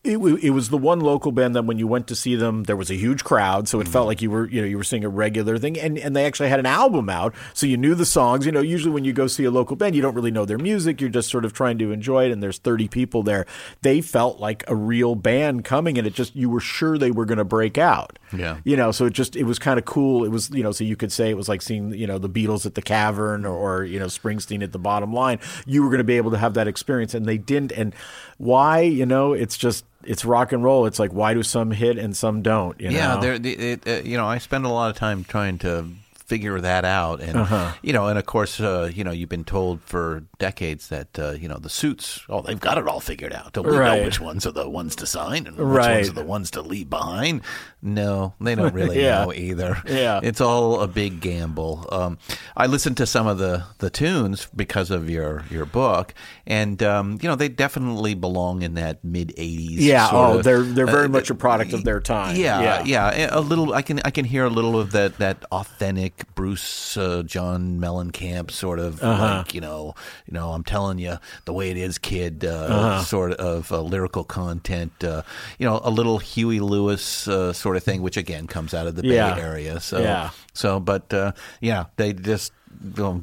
it, 0.06 0.18
it 0.44 0.50
was 0.52 0.70
the 0.70 0.78
one 0.78 1.00
local 1.00 1.32
band 1.32 1.56
that 1.56 1.66
when 1.66 1.78
you 1.80 1.88
went 1.88 2.08
to 2.08 2.16
see 2.16 2.36
them, 2.36 2.64
there 2.64 2.76
was 2.76 2.90
a 2.92 2.96
huge 2.96 3.24
crowd, 3.24 3.68
so 3.68 3.80
it 3.80 3.84
Mm-hmm. 3.86 3.92
felt 3.94 4.08
like 4.08 4.22
you 4.22 4.30
were 4.32 4.48
you 4.50 4.62
know 4.62 4.68
you 4.68 4.78
were 4.78 4.84
seeing 4.84 5.04
a 5.04 5.10
regular 5.10 5.58
thing, 5.58 5.80
and 5.80 5.98
and 5.98 6.16
they 6.16 6.26
actually 6.26 6.50
had 6.50 6.60
an 6.60 6.66
album 6.66 7.10
out, 7.10 7.34
so 7.54 7.66
you 7.66 7.78
knew 7.78 7.96
the 7.96 8.06
songs. 8.06 8.46
You 8.46 8.52
know, 8.52 8.62
usually 8.62 8.92
when 8.94 9.04
you 9.06 9.14
go 9.14 9.28
see 9.28 9.44
a 9.44 9.52
local 9.52 9.76
band, 9.76 9.96
you 9.96 10.02
don't 10.02 10.14
really 10.16 10.32
know 10.32 10.46
their 10.46 10.58
music, 10.58 11.02
you're 11.02 11.10
just 11.10 11.30
sort 11.30 11.46
of 11.46 11.54
trying 11.54 11.78
to 11.80 11.92
enjoy 11.92 12.26
it, 12.26 12.32
and 12.32 12.42
there's 12.42 12.58
30 12.60 12.88
people 12.88 13.24
there. 13.24 13.46
They 13.82 14.02
felt 14.02 14.40
like 14.40 14.64
a 14.68 14.76
real 14.76 15.16
band 15.16 15.66
coming, 15.66 15.98
and 15.98 16.06
it 16.08 16.14
just 16.14 16.36
you 16.36 16.50
were 16.50 16.60
sure 16.60 16.98
they 16.98 17.12
were 17.12 17.26
going 17.26 17.38
to 17.38 17.44
break 17.46 17.78
out. 17.78 18.18
Yeah. 18.36 18.58
you 18.64 18.76
know, 18.76 18.92
so 18.92 19.06
it 19.06 19.14
just 19.14 19.36
it 19.36 19.44
was 19.44 19.60
kind 19.60 19.80
of 19.80 19.86
cool. 19.86 20.24
It 20.26 20.30
was 20.30 20.50
you 20.52 20.64
know, 20.64 20.72
so 20.72 20.84
you 20.84 20.96
could 20.96 21.12
say 21.12 21.30
it 21.30 21.38
was 21.38 21.48
like 21.50 21.62
seeing 21.62 21.94
you 21.94 22.08
know 22.08 22.18
the 22.18 22.30
Beatles 22.30 22.66
at 22.66 22.76
the 22.76 22.82
Cavern 22.82 23.46
or, 23.46 23.56
or 23.56 23.84
you 23.84 24.00
know 24.00 24.08
Springsteen 24.08 24.62
at 24.64 24.72
the 24.72 24.80
Bottom 24.80 25.14
Line. 25.14 25.40
You 25.66 25.84
were 25.84 25.90
going 25.90 26.00
to 26.00 26.04
be 26.04 26.18
able 26.18 26.32
to 26.32 26.38
have 26.38 26.54
that 26.56 26.68
experience, 26.68 27.14
and 27.14 27.26
they 27.26 27.38
didn't. 27.38 27.72
And 27.72 27.94
why? 28.38 28.82
You 28.82 29.06
know, 29.06 29.34
it's 29.34 29.58
just 29.58 29.86
it's 30.06 30.24
rock 30.26 30.52
and 30.52 30.64
roll. 30.64 30.86
It's 30.86 31.00
like 31.00 31.12
why 31.14 31.34
do 31.34 31.44
some 31.44 31.72
hit 31.72 31.98
and 31.98 32.16
some 32.16 32.42
don't? 32.42 32.80
You 32.80 32.92
yeah, 32.92 33.16
know? 33.16 33.38
the- 33.38 33.72
It, 33.72 33.88
uh, 33.88 34.02
you 34.08 34.18
know, 34.18 34.26
I 34.28 34.38
spend 34.40 34.66
a 34.66 34.70
lot 34.70 34.90
of 34.90 34.96
time 34.98 35.24
trying 35.24 35.58
to 35.60 35.86
figure 36.14 36.60
that 36.60 36.86
out, 36.86 37.22
and 37.22 37.38
Uh-huh. 37.38 37.72
you 37.84 37.94
know, 37.94 38.08
and 38.08 38.18
of 38.18 38.26
course, 38.26 38.60
uh, 38.60 38.90
you 38.94 39.04
know, 39.04 39.12
you've 39.12 39.30
been 39.30 39.44
told 39.44 39.82
for 39.86 40.24
decades 40.38 40.90
that 40.90 41.18
uh, 41.20 41.32
you 41.32 41.48
know 41.48 41.58
the 41.58 41.70
suits. 41.70 42.22
Oh, 42.30 42.42
they've 42.42 42.60
got 42.60 42.78
it 42.78 42.88
all 42.88 43.00
figured 43.00 43.34
out. 43.34 43.54
Don't 43.54 43.68
we 43.68 43.78
Right. 43.78 44.00
know 44.00 44.06
which 44.06 44.20
ones 44.20 44.46
are 44.46 44.52
the 44.52 44.70
ones 44.70 44.96
to 44.98 45.06
sign 45.06 45.48
and 45.48 45.56
which 45.58 45.66
Right. 45.66 45.96
ones 45.98 46.10
are 46.10 46.14
the 46.14 46.24
ones 46.26 46.52
to 46.52 46.62
leave 46.62 46.90
behind? 46.90 47.42
No, 47.82 48.34
they 48.42 48.56
don't 48.56 48.74
really 48.82 49.02
Yeah. 49.02 49.26
know 49.26 49.34
either. 49.34 49.82
Yeah. 49.88 50.20
it's 50.24 50.42
all 50.42 50.82
a 50.82 50.88
big 50.88 51.22
gamble. 51.22 51.88
Um, 51.92 52.18
I 52.58 52.66
listened 52.68 52.98
to 52.98 53.06
some 53.06 53.28
of 53.28 53.38
the 53.38 53.64
the 53.80 53.90
tunes 53.90 54.48
because 54.56 54.92
of 54.92 55.10
your 55.10 55.44
your 55.50 55.66
book, 55.66 56.14
and 56.48 56.82
um, 56.84 57.18
you 57.22 57.30
know, 57.30 57.36
they 57.36 57.50
definitely 57.50 58.14
belong 58.16 58.62
in 58.62 58.74
that 58.76 59.04
mid 59.04 59.34
'80s. 59.38 59.78
Yeah, 59.80 60.10
oh, 60.12 60.38
of- 60.40 60.44
they're 60.44 60.64
they're 60.64 60.86
very 60.88 61.06
uh, 61.06 61.10
much 61.10 61.30
a 61.30 61.36
product 61.36 61.74
of 61.74 61.84
their 61.84 62.00
time. 62.00 62.36
yeah, 62.36 62.84
yeah, 62.86 63.30
A 63.32 63.42
little. 63.42 63.74
I 63.74 63.82
can 63.82 64.00
I 64.06 64.12
can 64.12 64.26
hear 64.26 64.46
a 64.46 64.50
little 64.50 64.80
of 64.80 64.92
that 64.92 65.18
that 65.20 65.44
authentic 65.52 66.24
Bruce 66.36 66.98
uh, 66.98 67.24
John 67.26 67.80
Mellencamp 67.80 68.52
sort 68.52 68.80
of 68.80 69.02
Uh-huh. 69.04 69.38
like 69.38 69.54
you 69.54 69.62
know 69.62 69.94
you 70.26 70.34
know 70.34 70.52
I'm 70.52 70.64
telling 70.64 70.98
you 71.00 71.18
the 71.46 71.54
way 71.54 71.70
it 71.72 71.78
is, 71.78 71.98
kid. 71.98 72.44
Uh, 72.46 72.50
Uh-huh. 72.76 73.04
Sort 73.04 73.34
of 73.34 73.72
uh, 73.72 73.82
lyrical 73.82 74.24
content. 74.24 75.04
Uh, 75.04 75.22
you 75.60 75.66
know, 75.68 75.80
a 75.84 75.90
little 75.92 76.18
Huey 76.20 76.60
Lewis 76.60 77.28
uh, 77.28 77.54
sort 77.54 77.78
of 77.78 77.84
thing, 77.84 78.02
which 78.02 78.18
again 78.18 78.48
comes 78.48 78.74
out 78.74 78.88
of 78.88 78.96
the 78.96 79.06
Yeah. 79.06 79.36
Bay 79.36 79.42
Area. 79.42 79.80
So 79.80 80.00
Yeah. 80.02 80.30
so, 80.54 80.80
but 80.80 81.14
uh, 81.14 81.32
yeah, 81.62 81.86
they 81.98 82.14
just. 82.14 82.52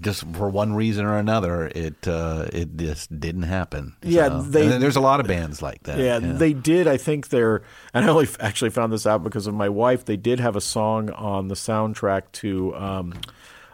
just 0.00 0.24
for 0.32 0.48
one 0.48 0.72
reason 0.74 1.04
or 1.04 1.18
another, 1.18 1.70
it 1.74 2.08
uh, 2.08 2.46
it 2.52 2.74
just 2.76 3.12
didn't 3.20 3.42
happen. 3.44 3.92
Yeah, 4.02 4.28
So- 4.28 4.42
they- 4.48 4.72
and 4.72 4.82
there's 4.82 4.96
a 4.96 5.00
lot 5.00 5.20
of 5.20 5.26
bands 5.26 5.60
like 5.60 5.82
that. 5.82 5.98
Yeah, 5.98 6.18
they 6.20 6.54
did. 6.54 6.88
I 6.88 6.96
think 6.96 7.28
they're, 7.28 7.60
and 7.92 8.04
I 8.06 8.08
only 8.08 8.24
f- 8.24 8.38
actually 8.40 8.70
found 8.70 8.92
this 8.94 9.06
out 9.06 9.22
because 9.22 9.46
of 9.46 9.52
my 9.54 9.68
wife. 9.68 10.06
They 10.06 10.16
did 10.16 10.40
have 10.40 10.56
a 10.56 10.60
song 10.60 11.10
on 11.10 11.48
the 11.48 11.54
soundtrack 11.54 12.22
to, 12.40 12.74
um, 12.76 13.12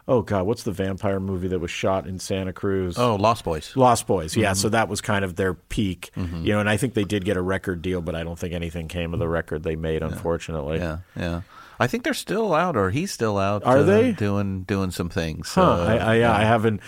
oh 0.09 0.23
God, 0.23 0.47
what's 0.47 0.63
the 0.65 0.73
vampire 0.73 1.21
movie 1.21 1.47
that 1.49 1.59
was 1.61 1.71
shot 1.71 2.07
in 2.07 2.19
Santa 2.19 2.53
Cruz? 2.53 2.99
Oh, 2.99 3.15
Lost 3.17 3.45
Boys. 3.45 3.77
Lost 3.77 4.07
Boys. 4.07 4.37
Yeah, 4.37 4.53
Mm-hmm. 4.53 4.57
so 4.57 4.69
that 4.71 4.89
was 4.89 5.01
kind 5.01 5.25
of 5.25 5.37
their 5.37 5.55
peak, 5.55 6.11
you 6.17 6.53
know. 6.55 6.59
And 6.61 6.69
I 6.69 6.77
think 6.79 6.95
they 6.95 7.05
did 7.05 7.25
get 7.25 7.37
a 7.37 7.43
record 7.43 7.83
deal, 7.83 8.01
but 8.01 8.15
I 8.17 8.25
don't 8.25 8.39
think 8.39 8.55
anything 8.55 8.89
came 8.89 9.13
of 9.13 9.21
the 9.21 9.29
record 9.29 9.63
they 9.63 9.77
made, 9.77 10.03
unfortunately. 10.03 10.79
Yeah, 10.79 10.99
yeah. 11.17 11.43
I 11.81 11.87
think 11.87 12.03
they're 12.05 12.15
still 12.15 12.55
out, 12.55 12.77
or 12.77 12.91
he's 12.91 13.13
still 13.13 13.39
out. 13.39 13.65
Are 13.65 13.79
uh, 13.79 13.83
they? 13.83 14.13
doing 14.13 14.63
doing 14.63 14.91
some 14.91 15.09
things? 15.09 15.53
Huh, 15.55 15.63
Uh, 15.63 15.85
I, 15.87 15.97
I, 15.97 16.15
yeah, 16.17 16.33
I 16.33 16.45
haven't, 16.45 16.81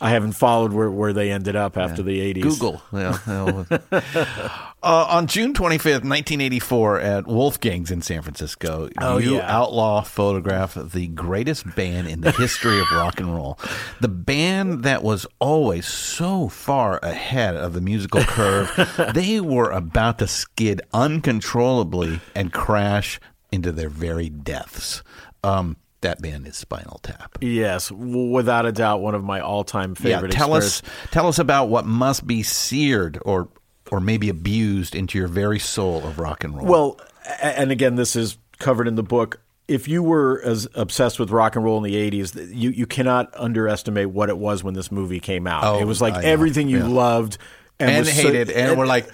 I 0.00 0.10
haven't 0.10 0.32
followed 0.32 0.72
where, 0.72 0.90
where 0.90 1.12
they 1.12 1.30
ended 1.30 1.56
up 1.56 1.76
after 1.76 2.02
the 2.02 2.20
eighties. 2.20 2.44
Google. 2.44 2.82
Yeah. 2.92 3.18
uh, 3.92 3.96
on 4.82 5.26
June 5.26 5.52
25th, 5.52 6.04
1984, 6.04 7.00
at 7.00 7.26
Wolfgang's 7.26 7.90
in 7.90 8.00
San 8.02 8.22
Francisco, 8.22 8.88
Oh, 8.98 9.18
you 9.18 9.36
yeah. 9.36 9.58
outlaw 9.58 10.02
photograph 10.02 10.74
the 10.74 11.08
greatest 11.08 11.74
band 11.76 12.08
in 12.08 12.22
the 12.22 12.32
history 12.32 12.80
of 12.80 12.86
rock 12.92 13.20
and 13.20 13.34
roll. 13.34 13.58
The 14.00 14.08
band 14.08 14.84
that 14.84 15.02
was 15.02 15.26
always 15.38 15.86
so 15.86 16.48
far 16.48 16.98
ahead 17.02 17.56
of 17.56 17.74
the 17.74 17.80
musical 17.80 18.22
curve, 18.22 18.70
they 19.14 19.40
were 19.40 19.70
about 19.70 20.18
to 20.20 20.26
skid 20.26 20.80
uncontrollably 20.92 22.20
and 22.34 22.52
crash 22.52 23.20
into 23.52 23.72
their 23.72 23.88
very 23.88 24.28
deaths. 24.28 25.02
Um, 25.44 25.76
that 26.02 26.22
band 26.22 26.46
is 26.46 26.56
Spinal 26.56 26.98
Tap. 27.02 27.36
Yes, 27.42 27.88
w- 27.90 28.30
without 28.30 28.64
a 28.66 28.72
doubt, 28.72 29.00
one 29.02 29.14
of 29.14 29.22
my 29.22 29.40
all-time 29.40 29.94
favorite. 29.94 30.32
Yeah, 30.32 30.38
tell 30.38 30.54
experience- 30.56 30.82
us 30.82 31.10
tell 31.10 31.26
us 31.28 31.38
about 31.38 31.68
what 31.68 31.84
must 31.86 32.26
be 32.26 32.42
seared 32.42 33.18
or 33.24 33.48
or 33.90 34.00
maybe 34.00 34.28
abused 34.28 34.94
into 34.94 35.18
your 35.18 35.26
very 35.28 35.58
soul 35.58 36.04
of 36.06 36.18
rock 36.18 36.44
and 36.44 36.56
roll. 36.56 36.66
Well, 36.66 37.00
and 37.42 37.70
again, 37.72 37.96
this 37.96 38.14
is 38.16 38.38
covered 38.58 38.86
in 38.88 38.94
the 38.94 39.02
book. 39.02 39.40
If 39.68 39.88
you 39.88 40.02
were 40.02 40.40
as 40.44 40.66
obsessed 40.74 41.18
with 41.20 41.30
rock 41.30 41.54
and 41.56 41.64
roll 41.64 41.76
in 41.84 41.84
the 41.84 41.96
'80s, 41.96 42.34
you 42.54 42.70
you 42.70 42.86
cannot 42.86 43.32
underestimate 43.36 44.10
what 44.10 44.28
it 44.30 44.38
was 44.38 44.64
when 44.64 44.74
this 44.74 44.90
movie 44.90 45.20
came 45.20 45.46
out. 45.46 45.64
Oh, 45.64 45.80
it 45.80 45.84
was 45.84 46.00
like 46.00 46.14
I 46.14 46.22
know. 46.22 46.28
everything 46.28 46.68
you 46.68 46.78
Yeah. 46.78 46.86
loved 46.88 47.36
and, 47.78 47.90
and 47.90 48.06
hated, 48.06 48.50
and, 48.50 48.78
we're 48.78 48.86
like, 48.86 49.08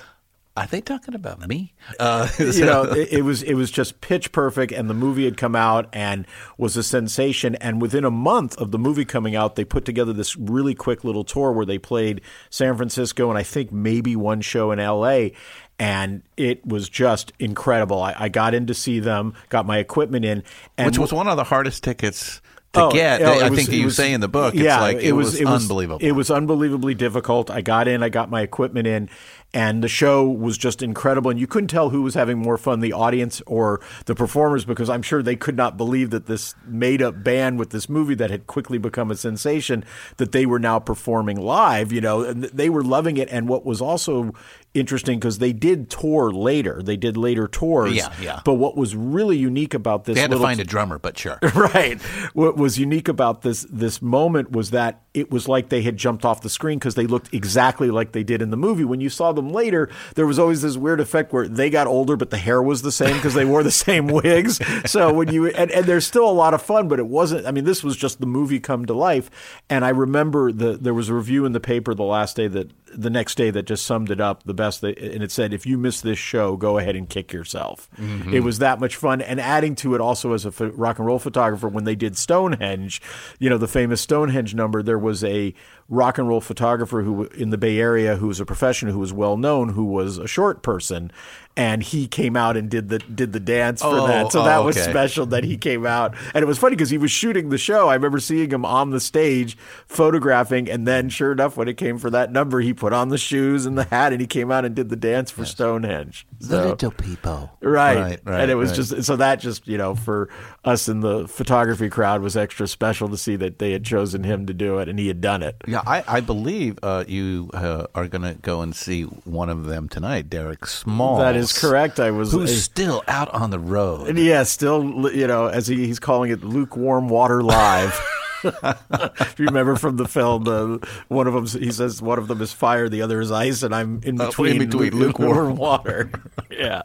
are 0.57 0.67
they 0.67 0.81
talking 0.81 1.15
about 1.15 1.47
me? 1.47 1.75
Uh, 2.01 2.29
you 2.39 2.65
know, 2.65 2.85
it, 2.85 3.13
it 3.13 3.23
was 3.23 3.43
it 3.43 3.55
was 3.55 3.71
just 3.71 4.01
pitch 4.01 4.33
perfect, 4.33 4.73
and 4.73 4.89
the 4.89 4.95
movie 4.95 5.25
had 5.25 5.37
come 5.37 5.55
out 5.55 5.89
and 5.93 6.27
was 6.59 6.77
a 6.77 6.83
sensation. 6.83 7.55
And 7.57 7.81
within 7.83 8.05
a 8.05 8.11
month 8.11 8.57
of 8.59 8.71
the 8.71 8.79
movie 8.79 9.05
coming 9.05 9.37
out, 9.37 9.57
they 9.57 9.65
put 9.65 9.85
together 9.85 10.13
this 10.13 10.37
really 10.37 10.75
quick 10.75 11.05
little 11.05 11.25
tour 11.25 11.53
where 11.53 11.67
they 11.67 11.79
played 11.79 12.21
San 12.51 12.77
Francisco 12.77 13.29
and 13.29 13.39
I 13.39 13.43
think 13.43 13.71
maybe 13.73 14.17
one 14.17 14.41
show 14.41 14.71
in 14.71 14.81
L.A. 14.81 15.33
And 15.79 16.23
it 16.39 16.65
was 16.67 16.89
just 16.89 17.33
incredible. 17.39 18.01
I, 18.01 18.15
I 18.17 18.29
got 18.31 18.55
in 18.55 18.67
to 18.69 18.75
see 18.75 18.99
them, 18.99 19.35
got 19.51 19.67
my 19.67 19.77
equipment 19.79 20.25
in, 20.25 20.43
and 20.79 20.87
which 20.87 20.99
was 20.99 21.13
one 21.13 21.29
of 21.29 21.37
the 21.37 21.45
hardest 21.45 21.85
tickets 21.85 22.41
to 22.73 22.85
Oh, 22.85 22.91
get. 22.91 23.21
oh, 23.21 23.27
I 23.41 23.51
was- 23.51 23.59
think 23.59 23.73
you 23.73 23.85
was- 23.85 23.97
say 23.97 24.13
in 24.15 24.21
the 24.23 24.29
book, 24.29 24.55
it's 24.55 24.63
yeah, 24.63 24.81
like 24.81 24.99
it, 24.99 25.13
was, 25.13 25.39
unbelievable. 25.39 25.99
It 26.01 26.13
was 26.13 26.31
unbelievably 26.31 26.95
difficult. 26.95 27.51
I 27.51 27.61
got 27.61 27.89
in, 27.89 28.03
I 28.03 28.09
got 28.09 28.31
my 28.31 28.41
equipment 28.41 28.87
in, 28.87 29.11
and 29.57 29.83
the 29.83 29.89
show 29.89 30.29
was 30.29 30.59
just 30.59 30.83
incredible. 30.83 31.31
And 31.31 31.41
you 31.41 31.47
couldn't 31.47 31.69
tell 31.69 31.89
who 31.89 32.03
was 32.03 32.13
having 32.13 32.37
more 32.37 32.59
fun, 32.59 32.81
the 32.81 32.93
audience 32.93 33.41
or 33.47 33.81
the 34.05 34.15
performers, 34.15 34.67
because 34.67 34.91
I'm 34.91 35.01
sure 35.01 35.23
they 35.23 35.35
could 35.35 35.57
not 35.57 35.79
believe 35.79 36.11
that 36.11 36.27
this 36.27 36.55
made 36.67 37.01
up 37.01 37.25
band 37.25 37.59
with 37.59 37.71
this 37.71 37.89
movie 37.89 38.15
that 38.17 38.31
had 38.31 38.47
quickly 38.47 38.77
become 38.77 39.11
a 39.11 39.17
sensation 39.17 39.83
that 40.19 40.33
they 40.33 40.45
were 40.45 40.59
now 40.59 40.79
performing 40.79 41.41
live. 41.41 41.91
You 41.91 42.03
know, 42.03 42.21
and 42.21 42.45
they 42.45 42.69
were 42.69 42.85
loving 42.85 43.17
it. 43.17 43.31
And 43.31 43.49
what 43.49 43.65
was 43.65 43.81
also 43.81 44.35
interesting 44.77 45.18
because 45.18 45.39
they 45.39 45.53
did 45.53 45.91
tour 45.91 46.31
later. 46.31 46.83
They 46.83 46.97
did 46.97 47.16
later 47.16 47.49
tours. 47.49 47.95
Yeah, 47.95 48.12
yeah. 48.20 48.41
But 48.45 48.55
what 48.55 48.77
was 48.77 48.95
really 48.95 49.37
unique 49.37 49.74
about 49.74 50.05
this 50.05 50.14
They 50.14 50.20
had 50.20 50.31
to 50.31 50.39
find 50.39 50.61
a 50.61 50.64
drummer, 50.64 50.99
but 50.99 51.18
sure. 51.18 51.39
right. 51.55 52.01
What 52.35 52.57
was 52.57 52.79
unique 52.79 53.09
about 53.09 53.43
this 53.43 53.66
this 53.70 54.03
moment 54.03 54.53
was 54.53 54.70
that 54.70 55.03
it 55.14 55.31
was 55.31 55.49
like 55.49 55.70
they 55.70 55.83
had 55.83 55.97
jumped 55.97 56.24
off 56.24 56.43
the 56.43 56.51
screen 56.51 56.79
because 56.79 56.95
they 56.95 57.07
looked 57.07 57.33
exactly 57.33 57.91
like 57.91 58.12
they 58.12 58.22
did 58.22 58.43
in 58.43 58.51
the 58.51 58.57
movie. 58.57 58.85
When 58.85 59.01
you 59.01 59.09
saw 59.09 59.33
them 59.33 59.49
later, 59.49 59.89
there 60.14 60.27
was 60.27 60.39
always 60.39 60.61
this 60.61 60.77
weird 60.77 61.01
effect 61.01 61.33
where 61.33 61.49
they 61.49 61.70
got 61.70 61.87
older, 61.87 62.16
but 62.16 62.31
the 62.31 62.37
hair 62.37 62.62
was 62.62 62.83
the 62.83 62.93
same 62.93 63.16
because 63.16 63.33
they 63.33 63.47
wore 63.47 63.62
the 63.62 63.70
same 63.70 64.07
wigs. 64.09 64.61
So 64.85 65.12
when 65.12 65.33
you 65.33 65.47
and, 65.49 65.70
and 65.70 65.87
there's 65.87 66.07
still 66.07 66.29
a 66.29 66.33
lot 66.33 66.53
of 66.53 66.61
fun, 66.61 66.89
but 66.89 66.99
it 66.99 67.07
wasn't. 67.07 67.47
I 67.47 67.51
mean, 67.51 67.64
this 67.64 67.83
was 67.83 67.97
just 67.97 68.20
the 68.20 68.27
movie 68.27 68.61
come 68.61 68.85
to 68.87 68.95
life. 68.95 69.31
And 69.70 69.85
I 69.85 69.89
remember 69.89 70.53
the 70.53 70.77
there 70.77 70.95
was 70.95 71.09
a 71.09 71.14
review 71.14 71.47
in 71.47 71.53
the 71.53 71.61
paper 71.61 71.95
the 71.95 72.05
last 72.05 72.37
day 72.37 72.49
that 72.49 72.72
the 72.95 73.11
next 73.11 73.37
day 73.37 73.51
that 73.51 73.64
just 73.64 73.87
summed 73.87 74.11
it 74.11 74.20
up 74.20 74.43
the 74.45 74.55
best. 74.55 74.66
And 74.83 75.23
it 75.23 75.31
said, 75.31 75.53
if 75.53 75.67
you 75.67 75.79
miss 75.79 76.01
this 76.01 76.19
show, 76.19 76.57
go 76.57 76.79
ahead 76.79 76.97
and 76.97 77.09
kick 77.09 77.33
yourself. 77.33 77.89
Mm-hmm. 77.99 78.35
It 78.35 78.41
was 78.41 78.59
that 78.59 78.81
much 78.81 78.97
fun. 78.97 79.21
And 79.21 79.41
adding 79.41 79.75
to 79.77 79.95
it 79.95 80.01
also 80.01 80.33
as 80.33 80.45
a 80.45 80.53
ph- 80.53 80.73
rock 80.75 80.99
and 80.99 81.07
roll 81.07 81.19
photographer, 81.19 81.69
when 81.69 81.85
they 81.85 81.95
did 81.95 82.17
Stonehenge, 82.17 83.01
you 83.39 83.51
know, 83.51 83.59
the 83.59 83.69
famous 83.69 84.01
Stonehenge 84.01 84.55
number, 84.55 84.83
there 84.83 84.99
was 84.99 85.25
a 85.25 85.55
rock 85.89 86.18
and 86.18 86.28
roll 86.28 86.41
photographer 86.41 87.03
who 87.03 87.24
in 87.26 87.51
the 87.51 87.59
Bay 87.59 87.78
Area 87.78 88.16
who 88.16 88.26
was 88.26 88.41
a 88.41 88.45
professional 88.47 88.93
who 88.93 88.99
was 88.99 89.12
well 89.12 89.37
known 89.37 89.68
who 89.70 89.84
was 89.84 90.18
a 90.18 90.26
short 90.26 90.62
person 90.62 91.12
and 91.59 91.82
he 91.82 92.07
came 92.09 92.37
out 92.37 92.57
and 92.57 92.68
did 92.68 92.89
the 92.89 92.99
did 92.99 93.32
the 93.32 93.41
dance 93.41 93.80
for 93.80 93.89
Oh, 94.01 94.07
that 94.09 94.32
so 94.32 94.43
that 94.43 94.59
oh, 94.59 94.64
was 94.64 94.76
okay. 94.76 94.91
special 94.91 95.26
that 95.26 95.45
he 95.45 95.57
came 95.57 95.87
out 95.87 96.14
and 96.34 96.43
it 96.43 96.47
was 96.47 96.59
funny 96.59 96.74
because 96.76 96.91
he 96.91 96.99
was 96.99 97.11
shooting 97.12 97.49
the 97.51 97.57
show 97.59 97.89
I 97.89 97.95
remember 97.95 98.18
seeing 98.18 98.51
him 98.51 98.64
on 98.64 98.91
the 98.91 98.99
stage 99.01 99.57
photographing 99.87 100.68
and 100.70 100.87
then 100.87 101.09
sure 101.09 101.32
enough 101.32 101.57
when 101.57 101.68
it 101.68 101.76
came 101.76 101.99
for 101.99 102.11
that 102.11 102.30
number 102.32 102.61
he 102.61 102.74
put 102.74 102.93
on 102.93 103.09
the 103.09 103.18
shoes 103.18 103.64
and 103.64 103.78
the 103.78 103.84
hat 103.84 104.12
and 104.12 104.20
he 104.20 104.26
came 104.26 104.51
out 104.53 104.64
and 104.64 104.74
did 104.74 104.89
the 104.89 104.97
dance 104.97 105.30
for 105.30 105.45
Stonehenge 105.45 106.26
So- 106.41 106.74
people. 106.99 107.51
Right. 107.62 107.97
Right, 107.97 108.20
right, 108.24 108.41
and 108.43 108.51
it 108.51 108.55
was 108.57 108.70
right. 108.70 108.76
just 108.76 109.05
so 109.05 109.16
that 109.16 109.41
just, 109.41 109.66
you 109.66 109.78
know, 109.78 109.95
for 109.95 110.28
us 110.64 110.89
in 110.89 111.01
the 111.01 111.26
photography 111.26 111.89
crowd 111.89 112.20
was 112.22 112.37
extra 112.37 112.66
special 112.68 113.09
to 113.09 113.16
see 113.16 113.37
that 113.37 113.59
they 113.59 113.72
had 113.72 113.84
chosen 113.84 114.22
him 114.24 114.47
to 114.47 114.55
do 114.55 114.78
it 114.78 114.89
and 114.89 114.99
he 114.99 115.09
had 115.09 115.20
done 115.20 115.43
it. 115.43 115.57
Yeah, 115.66 115.76
I, 115.87 116.05
I 116.07 116.20
believe 116.20 116.79
uh, 116.83 117.05
you 117.07 117.51
uh, 117.55 117.87
are 117.95 118.09
going 118.09 118.22
to 118.22 118.35
go 118.41 118.61
and 118.62 118.74
see 118.74 119.03
one 119.03 119.49
of 119.49 119.66
them 119.66 119.89
tonight, 119.89 120.31
Derek 120.31 120.66
Small. 120.66 121.18
That 121.18 121.37
is 121.37 121.53
correct. 121.53 121.99
I 122.01 122.11
was 122.11 122.33
Who's 122.33 122.51
I- 122.51 122.55
still 122.55 123.03
out 123.09 123.29
on 123.35 123.51
the 123.51 123.59
road. 123.59 124.09
And 124.09 124.18
yeah, 124.18 124.43
still, 124.45 125.11
you 125.14 125.27
know, 125.27 125.47
as 125.47 125.66
he, 125.66 125.87
he's 125.87 125.99
calling 125.99 126.31
it, 126.31 126.43
lukewarm 126.45 127.09
water 127.09 127.43
live. 127.43 127.99
if 128.47 129.35
you 129.39 129.47
remember 129.47 129.74
from 129.77 129.97
the 129.97 130.07
film, 130.07 130.47
uh, 130.47 130.79
one 131.09 131.27
of 131.27 131.33
them, 131.35 131.47
he 131.61 131.72
says 131.72 132.01
one 132.01 132.18
of 132.18 132.29
them 132.29 132.41
is 132.43 132.53
fire, 132.53 132.89
the 132.89 133.03
other 133.03 133.20
is 133.20 133.33
ice, 133.33 133.62
and 133.62 133.74
I'm 133.74 134.01
in 134.05 134.20
Uh, 134.20 134.24
in 134.24 134.29
between, 134.29 134.59
between 134.59 134.93
lu- 134.93 135.07
lukewarm. 135.07 135.57
water. 135.57 136.11
yeah. 136.51 136.83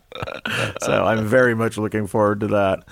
So 0.82 1.06
I'm 1.06 1.28
very 1.28 1.54
much 1.54 1.78
looking 1.78 2.08
forward 2.08 2.40
to 2.40 2.48
that. 2.48 2.84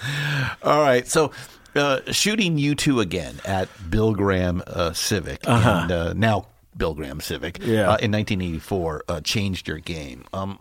All 0.62 0.82
right, 0.82 1.08
so 1.08 1.32
uh, 1.80 2.12
shooting 2.12 2.58
U2 2.58 3.02
again 3.02 3.36
at 3.46 3.68
Bill 3.90 4.14
Graham 4.14 4.62
uh, 4.68 4.94
Civic 4.94 5.40
and 5.48 5.92
uh, 5.92 6.14
now 6.14 6.48
Bill 6.78 6.94
Graham 6.94 7.20
Civic 7.22 7.58
Yeah. 7.62 7.90
uh, 7.92 7.98
in 7.98 8.12
1984 8.12 9.04
uh, 9.08 9.22
changed 9.22 9.68
your 9.68 9.80
game. 9.80 10.26
Um, 10.34 10.60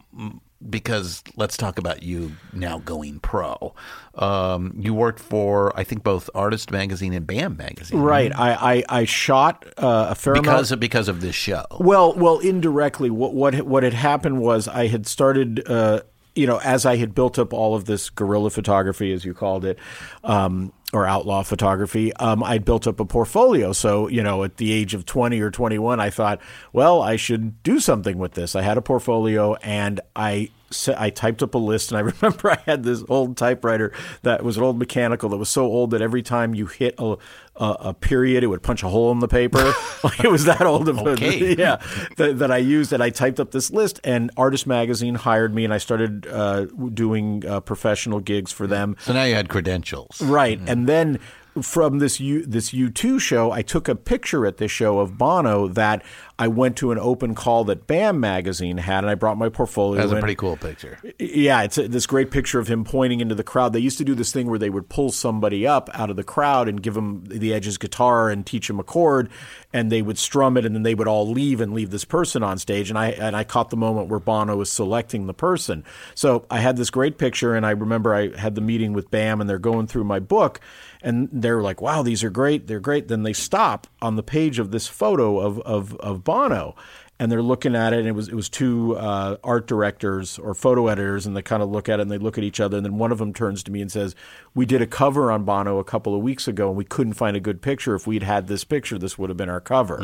because 0.68 1.22
let's 1.36 1.56
talk 1.56 1.78
about 1.78 2.02
you 2.02 2.32
now 2.52 2.78
going 2.80 3.20
pro. 3.20 3.74
Um, 4.16 4.74
you 4.76 4.92
worked 4.92 5.20
for 5.20 5.72
I 5.78 5.84
think 5.84 6.02
both 6.02 6.28
Artist 6.34 6.72
Magazine 6.72 7.12
and 7.12 7.24
BAM 7.26 7.56
Magazine, 7.56 8.00
Right. 8.00 8.32
I, 8.36 8.74
I, 8.88 9.00
I 9.00 9.04
shot 9.04 9.64
uh, 9.76 10.08
a 10.10 10.14
fair 10.16 10.32
amount. 10.32 10.46
Because 10.46 10.72
of 10.72 10.80
because 10.80 11.06
of 11.08 11.20
this 11.20 11.36
show. 11.36 11.64
Well, 11.78 12.12
well, 12.14 12.40
indirectly, 12.40 13.08
what 13.10 13.34
what 13.34 13.54
what 13.62 13.84
had 13.84 13.92
happened 13.94 14.40
was 14.40 14.66
I 14.66 14.88
had 14.88 15.06
started, 15.06 15.62
uh, 15.70 16.00
you 16.34 16.48
know, 16.48 16.58
as 16.64 16.84
I 16.84 16.96
had 16.96 17.14
built 17.14 17.38
up 17.38 17.52
all 17.52 17.76
of 17.76 17.84
this 17.84 18.10
guerrilla 18.10 18.50
photography, 18.50 19.12
as 19.12 19.24
you 19.24 19.34
called 19.34 19.64
it, 19.64 19.78
um, 20.24 20.72
or 20.92 21.06
outlaw 21.06 21.42
photography, 21.42 22.14
um, 22.14 22.42
I'd 22.42 22.64
built 22.64 22.86
up 22.86 22.98
a 22.98 23.04
portfolio. 23.04 23.72
So, 23.72 24.08
you 24.08 24.22
know, 24.22 24.44
at 24.44 24.56
the 24.56 24.72
age 24.72 24.94
of 24.94 25.04
twenty 25.04 25.40
or 25.40 25.50
twenty 25.50 25.78
one, 25.78 26.00
I 26.00 26.10
thought, 26.10 26.40
well, 26.72 27.02
I 27.02 27.16
should 27.16 27.62
do 27.62 27.78
something 27.78 28.18
with 28.18 28.32
this. 28.32 28.56
I 28.56 28.62
had 28.62 28.78
a 28.78 28.82
portfolio, 28.82 29.54
and 29.56 30.00
I. 30.16 30.50
I 30.98 31.08
typed 31.08 31.42
up 31.42 31.54
a 31.54 31.58
list, 31.58 31.92
and 31.92 31.96
I 31.96 32.00
remember 32.20 32.50
I 32.50 32.58
had 32.66 32.82
this 32.82 33.02
old 33.08 33.38
typewriter 33.38 33.90
that 34.20 34.44
was 34.44 34.58
an 34.58 34.62
old 34.62 34.78
mechanical 34.78 35.30
that 35.30 35.38
was 35.38 35.48
so 35.48 35.64
old 35.64 35.92
that 35.92 36.02
every 36.02 36.20
time 36.20 36.54
you 36.54 36.66
hit 36.66 36.94
a, 36.98 37.16
a, 37.58 37.76
a 37.88 37.94
period, 37.94 38.44
it 38.44 38.46
would 38.46 38.62
punch 38.62 38.82
a 38.82 38.88
hole 38.88 39.10
in 39.12 39.18
the 39.18 39.28
paper. 39.28 39.72
like 40.04 40.24
it 40.24 40.30
was 40.30 40.44
that 40.44 40.62
old 40.62 40.88
of 40.88 40.98
a 40.98 41.08
Okay. 41.08 41.54
yeah, 41.58 41.80
that, 42.16 42.38
that 42.38 42.50
I 42.50 42.58
used, 42.58 42.92
and 42.92 43.02
I 43.02 43.10
typed 43.10 43.40
up 43.40 43.50
this 43.50 43.70
list. 43.70 44.00
And 44.04 44.30
Artist 44.36 44.66
Magazine 44.66 45.14
hired 45.14 45.54
me, 45.54 45.64
and 45.64 45.74
I 45.74 45.78
started 45.78 46.26
uh, 46.26 46.66
doing 46.92 47.44
uh, 47.46 47.60
professional 47.60 48.20
gigs 48.20 48.52
for 48.52 48.66
them. 48.66 48.96
So 49.00 49.12
now 49.12 49.24
you 49.24 49.34
had 49.34 49.48
credentials. 49.48 50.20
Right, 50.22 50.60
and 50.66 50.88
then 50.88 51.18
from 51.62 51.98
this 51.98 52.20
U 52.20 52.44
this 52.44 52.70
U2 52.70 53.20
show, 53.20 53.50
I 53.50 53.62
took 53.62 53.88
a 53.88 53.94
picture 53.94 54.46
at 54.46 54.58
this 54.58 54.70
show 54.70 54.98
of 54.98 55.18
Bono 55.18 55.68
that 55.68 56.02
I 56.40 56.46
went 56.46 56.76
to 56.76 56.92
an 56.92 56.98
open 57.00 57.34
call 57.34 57.64
that 57.64 57.88
BAM 57.88 58.20
magazine 58.20 58.76
had, 58.76 58.98
and 58.98 59.10
I 59.10 59.16
brought 59.16 59.36
my 59.36 59.48
portfolio. 59.48 60.00
That's 60.00 60.12
a 60.12 60.16
in. 60.16 60.20
pretty 60.20 60.36
cool 60.36 60.56
picture. 60.56 60.96
Yeah, 61.18 61.62
it's 61.62 61.78
a, 61.78 61.88
this 61.88 62.06
great 62.06 62.30
picture 62.30 62.60
of 62.60 62.68
him 62.68 62.84
pointing 62.84 63.20
into 63.20 63.34
the 63.34 63.42
crowd. 63.42 63.72
They 63.72 63.80
used 63.80 63.98
to 63.98 64.04
do 64.04 64.14
this 64.14 64.32
thing 64.32 64.46
where 64.46 64.58
they 64.58 64.70
would 64.70 64.88
pull 64.88 65.10
somebody 65.10 65.66
up 65.66 65.90
out 65.94 66.10
of 66.10 66.16
the 66.16 66.22
crowd 66.22 66.68
and 66.68 66.80
give 66.80 66.96
him 66.96 67.24
the 67.24 67.52
Edge's 67.52 67.76
guitar 67.76 68.30
and 68.30 68.46
teach 68.46 68.70
him 68.70 68.78
a 68.78 68.84
chord, 68.84 69.30
and 69.72 69.90
they 69.90 70.00
would 70.00 70.16
strum 70.16 70.56
it, 70.56 70.64
and 70.64 70.76
then 70.76 70.84
they 70.84 70.94
would 70.94 71.08
all 71.08 71.28
leave 71.28 71.60
and 71.60 71.74
leave 71.74 71.90
this 71.90 72.04
person 72.04 72.44
on 72.44 72.56
stage. 72.58 72.88
And 72.88 72.98
I 72.98 73.08
and 73.08 73.34
I 73.34 73.42
caught 73.42 73.70
the 73.70 73.76
moment 73.76 74.08
where 74.08 74.20
Bono 74.20 74.56
was 74.56 74.70
selecting 74.70 75.26
the 75.26 75.34
person. 75.34 75.84
So 76.14 76.46
I 76.48 76.60
had 76.60 76.76
this 76.76 76.90
great 76.90 77.18
picture, 77.18 77.56
and 77.56 77.66
I 77.66 77.70
remember 77.70 78.14
I 78.14 78.36
had 78.36 78.54
the 78.54 78.60
meeting 78.60 78.92
with 78.92 79.10
Bam, 79.10 79.40
and 79.40 79.50
they're 79.50 79.58
going 79.58 79.88
through 79.88 80.04
my 80.04 80.20
book, 80.20 80.60
and 81.02 81.28
they're 81.32 81.62
like, 81.62 81.82
"Wow, 81.82 82.02
these 82.04 82.22
are 82.22 82.30
great. 82.30 82.68
They're 82.68 82.78
great." 82.78 83.08
Then 83.08 83.24
they 83.24 83.32
stop 83.32 83.88
on 84.00 84.14
the 84.14 84.22
page 84.22 84.60
of 84.60 84.70
this 84.70 84.86
photo 84.86 85.40
of 85.40 85.58
of, 85.62 85.96
of 85.96 86.27
Bono 86.28 86.74
and 87.20 87.32
they're 87.32 87.42
looking 87.42 87.74
at 87.74 87.92
it 87.92 87.98
and 87.98 88.06
it 88.06 88.12
was 88.12 88.28
it 88.28 88.34
was 88.34 88.48
two 88.48 88.96
uh, 88.96 89.36
art 89.42 89.66
directors 89.66 90.38
or 90.38 90.54
photo 90.54 90.86
editors 90.86 91.26
and 91.26 91.36
they 91.36 91.42
kind 91.42 91.62
of 91.64 91.68
look 91.68 91.88
at 91.88 91.98
it 91.98 92.02
and 92.02 92.10
they 92.12 92.18
look 92.26 92.38
at 92.38 92.44
each 92.44 92.60
other 92.60 92.76
and 92.76 92.86
then 92.86 92.96
one 92.96 93.10
of 93.10 93.18
them 93.18 93.32
turns 93.32 93.62
to 93.64 93.72
me 93.72 93.80
and 93.80 93.90
says 93.90 94.14
we 94.54 94.64
did 94.64 94.80
a 94.80 94.86
cover 94.86 95.32
on 95.32 95.42
Bono 95.44 95.78
a 95.78 95.84
couple 95.84 96.14
of 96.14 96.22
weeks 96.22 96.46
ago 96.46 96.68
and 96.68 96.76
we 96.76 96.84
couldn't 96.84 97.14
find 97.14 97.36
a 97.36 97.40
good 97.40 97.60
picture 97.60 97.94
if 97.96 98.06
we'd 98.06 98.22
had 98.22 98.46
this 98.46 98.62
picture 98.62 98.98
this 98.98 99.18
would 99.18 99.30
have 99.30 99.36
been 99.36 99.48
our 99.50 99.60
cover 99.60 99.98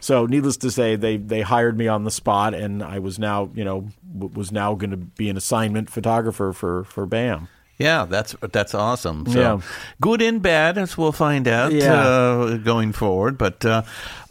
so 0.00 0.26
needless 0.26 0.56
to 0.56 0.70
say 0.70 0.96
they 0.96 1.16
they 1.18 1.42
hired 1.42 1.76
me 1.78 1.86
on 1.86 2.02
the 2.04 2.10
spot 2.10 2.52
and 2.52 2.82
I 2.82 2.98
was 2.98 3.16
now 3.18 3.50
you 3.54 3.64
know 3.64 3.88
was 4.12 4.50
now 4.50 4.74
going 4.74 4.90
to 4.90 4.96
be 4.96 5.28
an 5.30 5.36
assignment 5.36 5.88
photographer 5.90 6.52
for 6.52 6.82
for 6.84 7.06
BAM 7.06 7.46
Yeah, 7.78 8.06
that's 8.08 8.34
that's 8.56 8.74
awesome. 8.74 9.26
So 9.26 9.38
Yeah. 9.38 9.60
good 10.00 10.22
and 10.22 10.40
bad, 10.40 10.78
as 10.78 10.96
we'll 10.96 11.12
find 11.12 11.46
out 11.46 11.72
Yeah. 11.72 11.92
uh, 11.92 12.56
going 12.56 12.92
forward. 12.92 13.36
But 13.36 13.66
uh, 13.66 13.82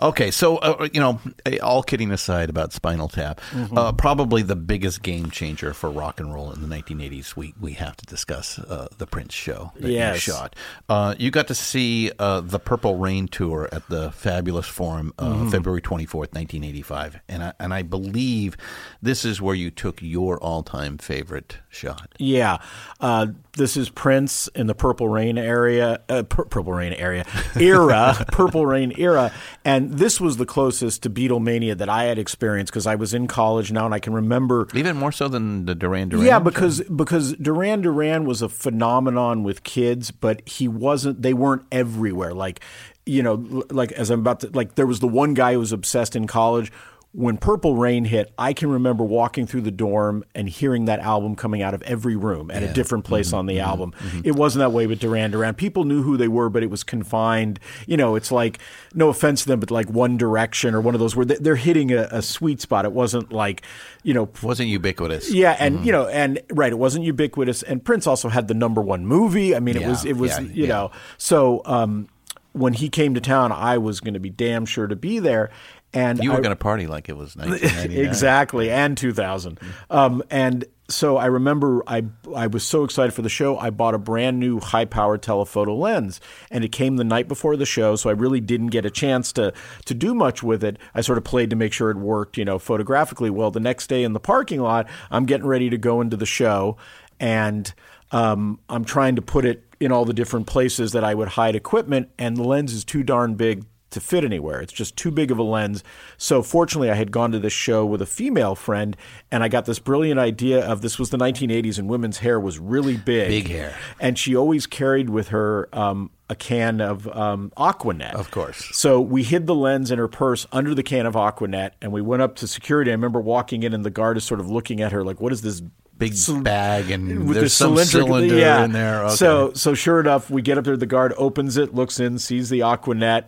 okay, 0.02 0.32
so 0.32 0.58
uh, 0.58 0.88
you 0.93 1.00
know, 1.00 1.20
all 1.62 1.84
kidding 1.84 2.12
aside 2.12 2.50
about 2.50 2.74
Spinal 2.74 3.08
Tap, 3.08 3.41
Mm-hmm. 3.52 3.78
uh, 3.78 3.91
probably 3.93 4.41
the 4.41 4.56
biggest 4.56 5.02
game 5.02 5.30
changer 5.30 5.74
for 5.74 5.89
rock 5.89 6.20
and 6.20 6.34
roll 6.34 6.52
in 6.52 6.62
the 6.62 6.68
1980s. 6.68 7.36
We 7.36 7.54
we 7.60 7.74
have 7.74 7.96
to 7.98 8.06
discuss 8.06 8.60
uh, 8.60 8.88
the 8.98 9.08
Prince 9.08 9.34
show 9.34 9.72
that 9.80 9.91
you 10.14 10.20
shot. 10.20 10.56
Uh, 10.89 11.16
you 11.18 11.32
got 11.32 11.48
to 11.48 11.56
see 11.56 12.12
uh, 12.20 12.41
the 12.41 12.60
Purple 12.60 12.98
Rain 12.98 13.28
tour 13.28 13.70
at 13.72 13.88
the 13.89 14.12
Fabulous 14.12 14.68
Forum, 14.68 15.14
uh, 15.20 15.26
Mm-hmm. 15.26 15.50
February 15.50 15.82
24th, 15.82 16.34
1985, 16.34 17.20
and 17.28 17.43
I, 17.43 17.54
and 17.60 17.74
I 17.74 17.82
believe 17.82 18.56
this 19.02 19.26
is 19.26 19.41
where 19.41 19.56
you 19.56 19.70
took 19.72 20.02
your 20.02 20.39
all 20.41 20.64
time 20.64 20.98
favorite 20.98 21.58
shot. 21.70 22.14
Yeah, 22.18 22.58
uh, 23.00 23.28
this 23.58 23.76
is 23.78 23.89
Prince 23.89 24.48
in 24.50 24.68
the 24.68 24.76
Purple 24.76 25.10
Rain 25.10 25.38
area, 25.38 26.02
uh, 26.10 26.24
Pur- 26.24 26.46
Purple 26.46 26.74
Rain 26.74 26.93
area 26.93 27.26
era, 27.60 28.26
Purple 28.32 28.66
Rain 28.66 28.93
era, 28.98 29.32
and 29.64 29.85
this 29.92 30.22
was 30.22 30.38
the 30.38 30.46
closest 30.46 31.04
to 31.04 31.10
Beatlemania 31.10 31.78
that 31.78 31.90
I 31.90 32.06
had 32.06 32.18
experienced 32.18 32.72
because 32.72 32.88
I 32.88 32.96
was 32.96 33.14
in 33.14 33.28
college 33.28 33.72
now, 33.72 33.86
and 33.86 33.94
I 33.94 34.00
can 34.00 34.14
remember. 34.14 34.68
Even 34.74 34.98
more 34.98 35.12
so 35.12 35.28
than 35.28 35.66
the 35.66 35.76
Duran 35.76 36.10
Duran. 36.10 36.26
Yeah, 36.26 36.40
because 36.40 36.82
because 36.82 37.34
Duran 37.34 37.82
Duran 37.82 38.26
was 38.26 38.42
a 38.42 38.50
phenomenon 38.50 39.44
with 39.44 39.64
kids, 39.64 40.12
but 40.12 40.48
he 40.48 40.68
wasn't. 40.68 41.22
They 41.22 41.34
weren't 41.34 41.64
everywhere. 41.72 42.34
Like 42.34 42.62
you 43.06 43.22
know, 43.22 43.64
like 43.70 43.92
as 43.94 44.10
I'm 44.10 44.20
about 44.20 44.42
to 44.42 44.50
like, 44.50 44.76
there 44.76 44.88
was 44.88 45.00
the 45.00 45.08
one 45.08 45.34
guy 45.34 45.54
who 45.54 45.60
was 45.60 45.72
obsessed 45.72 46.16
in 46.16 46.28
college 46.28 46.72
when 47.16 47.38
Purple 47.38 47.78
Rain 47.78 48.03
hit, 48.03 48.34
I 48.38 48.51
can 48.51 48.70
remember 48.70 49.05
walking 49.05 49.47
through 49.47 49.61
the 49.61 49.72
dorm 49.72 50.26
and 50.36 50.49
hearing 50.49 50.84
that 50.86 50.99
album 50.99 51.38
coming 51.38 51.61
out 51.61 51.74
of 51.74 51.82
every 51.84 52.18
room 52.18 52.51
at 52.51 52.61
a 52.61 52.74
different 52.74 53.05
place 53.05 53.28
mm-hmm. 53.28 53.38
on 53.38 53.45
the 53.45 53.55
mm-hmm. 53.55 53.70
album. 53.70 53.93
Mm-hmm. 53.99 54.22
It 54.26 54.36
wasn't 54.36 54.59
that 54.59 54.74
way 54.74 54.86
with 54.86 54.99
Duran 54.99 55.32
Duran. 55.32 55.53
People 55.53 55.86
knew 55.86 56.03
who 56.03 56.18
they 56.18 56.28
were, 56.28 56.49
but 56.49 56.61
it 56.61 56.70
was 56.70 56.84
confined. 56.84 57.61
You 57.88 57.95
know, 57.95 58.16
it's 58.16 58.34
like, 58.34 58.59
no 58.93 59.07
offense 59.07 59.43
to 59.43 59.47
them, 59.47 59.61
but 59.61 59.72
like 59.72 59.89
One 59.89 60.18
Direction 60.18 60.76
or 60.76 60.82
one 60.82 60.93
of 60.93 60.99
those 60.99 61.16
where 61.16 61.26
they- 61.26 61.38
they're 61.38 61.55
hitting 61.55 61.93
a, 61.93 62.09
a 62.11 62.22
sweet 62.22 62.59
spot. 62.59 62.84
It 62.84 62.91
wasn't 62.91 63.32
like, 63.32 63.61
you 64.03 64.13
know, 64.13 64.28
Wasn't 64.43 64.68
ubiquitous. 64.68 65.32
yeah, 65.32 65.55
and 65.57 65.86
you 65.86 65.93
know, 65.93 66.07
and 66.07 66.41
right, 66.51 66.72
it 66.72 66.78
wasn't 66.78 67.05
ubiquitous. 67.05 67.63
And 67.63 67.82
Prince 67.82 68.07
also 68.07 68.28
had 68.28 68.49
the 68.49 68.53
number 68.53 68.82
one 68.82 69.05
movie. 69.05 69.55
I 69.55 69.61
mean, 69.61 69.78
it 69.78 69.84
Yeah, 69.84 69.89
was, 69.89 70.03
it 70.03 70.18
was, 70.18 70.32
yeah, 70.32 70.39
you 70.41 70.63
yeah. 70.63 70.68
know. 70.68 70.91
So 71.18 71.61
um, 71.63 72.09
when 72.55 72.74
he 72.74 72.88
came 72.88 73.13
to 73.13 73.22
town, 73.22 73.51
I 73.51 73.78
was 73.78 73.99
going 73.99 74.13
to 74.13 74.20
be 74.20 74.30
damn 74.30 74.66
sure 74.66 74.88
to 74.88 74.95
be 74.95 75.20
there. 75.20 75.51
And 75.96 76.22
You 76.24 76.32
were 76.32 76.38
going 76.41 76.50
to 76.50 76.56
party 76.58 76.88
like 76.88 77.10
it 77.10 77.16
was 77.18 77.36
1999. 77.38 78.06
exactly, 78.06 78.70
and 78.70 78.98
2000. 78.98 79.60
Um, 79.89 80.22
and 80.30 80.66
so 80.88 81.18
I 81.18 81.26
remember 81.28 81.82
I 81.88 82.04
I 82.36 82.46
was 82.48 82.64
so 82.64 82.84
excited 82.84 83.12
for 83.14 83.24
the 83.24 83.30
show. 83.30 83.58
I 83.58 83.72
bought 83.72 83.96
a 83.96 83.98
brand 83.98 84.39
new 84.39 84.60
high 84.60 84.86
power 84.86 85.18
telephoto 85.18 85.74
lens, 85.74 86.22
and 86.52 86.64
it 86.64 86.72
came 86.72 86.98
the 86.98 87.04
night 87.04 87.28
before 87.28 87.56
the 87.58 87.66
show. 87.66 87.96
So 87.96 88.10
I 88.10 88.14
really 88.14 88.39
didn't 88.39 88.68
get 88.68 88.86
a 88.86 88.91
chance 88.91 89.32
to 89.34 89.52
to 89.86 89.93
do 89.96 90.14
much 90.14 90.43
with 90.43 90.64
it. 90.64 90.78
I 90.93 91.02
sort 91.02 91.18
of 91.18 91.24
played 91.24 91.50
to 91.50 91.56
make 91.56 91.74
sure 91.74 91.89
it 91.89 91.98
worked, 91.98 92.38
you 92.38 92.46
know, 92.46 92.60
photographically. 92.60 93.32
Well, 93.32 93.50
the 93.50 93.60
next 93.60 93.88
day 93.88 94.04
in 94.04 94.14
the 94.14 94.20
parking 94.20 94.62
lot, 94.62 94.88
I'm 95.10 95.26
getting 95.26 95.48
ready 95.48 95.70
to 95.72 95.78
go 95.78 96.02
into 96.02 96.18
the 96.18 96.28
show, 96.28 96.78
and 97.20 97.74
um, 98.12 98.60
I'm 98.70 98.86
trying 98.86 99.16
to 99.16 99.22
put 99.24 99.46
it 99.46 99.64
in 99.80 99.91
all 99.91 100.06
the 100.06 100.14
different 100.14 100.46
places 100.46 100.91
that 100.91 101.04
I 101.04 101.16
would 101.16 101.30
hide 101.30 101.56
equipment, 101.56 102.10
and 102.20 102.38
the 102.38 102.43
lens 102.43 102.74
is 102.74 102.84
too 102.86 103.02
darn 103.02 103.34
big 103.36 103.66
to 103.96 104.00
fit 104.00 104.24
anywhere. 104.24 104.62
It's 104.62 104.72
just 104.72 104.96
too 104.96 105.10
big 105.10 105.32
of 105.32 105.39
a 105.39 105.43
lens. 105.43 105.84
So 106.18 106.43
fortunately, 106.43 106.91
I 106.91 106.96
had 106.96 107.12
gone 107.12 107.32
to 107.32 107.39
this 107.39 107.54
show 107.54 107.86
with 107.86 108.02
a 108.02 108.06
female 108.06 108.54
friend, 108.54 108.96
and 109.32 109.43
I 109.43 109.48
got 109.48 109.66
this 109.66 109.80
brilliant 109.80 110.20
idea 110.20 110.64
of 110.64 110.82
this 110.82 111.00
was 111.00 111.10
the 111.10 111.18
1980s, 111.18 111.80
and 111.80 111.89
women's 111.89 112.20
hair 112.20 112.39
was 112.39 112.60
really 112.60 112.98
big, 112.98 113.30
Big 113.30 113.48
hair. 113.50 113.76
and 114.00 114.20
she 114.20 114.36
always 114.36 114.68
carried 114.68 115.10
with 115.10 115.30
her. 115.30 115.68
Um, 115.74 116.12
a 116.28 116.34
can 116.34 116.82
of 116.82 117.08
um, 117.16 117.52
Aquanet. 117.56 118.16
Of 118.16 118.32
course. 118.32 118.72
So 118.76 119.00
we 119.00 119.22
hid 119.22 119.46
the 119.46 119.54
lens 119.54 119.91
in 119.91 120.00
her 120.00 120.08
purse 120.08 120.48
under 120.52 120.74
the 120.74 120.82
can 120.82 121.06
of 121.06 121.14
Aquanet, 121.14 121.74
and 121.84 121.91
we 121.91 122.02
went 122.02 122.24
up 122.24 122.36
to 122.38 122.48
security. 122.48 122.89
I 122.89 122.96
remember 122.96 123.22
walking 123.22 123.62
in, 123.62 123.76
and 123.76 123.86
the 123.86 123.91
guard 123.91 124.18
is 124.18 124.24
sort 124.24 124.39
of 124.39 124.50
looking 124.50 124.82
at 124.82 124.91
her 124.91 125.04
like, 125.04 125.22
"What 125.22 125.32
is 125.32 125.43
this 125.43 125.62
Big 125.98 126.14
cyl- 126.14 126.41
bag, 126.41 126.91
and 126.91 127.26
with 127.26 127.38
there's 127.38 127.58
the 127.58 127.66
some 127.66 127.78
cylinder 127.78 128.36
yeah. 128.36 128.66
in 128.66 128.74
there. 128.74 129.06
Okay. 129.06 129.16
So 129.16 129.54
so 129.54 129.74
sure 129.74 130.00
enough, 130.02 130.30
we 130.30 130.41
get 130.41 130.58
up 130.58 130.66
there. 130.66 130.76
The 130.76 130.86
guard 130.86 131.14
opens 131.18 131.56
it, 131.56 131.74
looks 131.74 132.02
in, 132.02 132.20
sees 132.20 132.50
the 132.50 132.60
Aquanet, 132.60 133.26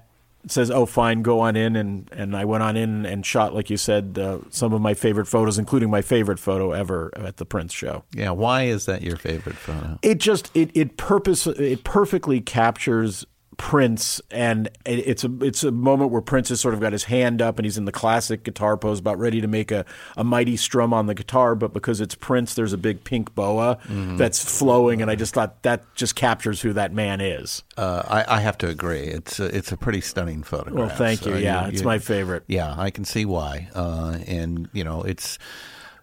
says, 0.52 0.72
"Oh, 0.72 0.86
fine, 0.86 1.22
go 1.22 1.40
on 1.40 1.56
in." 1.56 1.76
And 1.76 2.10
and 2.12 2.36
I 2.36 2.46
went 2.46 2.64
on 2.64 2.76
in 2.78 3.06
and 3.06 3.26
shot, 3.26 3.54
like 3.54 3.70
you 3.70 3.78
said, 3.78 4.18
uh, 4.20 4.40
some 4.50 4.74
of 4.74 4.82
my 4.82 4.94
favorite 4.94 5.28
photos, 5.28 5.58
including 5.58 5.90
my 5.90 6.02
favorite 6.02 6.40
photo 6.40 6.72
ever 6.72 7.12
at 7.16 7.38
the 7.38 7.46
Prince 7.46 7.74
show. 7.74 8.04
yeah, 8.14 8.32
why 8.32 8.64
is 8.64 8.86
that 8.86 9.02
your 9.02 9.18
favorite 9.18 9.56
photo? 9.56 10.00
It 10.02 10.20
just 10.20 10.52
it 10.54 10.72
it 10.76 10.98
purpose 10.98 11.48
it 11.48 11.84
perfectly 11.84 12.42
captures 12.42 13.26
Prince, 13.58 14.22
and 14.30 14.70
it's 14.86 15.24
a 15.24 15.32
it's 15.42 15.64
a 15.64 15.72
moment 15.72 16.12
where 16.12 16.22
Prince 16.22 16.50
has 16.50 16.62
sort 16.62 16.76
of 16.76 16.80
got 16.80 16.94
his 16.94 17.06
hand 17.06 17.42
up 17.42 17.58
and 17.58 17.66
he's 17.66 17.78
in 17.78 17.86
the 17.86 17.92
classic 17.92 18.44
guitar 18.44 18.78
pose, 18.78 19.00
about 19.00 19.18
ready 19.18 19.42
to 19.42 19.48
make 19.48 19.72
a, 19.72 19.84
a 20.16 20.24
mighty 20.24 20.56
strum 20.56 20.94
on 20.94 21.08
the 21.08 21.16
guitar. 21.16 21.56
But 21.56 21.74
because 21.74 22.00
it's 22.00 22.14
Prince, 22.16 22.54
there's 22.54 22.74
a 22.74 22.78
big 22.78 23.04
pink 23.04 23.34
boa 23.34 23.80
that's 23.90 24.60
flowing, 24.60 25.02
and 25.02 25.10
I 25.10 25.16
just 25.16 25.34
thought 25.34 25.64
that 25.64 25.84
just 25.96 26.16
captures 26.16 26.62
who 26.62 26.74
that 26.74 26.94
man 26.94 27.20
is. 27.20 27.64
Uh, 27.76 28.04
I, 28.08 28.38
I 28.38 28.40
have 28.42 28.58
to 28.60 28.70
agree. 28.70 29.02
It's 29.02 29.40
a, 29.40 29.46
it's 29.46 29.72
a 29.72 29.78
pretty 29.78 30.02
stunning 30.02 30.44
photograph. 30.44 30.90
Well, 30.90 30.96
thank 30.96 31.26
you. 31.26 31.34
So 31.34 31.38
Yeah, 31.38 31.68
it's 31.68 31.84
my 31.84 31.98
favorite. 32.00 32.44
Yeah, 32.48 32.76
I 32.78 32.92
can 32.92 33.06
see 33.06 33.26
why. 33.26 33.70
Uh, 33.74 34.20
and 34.28 34.70
you 34.72 34.84
know, 34.84 35.02
it's 35.02 35.40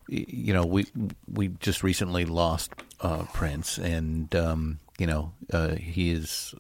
you 0.09 0.53
know 0.53 0.67
we 0.67 0.87
we 1.33 1.49
just 1.61 1.83
recently 1.83 2.25
lost 2.25 2.73
uh, 3.01 3.25
Prince, 3.33 3.79
and 3.79 4.35
um, 4.35 4.81
you 4.99 5.07
know 5.07 5.33
uh, 5.53 5.77
he 5.77 6.11
is 6.11 6.55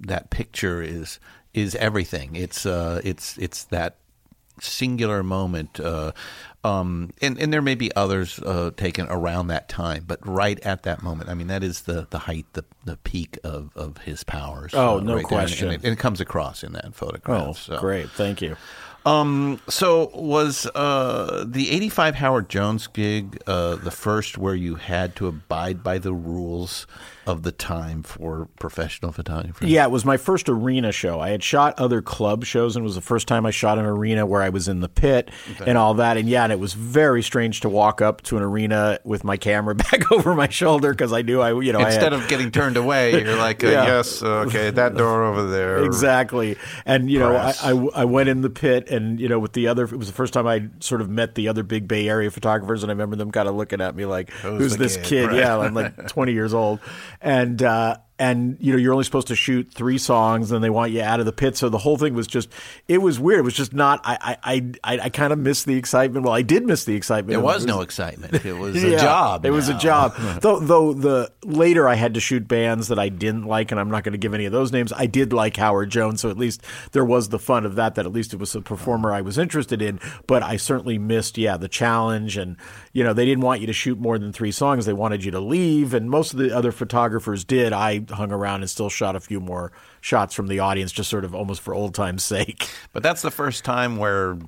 that 0.00 0.30
picture 0.30 0.82
is 0.82 1.18
is 1.54 1.74
everything. 1.76 2.36
It's 2.36 2.66
uh, 2.66 3.00
it's 3.04 3.36
it's 3.38 3.64
that 3.64 3.96
singular 4.60 5.22
moment. 5.22 5.80
Uh, 5.80 6.12
um, 6.64 7.10
and, 7.22 7.38
and 7.38 7.52
there 7.52 7.62
may 7.62 7.74
be 7.74 7.94
others 7.94 8.40
uh, 8.40 8.72
taken 8.76 9.06
around 9.08 9.48
that 9.48 9.68
time, 9.68 10.04
but 10.06 10.18
right 10.26 10.58
at 10.60 10.82
that 10.82 11.02
moment, 11.02 11.30
I 11.30 11.34
mean, 11.34 11.46
that 11.46 11.62
is 11.62 11.82
the, 11.82 12.06
the 12.10 12.18
height, 12.18 12.46
the, 12.54 12.64
the 12.84 12.96
peak 12.96 13.38
of, 13.44 13.70
of 13.76 13.98
his 13.98 14.24
powers. 14.24 14.72
Oh, 14.74 14.98
uh, 14.98 15.00
no 15.00 15.14
right. 15.14 15.18
And- 15.20 15.28
question. 15.28 15.68
And, 15.68 15.76
it, 15.76 15.84
and 15.84 15.92
it 15.92 15.98
comes 15.98 16.20
across 16.20 16.64
in 16.64 16.72
that 16.72 16.94
photograph. 16.94 17.46
Oh, 17.48 17.52
so. 17.52 17.78
great! 17.78 18.10
Thank 18.10 18.42
you. 18.42 18.56
Um, 19.06 19.60
so 19.68 20.10
was 20.12 20.66
uh, 20.74 21.44
the 21.46 21.70
85 21.70 22.16
Howard 22.16 22.48
Jones 22.50 22.86
gig 22.88 23.40
uh, 23.46 23.76
the 23.76 23.90
first 23.90 24.36
where 24.36 24.54
you 24.54 24.74
had 24.74 25.16
to 25.16 25.28
abide 25.28 25.82
by 25.82 25.98
the 25.98 26.12
rules 26.12 26.86
of 27.28 27.42
the 27.42 27.52
time 27.52 28.02
for 28.02 28.48
professional 28.58 29.12
photography? 29.12 29.68
Yeah, 29.68 29.84
it 29.84 29.90
was 29.90 30.04
my 30.04 30.16
first 30.16 30.48
arena 30.48 30.90
show. 30.92 31.20
I 31.20 31.30
had 31.30 31.42
shot 31.44 31.78
other 31.78 32.00
club 32.02 32.44
shows, 32.44 32.74
and 32.76 32.82
it 32.82 32.86
was 32.86 32.94
the 32.94 33.00
first 33.00 33.28
time 33.28 33.44
I 33.46 33.50
shot 33.50 33.78
an 33.78 33.84
arena 33.84 34.24
where 34.26 34.42
I 34.42 34.48
was 34.48 34.66
in 34.68 34.80
the 34.80 34.88
pit 34.88 35.30
and 35.64 35.76
all 35.78 35.94
that. 35.94 36.16
And 36.16 36.28
yeah, 36.28 36.44
and 36.44 36.52
it 36.52 36.58
was 36.58 36.72
very 36.74 37.22
strange 37.22 37.60
to 37.60 37.68
walk 37.68 38.00
up 38.00 38.22
to 38.22 38.36
an 38.36 38.42
arena 38.42 38.98
with 39.04 39.24
my 39.24 39.36
camera 39.36 39.74
back 39.90 40.10
over 40.10 40.34
my 40.34 40.48
shoulder 40.48 40.90
because 40.90 41.12
I 41.12 41.22
knew 41.22 41.40
I, 41.40 41.60
you 41.60 41.72
know, 41.72 41.80
I 41.80 41.86
Instead 41.86 42.12
had, 42.12 42.14
of 42.14 42.28
getting 42.28 42.50
turned 42.50 42.76
away, 42.76 43.22
you're 43.24 43.36
like, 43.36 43.62
uh, 43.62 43.68
Yeah. 43.68 43.86
yes, 43.86 44.22
okay, 44.22 44.70
that 44.70 44.96
door 44.96 45.24
over 45.24 45.46
there. 45.48 45.84
exactly. 45.84 46.56
And 46.86 47.10
you 47.10 47.18
know, 47.18 47.36
I, 47.36 47.54
I 47.62 47.70
I 47.94 48.04
went 48.06 48.28
in 48.28 48.40
the 48.40 48.50
pit, 48.50 48.88
and 48.90 49.20
you 49.20 49.28
know, 49.28 49.38
with 49.38 49.52
the 49.52 49.68
other, 49.68 49.84
it 49.84 49.92
was 49.96 50.06
the 50.08 50.14
first 50.14 50.32
time 50.32 50.46
I 50.46 50.68
sort 50.80 51.00
of 51.00 51.08
met 51.10 51.34
the 51.34 51.48
other 51.48 51.62
big 51.62 51.86
Bay 51.86 52.08
Area 52.08 52.30
photographers, 52.30 52.82
and 52.82 52.90
I 52.90 52.94
remember 52.94 53.16
them 53.16 53.30
kind 53.30 53.48
of 53.48 53.54
looking 53.54 53.80
at 53.80 53.94
me 53.94 54.06
like, 54.06 54.30
"Who's, 54.30 54.72
the 54.72 54.78
this 54.78 54.96
kid?" 54.96 55.04
kid?" 55.04 55.26
Right. 55.28 55.36
Yeah, 55.38 55.58
I'm 55.58 55.74
like 55.74 56.08
20 56.08 56.32
years 56.32 56.54
old, 56.54 56.80
and. 57.20 57.62
uh 57.62 57.98
and 58.18 58.56
you 58.60 58.72
know 58.72 58.78
you're 58.78 58.92
only 58.92 59.04
supposed 59.04 59.28
to 59.28 59.36
shoot 59.36 59.72
three 59.72 59.98
songs, 59.98 60.50
and 60.50 60.62
they 60.62 60.70
want 60.70 60.92
you 60.92 61.02
out 61.02 61.20
of 61.20 61.26
the 61.26 61.32
pit. 61.32 61.56
So 61.56 61.68
the 61.68 61.78
whole 61.78 61.96
thing 61.96 62.14
was 62.14 62.26
just, 62.26 62.48
it 62.88 62.98
was 62.98 63.20
weird. 63.20 63.40
It 63.40 63.42
was 63.42 63.54
just 63.54 63.72
not. 63.72 64.00
I 64.04 64.36
I 64.42 64.72
I, 64.84 64.98
I 65.04 65.08
kind 65.08 65.32
of 65.32 65.38
missed 65.38 65.66
the 65.66 65.76
excitement. 65.76 66.24
Well, 66.24 66.34
I 66.34 66.42
did 66.42 66.66
miss 66.66 66.84
the 66.84 66.94
excitement. 66.94 67.28
There 67.28 67.38
It 67.38 67.42
was 67.42 67.64
no 67.64 67.80
excitement. 67.80 68.44
It 68.44 68.54
was 68.54 68.82
a 68.82 68.90
yeah, 68.90 68.98
job. 68.98 69.46
It 69.46 69.50
was 69.50 69.68
a 69.68 69.78
job. 69.78 70.14
though, 70.40 70.58
though 70.58 70.92
the 70.92 71.30
later 71.44 71.88
I 71.88 71.94
had 71.94 72.14
to 72.14 72.20
shoot 72.20 72.48
bands 72.48 72.88
that 72.88 72.98
I 72.98 73.08
didn't 73.08 73.44
like, 73.44 73.70
and 73.70 73.80
I'm 73.80 73.90
not 73.90 74.04
going 74.04 74.12
to 74.12 74.18
give 74.18 74.34
any 74.34 74.46
of 74.46 74.52
those 74.52 74.72
names. 74.72 74.92
I 74.92 75.06
did 75.06 75.32
like 75.32 75.56
Howard 75.56 75.90
Jones, 75.90 76.20
so 76.20 76.30
at 76.30 76.36
least 76.36 76.62
there 76.92 77.04
was 77.04 77.28
the 77.28 77.38
fun 77.38 77.64
of 77.64 77.76
that. 77.76 77.94
That 77.94 78.06
at 78.06 78.12
least 78.12 78.34
it 78.34 78.40
was 78.40 78.54
a 78.54 78.60
performer 78.60 79.12
I 79.12 79.20
was 79.20 79.38
interested 79.38 79.80
in. 79.80 80.00
But 80.26 80.42
I 80.42 80.56
certainly 80.56 80.98
missed, 80.98 81.38
yeah, 81.38 81.56
the 81.56 81.68
challenge, 81.68 82.36
and 82.36 82.56
you 82.92 83.04
know 83.04 83.12
they 83.12 83.24
didn't 83.24 83.42
want 83.44 83.60
you 83.60 83.66
to 83.68 83.72
shoot 83.72 83.98
more 83.98 84.18
than 84.18 84.32
three 84.32 84.52
songs. 84.52 84.86
They 84.86 84.92
wanted 84.92 85.24
you 85.24 85.30
to 85.32 85.40
leave, 85.40 85.94
and 85.94 86.10
most 86.10 86.32
of 86.32 86.38
the 86.38 86.54
other 86.54 86.72
photographers 86.72 87.44
did. 87.44 87.72
I 87.72 88.00
hung 88.10 88.32
around 88.32 88.60
and 88.62 88.70
still 88.70 88.88
shot 88.90 89.16
a 89.16 89.20
few 89.20 89.40
more 89.40 89.72
shots 90.00 90.34
from 90.34 90.46
the 90.48 90.58
audience, 90.60 90.92
just 90.92 91.10
sort 91.10 91.24
of 91.24 91.34
almost 91.34 91.60
for 91.60 91.74
old 91.74 91.94
time's 91.94 92.22
sake. 92.36 92.68
But 92.92 93.02
that's 93.02 93.22
the 93.22 93.30
first 93.30 93.64
time 93.64 93.96
where 93.96 94.38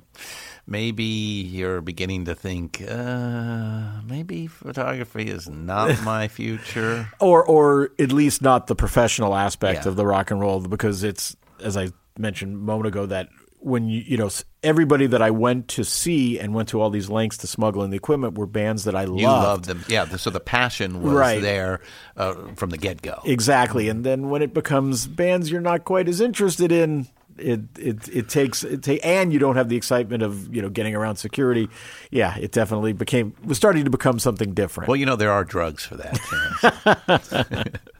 maybe 0.67 1.03
you're 1.03 1.81
beginning 1.81 2.25
to 2.25 2.35
think, 2.35 2.81
uh, 2.87 4.01
maybe 4.05 4.47
photography 4.47 5.23
is 5.23 5.49
not 5.49 6.01
my 6.03 6.27
future. 6.27 7.09
or 7.19 7.43
or 7.43 7.89
at 7.99 8.11
least 8.11 8.41
not 8.41 8.67
the 8.67 8.75
professional 8.75 9.35
aspect 9.35 9.83
Yeah. 9.85 9.89
of 9.89 9.95
the 9.95 10.05
rock 10.05 10.31
and 10.31 10.39
roll 10.39 10.59
because 10.61 11.03
it's 11.03 11.35
as 11.63 11.77
I 11.77 11.89
mentioned 12.17 12.53
a 12.55 12.57
moment 12.57 12.87
ago 12.87 13.05
that 13.05 13.29
when 13.63 13.87
you 13.87 14.01
you 14.05 14.17
know 14.17 14.29
everybody 14.63 15.07
that 15.07 15.21
I 15.21 15.31
went 15.31 15.67
to 15.69 15.83
see 15.83 16.39
and 16.39 16.53
went 16.53 16.69
to 16.69 16.81
all 16.81 16.89
these 16.89 17.09
lengths 17.09 17.37
to 17.37 17.47
smuggle 17.47 17.83
in 17.83 17.89
the 17.91 17.97
equipment 17.97 18.37
were 18.37 18.45
bands 18.47 18.83
that 18.83 18.95
I 18.95 19.05
loved. 19.05 19.19
You 19.21 19.27
loved 19.27 19.65
them. 19.65 19.85
Yeah, 19.87 20.05
so 20.17 20.29
the 20.29 20.39
passion 20.39 21.01
was 21.01 21.13
Right. 21.13 21.41
there 21.41 21.79
uh, 22.17 22.33
from 22.55 22.69
the 22.71 22.77
get 22.77 23.01
go. 23.01 23.21
Exactly. 23.25 23.87
And 23.89 24.03
then 24.03 24.29
when 24.29 24.41
it 24.41 24.53
becomes 24.53 25.07
bands 25.07 25.49
you're 25.51 25.61
not 25.61 25.85
quite 25.85 26.07
as 26.09 26.21
interested 26.21 26.71
in, 26.71 27.07
it 27.37 27.61
it 27.79 28.07
it 28.09 28.29
takes 28.29 28.63
it 28.63 28.83
ta- 28.83 28.99
and 29.03 29.31
you 29.33 29.39
don't 29.39 29.55
have 29.55 29.69
the 29.69 29.75
excitement 29.77 30.21
of, 30.21 30.53
you 30.53 30.61
know, 30.61 30.69
getting 30.69 30.95
around 30.95 31.15
security. 31.15 31.69
Yeah, 32.11 32.35
it 32.37 32.51
definitely 32.51 32.93
became 32.93 33.33
was 33.45 33.57
starting 33.57 33.85
to 33.85 33.89
become 33.89 34.19
something 34.19 34.53
different. 34.53 34.89
Well, 34.89 34.97
you 34.97 35.05
know, 35.05 35.15
there 35.15 35.31
are 35.31 35.43
drugs 35.43 35.83
for 35.85 35.95
that. 35.97 37.79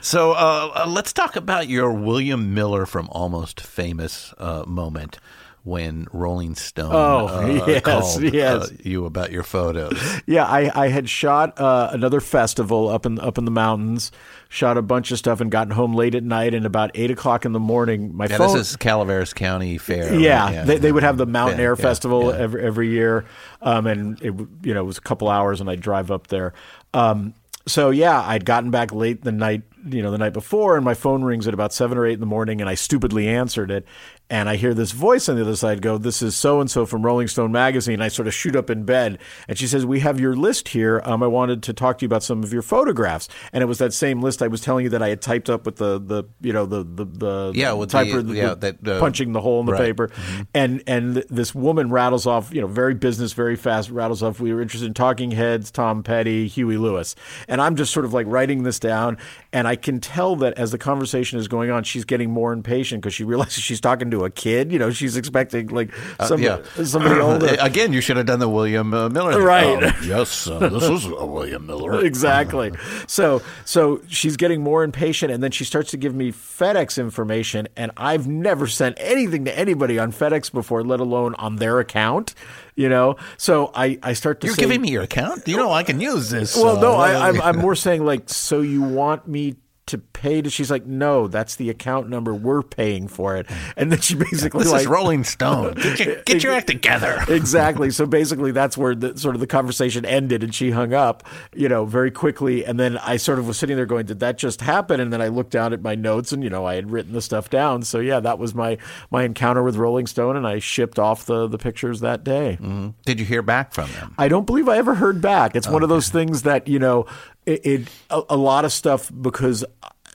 so 0.00 0.32
uh, 0.32 0.84
let's 0.88 1.12
talk 1.12 1.36
about 1.36 1.68
your 1.68 1.92
William 1.92 2.54
Miller 2.54 2.86
from 2.86 3.08
Almost 3.10 3.60
Famous 3.60 4.32
uh, 4.38 4.64
moment 4.66 5.18
when 5.62 6.06
Rolling 6.14 6.54
Stone 6.54 6.92
Oh, 6.94 7.26
uh, 7.28 7.46
yes, 7.66 7.82
called 7.82 8.22
yes. 8.32 8.70
Uh, 8.70 8.74
you 8.82 9.04
about 9.04 9.30
your 9.30 9.42
photos. 9.42 10.00
Yeah, 10.26 10.46
I, 10.46 10.70
I 10.74 10.88
had 10.88 11.06
shot 11.10 11.60
uh, 11.60 11.90
another 11.92 12.20
festival 12.20 12.88
up 12.88 13.04
in 13.04 13.18
up 13.20 13.36
in 13.36 13.44
the 13.44 13.50
mountains, 13.50 14.10
shot 14.48 14.78
a 14.78 14.82
bunch 14.82 15.10
of 15.10 15.18
stuff, 15.18 15.38
and 15.42 15.50
gotten 15.50 15.72
home 15.74 15.92
late 15.94 16.14
at 16.14 16.22
night. 16.24 16.54
And 16.54 16.64
about 16.64 16.92
eight 16.94 17.10
o'clock 17.10 17.44
in 17.44 17.52
the 17.52 17.60
morning, 17.60 18.16
my 18.16 18.26
Yeah, 18.26 18.38
phone. 18.38 18.56
this 18.56 18.70
is 18.70 18.76
Calaveras 18.76 19.34
County 19.34 19.76
Fair. 19.76 20.10
right? 20.10 20.18
yeah, 20.18 20.64
they, 20.64 20.78
they 20.78 20.92
would 20.92 21.02
have 21.02 21.18
the 21.18 21.26
Mountain 21.26 21.58
Yeah, 21.58 21.64
Air 21.66 21.76
yeah, 21.78 21.82
Festival 21.82 22.30
yeah. 22.32 22.38
every 22.38 22.62
every 22.64 22.88
year, 22.88 23.26
um, 23.60 23.86
and 23.86 24.18
it 24.22 24.32
you 24.62 24.72
know 24.72 24.80
it 24.80 24.86
was 24.86 24.96
a 24.96 25.02
couple 25.02 25.28
hours, 25.28 25.60
and 25.60 25.68
I'd 25.68 25.80
drive 25.80 26.10
up 26.10 26.28
there. 26.28 26.54
Um, 26.94 27.34
so 27.70 27.90
yeah, 27.90 28.20
I'd 28.22 28.44
gotten 28.44 28.70
back 28.70 28.92
late 28.92 29.22
the 29.22 29.32
night 29.32 29.62
you 29.86 30.02
know, 30.02 30.10
the 30.10 30.18
night 30.18 30.32
before, 30.32 30.76
and 30.76 30.84
my 30.84 30.94
phone 30.94 31.22
rings 31.22 31.48
at 31.48 31.54
about 31.54 31.72
seven 31.72 31.96
or 31.96 32.06
eight 32.06 32.14
in 32.14 32.20
the 32.20 32.26
morning, 32.26 32.60
and 32.60 32.68
I 32.68 32.74
stupidly 32.74 33.28
answered 33.28 33.70
it, 33.70 33.86
and 34.30 34.48
I 34.48 34.56
hear 34.56 34.72
this 34.72 34.92
voice 34.92 35.28
on 35.28 35.36
the 35.36 35.42
other 35.42 35.56
side 35.56 35.82
go, 35.82 35.98
"This 35.98 36.22
is 36.22 36.36
so 36.36 36.60
and 36.60 36.70
so 36.70 36.86
from 36.86 37.04
Rolling 37.04 37.28
Stone 37.28 37.52
magazine." 37.52 38.00
I 38.00 38.08
sort 38.08 38.28
of 38.28 38.34
shoot 38.34 38.54
up 38.56 38.70
in 38.70 38.84
bed, 38.84 39.18
and 39.48 39.58
she 39.58 39.66
says, 39.66 39.84
"We 39.84 40.00
have 40.00 40.20
your 40.20 40.34
list 40.36 40.68
here. 40.68 41.02
Um, 41.04 41.22
I 41.22 41.26
wanted 41.26 41.62
to 41.64 41.72
talk 41.72 41.98
to 41.98 42.04
you 42.04 42.06
about 42.06 42.22
some 42.22 42.42
of 42.44 42.52
your 42.52 42.62
photographs." 42.62 43.28
And 43.52 43.62
it 43.62 43.66
was 43.66 43.78
that 43.78 43.92
same 43.92 44.22
list 44.22 44.40
I 44.42 44.46
was 44.46 44.60
telling 44.60 44.84
you 44.84 44.90
that 44.90 45.02
I 45.02 45.08
had 45.08 45.20
typed 45.20 45.50
up 45.50 45.66
with 45.66 45.76
the 45.76 45.98
the 45.98 46.24
you 46.40 46.52
know 46.52 46.64
the 46.64 46.84
the, 46.84 47.04
the 47.04 47.52
Yeah, 47.54 47.72
with 47.72 47.90
the- 47.90 47.98
typer, 47.98 48.34
yeah, 48.34 48.50
with 48.50 48.60
that, 48.60 48.88
uh, 48.88 49.00
punching 49.00 49.32
the 49.32 49.40
hole 49.40 49.60
in 49.60 49.66
the 49.66 49.72
right. 49.72 49.80
paper, 49.82 50.10
and 50.54 50.82
and 50.86 51.16
this 51.28 51.54
woman 51.54 51.90
rattles 51.90 52.26
off, 52.26 52.54
you 52.54 52.60
know, 52.60 52.66
very 52.68 52.94
business, 52.94 53.32
very 53.32 53.56
fast, 53.56 53.90
rattles 53.90 54.22
off. 54.22 54.38
We 54.40 54.54
were 54.54 54.62
interested 54.62 54.86
in 54.86 54.94
Talking 54.94 55.32
Heads, 55.32 55.70
Tom 55.70 56.02
Petty, 56.02 56.46
Huey 56.46 56.76
Lewis, 56.76 57.16
and 57.48 57.60
I'm 57.60 57.74
just 57.76 57.92
sort 57.92 58.04
of 58.04 58.14
like 58.14 58.26
writing 58.28 58.62
this 58.62 58.78
down, 58.78 59.18
and 59.52 59.66
I 59.66 59.74
can 59.76 59.98
tell 60.00 60.36
that 60.36 60.54
as 60.56 60.70
the 60.70 60.78
conversation 60.78 61.38
is 61.38 61.48
going 61.48 61.70
on, 61.70 61.82
she's 61.82 62.04
getting 62.04 62.30
more 62.30 62.52
impatient 62.52 63.02
because 63.02 63.14
she 63.14 63.24
realizes 63.24 63.54
she's 63.64 63.80
talking 63.80 64.10
to 64.12 64.19
a 64.24 64.30
kid. 64.30 64.72
You 64.72 64.78
know, 64.78 64.90
she's 64.90 65.16
expecting 65.16 65.68
like 65.68 65.90
some, 66.26 66.40
yeah. 66.40 66.62
somebody 66.84 67.20
older. 67.20 67.56
Again, 67.60 67.92
you 67.92 68.00
should 68.00 68.16
have 68.16 68.26
done 68.26 68.38
the 68.38 68.48
William 68.48 68.92
uh, 68.92 69.08
Miller. 69.08 69.32
thing. 69.32 69.42
Right. 69.42 69.82
Um, 69.82 69.94
yes, 70.04 70.46
uh, 70.46 70.58
this 70.68 70.82
is 70.82 71.06
uh, 71.06 71.26
William 71.26 71.66
Miller. 71.66 72.04
exactly. 72.04 72.72
So 73.06 73.42
so 73.64 74.00
she's 74.08 74.36
getting 74.36 74.62
more 74.62 74.84
impatient, 74.84 75.32
and 75.32 75.42
then 75.42 75.50
she 75.50 75.64
starts 75.64 75.90
to 75.92 75.96
give 75.96 76.14
me 76.14 76.32
FedEx 76.32 76.98
information, 76.98 77.68
and 77.76 77.92
I've 77.96 78.26
never 78.26 78.66
sent 78.66 78.96
anything 78.98 79.44
to 79.44 79.58
anybody 79.58 79.98
on 79.98 80.12
FedEx 80.12 80.52
before, 80.52 80.82
let 80.84 81.00
alone 81.00 81.34
on 81.36 81.56
their 81.56 81.80
account. 81.80 82.34
You 82.76 82.88
know, 82.88 83.16
so 83.36 83.70
I 83.74 83.98
I 84.02 84.14
start 84.14 84.40
to 84.40 84.46
You're 84.46 84.56
say, 84.56 84.62
giving 84.62 84.80
me 84.80 84.90
your 84.90 85.02
account. 85.02 85.46
You 85.46 85.56
know 85.56 85.70
I 85.70 85.82
can 85.82 86.00
use 86.00 86.30
this. 86.30 86.56
well, 86.56 86.78
uh, 86.78 86.80
no, 86.80 86.94
I, 86.94 87.28
I'm 87.28 87.40
I'm 87.40 87.58
more 87.58 87.74
saying 87.74 88.04
like, 88.04 88.28
so 88.28 88.60
you 88.60 88.82
want 88.82 89.26
me. 89.28 89.56
To 89.90 89.98
pay 89.98 90.42
to, 90.42 90.50
she's 90.50 90.70
like, 90.70 90.86
no, 90.86 91.26
that's 91.28 91.56
the 91.56 91.70
account 91.70 92.08
number. 92.08 92.34
We're 92.34 92.62
paying 92.62 93.08
for 93.08 93.36
it, 93.36 93.46
and 93.76 93.90
then 93.90 94.00
she 94.00 94.14
basically 94.14 94.64
This 94.64 94.72
like, 94.72 94.82
is 94.82 94.86
Rolling 94.86 95.24
Stone. 95.24 95.74
Get 95.80 96.00
your, 96.00 96.16
get 96.22 96.42
your 96.42 96.52
act 96.52 96.68
together. 96.68 97.22
exactly. 97.28 97.90
So 97.90 98.06
basically, 98.06 98.52
that's 98.52 98.76
where 98.76 98.94
the 98.94 99.18
sort 99.18 99.34
of 99.34 99.40
the 99.40 99.46
conversation 99.46 100.04
ended, 100.04 100.42
and 100.42 100.54
she 100.54 100.70
hung 100.70 100.94
up, 100.94 101.24
you 101.54 101.68
know, 101.68 101.84
very 101.84 102.10
quickly. 102.10 102.64
And 102.64 102.78
then 102.78 102.98
I 102.98 103.16
sort 103.16 103.38
of 103.38 103.46
was 103.46 103.56
sitting 103.56 103.76
there 103.76 103.86
going, 103.86 104.06
"Did 104.06 104.20
that 104.20 104.38
just 104.38 104.60
happen?" 104.60 105.00
And 105.00 105.12
then 105.12 105.20
I 105.20 105.28
looked 105.28 105.50
down 105.50 105.72
at 105.72 105.82
my 105.82 105.94
notes, 105.94 106.32
and 106.32 106.42
you 106.44 106.50
know, 106.50 106.66
I 106.66 106.74
had 106.74 106.90
written 106.90 107.12
the 107.12 107.22
stuff 107.22 107.50
down. 107.50 107.82
So 107.82 107.98
yeah, 107.98 108.20
that 108.20 108.38
was 108.38 108.54
my 108.54 108.78
my 109.10 109.24
encounter 109.24 109.62
with 109.62 109.76
Rolling 109.76 110.06
Stone, 110.06 110.36
and 110.36 110.46
I 110.46 110.58
shipped 110.58 110.98
off 110.98 111.26
the 111.26 111.46
the 111.46 111.58
pictures 111.58 112.00
that 112.00 112.24
day. 112.24 112.58
Mm-hmm. 112.60 112.90
Did 113.04 113.20
you 113.20 113.26
hear 113.26 113.42
back 113.42 113.72
from 113.72 113.90
them? 113.92 114.14
I 114.18 114.28
don't 114.28 114.46
believe 114.46 114.68
I 114.68 114.78
ever 114.78 114.94
heard 114.94 115.20
back. 115.20 115.56
It's 115.56 115.68
one 115.68 115.82
of 115.82 115.88
those 115.88 116.08
things 116.08 116.42
that 116.42 116.68
you 116.68 116.78
know, 116.78 117.06
it, 117.46 117.66
it 117.66 117.88
a, 118.10 118.22
a 118.30 118.36
lot 118.36 118.64
of 118.64 118.72
stuff 118.72 119.10
because 119.20 119.64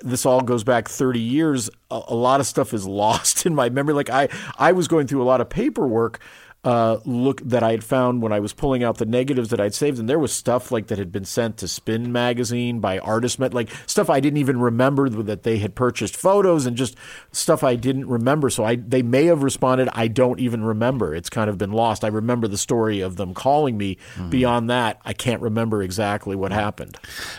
this 0.01 0.25
all 0.25 0.41
goes 0.41 0.63
back 0.63 0.87
30 0.87 1.19
years. 1.19 1.69
A, 1.91 2.01
a 2.07 2.15
lot 2.15 2.39
of 2.39 2.47
stuff 2.47 2.73
is 2.73 2.85
lost 2.87 3.45
in 3.45 3.55
my 3.55 3.69
memory. 3.69 3.93
Like 3.93 4.09
I, 4.09 4.29
I 4.57 4.71
was 4.71 4.87
going 4.87 5.07
through 5.07 5.21
a 5.21 5.25
lot 5.25 5.41
of 5.41 5.49
paperwork. 5.49 6.19
Uh, 6.65 6.99
look 7.05 7.41
that 7.41 7.61
I 7.61 7.69
had 7.69 7.83
found 7.83 8.23
when 8.23 8.33
I 8.33 8.39
was 8.39 8.51
pulling 8.51 8.83
out 8.83 8.97
the 8.97 9.05
negatives 9.05 9.49
that 9.49 9.59
I'd 9.61 9.75
saved, 9.75 9.99
and 9.99 10.09
there 10.09 10.17
was 10.17 10.31
stuff 10.33 10.71
like 10.71 10.87
that 10.87 10.97
had 10.97 11.11
been 11.11 11.23
sent 11.23 11.57
to 11.57 11.67
Spin 11.67 12.11
magazine 12.11 12.79
by 12.79 12.97
Artist 12.97 13.37
Met, 13.37 13.53
like 13.53 13.69
stuff 13.85 14.09
I 14.09 14.19
didn't 14.19 14.37
even 14.37 14.59
remember 14.59 15.07
that 15.07 15.43
they 15.43 15.59
had 15.59 15.75
purchased 15.75 16.15
photos 16.17 16.65
and 16.65 16.75
just 16.75 16.97
stuff 17.31 17.63
I 17.63 17.75
didn't 17.75 18.07
remember. 18.07 18.49
So 18.49 18.63
I 18.63 18.77
they 18.77 19.03
may 19.03 19.25
have 19.25 19.43
responded. 19.43 19.89
I 19.93 20.07
don't 20.07 20.39
even 20.39 20.63
remember. 20.63 21.13
It's 21.13 21.29
kind 21.29 21.51
of 21.51 21.59
been 21.59 21.71
lost. 21.71 22.03
I 22.03 22.07
remember 22.07 22.47
the 22.47 22.57
story 22.57 22.99
of 22.99 23.15
them 23.17 23.35
calling 23.35 23.77
me. 23.77 23.99
Beyond 24.31 24.67
that, 24.71 24.99
I 25.05 25.13
can't 25.13 25.41
remember 25.43 25.83
exactly 25.83 26.35
what 26.35 26.51
happened. 26.51 26.97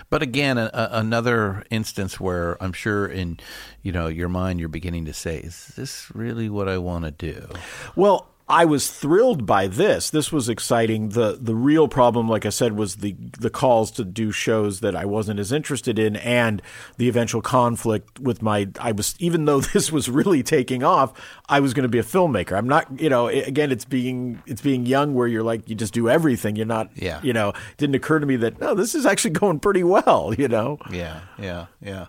But 0.08 0.22
again, 0.22 0.56
a- 0.56 0.70
another 0.92 1.64
instance 1.70 2.20
where 2.20 2.56
I'm 2.62 2.72
sure 2.72 3.06
in 3.08 3.40
you 3.82 3.90
know 3.90 4.06
your 4.06 4.28
mind 4.28 4.60
you're 4.60 4.68
beginning 4.68 5.04
to 5.06 5.12
say, 5.12 5.38
"Is 5.38 5.72
this 5.76 6.12
really 6.14 6.48
what 6.48 6.68
I 6.68 6.78
want 6.78 7.06
to 7.06 7.10
do?" 7.10 7.48
Well, 7.96 8.28
I 8.48 8.64
was 8.64 8.88
thrilled 8.88 9.44
by 9.44 9.66
this. 9.66 10.10
This 10.10 10.30
was 10.30 10.48
exciting. 10.48 11.10
the 11.10 11.36
The 11.40 11.54
real 11.54 11.88
problem, 11.88 12.28
like 12.28 12.46
I 12.46 12.50
said, 12.50 12.76
was 12.76 12.96
the 12.96 13.16
the 13.38 13.50
calls 13.50 13.90
to 13.92 14.04
do 14.04 14.30
shows 14.30 14.80
that 14.80 14.94
I 14.94 15.04
wasn't 15.04 15.40
as 15.40 15.50
interested 15.50 15.98
in, 15.98 16.14
and 16.16 16.62
the 16.96 17.08
eventual 17.08 17.42
conflict 17.42 18.20
with 18.20 18.42
my. 18.42 18.68
I 18.78 18.92
was 18.92 19.16
even 19.18 19.46
though 19.46 19.60
this 19.72 19.90
was 19.90 20.08
really 20.08 20.44
taking 20.44 20.84
off, 20.84 21.12
I 21.48 21.58
was 21.58 21.74
going 21.74 21.82
to 21.82 21.88
be 21.88 21.98
a 21.98 22.04
filmmaker. 22.04 22.56
I'm 22.56 22.68
not. 22.68 23.00
You 23.00 23.10
know, 23.10 23.26
again, 23.26 23.72
it's 23.72 23.84
being 23.84 24.40
it's 24.46 24.62
being 24.62 24.86
young 24.86 25.14
where 25.14 25.26
you're 25.26 25.42
like 25.42 25.68
you 25.68 25.74
just 25.74 25.92
do 25.92 26.08
everything. 26.08 26.54
You're 26.54 26.66
not. 26.66 26.90
Yeah. 26.94 27.20
You 27.24 27.32
know, 27.32 27.48
it 27.48 27.76
didn't 27.78 27.96
occur 27.96 28.20
to 28.20 28.26
me 28.26 28.36
that 28.36 28.60
no, 28.60 28.74
this 28.74 28.94
is 28.94 29.06
actually 29.06 29.32
going 29.32 29.58
pretty 29.60 29.82
well. 29.82 30.34
You 30.36 30.48
know. 30.48 30.78
Yeah, 30.90 31.22
yeah, 31.38 31.66
yeah. 31.80 32.06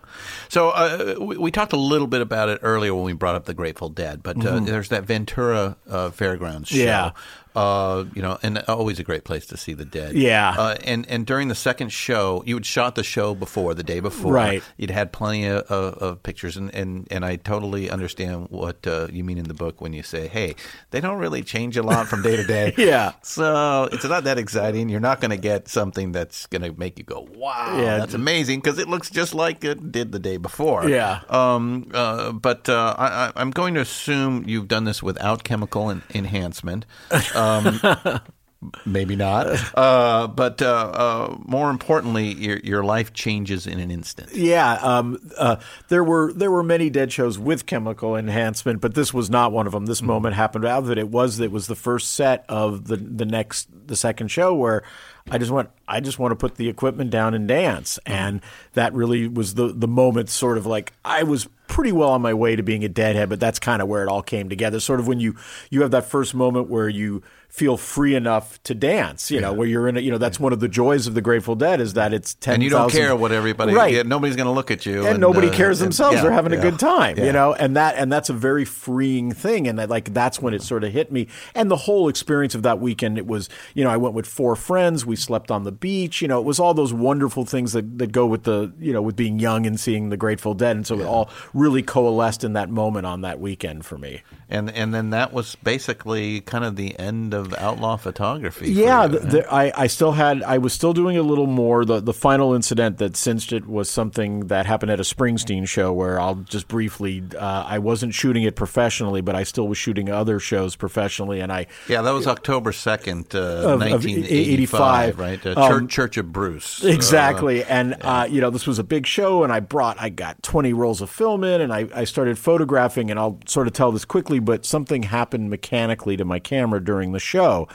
So 0.50 0.68
uh, 0.68 1.14
we, 1.18 1.38
we 1.38 1.50
talked 1.50 1.72
a 1.72 1.78
little 1.78 2.06
bit 2.06 2.20
about 2.20 2.50
it 2.50 2.60
earlier 2.62 2.94
when 2.94 3.04
we 3.04 3.14
brought 3.14 3.34
up 3.34 3.46
the 3.46 3.54
Grateful 3.54 3.88
Dead, 3.88 4.22
but 4.22 4.44
uh, 4.44 4.60
there's 4.60 4.90
that 4.90 5.04
Ventura 5.04 5.76
uh, 5.88 6.10
Fairgrounds 6.28 6.68
show. 6.68 6.76
Yeah. 6.76 7.10
Uh, 7.54 8.04
you 8.14 8.22
know, 8.22 8.38
and 8.42 8.58
always 8.68 8.98
a 8.98 9.02
great 9.02 9.24
place 9.24 9.46
to 9.46 9.56
see 9.56 9.74
the 9.74 9.84
dead. 9.84 10.14
Yeah. 10.14 10.54
Uh, 10.56 10.76
and 10.84 11.06
and 11.08 11.26
during 11.26 11.48
the 11.48 11.54
second 11.54 11.90
show, 11.92 12.42
you 12.46 12.54
had 12.56 12.66
shot 12.66 12.94
the 12.94 13.02
show 13.04 13.34
before 13.34 13.74
the 13.74 13.82
day 13.82 14.00
before. 14.00 14.32
Right. 14.32 14.62
You'd 14.76 14.90
had 14.90 15.12
plenty 15.12 15.46
of, 15.46 15.62
of, 15.64 15.94
of 15.98 16.22
pictures, 16.22 16.56
and, 16.56 16.72
and, 16.74 17.08
and 17.10 17.24
I 17.24 17.36
totally 17.36 17.90
understand 17.90 18.48
what 18.50 18.86
uh, 18.86 19.08
you 19.10 19.24
mean 19.24 19.38
in 19.38 19.44
the 19.48 19.54
book 19.54 19.80
when 19.80 19.92
you 19.92 20.02
say, 20.02 20.28
"Hey, 20.28 20.54
they 20.90 21.00
don't 21.00 21.18
really 21.18 21.42
change 21.42 21.76
a 21.76 21.82
lot 21.82 22.06
from 22.08 22.22
day 22.22 22.36
to 22.36 22.44
day." 22.44 22.74
Yeah. 22.78 23.12
So 23.22 23.88
it's 23.92 24.04
not 24.04 24.24
that 24.24 24.38
exciting. 24.38 24.88
You're 24.88 25.00
not 25.00 25.20
going 25.20 25.30
to 25.30 25.36
get 25.36 25.68
something 25.68 26.12
that's 26.12 26.46
going 26.46 26.62
to 26.62 26.78
make 26.78 26.98
you 26.98 27.04
go, 27.04 27.28
"Wow, 27.34 27.78
Yeah. 27.80 27.98
that's 27.98 28.14
amazing," 28.14 28.60
because 28.60 28.78
it 28.78 28.88
looks 28.88 29.10
just 29.10 29.34
like 29.34 29.64
it 29.64 29.90
did 29.92 30.12
the 30.12 30.18
day 30.18 30.36
before. 30.36 30.88
Yeah. 30.88 31.20
Um. 31.28 31.90
Uh, 31.92 32.32
but 32.32 32.68
uh, 32.68 32.94
I, 32.98 33.32
I'm 33.36 33.50
going 33.50 33.74
to 33.74 33.80
assume 33.80 34.44
you've 34.46 34.68
done 34.68 34.84
this 34.84 35.02
without 35.02 35.44
chemical 35.44 35.90
en- 35.90 36.02
enhancement. 36.14 36.86
Um, 37.38 37.80
maybe 38.84 39.16
not. 39.16 39.46
Uh, 39.78 40.26
but 40.26 40.60
uh, 40.60 40.66
uh, 40.66 41.36
more 41.44 41.70
importantly, 41.70 42.34
your 42.34 42.58
your 42.58 42.82
life 42.84 43.12
changes 43.12 43.66
in 43.66 43.78
an 43.78 43.90
instant. 43.90 44.34
Yeah, 44.34 44.72
um, 44.74 45.30
uh, 45.36 45.56
there 45.88 46.02
were 46.02 46.32
there 46.32 46.50
were 46.50 46.64
many 46.64 46.90
dead 46.90 47.12
shows 47.12 47.38
with 47.38 47.64
chemical 47.64 48.16
enhancement, 48.16 48.80
but 48.80 48.94
this 48.94 49.14
was 49.14 49.30
not 49.30 49.52
one 49.52 49.66
of 49.66 49.72
them. 49.72 49.86
This 49.86 50.02
moment 50.02 50.34
happened 50.34 50.64
out 50.64 50.82
of 50.82 50.90
it. 50.90 50.98
It 50.98 51.10
was 51.10 51.38
it 51.38 51.52
was 51.52 51.68
the 51.68 51.76
first 51.76 52.14
set 52.14 52.44
of 52.48 52.88
the 52.88 52.96
the 52.96 53.24
next 53.24 53.68
the 53.86 53.94
second 53.94 54.28
show 54.28 54.52
where 54.54 54.82
I 55.30 55.38
just 55.38 55.50
went. 55.50 55.70
I 55.86 56.00
just 56.00 56.18
want 56.18 56.32
to 56.32 56.36
put 56.36 56.56
the 56.56 56.68
equipment 56.68 57.10
down 57.10 57.34
and 57.34 57.46
dance, 57.48 57.98
and 58.06 58.40
that 58.74 58.92
really 58.94 59.28
was 59.28 59.54
the 59.54 59.68
the 59.72 59.88
moment. 59.88 60.30
Sort 60.30 60.58
of 60.58 60.66
like 60.66 60.92
I 61.04 61.22
was 61.22 61.48
pretty 61.66 61.92
well 61.92 62.10
on 62.10 62.22
my 62.22 62.34
way 62.34 62.56
to 62.56 62.62
being 62.62 62.84
a 62.84 62.88
deadhead, 62.88 63.28
but 63.28 63.38
that's 63.40 63.58
kind 63.58 63.82
of 63.82 63.88
where 63.88 64.02
it 64.02 64.08
all 64.08 64.22
came 64.22 64.48
together. 64.48 64.80
Sort 64.80 65.00
of 65.00 65.06
when 65.06 65.20
you 65.20 65.36
you 65.70 65.82
have 65.82 65.90
that 65.92 66.06
first 66.06 66.34
moment 66.34 66.68
where 66.68 66.88
you 66.88 67.22
feel 67.48 67.76
free 67.78 68.14
enough 68.14 68.62
to 68.62 68.74
dance, 68.74 69.30
you 69.30 69.40
know, 69.40 69.52
where 69.54 69.66
you're 69.66 69.88
in 69.88 69.96
a, 69.96 70.00
you 70.00 70.10
know, 70.10 70.18
that's 70.18 70.38
one 70.38 70.52
of 70.52 70.60
the 70.60 70.68
joys 70.68 71.06
of 71.06 71.14
the 71.14 71.22
Grateful 71.22 71.54
Dead 71.56 71.80
is 71.80 71.94
that 71.94 72.12
it's 72.12 72.34
10,000. 72.34 72.54
And 72.54 72.62
you 72.62 72.68
don't 72.68 72.90
care 72.90 73.16
what 73.16 73.32
everybody. 73.32 73.72
Right. 73.72 73.94
yeah, 73.94 74.02
nobody's 74.02 74.36
going 74.36 74.46
to 74.46 74.52
look 74.52 74.70
at 74.70 74.84
you. 74.84 75.06
and, 75.06 75.18
nobody 75.18 75.48
uh, 75.48 75.54
cares 75.54 75.80
and- 75.80 75.86
themselves. 75.86 76.16
yeah, 76.16 76.22
They're 76.22 76.32
having 76.32 76.52
yeah, 76.52 76.58
a 76.58 76.62
good 76.62 76.78
time, 76.78 77.16
yeah. 77.16 77.24
you 77.24 77.32
know, 77.32 77.54
and 77.54 77.74
that 77.76 77.96
and 77.96 78.12
that's 78.12 78.28
a 78.28 78.34
very 78.34 78.66
freeing 78.66 79.32
thing. 79.32 79.66
And 79.66 79.78
that, 79.78 79.88
like 79.88 80.12
that's 80.12 80.42
when 80.42 80.52
it 80.52 80.62
sort 80.62 80.84
of 80.84 80.92
hit 80.92 81.10
me. 81.10 81.26
And 81.54 81.70
the 81.70 81.76
whole 81.76 82.08
experience 82.08 82.54
of 82.54 82.62
that 82.64 82.80
weekend, 82.80 83.16
it 83.16 83.26
was, 83.26 83.48
you 83.74 83.82
know, 83.82 83.90
I 83.90 83.96
went 83.96 84.14
with 84.14 84.26
four 84.26 84.54
friends. 84.54 85.06
We 85.06 85.16
slept 85.18 85.50
on 85.50 85.64
the 85.64 85.72
beach. 85.72 86.22
You 86.22 86.28
know, 86.28 86.38
it 86.38 86.44
was 86.44 86.58
all 86.58 86.74
those 86.74 86.92
wonderful 86.92 87.44
things 87.44 87.72
that, 87.72 87.98
that 87.98 88.12
go 88.12 88.26
with 88.26 88.44
the, 88.44 88.72
you 88.80 88.92
know, 88.92 89.02
with 89.02 89.16
being 89.16 89.38
young 89.38 89.66
and 89.66 89.78
seeing 89.78 90.08
the 90.08 90.16
Grateful 90.16 90.54
Dead. 90.54 90.76
And 90.76 90.86
so 90.86 90.98
it 90.98 91.06
all 91.06 91.30
really 91.52 91.82
coalesced 91.82 92.44
in 92.44 92.54
that 92.54 92.70
moment 92.70 93.06
on 93.06 93.20
that 93.22 93.40
weekend 93.40 93.84
for 93.84 93.98
me. 93.98 94.22
And 94.50 94.70
and 94.70 94.94
then 94.94 95.10
that 95.10 95.32
was 95.32 95.56
basically 95.56 96.40
kind 96.40 96.64
of 96.64 96.76
the 96.76 96.98
end 96.98 97.34
of 97.34 97.54
outlaw 97.54 97.96
photography. 97.96 98.72
Yeah, 98.72 99.04
you, 99.04 99.08
the, 99.10 99.18
the, 99.18 99.52
I, 99.52 99.72
I 99.76 99.86
still 99.88 100.12
had 100.12 100.42
I 100.42 100.56
was 100.58 100.72
still 100.72 100.94
doing 100.94 101.18
a 101.18 101.22
little 101.22 101.46
more. 101.46 101.84
The 101.84 102.00
the 102.00 102.14
final 102.14 102.54
incident 102.54 102.96
that 102.98 103.14
cinched 103.16 103.52
it 103.52 103.66
was 103.66 103.90
something 103.90 104.46
that 104.46 104.64
happened 104.64 104.90
at 104.90 105.00
a 105.00 105.02
Springsteen 105.02 105.68
show 105.68 105.92
where 105.92 106.18
I'll 106.18 106.36
just 106.36 106.66
briefly 106.66 107.22
uh, 107.38 107.64
I 107.66 107.78
wasn't 107.78 108.14
shooting 108.14 108.44
it 108.44 108.56
professionally, 108.56 109.20
but 109.20 109.34
I 109.34 109.42
still 109.42 109.68
was 109.68 109.76
shooting 109.76 110.08
other 110.08 110.40
shows 110.40 110.76
professionally, 110.76 111.40
and 111.40 111.52
I 111.52 111.66
Yeah, 111.86 112.00
that 112.02 112.12
was 112.12 112.26
October 112.26 112.72
second, 112.72 113.34
uh, 113.34 113.76
nineteen 113.76 114.24
eighty-five, 114.24 115.18
right? 115.18 115.44
Uh, 115.44 115.54
Um, 115.58 115.88
Church, 115.88 115.90
Church 115.90 116.16
of 116.18 116.32
Bruce. 116.32 116.84
Exactly. 116.84 117.64
and, 117.64 117.96
uh, 118.02 118.26
you 118.28 118.40
know, 118.40 118.50
this 118.50 118.66
was 118.66 118.78
a 118.78 118.84
big 118.84 119.06
show, 119.06 119.42
and 119.44 119.52
I 119.52 119.60
brought, 119.60 120.00
I 120.00 120.08
got 120.08 120.42
20 120.42 120.72
rolls 120.72 121.00
of 121.00 121.10
film 121.10 121.44
in, 121.44 121.60
and 121.60 121.72
I, 121.72 121.88
I 121.94 122.04
started 122.04 122.38
photographing, 122.38 123.10
and 123.10 123.18
I'll 123.18 123.38
sort 123.46 123.66
of 123.66 123.72
tell 123.72 123.92
this 123.92 124.04
quickly, 124.04 124.37
but 124.40 124.64
something 124.66 125.02
happened 125.04 125.50
mechanically 125.50 126.16
to 126.16 126.24
my 126.24 126.38
camera 126.38 126.82
during 126.82 127.12
the 127.12 127.20
show. 127.20 127.68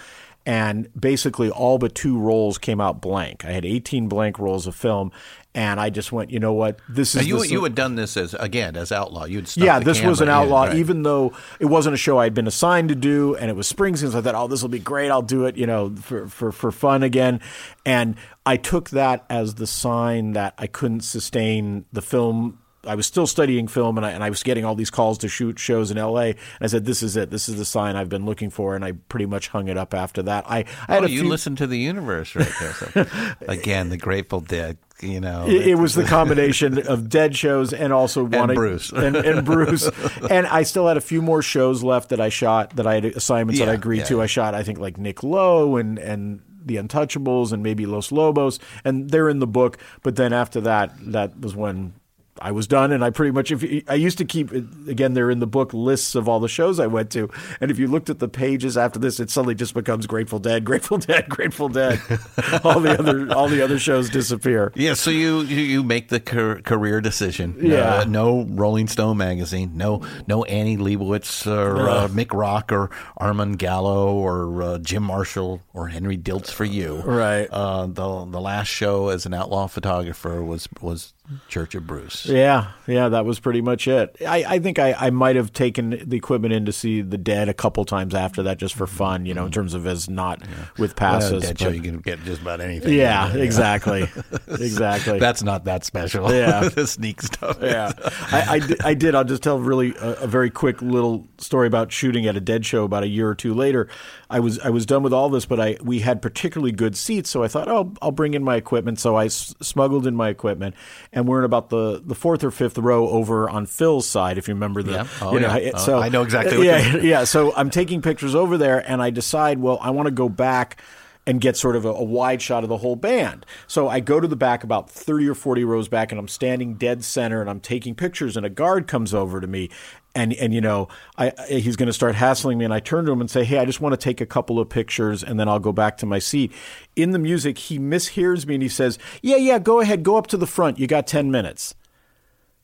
And 0.45 0.89
basically, 0.99 1.49
all 1.49 1.78
but 1.78 1.95
two 1.95 2.20
rolls 2.20 2.57
came 2.57 2.82
out 2.82 2.99
blank. 2.99 3.45
I 3.45 3.51
had 3.51 3.64
18 3.66 4.09
blank 4.09 4.38
rolls 4.39 4.68
of 4.68 4.76
film. 4.76 5.11
and 5.55 5.80
I 5.80 5.89
just 5.91 6.11
went, 6.11 6.32
you 6.32 6.39
know 6.39 6.51
what, 6.51 6.80
this 6.89 7.14
Now, 7.14 7.22
is 7.22 7.28
you 7.28 7.39
the- 7.39 7.47
you 7.47 7.64
had 7.64 7.76
done 7.76 7.93
this 7.95 8.18
as 8.18 8.34
again 8.34 8.76
as 8.76 8.91
outlaw. 8.91 9.26
You'd 9.26 9.55
yeah, 9.55 9.80
this 9.80 10.01
was 10.01 10.20
an 10.20 10.28
outlaw, 10.28 10.66
Even 10.66 10.78
even 10.80 11.03
though 11.03 11.32
it 11.59 11.68
wasn't 11.68 11.93
a 11.93 11.97
show 11.97 12.18
I'd 12.18 12.34
been 12.34 12.47
assigned 12.47 12.89
to 12.89 12.95
do, 12.95 13.36
and 13.36 13.49
it 13.51 13.55
was 13.55 13.72
Springsteen. 13.72 14.11
So 14.11 14.18
I 14.18 14.22
thought, 14.22 14.34
oh, 14.36 14.47
this 14.47 14.61
will 14.64 14.70
be 14.70 14.80
great. 14.80 15.11
I'll 15.11 15.22
do 15.22 15.45
it, 15.45 15.55
you 15.55 15.68
know, 15.68 15.95
for, 15.95 16.28
for, 16.28 16.51
for 16.51 16.72
fun 16.72 17.03
again. 17.03 17.39
And 17.86 18.16
I 18.47 18.57
took 18.57 18.89
that 18.89 19.26
as 19.30 19.53
the 19.55 19.68
sign 19.68 20.34
that 20.34 20.55
I 20.57 20.66
couldn't 20.68 21.01
sustain 21.01 21.86
the 21.93 22.01
film. 22.01 22.57
I 22.86 22.95
was 22.95 23.07
still 23.07 23.27
studying 23.27 23.67
film, 23.67 23.97
and 23.97 24.05
I, 24.05 24.11
and 24.11 24.23
I 24.23 24.29
was 24.29 24.43
getting 24.43 24.65
all 24.65 24.75
these 24.75 24.89
calls 24.89 25.17
to 25.19 25.27
shoot 25.29 25.57
shows 25.57 25.89
in 25.89 25.97
L.A. 25.97 26.31
And 26.31 26.38
I 26.61 26.67
said, 26.67 26.86
"This 26.86 27.01
is 27.01 27.15
it. 27.15 27.29
This 27.29 27.47
is 27.47 27.55
the 27.55 27.65
sign 27.65 27.95
I've 27.95 28.09
been 28.09 28.25
looking 28.25 28.49
for." 28.49 28.75
And 28.75 28.84
I 28.84 28.91
pretty 28.91 29.25
much 29.25 29.47
hung 29.47 29.67
it 29.69 29.77
up 29.77 29.93
after 29.93 30.21
that. 30.23 30.43
I, 30.49 30.65
I 30.88 30.93
had 30.95 31.03
Oh, 31.03 31.05
a 31.05 31.09
you 31.09 31.21
few, 31.21 31.29
listen 31.29 31.55
to 31.57 31.67
the 31.67 31.77
universe 31.77 32.36
right 32.36 32.51
there. 32.59 32.73
So, 32.73 33.05
again, 33.47 33.89
the 33.89 33.97
Grateful 33.97 34.41
Dead. 34.41 34.77
You 35.01 35.19
know, 35.19 35.45
It, 35.47 35.67
it 35.67 35.75
was 35.75 35.95
the 35.95 36.03
combination 36.17 36.88
of 36.88 37.09
dead 37.09 37.36
shows 37.36 37.73
and 37.73 37.91
also 37.91 38.23
wanting 38.23 38.55
Bruce. 38.55 38.91
and, 38.95 39.17
and 39.17 39.45
Bruce, 39.45 39.89
and 40.29 40.47
I 40.47 40.63
still 40.63 40.88
had 40.88 40.95
a 40.95 41.01
few 41.01 41.21
more 41.21 41.41
shows 41.41 41.84
left 41.84 42.09
that 42.09 42.21
I 42.21 42.29
shot 42.29 42.75
that 42.77 42.88
I 42.88 42.95
had 42.95 43.05
assignments 43.05 43.59
that 43.59 43.67
I 43.67 43.73
agreed 43.73 43.99
yeah, 43.99 44.03
to. 44.05 44.17
yeah. 44.17 44.23
I 44.23 44.25
shot 44.27 44.53
I 44.55 44.63
think 44.63 44.79
like 44.79 44.97
Nick 44.97 45.21
Lowe 45.23 45.75
and 45.75 45.97
and 45.99 46.41
the 46.65 46.77
Untouchables 46.77 47.51
and 47.51 47.61
maybe 47.61 47.86
Los 47.86 48.11
Lobos, 48.11 48.59
and 48.86 49.09
they're 49.09 49.27
in 49.27 49.39
the 49.39 49.47
book. 49.47 49.77
But 50.03 50.15
then 50.15 50.31
after 50.31 50.61
that, 50.61 50.93
that 51.11 51.39
was 51.39 51.55
when. 51.55 51.93
I 52.39 52.51
was 52.51 52.67
done, 52.67 52.91
and 52.91 53.03
I 53.03 53.09
pretty 53.11 53.31
much. 53.31 53.51
If 53.51 53.61
you, 53.63 53.84
I 53.88 53.95
used 53.95 54.17
to 54.17 54.25
keep 54.25 54.51
again, 54.51 55.13
they're 55.13 55.29
in 55.29 55.39
the 55.39 55.47
book 55.47 55.73
lists 55.73 56.15
of 56.15 56.27
all 56.27 56.39
the 56.39 56.47
shows 56.47 56.79
I 56.79 56.88
went 56.88 57.11
to, 57.11 57.29
and 57.61 57.69
if 57.69 57.77
you 57.77 57.88
looked 57.88 58.09
at 58.09 58.19
the 58.19 58.27
pages 58.27 58.75
after 58.75 58.97
this, 58.97 59.19
it 59.19 59.29
suddenly 59.29 59.55
just 59.55 59.73
becomes 59.73 60.07
Grateful 60.07 60.39
Dead, 60.39 60.65
Grateful 60.65 60.97
Dead, 60.97 61.29
Grateful 61.29 61.69
Dead. 61.69 61.99
all 62.63 62.79
the 62.79 62.97
other 62.97 63.34
all 63.34 63.47
the 63.47 63.61
other 63.61 63.77
shows 63.77 64.09
disappear. 64.09 64.71
Yeah, 64.75 64.95
so 64.95 65.11
you 65.11 65.41
you, 65.41 65.84
make 65.84 66.09
the 66.09 66.19
car- 66.19 66.61
career 66.61 67.01
decision. 67.01 67.55
Yeah. 67.61 67.97
Uh, 67.97 68.05
no 68.05 68.45
Rolling 68.49 68.88
Stone 68.88 69.17
magazine. 69.17 69.77
No 69.77 70.01
no 70.27 70.43
Annie 70.45 70.77
Leibovitz 70.77 71.45
or 71.45 71.89
uh, 71.89 72.07
Mick 72.07 72.34
Rock 72.34 72.71
or 72.71 72.89
Armando 73.19 73.57
Gallo 73.57 74.15
or 74.15 74.61
uh, 74.61 74.77
Jim 74.79 75.03
Marshall 75.03 75.61
or 75.73 75.89
Henry 75.89 76.17
Diltz 76.17 76.49
for 76.49 76.65
you. 76.65 77.01
Right. 77.01 77.47
Uh, 77.51 77.86
the 77.86 78.25
the 78.25 78.41
last 78.41 78.67
show 78.67 79.09
as 79.09 79.25
an 79.25 79.34
outlaw 79.34 79.67
photographer 79.67 80.43
was 80.43 80.67
was 80.81 81.12
Church 81.47 81.74
of 81.74 81.88
Bruce. 81.88 82.26
Yeah, 82.26 82.71
yeah, 82.86 83.07
that 83.07 83.26
was 83.26 83.39
pretty 83.39 83.61
much 83.61 83.88
it. 83.88 84.17
I, 84.28 84.43
I 84.45 84.59
think 84.59 84.78
I, 84.78 84.93
I 84.93 85.09
might 85.09 85.38
have 85.38 85.53
taken 85.53 85.91
the 86.03 86.17
equipment 86.17 86.53
in 86.53 86.65
to 86.65 86.74
see 86.74 87.01
the 87.01 87.17
Dead 87.17 87.47
a 87.47 87.53
couple 87.53 87.86
times 87.86 88.13
after 88.13 88.43
that, 88.43 88.57
just 88.57 88.76
for 88.76 88.86
fun, 88.86 89.26
you 89.26 89.34
know, 89.34 89.43
in 89.43 89.47
mm-hmm. 89.47 89.53
terms 89.53 89.74
of 89.74 89.88
as 89.88 90.09
not 90.09 90.41
with 90.78 90.91
Well, 90.91 91.11
passes. 91.11 91.43
that 91.43 91.57
show 91.57 91.69
you 91.69 91.82
can 91.82 91.99
get 91.99 92.21
just 92.26 92.41
about 92.41 92.59
anything. 92.59 92.93
yeah, 92.93 93.34
exactly, 93.36 94.09
exactly. 94.47 95.17
That's 95.17 95.43
not 95.43 95.63
that 95.63 95.86
special. 95.86 96.30
Yeah. 96.34 96.67
the 96.76 96.86
sneak 96.86 97.21
stuff. 97.21 97.57
yeah, 97.61 97.93
I, 98.32 98.59
I, 98.84 98.89
I 98.89 98.93
did. 98.93 99.15
I'll 99.15 99.24
just 99.24 99.43
tell 99.43 99.59
really 99.59 99.95
a, 99.95 100.24
a 100.24 100.28
very 100.28 100.49
quick 100.49 100.82
little 100.82 101.26
story 101.38 101.67
about 101.67 101.93
shooting 101.93 102.28
at 102.28 102.36
a 102.36 102.41
dead 102.41 102.65
show 102.65 102.84
about 102.84 103.03
a 103.03 103.07
year 103.07 103.30
or 103.30 103.36
two 103.36 103.53
later. 103.53 103.88
I 104.30 104.39
was 104.39 104.59
I 104.59 104.71
was 104.71 104.86
done 104.86 105.03
with 105.03 105.13
all 105.13 105.30
this, 105.30 105.45
but 105.45 105.59
I 105.59 105.78
we 105.82 105.99
had 105.99 106.21
particularly 106.21 106.71
good 106.71 106.97
seats, 106.97 107.30
so 107.30 107.43
I 107.43 107.47
thought, 107.47 107.67
oh, 107.69 107.93
I'll 108.01 108.11
bring 108.11 108.34
in 108.34 108.43
my 108.43 108.55
equipment. 108.55 108.99
So 108.99 109.15
I 109.15 109.26
s- 109.26 109.53
smuggled 109.61 110.05
in 110.07 110.15
my 110.15 110.30
equipment, 110.30 110.76
and 111.14 111.28
we're 111.28 111.39
in 111.39 111.45
about 111.45 111.70
the, 111.70 112.01
the 112.03 112.16
fourth 112.16 112.43
or 112.43 112.51
fifth 112.51 112.78
row 112.78 113.07
over 113.07 113.49
on 113.49 113.66
Phil's 113.66 114.07
side, 114.07 114.38
if 114.38 114.47
you 114.47 114.55
remember 114.55 114.84
the. 114.84 114.91
Yeah. 114.91 115.07
Oh, 115.22 115.34
you 115.34 115.39
know, 115.39 115.55
yeah. 115.55 115.72
Oh, 115.76 115.78
so 115.78 115.99
I 115.99 116.09
know 116.09 116.24
exactly 116.24 116.66
yeah, 116.66 116.97
yeah. 116.97 117.24
So 117.24 117.53
I'm 117.55 117.70
taking 117.70 118.01
pictures 118.01 118.36
over 118.36 118.57
there, 118.57 118.80
and 118.89 119.01
I 119.01 119.11
decide, 119.11 119.59
well, 119.59 119.78
I 119.82 119.91
want 119.91 120.07
to 120.07 120.11
go 120.11 120.28
back 120.28 120.82
and 121.26 121.39
get 121.39 121.55
sort 121.55 121.76
of 121.76 121.86
a, 121.86 121.89
a 121.89 122.03
wide 122.03 122.41
shot 122.41 122.64
of 122.64 122.70
the 122.70 122.78
whole 122.78 122.95
band. 122.95 123.45
So 123.68 123.88
I 123.88 123.99
go 123.99 124.20
to 124.20 124.28
the 124.28 124.36
back 124.36 124.64
about 124.64 124.89
30 124.89 125.30
or 125.30 125.36
40 125.36 125.64
rows 125.64 125.88
back 125.88 126.11
and 126.11 126.20
I'm 126.20 126.28
standing 126.28 126.76
dead 126.76 127.03
center 127.03 127.39
and 127.39 127.49
I'm 127.49 127.61
taking 127.61 127.95
pictures 127.95 128.36
and 128.36 128.45
a 128.45 128.49
guard 128.49 128.88
comes 128.88 129.14
over 129.14 129.39
to 129.39 129.47
me 129.47 129.70
and 130.16 130.34
and 130.34 130.53
you 130.53 130.61
know, 130.61 130.88
I, 131.18 131.34
he's 131.47 131.76
going 131.76 131.88
to 131.88 131.93
start 131.93 132.16
hassling 132.16 132.57
me 132.57 132.66
and 132.66 132.74
I 132.74 132.80
turn 132.80 133.05
to 133.05 133.11
him 133.11 133.22
and 133.22 133.30
say, 133.30 133.43
"Hey, 133.43 133.57
I 133.57 133.66
just 133.66 133.82
want 133.82 133.93
to 133.93 133.97
take 133.97 134.22
a 134.22 134.26
couple 134.26 134.59
of 134.59 134.70
pictures 134.70 135.24
and 135.24 135.39
then 135.39 135.47
I'll 135.47 135.59
go 135.59 135.72
back 135.72 135.97
to 135.97 136.05
my 136.05 136.20
seat." 136.20 136.51
In 136.95 137.11
the 137.11 137.20
music, 137.20 137.57
he 137.57 137.80
mishears 137.80 138.45
me 138.45 138.55
and 138.55 138.64
he 138.64 138.70
says, 138.70 138.99
"Yeah, 139.22 139.38
yeah, 139.38 139.59
go 139.59 139.80
ahead, 139.80 140.03
go 140.03 140.18
up 140.18 140.28
to 140.28 140.38
the 140.38 140.47
front. 140.47 140.80
You 140.80 140.88
got 140.88 141.07
10 141.07 141.32
minutes." 141.32 141.76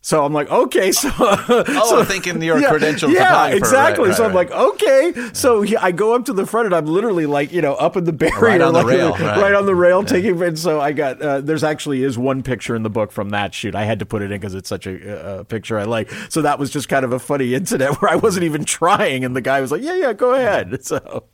So 0.02 0.24
I'm 0.24 0.32
like, 0.32 0.50
okay, 0.50 0.92
so 0.94 1.10
Oh, 1.20 2.00
I'm 2.00 2.06
thinking 2.06 2.42
you're 2.42 2.58
a 2.58 2.62
yeah, 2.62 2.72
credentialed 2.72 3.14
yeah, 3.14 3.48
exactly. 3.48 4.08
Right, 4.08 4.16
so 4.18 4.24
right, 4.24 4.30
I'm 4.30 4.36
right. 4.36 4.50
like, 4.50 4.74
okay. 4.74 5.30
So 5.34 5.62
he, 5.62 5.76
I 5.76 5.92
go 5.92 6.16
up 6.16 6.26
to 6.26 6.34
the 6.34 6.46
front, 6.46 6.68
and 6.68 6.76
I'm 6.76 6.86
literally 6.86 7.26
like, 7.26 7.52
you 7.52 7.62
know, 7.62 7.74
up 7.76 7.98
in 7.98 8.06
the 8.06 8.14
barrier, 8.20 8.40
Right 8.40 8.62
on 8.62 8.74
the 8.74 8.80
like, 8.82 8.88
rail, 8.88 9.12
right. 9.20 9.54
on 9.54 9.66
the 9.66 9.76
rail, 9.76 10.04
taking. 10.04 10.42
And 10.42 10.58
so 10.58 10.80
I 10.80 10.94
got. 10.94 11.22
Uh, 11.22 11.42
there's 11.42 11.66
actually 11.66 12.04
is 12.04 12.18
one 12.18 12.44
picture 12.44 12.76
in 12.76 12.84
the 12.84 12.90
book 12.90 13.12
from 13.12 13.32
that 13.32 13.54
shoot. 13.54 13.76
I 13.76 13.84
had 13.84 14.00
to 14.00 14.06
put 14.06 14.22
it 14.22 14.32
in 14.32 14.40
because 14.40 14.56
it's 14.56 14.70
such 14.70 14.88
a, 14.88 15.40
a 15.40 15.44
picture 15.44 15.78
I 15.78 15.84
like. 15.84 16.10
So 16.30 16.44
that 16.44 16.60
was 16.60 16.70
just 16.70 16.88
kind 16.88 17.04
of 17.04 17.12
a 17.12 17.20
funny 17.20 17.54
incident 17.54 18.02
where 18.02 18.10
I 18.10 18.16
wasn't 18.16 18.46
even 18.46 18.64
trying, 18.64 19.26
and 19.26 19.36
the 19.36 19.42
guy 19.42 19.60
was 19.60 19.72
like, 19.72 19.82
yeah, 19.82 19.96
yeah, 19.96 20.14
go 20.14 20.34
ahead. 20.34 20.86
So 20.86 21.26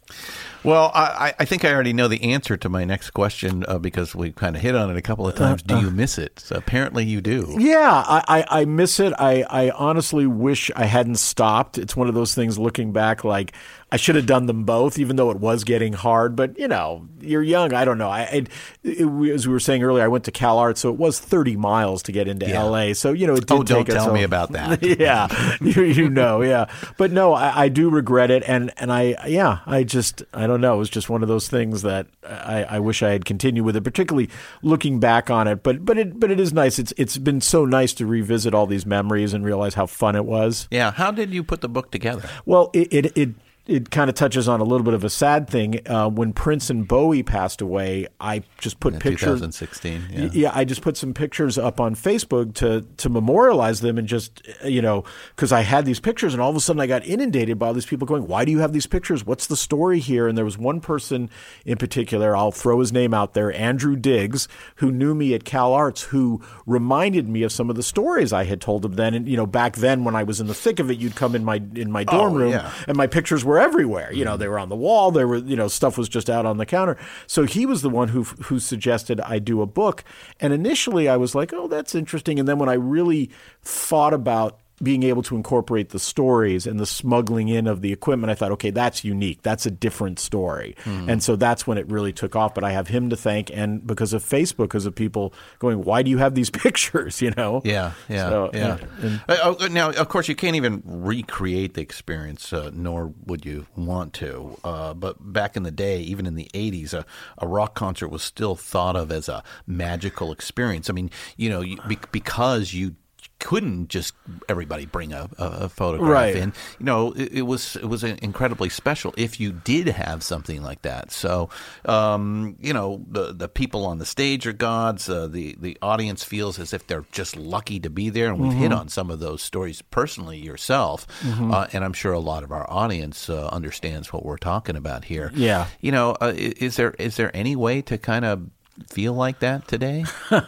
Well, 0.66 0.92
I, 0.94 1.34
I 1.40 1.46
think 1.46 1.64
I 1.64 1.74
already 1.74 1.94
know 1.94 2.08
the 2.08 2.24
answer 2.24 2.58
to 2.58 2.70
my 2.70 2.86
next 2.86 3.12
question 3.12 3.64
uh, 3.68 3.78
because 3.78 4.16
we 4.16 4.32
kind 4.32 4.56
of 4.56 4.62
hit 4.62 4.76
on 4.76 4.90
it 4.90 4.98
a 4.98 5.02
couple 5.02 5.28
of 5.28 5.36
times. 5.36 5.62
Do 5.62 5.80
you 5.80 5.92
miss 5.92 6.18
it? 6.18 6.40
So 6.40 6.56
apparently 6.56 7.06
you 7.06 7.22
do. 7.22 7.56
Yeah, 7.60 8.04
I, 8.06 8.24
I, 8.28 8.62
I 8.62 8.66
miss 8.66 9.00
it. 9.00 9.14
I, 9.20 9.44
I 9.44 9.70
honestly 9.72 10.26
wish 10.26 10.72
I 10.76 10.86
hadn't 10.86 11.16
stopped. 11.16 11.78
It's 11.78 11.96
one 11.96 12.08
of 12.08 12.16
those 12.16 12.34
things 12.34 12.58
looking 12.58 12.92
back, 12.92 13.24
like 13.24 13.54
I 13.96 13.98
should 13.98 14.16
have 14.16 14.26
done 14.26 14.46
them 14.46 14.66
both, 14.66 15.00
even 15.00 15.16
though 15.16 15.32
it 15.32 15.38
was 15.40 15.64
getting 15.64 15.94
hard. 15.94 16.36
But, 16.36 16.60
you 16.60 16.68
know, 16.68 17.08
you're 17.22 17.42
young. 17.42 17.74
I 17.74 17.86
don't 17.86 17.98
know. 17.98 18.10
I, 18.10 18.24
it, 18.24 18.50
it, 18.84 19.32
as 19.34 19.48
we 19.48 19.54
were 19.54 19.60
saying 19.62 19.82
earlier, 19.84 20.04
I 20.04 20.10
went 20.10 20.26
to 20.26 20.32
Cal 20.32 20.58
Arts, 20.58 20.82
so 20.82 20.90
it 20.90 20.98
was 20.98 21.18
30 21.18 21.56
miles 21.56 22.04
to 22.04 22.12
get 22.12 22.28
into 22.28 22.46
Yeah. 22.46 22.64
LA. 22.64 22.92
So, 22.92 23.14
you 23.14 23.26
know, 23.26 23.36
it 23.36 23.48
did 23.48 23.52
Oh, 23.54 23.64
don't 23.64 23.88
tell 23.88 24.12
me 24.12 24.24
about 24.24 24.52
that. 24.52 24.84
yeah, 25.00 25.56
you, 25.62 25.84
you 25.84 26.10
know, 26.10 26.42
yeah. 26.42 26.66
But 26.98 27.14
no, 27.14 27.32
I, 27.34 27.64
I 27.64 27.70
do 27.70 27.90
regret 27.90 28.32
it. 28.32 28.44
And, 28.46 28.74
and 28.76 28.92
I, 28.92 29.16
yeah, 29.28 29.60
I 29.66 29.86
just, 29.86 30.24
I 30.34 30.46
don't 30.46 30.60
know. 30.60 30.76
It 30.76 30.80
was 30.80 30.90
just 30.90 31.10
one 31.10 31.22
of 31.24 31.30
those 31.30 31.48
things 31.48 31.84
that 31.84 32.08
I, 32.28 32.66
I 32.66 32.80
wish 32.80 33.02
I 33.02 33.12
had 33.12 33.24
continued 33.24 33.64
with 33.64 33.78
it, 33.78 33.84
particularly 33.86 34.30
looking 34.62 35.00
back 35.00 35.30
on 35.30 35.48
it. 35.48 35.64
But, 35.64 35.86
but 35.86 35.98
it, 35.98 36.20
but 36.20 36.32
it 36.32 36.40
is 36.42 36.52
nice. 36.52 36.80
It's, 36.80 36.92
it's 36.98 37.18
been 37.18 37.40
so 37.40 37.64
nice 37.64 37.94
to 37.94 38.06
revisit 38.06 38.54
all 38.54 38.68
these 38.68 38.86
memories 38.86 39.34
and 39.34 39.46
realize 39.46 39.76
how 39.76 39.86
fun 39.86 40.18
it 40.18 40.26
was. 40.26 40.68
Yeah. 40.70 40.92
How 40.92 41.12
did 41.12 41.32
you 41.34 41.46
put 41.46 41.62
the 41.62 41.70
book 41.70 41.92
together? 41.92 42.28
Well, 42.46 42.72
it 42.74 42.94
it 42.94 43.18
it, 43.18 43.30
it 43.68 43.90
kind 43.92 44.10
of 44.10 44.16
touches 44.16 44.48
on 44.48 44.60
a 44.60 44.64
little 44.64 44.84
bit 44.84 44.94
of 44.94 45.04
a 45.04 45.10
sad 45.10 45.50
thing. 45.50 45.80
Uh, 45.88 46.08
when 46.10 46.34
Prince 46.34 46.70
and 46.70 46.88
Bowie 46.88 47.24
passed 47.24 47.62
away, 47.62 48.08
I 48.20 48.44
just 48.60 48.80
put 48.80 48.94
In 48.94 49.00
pictures. 49.00 49.40
2016. 49.40 50.04
Yeah. 50.12 50.30
Yeah, 50.34 50.52
I 50.54 50.66
just 50.66 50.82
put 50.82 50.98
some 50.98 51.14
pictures 51.14 51.58
up 51.58 51.80
on 51.80 51.96
Facebook 51.96 52.54
to 52.56 52.86
to 52.98 53.10
memorialize 53.10 53.82
them 53.82 53.98
and 53.98 54.08
just 54.08 54.42
uh, 54.64 54.68
you 54.68 54.82
know 54.82 55.04
because 55.36 55.52
I 55.52 55.62
had 55.62 55.86
these 55.86 56.00
pictures 56.00 56.34
and 56.34 56.42
all 56.42 56.50
of 56.50 56.56
a 56.56 56.60
sudden 56.60 56.80
I 56.80 56.88
got 56.88 57.06
inundated 57.06 57.58
by 57.58 57.68
all 57.68 57.74
these 57.74 57.86
people 57.86 58.06
going, 58.08 58.28
"Why 58.28 58.46
do 58.46 58.52
you 58.52 58.60
have 58.60 58.74
these 58.74 58.88
pictures? 58.88 59.26
What's 59.26 59.48
the 59.48 59.58
story 59.58 60.00
here?" 60.00 60.28
And 60.28 60.38
there 60.38 60.46
was 60.46 60.58
one 60.58 60.80
person 60.82 61.30
in 61.66 61.78
particular, 61.78 62.36
I'll 62.36 62.52
throw 62.52 62.80
his 62.80 62.92
name 62.94 63.14
out 63.14 63.34
there, 63.34 63.52
Andrew 63.54 63.96
Diggs, 63.96 64.48
who 64.76 64.92
knew 64.92 65.16
me 65.16 65.34
at 65.34 65.44
Cal 65.44 65.74
Arts, 65.74 66.04
who 66.04 66.42
reminded 66.66 67.28
me 67.28 67.44
of 67.44 67.52
some 67.52 67.70
of 67.70 67.76
the 67.76 67.84
stories 67.84 68.34
I 68.34 68.44
had 68.44 68.62
told 68.62 68.86
him 68.86 68.94
then. 68.94 69.14
And 69.14 69.28
you 69.28 69.38
know, 69.38 69.46
back 69.48 69.76
then 69.78 70.04
when 70.04 70.16
I 70.16 70.24
was 70.24 70.40
in 70.40 70.48
the 70.48 70.54
thick 70.54 70.80
of 70.80 70.92
it, 70.92 70.98
you'd 71.00 71.16
come 71.16 71.36
in 71.36 71.44
my 71.44 71.62
in 71.76 71.92
my 71.92 72.04
dorm 72.04 72.34
Oh, 72.34 72.36
room 72.38 72.52
yeah. 72.52 72.72
and 72.88 72.98
my 72.98 73.08
pictures 73.08 73.44
were 73.46 73.55
everywhere. 73.60 74.12
You 74.14 74.26
know, 74.26 74.32
mm-hmm. 74.32 74.40
they 74.40 74.48
were 74.48 74.60
on 74.60 74.70
the 74.70 74.76
wall. 74.76 75.12
There 75.12 75.28
were, 75.28 75.38
you 75.38 75.56
know, 75.56 75.68
stuff 75.68 75.98
was 75.98 76.10
just 76.10 76.30
out 76.30 76.46
on 76.46 76.58
the 76.58 76.66
counter. 76.66 76.98
So 77.28 77.44
he 77.44 77.66
was 77.66 77.82
the 77.82 77.90
one 77.90 78.10
who 78.10 78.24
who 78.24 78.60
suggested 78.60 79.20
I 79.22 79.40
do 79.40 79.62
a 79.62 79.66
book. 79.66 80.04
And 80.40 80.54
initially, 80.54 81.08
I 81.08 81.18
was 81.18 81.36
like, 81.36 81.54
"Oh, 81.54 81.68
that's 81.68 81.96
interesting." 81.96 82.40
And 82.40 82.48
then 82.48 82.60
when 82.60 82.70
I 82.70 82.74
really 82.74 83.30
thought 83.62 84.14
about 84.14 84.60
being 84.84 85.04
able 85.04 85.24
to 85.24 85.36
incorporate 85.36 85.90
the 85.90 86.00
stories 86.00 86.68
and 86.68 86.80
the 86.80 86.86
smuggling 86.86 87.48
in 87.48 87.66
of 87.68 87.82
the 87.82 87.94
equipment, 87.94 88.30
I 88.32 88.36
thought, 88.36 88.52
okay, 88.54 88.72
that's 88.72 89.04
unique. 89.04 89.42
That's 89.42 89.66
a 89.66 89.72
different 89.72 90.20
story. 90.20 90.76
Hmm. 90.84 91.10
And 91.10 91.24
so 91.24 91.36
that's 91.36 91.66
when 91.66 91.78
it 91.78 91.88
really 91.90 92.12
took 92.12 92.36
off. 92.36 92.54
But 92.54 92.64
I 92.64 92.72
have 92.72 92.88
him 92.88 93.10
to 93.12 93.16
thank, 93.16 93.50
and 93.52 93.86
because 93.86 94.12
of 94.14 94.24
Facebook, 94.24 94.66
because 94.66 94.86
of 94.86 94.94
people 94.96 95.34
going, 95.60 95.84
why 95.84 96.04
do 96.04 96.10
you 96.12 96.18
have 96.18 96.36
these 96.36 96.50
pictures? 96.66 97.22
You 97.22 97.32
know? 97.38 97.62
Yeah, 97.64 97.92
yeah, 98.10 98.30
So, 98.30 98.50
yeah. 98.54 98.78
and- 99.02 99.22
Uh, 99.30 99.56
oh, 99.62 99.68
now, 99.68 99.92
of 99.92 100.10
course, 100.10 100.28
you 100.28 100.36
can't 100.36 100.56
even 100.56 100.84
recreate 100.86 101.74
the 101.76 101.82
experience, 101.82 102.52
uh, 102.52 102.72
nor 102.74 103.14
would 103.26 103.46
you 103.46 103.66
want 103.76 104.14
to. 104.16 104.58
Uh, 104.64 104.94
but 104.94 105.16
back 105.34 105.56
in 105.56 105.64
the 105.64 105.72
day, 105.72 106.00
even 106.02 106.26
in 106.26 106.36
the 106.36 106.50
'80s, 106.54 106.94
a, 106.94 107.06
a 107.38 107.48
rock 107.48 107.76
concert 107.76 108.10
was 108.10 108.24
still 108.24 108.56
thought 108.56 108.96
of 108.96 109.12
as 109.12 109.30
a 109.30 109.44
magical 109.68 110.32
experience. 110.32 110.90
I 110.90 110.94
mean, 110.94 111.10
you 111.38 111.50
know, 111.50 111.62
you, 111.62 111.78
be, 111.88 111.98
because 112.12 112.74
you 112.74 112.96
couldn't 113.40 113.90
just 113.90 114.14
everybody 114.50 114.86
bring 114.86 115.12
a, 115.14 115.30
a, 115.38 115.70
photograph 115.70 116.10
Right. 116.10 116.36
in. 116.36 116.54
You 116.80 116.86
know, 116.86 117.12
it, 117.12 117.32
it 117.34 117.42
was 117.44 117.76
it 117.76 117.86
was 117.86 118.04
incredibly 118.04 118.70
special 118.70 119.14
if 119.18 119.40
you 119.40 119.52
did 119.52 119.88
have 119.88 120.24
something 120.24 120.64
like 120.64 120.82
that. 120.84 121.12
So, 121.12 121.50
um, 121.86 122.56
you 122.60 122.74
know, 122.74 123.04
the 123.10 123.34
the 123.34 123.48
people 123.50 123.86
on 123.86 123.98
the 124.00 124.06
stage 124.06 124.48
are 124.48 124.54
gods. 124.54 125.10
Uh, 125.10 125.28
the 125.28 125.56
the 125.60 125.78
audience 125.82 126.24
feels 126.24 126.60
as 126.60 126.74
if 126.74 126.88
they're 126.88 127.06
just 127.12 127.36
lucky 127.36 127.80
to 127.82 127.90
be 127.90 128.10
there, 128.10 128.30
and 128.30 128.40
we've 128.40 128.54
hit 128.54 128.66
Mm-hmm. 128.72 128.80
on 128.80 128.90
some 128.90 129.12
of 129.12 129.20
those 129.20 129.42
stories 129.44 129.82
personally 129.84 130.38
yourself, 130.40 131.06
uh, 131.24 131.68
and 131.74 131.84
I'm 131.84 131.94
sure 131.94 132.14
a 132.14 132.20
lot 132.20 132.44
of 132.44 132.52
our 132.52 132.66
audience 132.72 133.30
uh, 133.30 133.48
understands 133.52 134.12
what 134.12 134.26
we're 134.26 134.38
talking 134.38 134.76
about 134.76 135.06
here. 135.06 135.32
Yeah. 135.36 135.68
you 135.82 135.92
know, 135.92 136.12
uh, 136.22 136.34
is 136.36 136.78
there 136.78 136.92
is 136.98 137.16
there 137.18 137.36
any 137.36 137.56
way 137.56 137.82
to 137.84 137.98
kind 137.98 138.26
of 138.26 138.50
feel 138.90 139.14
like 139.14 139.40
that 139.40 139.68
today? 139.68 140.06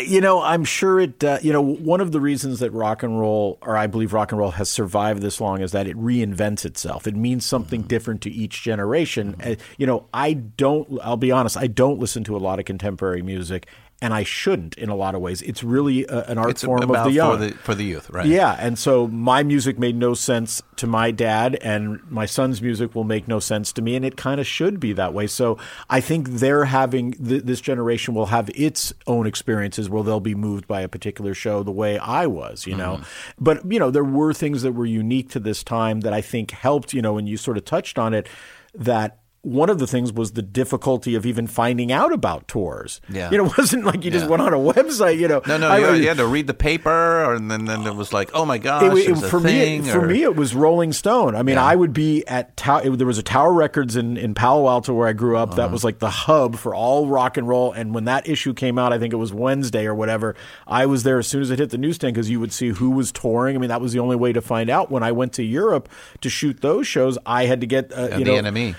You 0.00 0.20
know, 0.20 0.42
I'm 0.42 0.64
sure 0.64 1.00
it. 1.00 1.22
Uh, 1.22 1.38
you 1.42 1.52
know, 1.52 1.62
one 1.62 2.00
of 2.00 2.12
the 2.12 2.20
reasons 2.20 2.58
that 2.60 2.70
rock 2.72 3.02
and 3.02 3.18
roll, 3.18 3.58
or 3.62 3.76
I 3.76 3.86
believe 3.86 4.12
rock 4.12 4.32
and 4.32 4.38
roll, 4.38 4.52
has 4.52 4.68
survived 4.68 5.22
this 5.22 5.40
long 5.40 5.60
is 5.62 5.72
that 5.72 5.86
it 5.86 5.96
reinvents 5.96 6.64
itself. 6.64 7.06
It 7.06 7.16
means 7.16 7.46
something 7.46 7.82
different 7.82 8.20
to 8.22 8.30
each 8.30 8.62
generation. 8.62 9.36
Uh, 9.42 9.54
you 9.78 9.86
know, 9.86 10.06
I 10.12 10.34
don't. 10.34 10.98
I'll 11.02 11.16
be 11.16 11.32
honest. 11.32 11.56
I 11.56 11.66
don't 11.66 11.98
listen 11.98 12.24
to 12.24 12.36
a 12.36 12.38
lot 12.38 12.58
of 12.58 12.64
contemporary 12.64 13.22
music, 13.22 13.68
and 14.02 14.12
I 14.12 14.24
shouldn't 14.24 14.74
in 14.76 14.90
a 14.90 14.94
lot 14.94 15.14
of 15.14 15.22
ways. 15.22 15.40
It's 15.42 15.64
really 15.64 16.06
uh 16.06 16.30
an 16.30 16.36
art 16.36 16.50
It's 16.50 16.64
form 16.64 16.82
of 16.90 17.04
the 17.04 17.12
young. 17.12 17.38
for 17.38 17.44
the 17.46 17.50
for 17.52 17.74
the 17.74 17.84
youth, 17.84 18.10
right? 18.10 18.26
Yeah, 18.26 18.54
and 18.58 18.78
so 18.78 19.08
my 19.08 19.42
music 19.42 19.78
made 19.78 19.96
no 19.96 20.12
sense 20.12 20.62
to 20.76 20.86
my 20.86 21.10
dad, 21.10 21.56
and 21.62 22.00
my 22.10 22.26
son's 22.26 22.60
music 22.60 22.94
will 22.94 23.04
make 23.04 23.26
no 23.26 23.40
sense 23.40 23.72
to 23.72 23.82
me, 23.82 23.96
and 23.96 24.04
it 24.04 24.16
kind 24.16 24.38
of 24.40 24.46
should 24.46 24.78
be 24.80 24.92
that 24.92 25.14
way. 25.14 25.26
So 25.26 25.56
I 25.88 26.00
think 26.00 26.28
they're 26.28 26.66
having 26.66 27.12
th- 27.12 27.44
this 27.44 27.60
generation 27.62 28.12
will 28.14 28.26
have 28.26 28.50
its 28.54 28.92
own 29.06 29.26
experiences 29.26 29.88
where 29.88 30.02
they'll 30.02 30.20
be 30.20 30.34
moved 30.34 30.68
by 30.68 30.82
a 30.82 30.88
particular 30.88 31.32
show 31.32 31.62
the 31.62 31.72
way 31.72 31.96
I 31.98 32.26
was, 32.26 32.66
you 32.66 32.76
know. 32.76 33.00
But 33.40 33.70
you 33.72 33.78
know, 33.78 33.90
there 33.90 34.04
were 34.04 34.34
things 34.34 34.60
that 34.62 34.72
were 34.72 34.84
unique 34.86 35.30
to 35.30 35.40
this 35.40 35.64
time 35.64 36.00
that 36.00 36.12
I 36.12 36.20
think 36.20 36.50
helped. 36.50 36.92
You 36.92 37.00
know, 37.00 37.16
and 37.16 37.26
you 37.28 37.38
sort 37.38 37.56
of 37.56 37.64
touched 37.64 37.98
on 37.98 38.12
it 38.12 38.28
that. 38.74 39.20
One 39.46 39.70
of 39.70 39.78
the 39.78 39.86
things 39.86 40.12
was 40.12 40.32
the 40.32 40.42
difficulty 40.42 41.14
of 41.14 41.24
even 41.24 41.46
finding 41.46 41.92
out 41.92 42.12
about 42.12 42.48
tours. 42.48 43.00
Yeah. 43.08 43.30
You 43.30 43.38
know, 43.38 43.46
it 43.46 43.56
wasn't 43.58 43.84
like 43.84 44.04
you 44.04 44.10
just 44.10 44.26
went 44.28 44.42
on 44.42 44.52
a 44.52 44.56
website, 44.56 45.18
you 45.18 45.28
know. 45.28 45.40
No, 45.46 45.56
no, 45.56 45.68
I- 45.68 45.78
you, 45.94 46.02
you 46.02 46.08
had 46.08 46.16
to 46.16 46.26
read 46.26 46.48
the 46.48 46.54
paper, 46.54 47.32
and 47.32 47.48
then 47.50 47.64
then 47.64 47.86
it 47.86 47.94
was 47.94 48.12
like, 48.12 48.30
oh 48.34 48.44
my 48.44 48.58
gosh, 48.58 48.82
it, 48.82 49.08
it- 49.08 49.10
a 49.12 49.16
for 49.28 49.38
me, 49.38 49.80
for 49.82 50.02
me, 50.06 50.22
it 50.24 50.34
was 50.34 50.54
Rolling 50.54 50.92
Stone. 50.92 51.36
I 51.36 51.42
mean, 51.44 51.54
Yeah. 51.54 51.64
I 51.64 51.76
would 51.76 51.92
be 51.92 52.26
at 52.26 52.56
Tower. 52.56 52.96
there 52.96 53.06
was 53.06 53.18
a 53.18 53.22
Tower 53.22 53.52
Records 53.52 53.94
in, 53.94 54.16
in 54.16 54.34
Palo 54.34 54.68
Alto 54.68 54.92
where 54.92 55.06
I 55.06 55.12
grew 55.12 55.36
up. 55.36 55.50
Uh-huh. 55.50 55.56
That 55.58 55.70
was 55.70 55.84
like 55.84 56.00
the 56.00 56.10
hub 56.10 56.56
for 56.56 56.74
all 56.74 57.06
rock 57.06 57.36
and 57.36 57.46
roll. 57.46 57.70
And 57.72 57.94
when 57.94 58.06
that 58.06 58.28
issue 58.28 58.52
came 58.52 58.78
out, 58.78 58.92
I 58.92 58.98
think 58.98 59.12
it 59.12 59.16
was 59.16 59.32
Wednesday 59.32 59.86
or 59.86 59.94
whatever. 59.94 60.34
I 60.66 60.86
was 60.86 61.04
there 61.04 61.18
as 61.18 61.28
soon 61.28 61.42
as 61.42 61.50
it 61.50 61.58
hit 61.60 61.70
the 61.70 61.78
newsstand 61.78 62.14
because 62.14 62.28
you 62.28 62.40
would 62.40 62.52
see 62.52 62.70
who 62.70 62.90
was 62.90 63.12
touring. 63.12 63.54
I 63.54 63.58
mean, 63.60 63.68
that 63.68 63.80
was 63.80 63.92
the 63.92 64.00
only 64.00 64.16
way 64.16 64.32
to 64.32 64.40
find 64.42 64.68
out. 64.70 64.90
When 64.90 65.04
I 65.04 65.12
went 65.12 65.32
to 65.34 65.44
Europe 65.44 65.88
to 66.22 66.28
shoot 66.28 66.60
those 66.62 66.86
shows, 66.88 67.16
I 67.24 67.44
had 67.46 67.60
to 67.60 67.66
get 67.68 67.92
uh, 67.92 68.08
And 68.12 68.18
you 68.20 68.24
know 68.24 68.50
NME. 68.50 68.74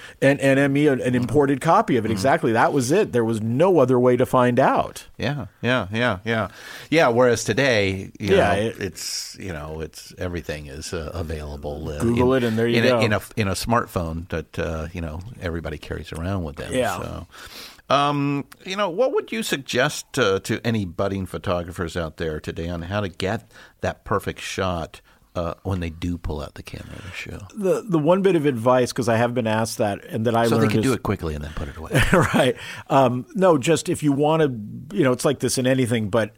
An 0.57 0.73
NME, 0.73 0.91
an, 0.91 1.01
an 1.01 1.15
imported 1.15 1.61
copy 1.61 1.97
of 1.97 2.05
it. 2.05 2.11
Exactly, 2.11 2.51
that 2.53 2.73
was 2.73 2.91
it. 2.91 3.11
There 3.11 3.23
was 3.25 3.41
no 3.41 3.79
other 3.79 3.99
way 3.99 4.17
to 4.17 4.25
find 4.25 4.59
out. 4.59 5.05
Yeah, 5.17 5.47
yeah, 5.61 5.87
yeah, 5.93 6.19
yeah, 6.25 6.47
yeah. 6.89 7.07
Whereas 7.09 7.43
today, 7.43 8.11
you 8.19 8.35
Yeah, 8.35 8.53
know, 8.55 8.61
it- 8.61 8.79
it's 8.79 9.37
you 9.39 9.53
know, 9.53 9.81
it's 9.81 10.13
everything 10.17 10.67
is 10.67 10.93
uh, 10.93 11.11
available. 11.13 11.89
Uh, 11.89 11.99
Google 12.01 12.33
in- 12.33 12.43
it 12.43 12.47
and 12.47 12.57
there 12.57 12.67
you 12.67 12.77
in 12.77 12.83
go. 12.83 12.97
A, 12.99 13.01
in 13.01 13.13
a 13.13 13.21
in 13.35 13.47
a 13.47 13.53
smartphone 13.53 14.27
that 14.29 14.57
uh, 14.59 14.87
you 14.93 15.01
know 15.01 15.19
everybody 15.41 15.77
carries 15.77 16.11
around 16.11 16.43
with 16.43 16.55
them. 16.57 16.73
Yeah. 16.73 16.97
So, 16.97 17.27
um, 17.89 18.45
you 18.65 18.75
know, 18.75 18.89
what 18.89 19.13
would 19.13 19.31
you 19.31 19.43
suggest 19.43 20.19
uh, 20.19 20.39
to 20.41 20.59
any 20.65 20.83
budding 20.85 21.25
photographers 21.25 21.95
out 21.95 22.17
there 22.17 22.39
today 22.39 22.67
on 22.67 22.83
how 22.83 22.99
to 23.01 23.09
get 23.09 23.49
that 23.81 24.03
perfect 24.03 24.41
shot? 24.41 24.99
Uh, 25.37 25.53
when 25.61 25.81
they 25.81 25.91
do 25.91 26.17
pull 26.17 26.41
out 26.41 26.55
the 26.55 26.63
camera 26.63 26.95
to 26.95 27.11
show, 27.13 27.37
The 27.55 27.83
the 27.87 27.99
one 27.99 28.23
bit 28.23 28.35
of 28.35 28.47
advice 28.47 28.91
because 28.91 29.07
I 29.07 29.17
have 29.17 29.35
been 29.35 29.45
asked 29.45 29.77
that 29.77 30.03
and 30.05 30.25
that 30.25 30.35
I 30.35 30.45
so 30.45 30.55
they 30.55 30.61
learned 30.61 30.71
can 30.71 30.79
is, 30.79 30.85
do 30.87 30.93
it 30.93 31.03
quickly 31.03 31.35
and 31.35 31.43
then 31.43 31.51
put 31.53 31.67
it 31.67 31.77
away. 31.77 31.91
right. 32.33 32.55
Um, 32.89 33.27
no, 33.35 33.59
just 33.59 33.87
if 33.87 34.01
you 34.01 34.11
want 34.11 34.41
to, 34.41 34.97
you 34.97 35.03
know, 35.03 35.11
it's 35.11 35.25
like 35.25 35.37
this 35.37 35.59
in 35.59 35.67
anything, 35.67 36.09
but 36.09 36.33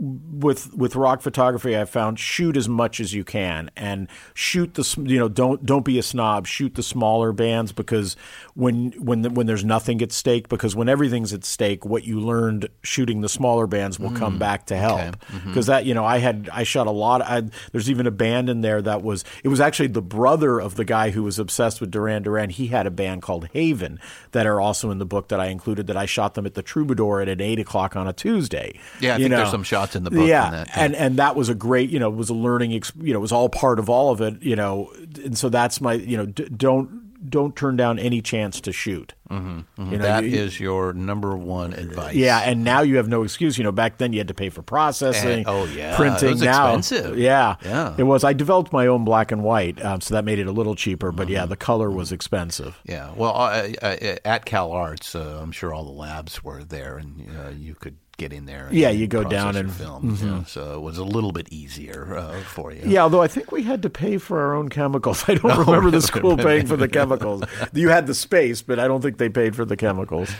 with 0.00 0.72
with 0.74 0.96
rock 0.96 1.20
photography, 1.20 1.76
I 1.76 1.84
found 1.84 2.18
shoot 2.18 2.56
as 2.56 2.68
much 2.68 3.00
as 3.00 3.12
you 3.12 3.22
can 3.22 3.70
and 3.76 4.08
shoot 4.32 4.72
the 4.74 5.04
you 5.06 5.18
know 5.18 5.28
don't 5.28 5.66
don't 5.66 5.84
be 5.84 5.98
a 5.98 6.02
snob. 6.02 6.46
Shoot 6.46 6.74
the 6.74 6.82
smaller 6.82 7.32
bands 7.32 7.72
because 7.72 8.16
when 8.54 8.92
when 8.92 9.22
the, 9.22 9.30
when 9.30 9.46
there's 9.46 9.64
nothing 9.64 10.00
at 10.00 10.10
stake 10.10 10.48
because 10.48 10.74
when 10.74 10.88
everything's 10.88 11.34
at 11.34 11.44
stake, 11.44 11.84
what 11.84 12.04
you 12.04 12.18
learned 12.18 12.68
shooting 12.82 13.20
the 13.20 13.28
smaller 13.28 13.66
bands 13.66 13.98
will 13.98 14.12
come 14.12 14.36
mm. 14.36 14.38
back 14.38 14.66
to 14.66 14.76
help 14.76 15.00
mm-hmm. 15.00 15.48
because 15.48 15.66
that 15.66 15.84
you 15.84 15.92
know 15.92 16.04
I 16.04 16.16
had 16.16 16.48
I 16.50 16.62
shot 16.62 16.86
a 16.86 16.92
lot. 16.92 17.20
I, 17.20 17.42
there's 17.72 17.90
even 17.90 18.06
a 18.06 18.10
band 18.10 18.48
in 18.48 18.62
there 18.62 18.80
that 18.80 19.02
was 19.02 19.22
it 19.44 19.48
was 19.48 19.60
actually 19.60 19.88
the 19.88 20.02
brother 20.02 20.58
of 20.58 20.76
the 20.76 20.84
guy 20.86 21.10
who 21.10 21.22
was 21.22 21.38
obsessed 21.38 21.78
with 21.78 21.90
Duran 21.90 22.22
Duran. 22.22 22.48
He 22.48 22.68
had 22.68 22.86
a 22.86 22.90
band 22.90 23.20
called 23.20 23.48
Haven 23.52 24.00
that 24.32 24.46
are 24.46 24.62
also 24.62 24.90
in 24.90 24.98
the 24.98 25.06
book 25.06 25.28
that 25.28 25.40
I 25.40 25.46
included. 25.48 25.88
That 25.88 25.98
I 25.98 26.06
shot 26.06 26.34
them 26.34 26.46
at 26.46 26.54
the 26.54 26.62
Troubadour 26.62 27.20
at 27.20 27.28
an 27.28 27.42
eight 27.42 27.58
o'clock 27.58 27.96
on 27.96 28.08
a 28.08 28.14
Tuesday. 28.14 28.80
Yeah, 28.98 29.14
I 29.14 29.18
You 29.18 29.24
think 29.24 29.34
there's 29.34 29.50
some 29.50 29.62
shots 29.62 29.89
in 29.96 30.04
the 30.04 30.10
book. 30.10 30.26
Yeah, 30.28 30.50
that, 30.50 30.70
and 30.76 30.94
and 30.94 31.16
that 31.18 31.36
was 31.36 31.48
a 31.48 31.54
great, 31.54 31.90
you 31.90 31.98
know, 31.98 32.08
it 32.08 32.16
was 32.16 32.30
a 32.30 32.34
learning, 32.34 32.72
ex- 32.74 32.92
you 33.00 33.12
know, 33.12 33.18
it 33.18 33.22
was 33.22 33.32
all 33.32 33.48
part 33.48 33.78
of 33.78 33.88
all 33.88 34.10
of 34.10 34.20
it, 34.20 34.42
you 34.42 34.56
know, 34.56 34.92
and 35.24 35.36
so 35.36 35.48
that's 35.48 35.80
my, 35.80 35.94
you 35.94 36.16
know, 36.16 36.26
d- 36.26 36.48
don't 36.56 37.08
don't 37.28 37.54
turn 37.54 37.76
down 37.76 37.98
any 37.98 38.22
chance 38.22 38.62
to 38.62 38.72
shoot. 38.72 39.12
Mm-hmm, 39.28 39.92
You 39.92 39.98
know, 39.98 40.02
that 40.04 40.24
you- 40.24 40.38
is 40.38 40.58
your 40.58 40.94
number 40.94 41.36
one 41.36 41.74
advice. 41.74 42.14
yeah, 42.14 42.38
and 42.38 42.64
now 42.64 42.80
you 42.80 42.96
have 42.96 43.08
no 43.08 43.22
excuse. 43.24 43.58
You 43.58 43.64
know, 43.64 43.72
back 43.72 43.98
then 43.98 44.14
you 44.14 44.18
had 44.20 44.28
to 44.28 44.34
pay 44.34 44.48
for 44.48 44.62
processing. 44.62 45.40
And- 45.40 45.44
oh, 45.46 45.66
yeah. 45.66 45.96
printing. 45.96 46.28
It 46.30 46.32
was 46.32 46.42
now, 46.42 46.74
expensive. 46.74 47.18
Yeah, 47.18 47.56
Yeah. 47.62 47.94
it 47.98 48.04
was. 48.04 48.24
I 48.24 48.32
developed 48.32 48.72
my 48.72 48.86
own 48.86 49.04
black 49.04 49.32
and 49.32 49.42
white, 49.44 49.84
um, 49.84 50.00
so 50.00 50.14
that 50.14 50.24
made 50.24 50.38
it 50.38 50.46
a 50.46 50.50
little 50.52 50.74
cheaper. 50.74 51.12
But 51.12 51.24
Mm-hmm. 51.24 51.32
yeah, 51.34 51.46
the 51.46 51.56
color 51.58 51.90
was 51.90 52.10
expensive. 52.10 52.80
Yeah, 52.86 53.10
well, 53.14 53.34
uh, 53.36 53.68
uh, 53.82 54.16
at 54.24 54.46
Cal 54.46 54.72
Arts, 54.72 55.14
uh, 55.14 55.38
I'm 55.42 55.52
sure 55.52 55.74
all 55.74 55.84
the 55.84 55.90
labs 55.92 56.42
were 56.42 56.64
there, 56.64 56.96
and 56.96 57.28
uh, 57.38 57.50
you 57.50 57.74
could 57.74 57.96
get 58.20 58.32
in 58.34 58.44
there. 58.44 58.68
Yeah, 58.70 58.90
you 58.90 59.06
go 59.06 59.24
down 59.24 59.56
and- 59.56 59.70
mm-hmm. 59.70 59.82
film. 59.82 60.18
you 60.20 60.26
know, 60.26 60.44
so 60.46 60.74
it 60.74 60.80
was 60.80 60.98
a 60.98 61.04
little 61.04 61.32
bit 61.32 61.48
easier 61.50 62.16
uh, 62.16 62.40
for 62.42 62.70
you. 62.72 62.82
Yeah, 62.84 63.02
although 63.02 63.22
I 63.22 63.28
think 63.28 63.50
we 63.50 63.62
had 63.62 63.82
to 63.82 63.90
pay 63.90 64.18
for 64.18 64.40
our 64.40 64.54
own 64.54 64.68
chemicals. 64.68 65.24
I 65.28 65.34
don't 65.34 65.58
remember 65.66 65.90
the 65.90 66.02
school 66.02 66.36
paying 66.36 66.66
for 66.66 66.76
the 66.76 66.88
chemicals. 66.88 67.42
You 67.72 67.88
had 67.88 68.06
the 68.06 68.14
space, 68.14 68.62
but 68.62 68.78
I 68.78 68.86
don't 68.86 69.00
think 69.00 69.16
they 69.16 69.30
paid 69.30 69.56
for 69.56 69.64
the 69.64 69.76
chemicals. 69.76 70.30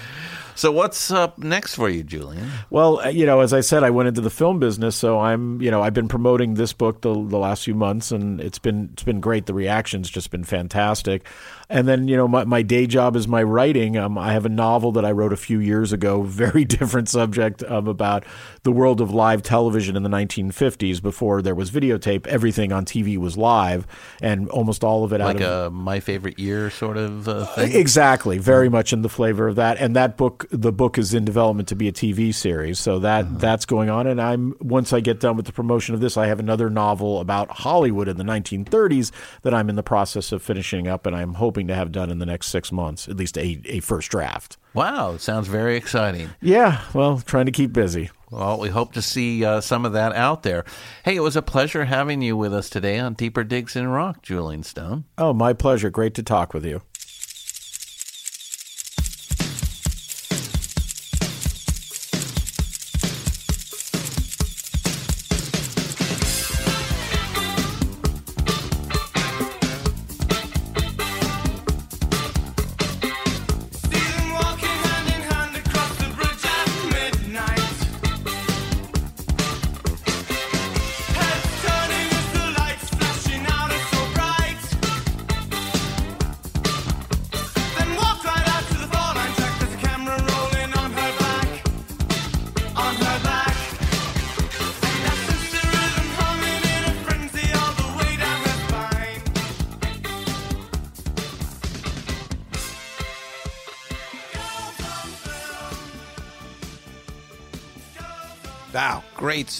So 0.54 0.70
what's 0.70 1.10
up 1.10 1.38
next 1.38 1.76
for 1.76 1.88
you, 1.88 2.02
Julian? 2.02 2.50
Well, 2.68 3.00
uh, 3.00 3.08
you 3.08 3.24
know, 3.24 3.40
as 3.40 3.54
I 3.54 3.62
said, 3.62 3.82
I 3.82 3.88
went 3.88 4.08
into 4.08 4.20
the 4.20 4.28
film 4.28 4.58
business, 4.58 4.94
so 4.94 5.18
I'm, 5.18 5.62
you 5.62 5.70
know, 5.70 5.80
I've 5.80 5.94
been 5.94 6.08
promoting 6.08 6.52
this 6.52 6.74
book 6.74 7.00
the, 7.00 7.14
the 7.14 7.38
last 7.38 7.64
few 7.64 7.74
months, 7.74 8.12
and 8.12 8.40
it's 8.42 8.58
been 8.58 8.90
it's 8.92 9.02
been 9.02 9.20
great. 9.20 9.46
The 9.46 9.54
reaction's 9.54 10.10
just 10.10 10.30
been 10.30 10.44
fantastic. 10.44 11.24
And 11.70 11.86
then, 11.86 12.08
you 12.08 12.16
know, 12.16 12.26
my, 12.26 12.42
my 12.44 12.62
day 12.62 12.88
job 12.88 13.14
is 13.14 13.28
my 13.28 13.44
writing. 13.44 13.96
Um, 13.96 14.18
I 14.18 14.32
have 14.32 14.44
a 14.44 14.48
novel 14.48 14.90
that 14.92 15.04
I 15.04 15.12
wrote 15.12 15.32
a 15.32 15.36
few 15.36 15.60
years 15.60 15.92
ago, 15.92 16.22
very 16.24 16.64
different 16.64 17.08
subject 17.08 17.62
um, 17.62 17.86
about 17.86 18.24
the 18.64 18.72
world 18.72 19.00
of 19.00 19.12
live 19.12 19.42
television 19.42 19.96
in 19.96 20.02
the 20.02 20.08
1950s. 20.08 21.00
Before 21.00 21.40
there 21.40 21.54
was 21.54 21.70
videotape, 21.70 22.26
everything 22.26 22.72
on 22.72 22.84
TV 22.84 23.16
was 23.16 23.36
live, 23.36 23.86
and 24.20 24.48
almost 24.50 24.82
all 24.82 25.04
of 25.04 25.12
it 25.12 25.20
out 25.20 25.36
Like 25.36 25.40
of 25.40 25.66
a 25.66 25.70
my 25.70 26.00
favorite 26.00 26.38
year 26.38 26.70
sort 26.70 26.96
of 26.96 27.28
uh, 27.28 27.46
thing? 27.46 27.72
Exactly, 27.72 28.38
very 28.38 28.68
much 28.68 28.92
in 28.92 29.02
the 29.02 29.08
flavor 29.08 29.46
of 29.46 29.54
that. 29.56 29.78
And 29.78 29.94
that 29.94 30.16
book, 30.16 30.46
the 30.50 30.72
book 30.72 30.98
is 30.98 31.14
in 31.14 31.24
development 31.24 31.68
to 31.68 31.76
be 31.76 31.86
a 31.86 31.92
TV 31.92 32.34
series, 32.34 32.80
so 32.80 32.98
that 32.98 33.38
that's 33.38 33.64
going 33.64 33.88
on. 33.88 34.08
And 34.08 34.20
I'm 34.20 34.56
once 34.60 34.92
I 34.92 34.98
get 34.98 35.20
done 35.20 35.36
with 35.36 35.46
the 35.46 35.52
promotion 35.52 35.94
of 35.94 36.00
this, 36.00 36.16
I 36.16 36.26
have 36.26 36.40
another 36.40 36.68
novel 36.68 37.20
about 37.20 37.50
Hollywood 37.50 38.08
in 38.08 38.16
the 38.16 38.24
1930s 38.24 39.12
that 39.42 39.54
I'm 39.54 39.68
in 39.70 39.76
the 39.76 39.82
process 39.82 40.32
of 40.32 40.42
finishing 40.42 40.88
up, 40.88 41.06
and 41.06 41.14
I'm 41.14 41.34
hoping 41.34 41.59
to 41.68 41.74
have 41.74 41.92
done 41.92 42.10
in 42.10 42.18
the 42.18 42.26
next 42.26 42.48
six 42.48 42.70
months, 42.72 43.08
at 43.08 43.16
least 43.16 43.36
a, 43.36 43.60
a 43.64 43.80
first 43.80 44.10
draft. 44.10 44.56
Wow, 44.74 45.16
sounds 45.16 45.48
very 45.48 45.76
exciting. 45.76 46.30
Yeah, 46.40 46.82
well, 46.94 47.20
trying 47.20 47.46
to 47.46 47.52
keep 47.52 47.72
busy. 47.72 48.10
Well, 48.30 48.60
we 48.60 48.68
hope 48.68 48.92
to 48.92 49.02
see 49.02 49.44
uh, 49.44 49.60
some 49.60 49.84
of 49.84 49.92
that 49.94 50.14
out 50.14 50.44
there. 50.44 50.64
Hey, 51.04 51.16
it 51.16 51.20
was 51.20 51.34
a 51.34 51.42
pleasure 51.42 51.86
having 51.86 52.22
you 52.22 52.36
with 52.36 52.54
us 52.54 52.70
today 52.70 52.98
on 52.98 53.14
Deeper 53.14 53.42
Digs 53.42 53.74
in 53.74 53.88
Rock, 53.88 54.22
Julian 54.22 54.62
Stone. 54.62 55.04
Oh, 55.18 55.32
my 55.32 55.52
pleasure. 55.52 55.90
Great 55.90 56.14
to 56.14 56.22
talk 56.22 56.54
with 56.54 56.64
you. 56.64 56.82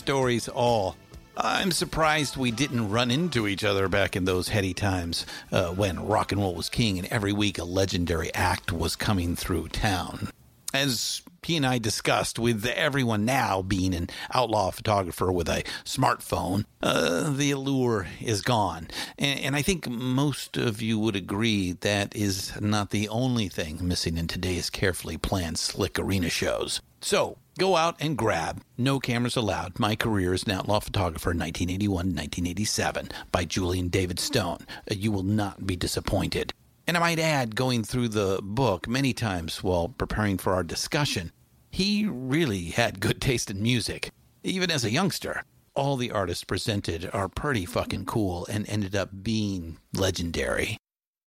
Stories 0.00 0.48
all. 0.48 0.96
I'm 1.36 1.72
surprised 1.72 2.38
we 2.38 2.50
didn't 2.50 2.88
run 2.88 3.10
into 3.10 3.46
each 3.46 3.64
other 3.64 3.86
back 3.86 4.16
in 4.16 4.24
those 4.24 4.48
heady 4.48 4.72
times 4.72 5.26
uh, 5.52 5.68
when 5.72 6.06
rock 6.06 6.32
and 6.32 6.40
roll 6.40 6.54
was 6.54 6.70
king 6.70 6.98
and 6.98 7.06
every 7.08 7.34
week 7.34 7.58
a 7.58 7.64
legendary 7.64 8.32
act 8.32 8.72
was 8.72 8.96
coming 8.96 9.36
through 9.36 9.68
town. 9.68 10.30
As 10.72 11.20
he 11.42 11.56
and 11.58 11.66
I 11.66 11.78
discussed, 11.78 12.38
with 12.38 12.64
everyone 12.64 13.26
now 13.26 13.60
being 13.60 13.92
an 13.94 14.08
outlaw 14.32 14.70
photographer 14.70 15.30
with 15.30 15.50
a 15.50 15.64
smartphone, 15.84 16.64
uh, 16.82 17.30
the 17.30 17.50
allure 17.50 18.06
is 18.22 18.40
gone. 18.40 18.88
And, 19.18 19.40
and 19.40 19.56
I 19.56 19.60
think 19.60 19.86
most 19.86 20.56
of 20.56 20.80
you 20.80 20.98
would 20.98 21.16
agree 21.16 21.72
that 21.72 22.16
is 22.16 22.58
not 22.58 22.88
the 22.90 23.06
only 23.10 23.48
thing 23.48 23.86
missing 23.86 24.16
in 24.16 24.28
today's 24.28 24.70
carefully 24.70 25.18
planned 25.18 25.58
slick 25.58 25.98
arena 25.98 26.30
shows. 26.30 26.80
So 27.02 27.36
go 27.60 27.76
out 27.76 27.94
and 28.00 28.16
grab 28.16 28.62
No 28.78 28.98
Cameras 28.98 29.36
Allowed 29.36 29.78
My 29.78 29.94
Career 29.94 30.32
as 30.32 30.44
an 30.44 30.52
Outlaw 30.52 30.80
Photographer 30.80 31.28
1981 31.28 32.06
1987 32.06 33.10
by 33.30 33.44
Julian 33.44 33.88
David 33.88 34.18
Stone. 34.18 34.60
Uh, 34.90 34.94
You 34.96 35.12
will 35.12 35.24
not 35.24 35.66
be 35.66 35.76
disappointed. 35.76 36.54
And 36.86 36.96
I 36.96 37.00
might 37.00 37.18
add, 37.18 37.54
going 37.54 37.84
through 37.84 38.08
the 38.08 38.40
book 38.42 38.88
many 38.88 39.12
times 39.12 39.62
while 39.62 39.88
preparing 39.88 40.38
for 40.38 40.54
our 40.54 40.64
discussion, 40.64 41.32
he 41.70 42.06
really 42.06 42.70
had 42.70 42.98
good 42.98 43.20
taste 43.28 43.50
in 43.50 43.62
music, 43.62 44.10
even 44.42 44.70
as 44.70 44.86
a 44.86 44.90
youngster. 44.90 45.42
All 45.74 45.98
the 45.98 46.12
artists 46.12 46.44
presented 46.44 47.10
are 47.12 47.28
pretty 47.28 47.66
fucking 47.66 48.06
cool 48.06 48.46
and 48.46 48.66
ended 48.70 48.96
up 48.96 49.10
being 49.22 49.76
legendary. 49.92 50.78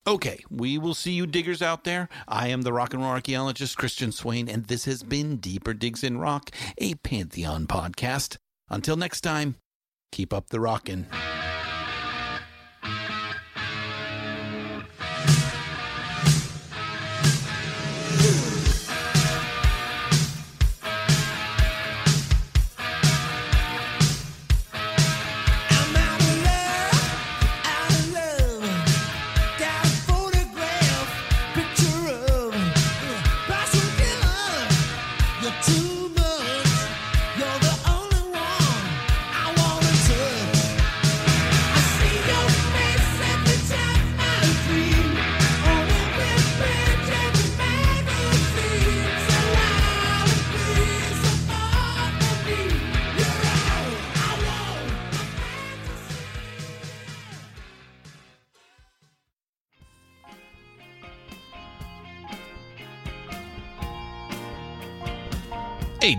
Okay, 0.06 0.44
we 0.50 0.78
will 0.78 0.94
see 0.94 1.14
you 1.14 1.26
diggers 1.26 1.62
out 1.62 1.86
there. 1.86 2.10
I 2.28 2.50
am 2.50 2.64
the 2.64 2.74
rock 2.74 2.94
and 2.94 3.02
roll 3.02 3.12
archaeologist 3.12 3.78
Christian 3.78 4.12
Swain, 4.12 4.50
and 4.50 4.66
this 4.66 4.84
has 4.84 5.02
been 5.02 5.38
Deeper 5.38 5.74
Digs 5.74 6.04
in 6.04 6.18
Rock, 6.18 6.50
a 6.78 6.96
Pantheon 6.96 7.68
podcast. 7.68 8.36
Until 8.70 8.98
next 8.98 9.22
time, 9.22 9.56
keep 10.12 10.34
up 10.34 10.50
the 10.50 10.60
rockin'. 10.60 11.08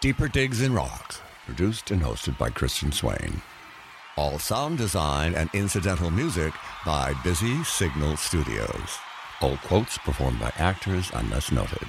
Deeper 0.00 0.28
Digs 0.28 0.62
in 0.62 0.72
Rock, 0.72 1.16
produced 1.44 1.90
and 1.90 2.00
hosted 2.00 2.38
by 2.38 2.50
Christian 2.50 2.92
Swain. 2.92 3.42
All 4.16 4.38
sound 4.38 4.78
design 4.78 5.34
and 5.34 5.50
incidental 5.52 6.12
music 6.12 6.54
by 6.86 7.14
Busy 7.24 7.64
Signal 7.64 8.16
Studios. 8.16 8.98
All 9.40 9.56
quotes 9.56 9.98
performed 9.98 10.38
by 10.38 10.52
actors 10.56 11.10
unless 11.14 11.50
noted. 11.50 11.88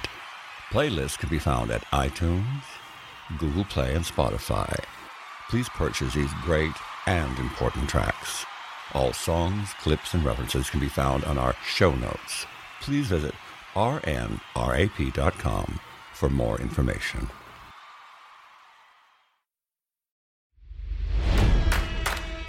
Playlists 0.70 1.16
can 1.20 1.28
be 1.28 1.38
found 1.38 1.70
at 1.70 1.84
iTunes, 1.92 2.64
Google 3.38 3.64
Play, 3.66 3.94
and 3.94 4.04
Spotify. 4.04 4.82
Please 5.48 5.68
purchase 5.68 6.14
these 6.14 6.34
great 6.42 6.74
and 7.06 7.38
important 7.38 7.88
tracks. 7.88 8.44
All 8.92 9.12
songs, 9.12 9.72
clips, 9.82 10.14
and 10.14 10.24
references 10.24 10.68
can 10.68 10.80
be 10.80 10.88
found 10.88 11.24
on 11.26 11.38
our 11.38 11.54
show 11.64 11.94
notes. 11.94 12.44
Please 12.80 13.06
visit 13.06 13.36
rnrap.com 13.76 14.40
for 16.12 16.28
more 16.28 16.60
information. 16.60 17.30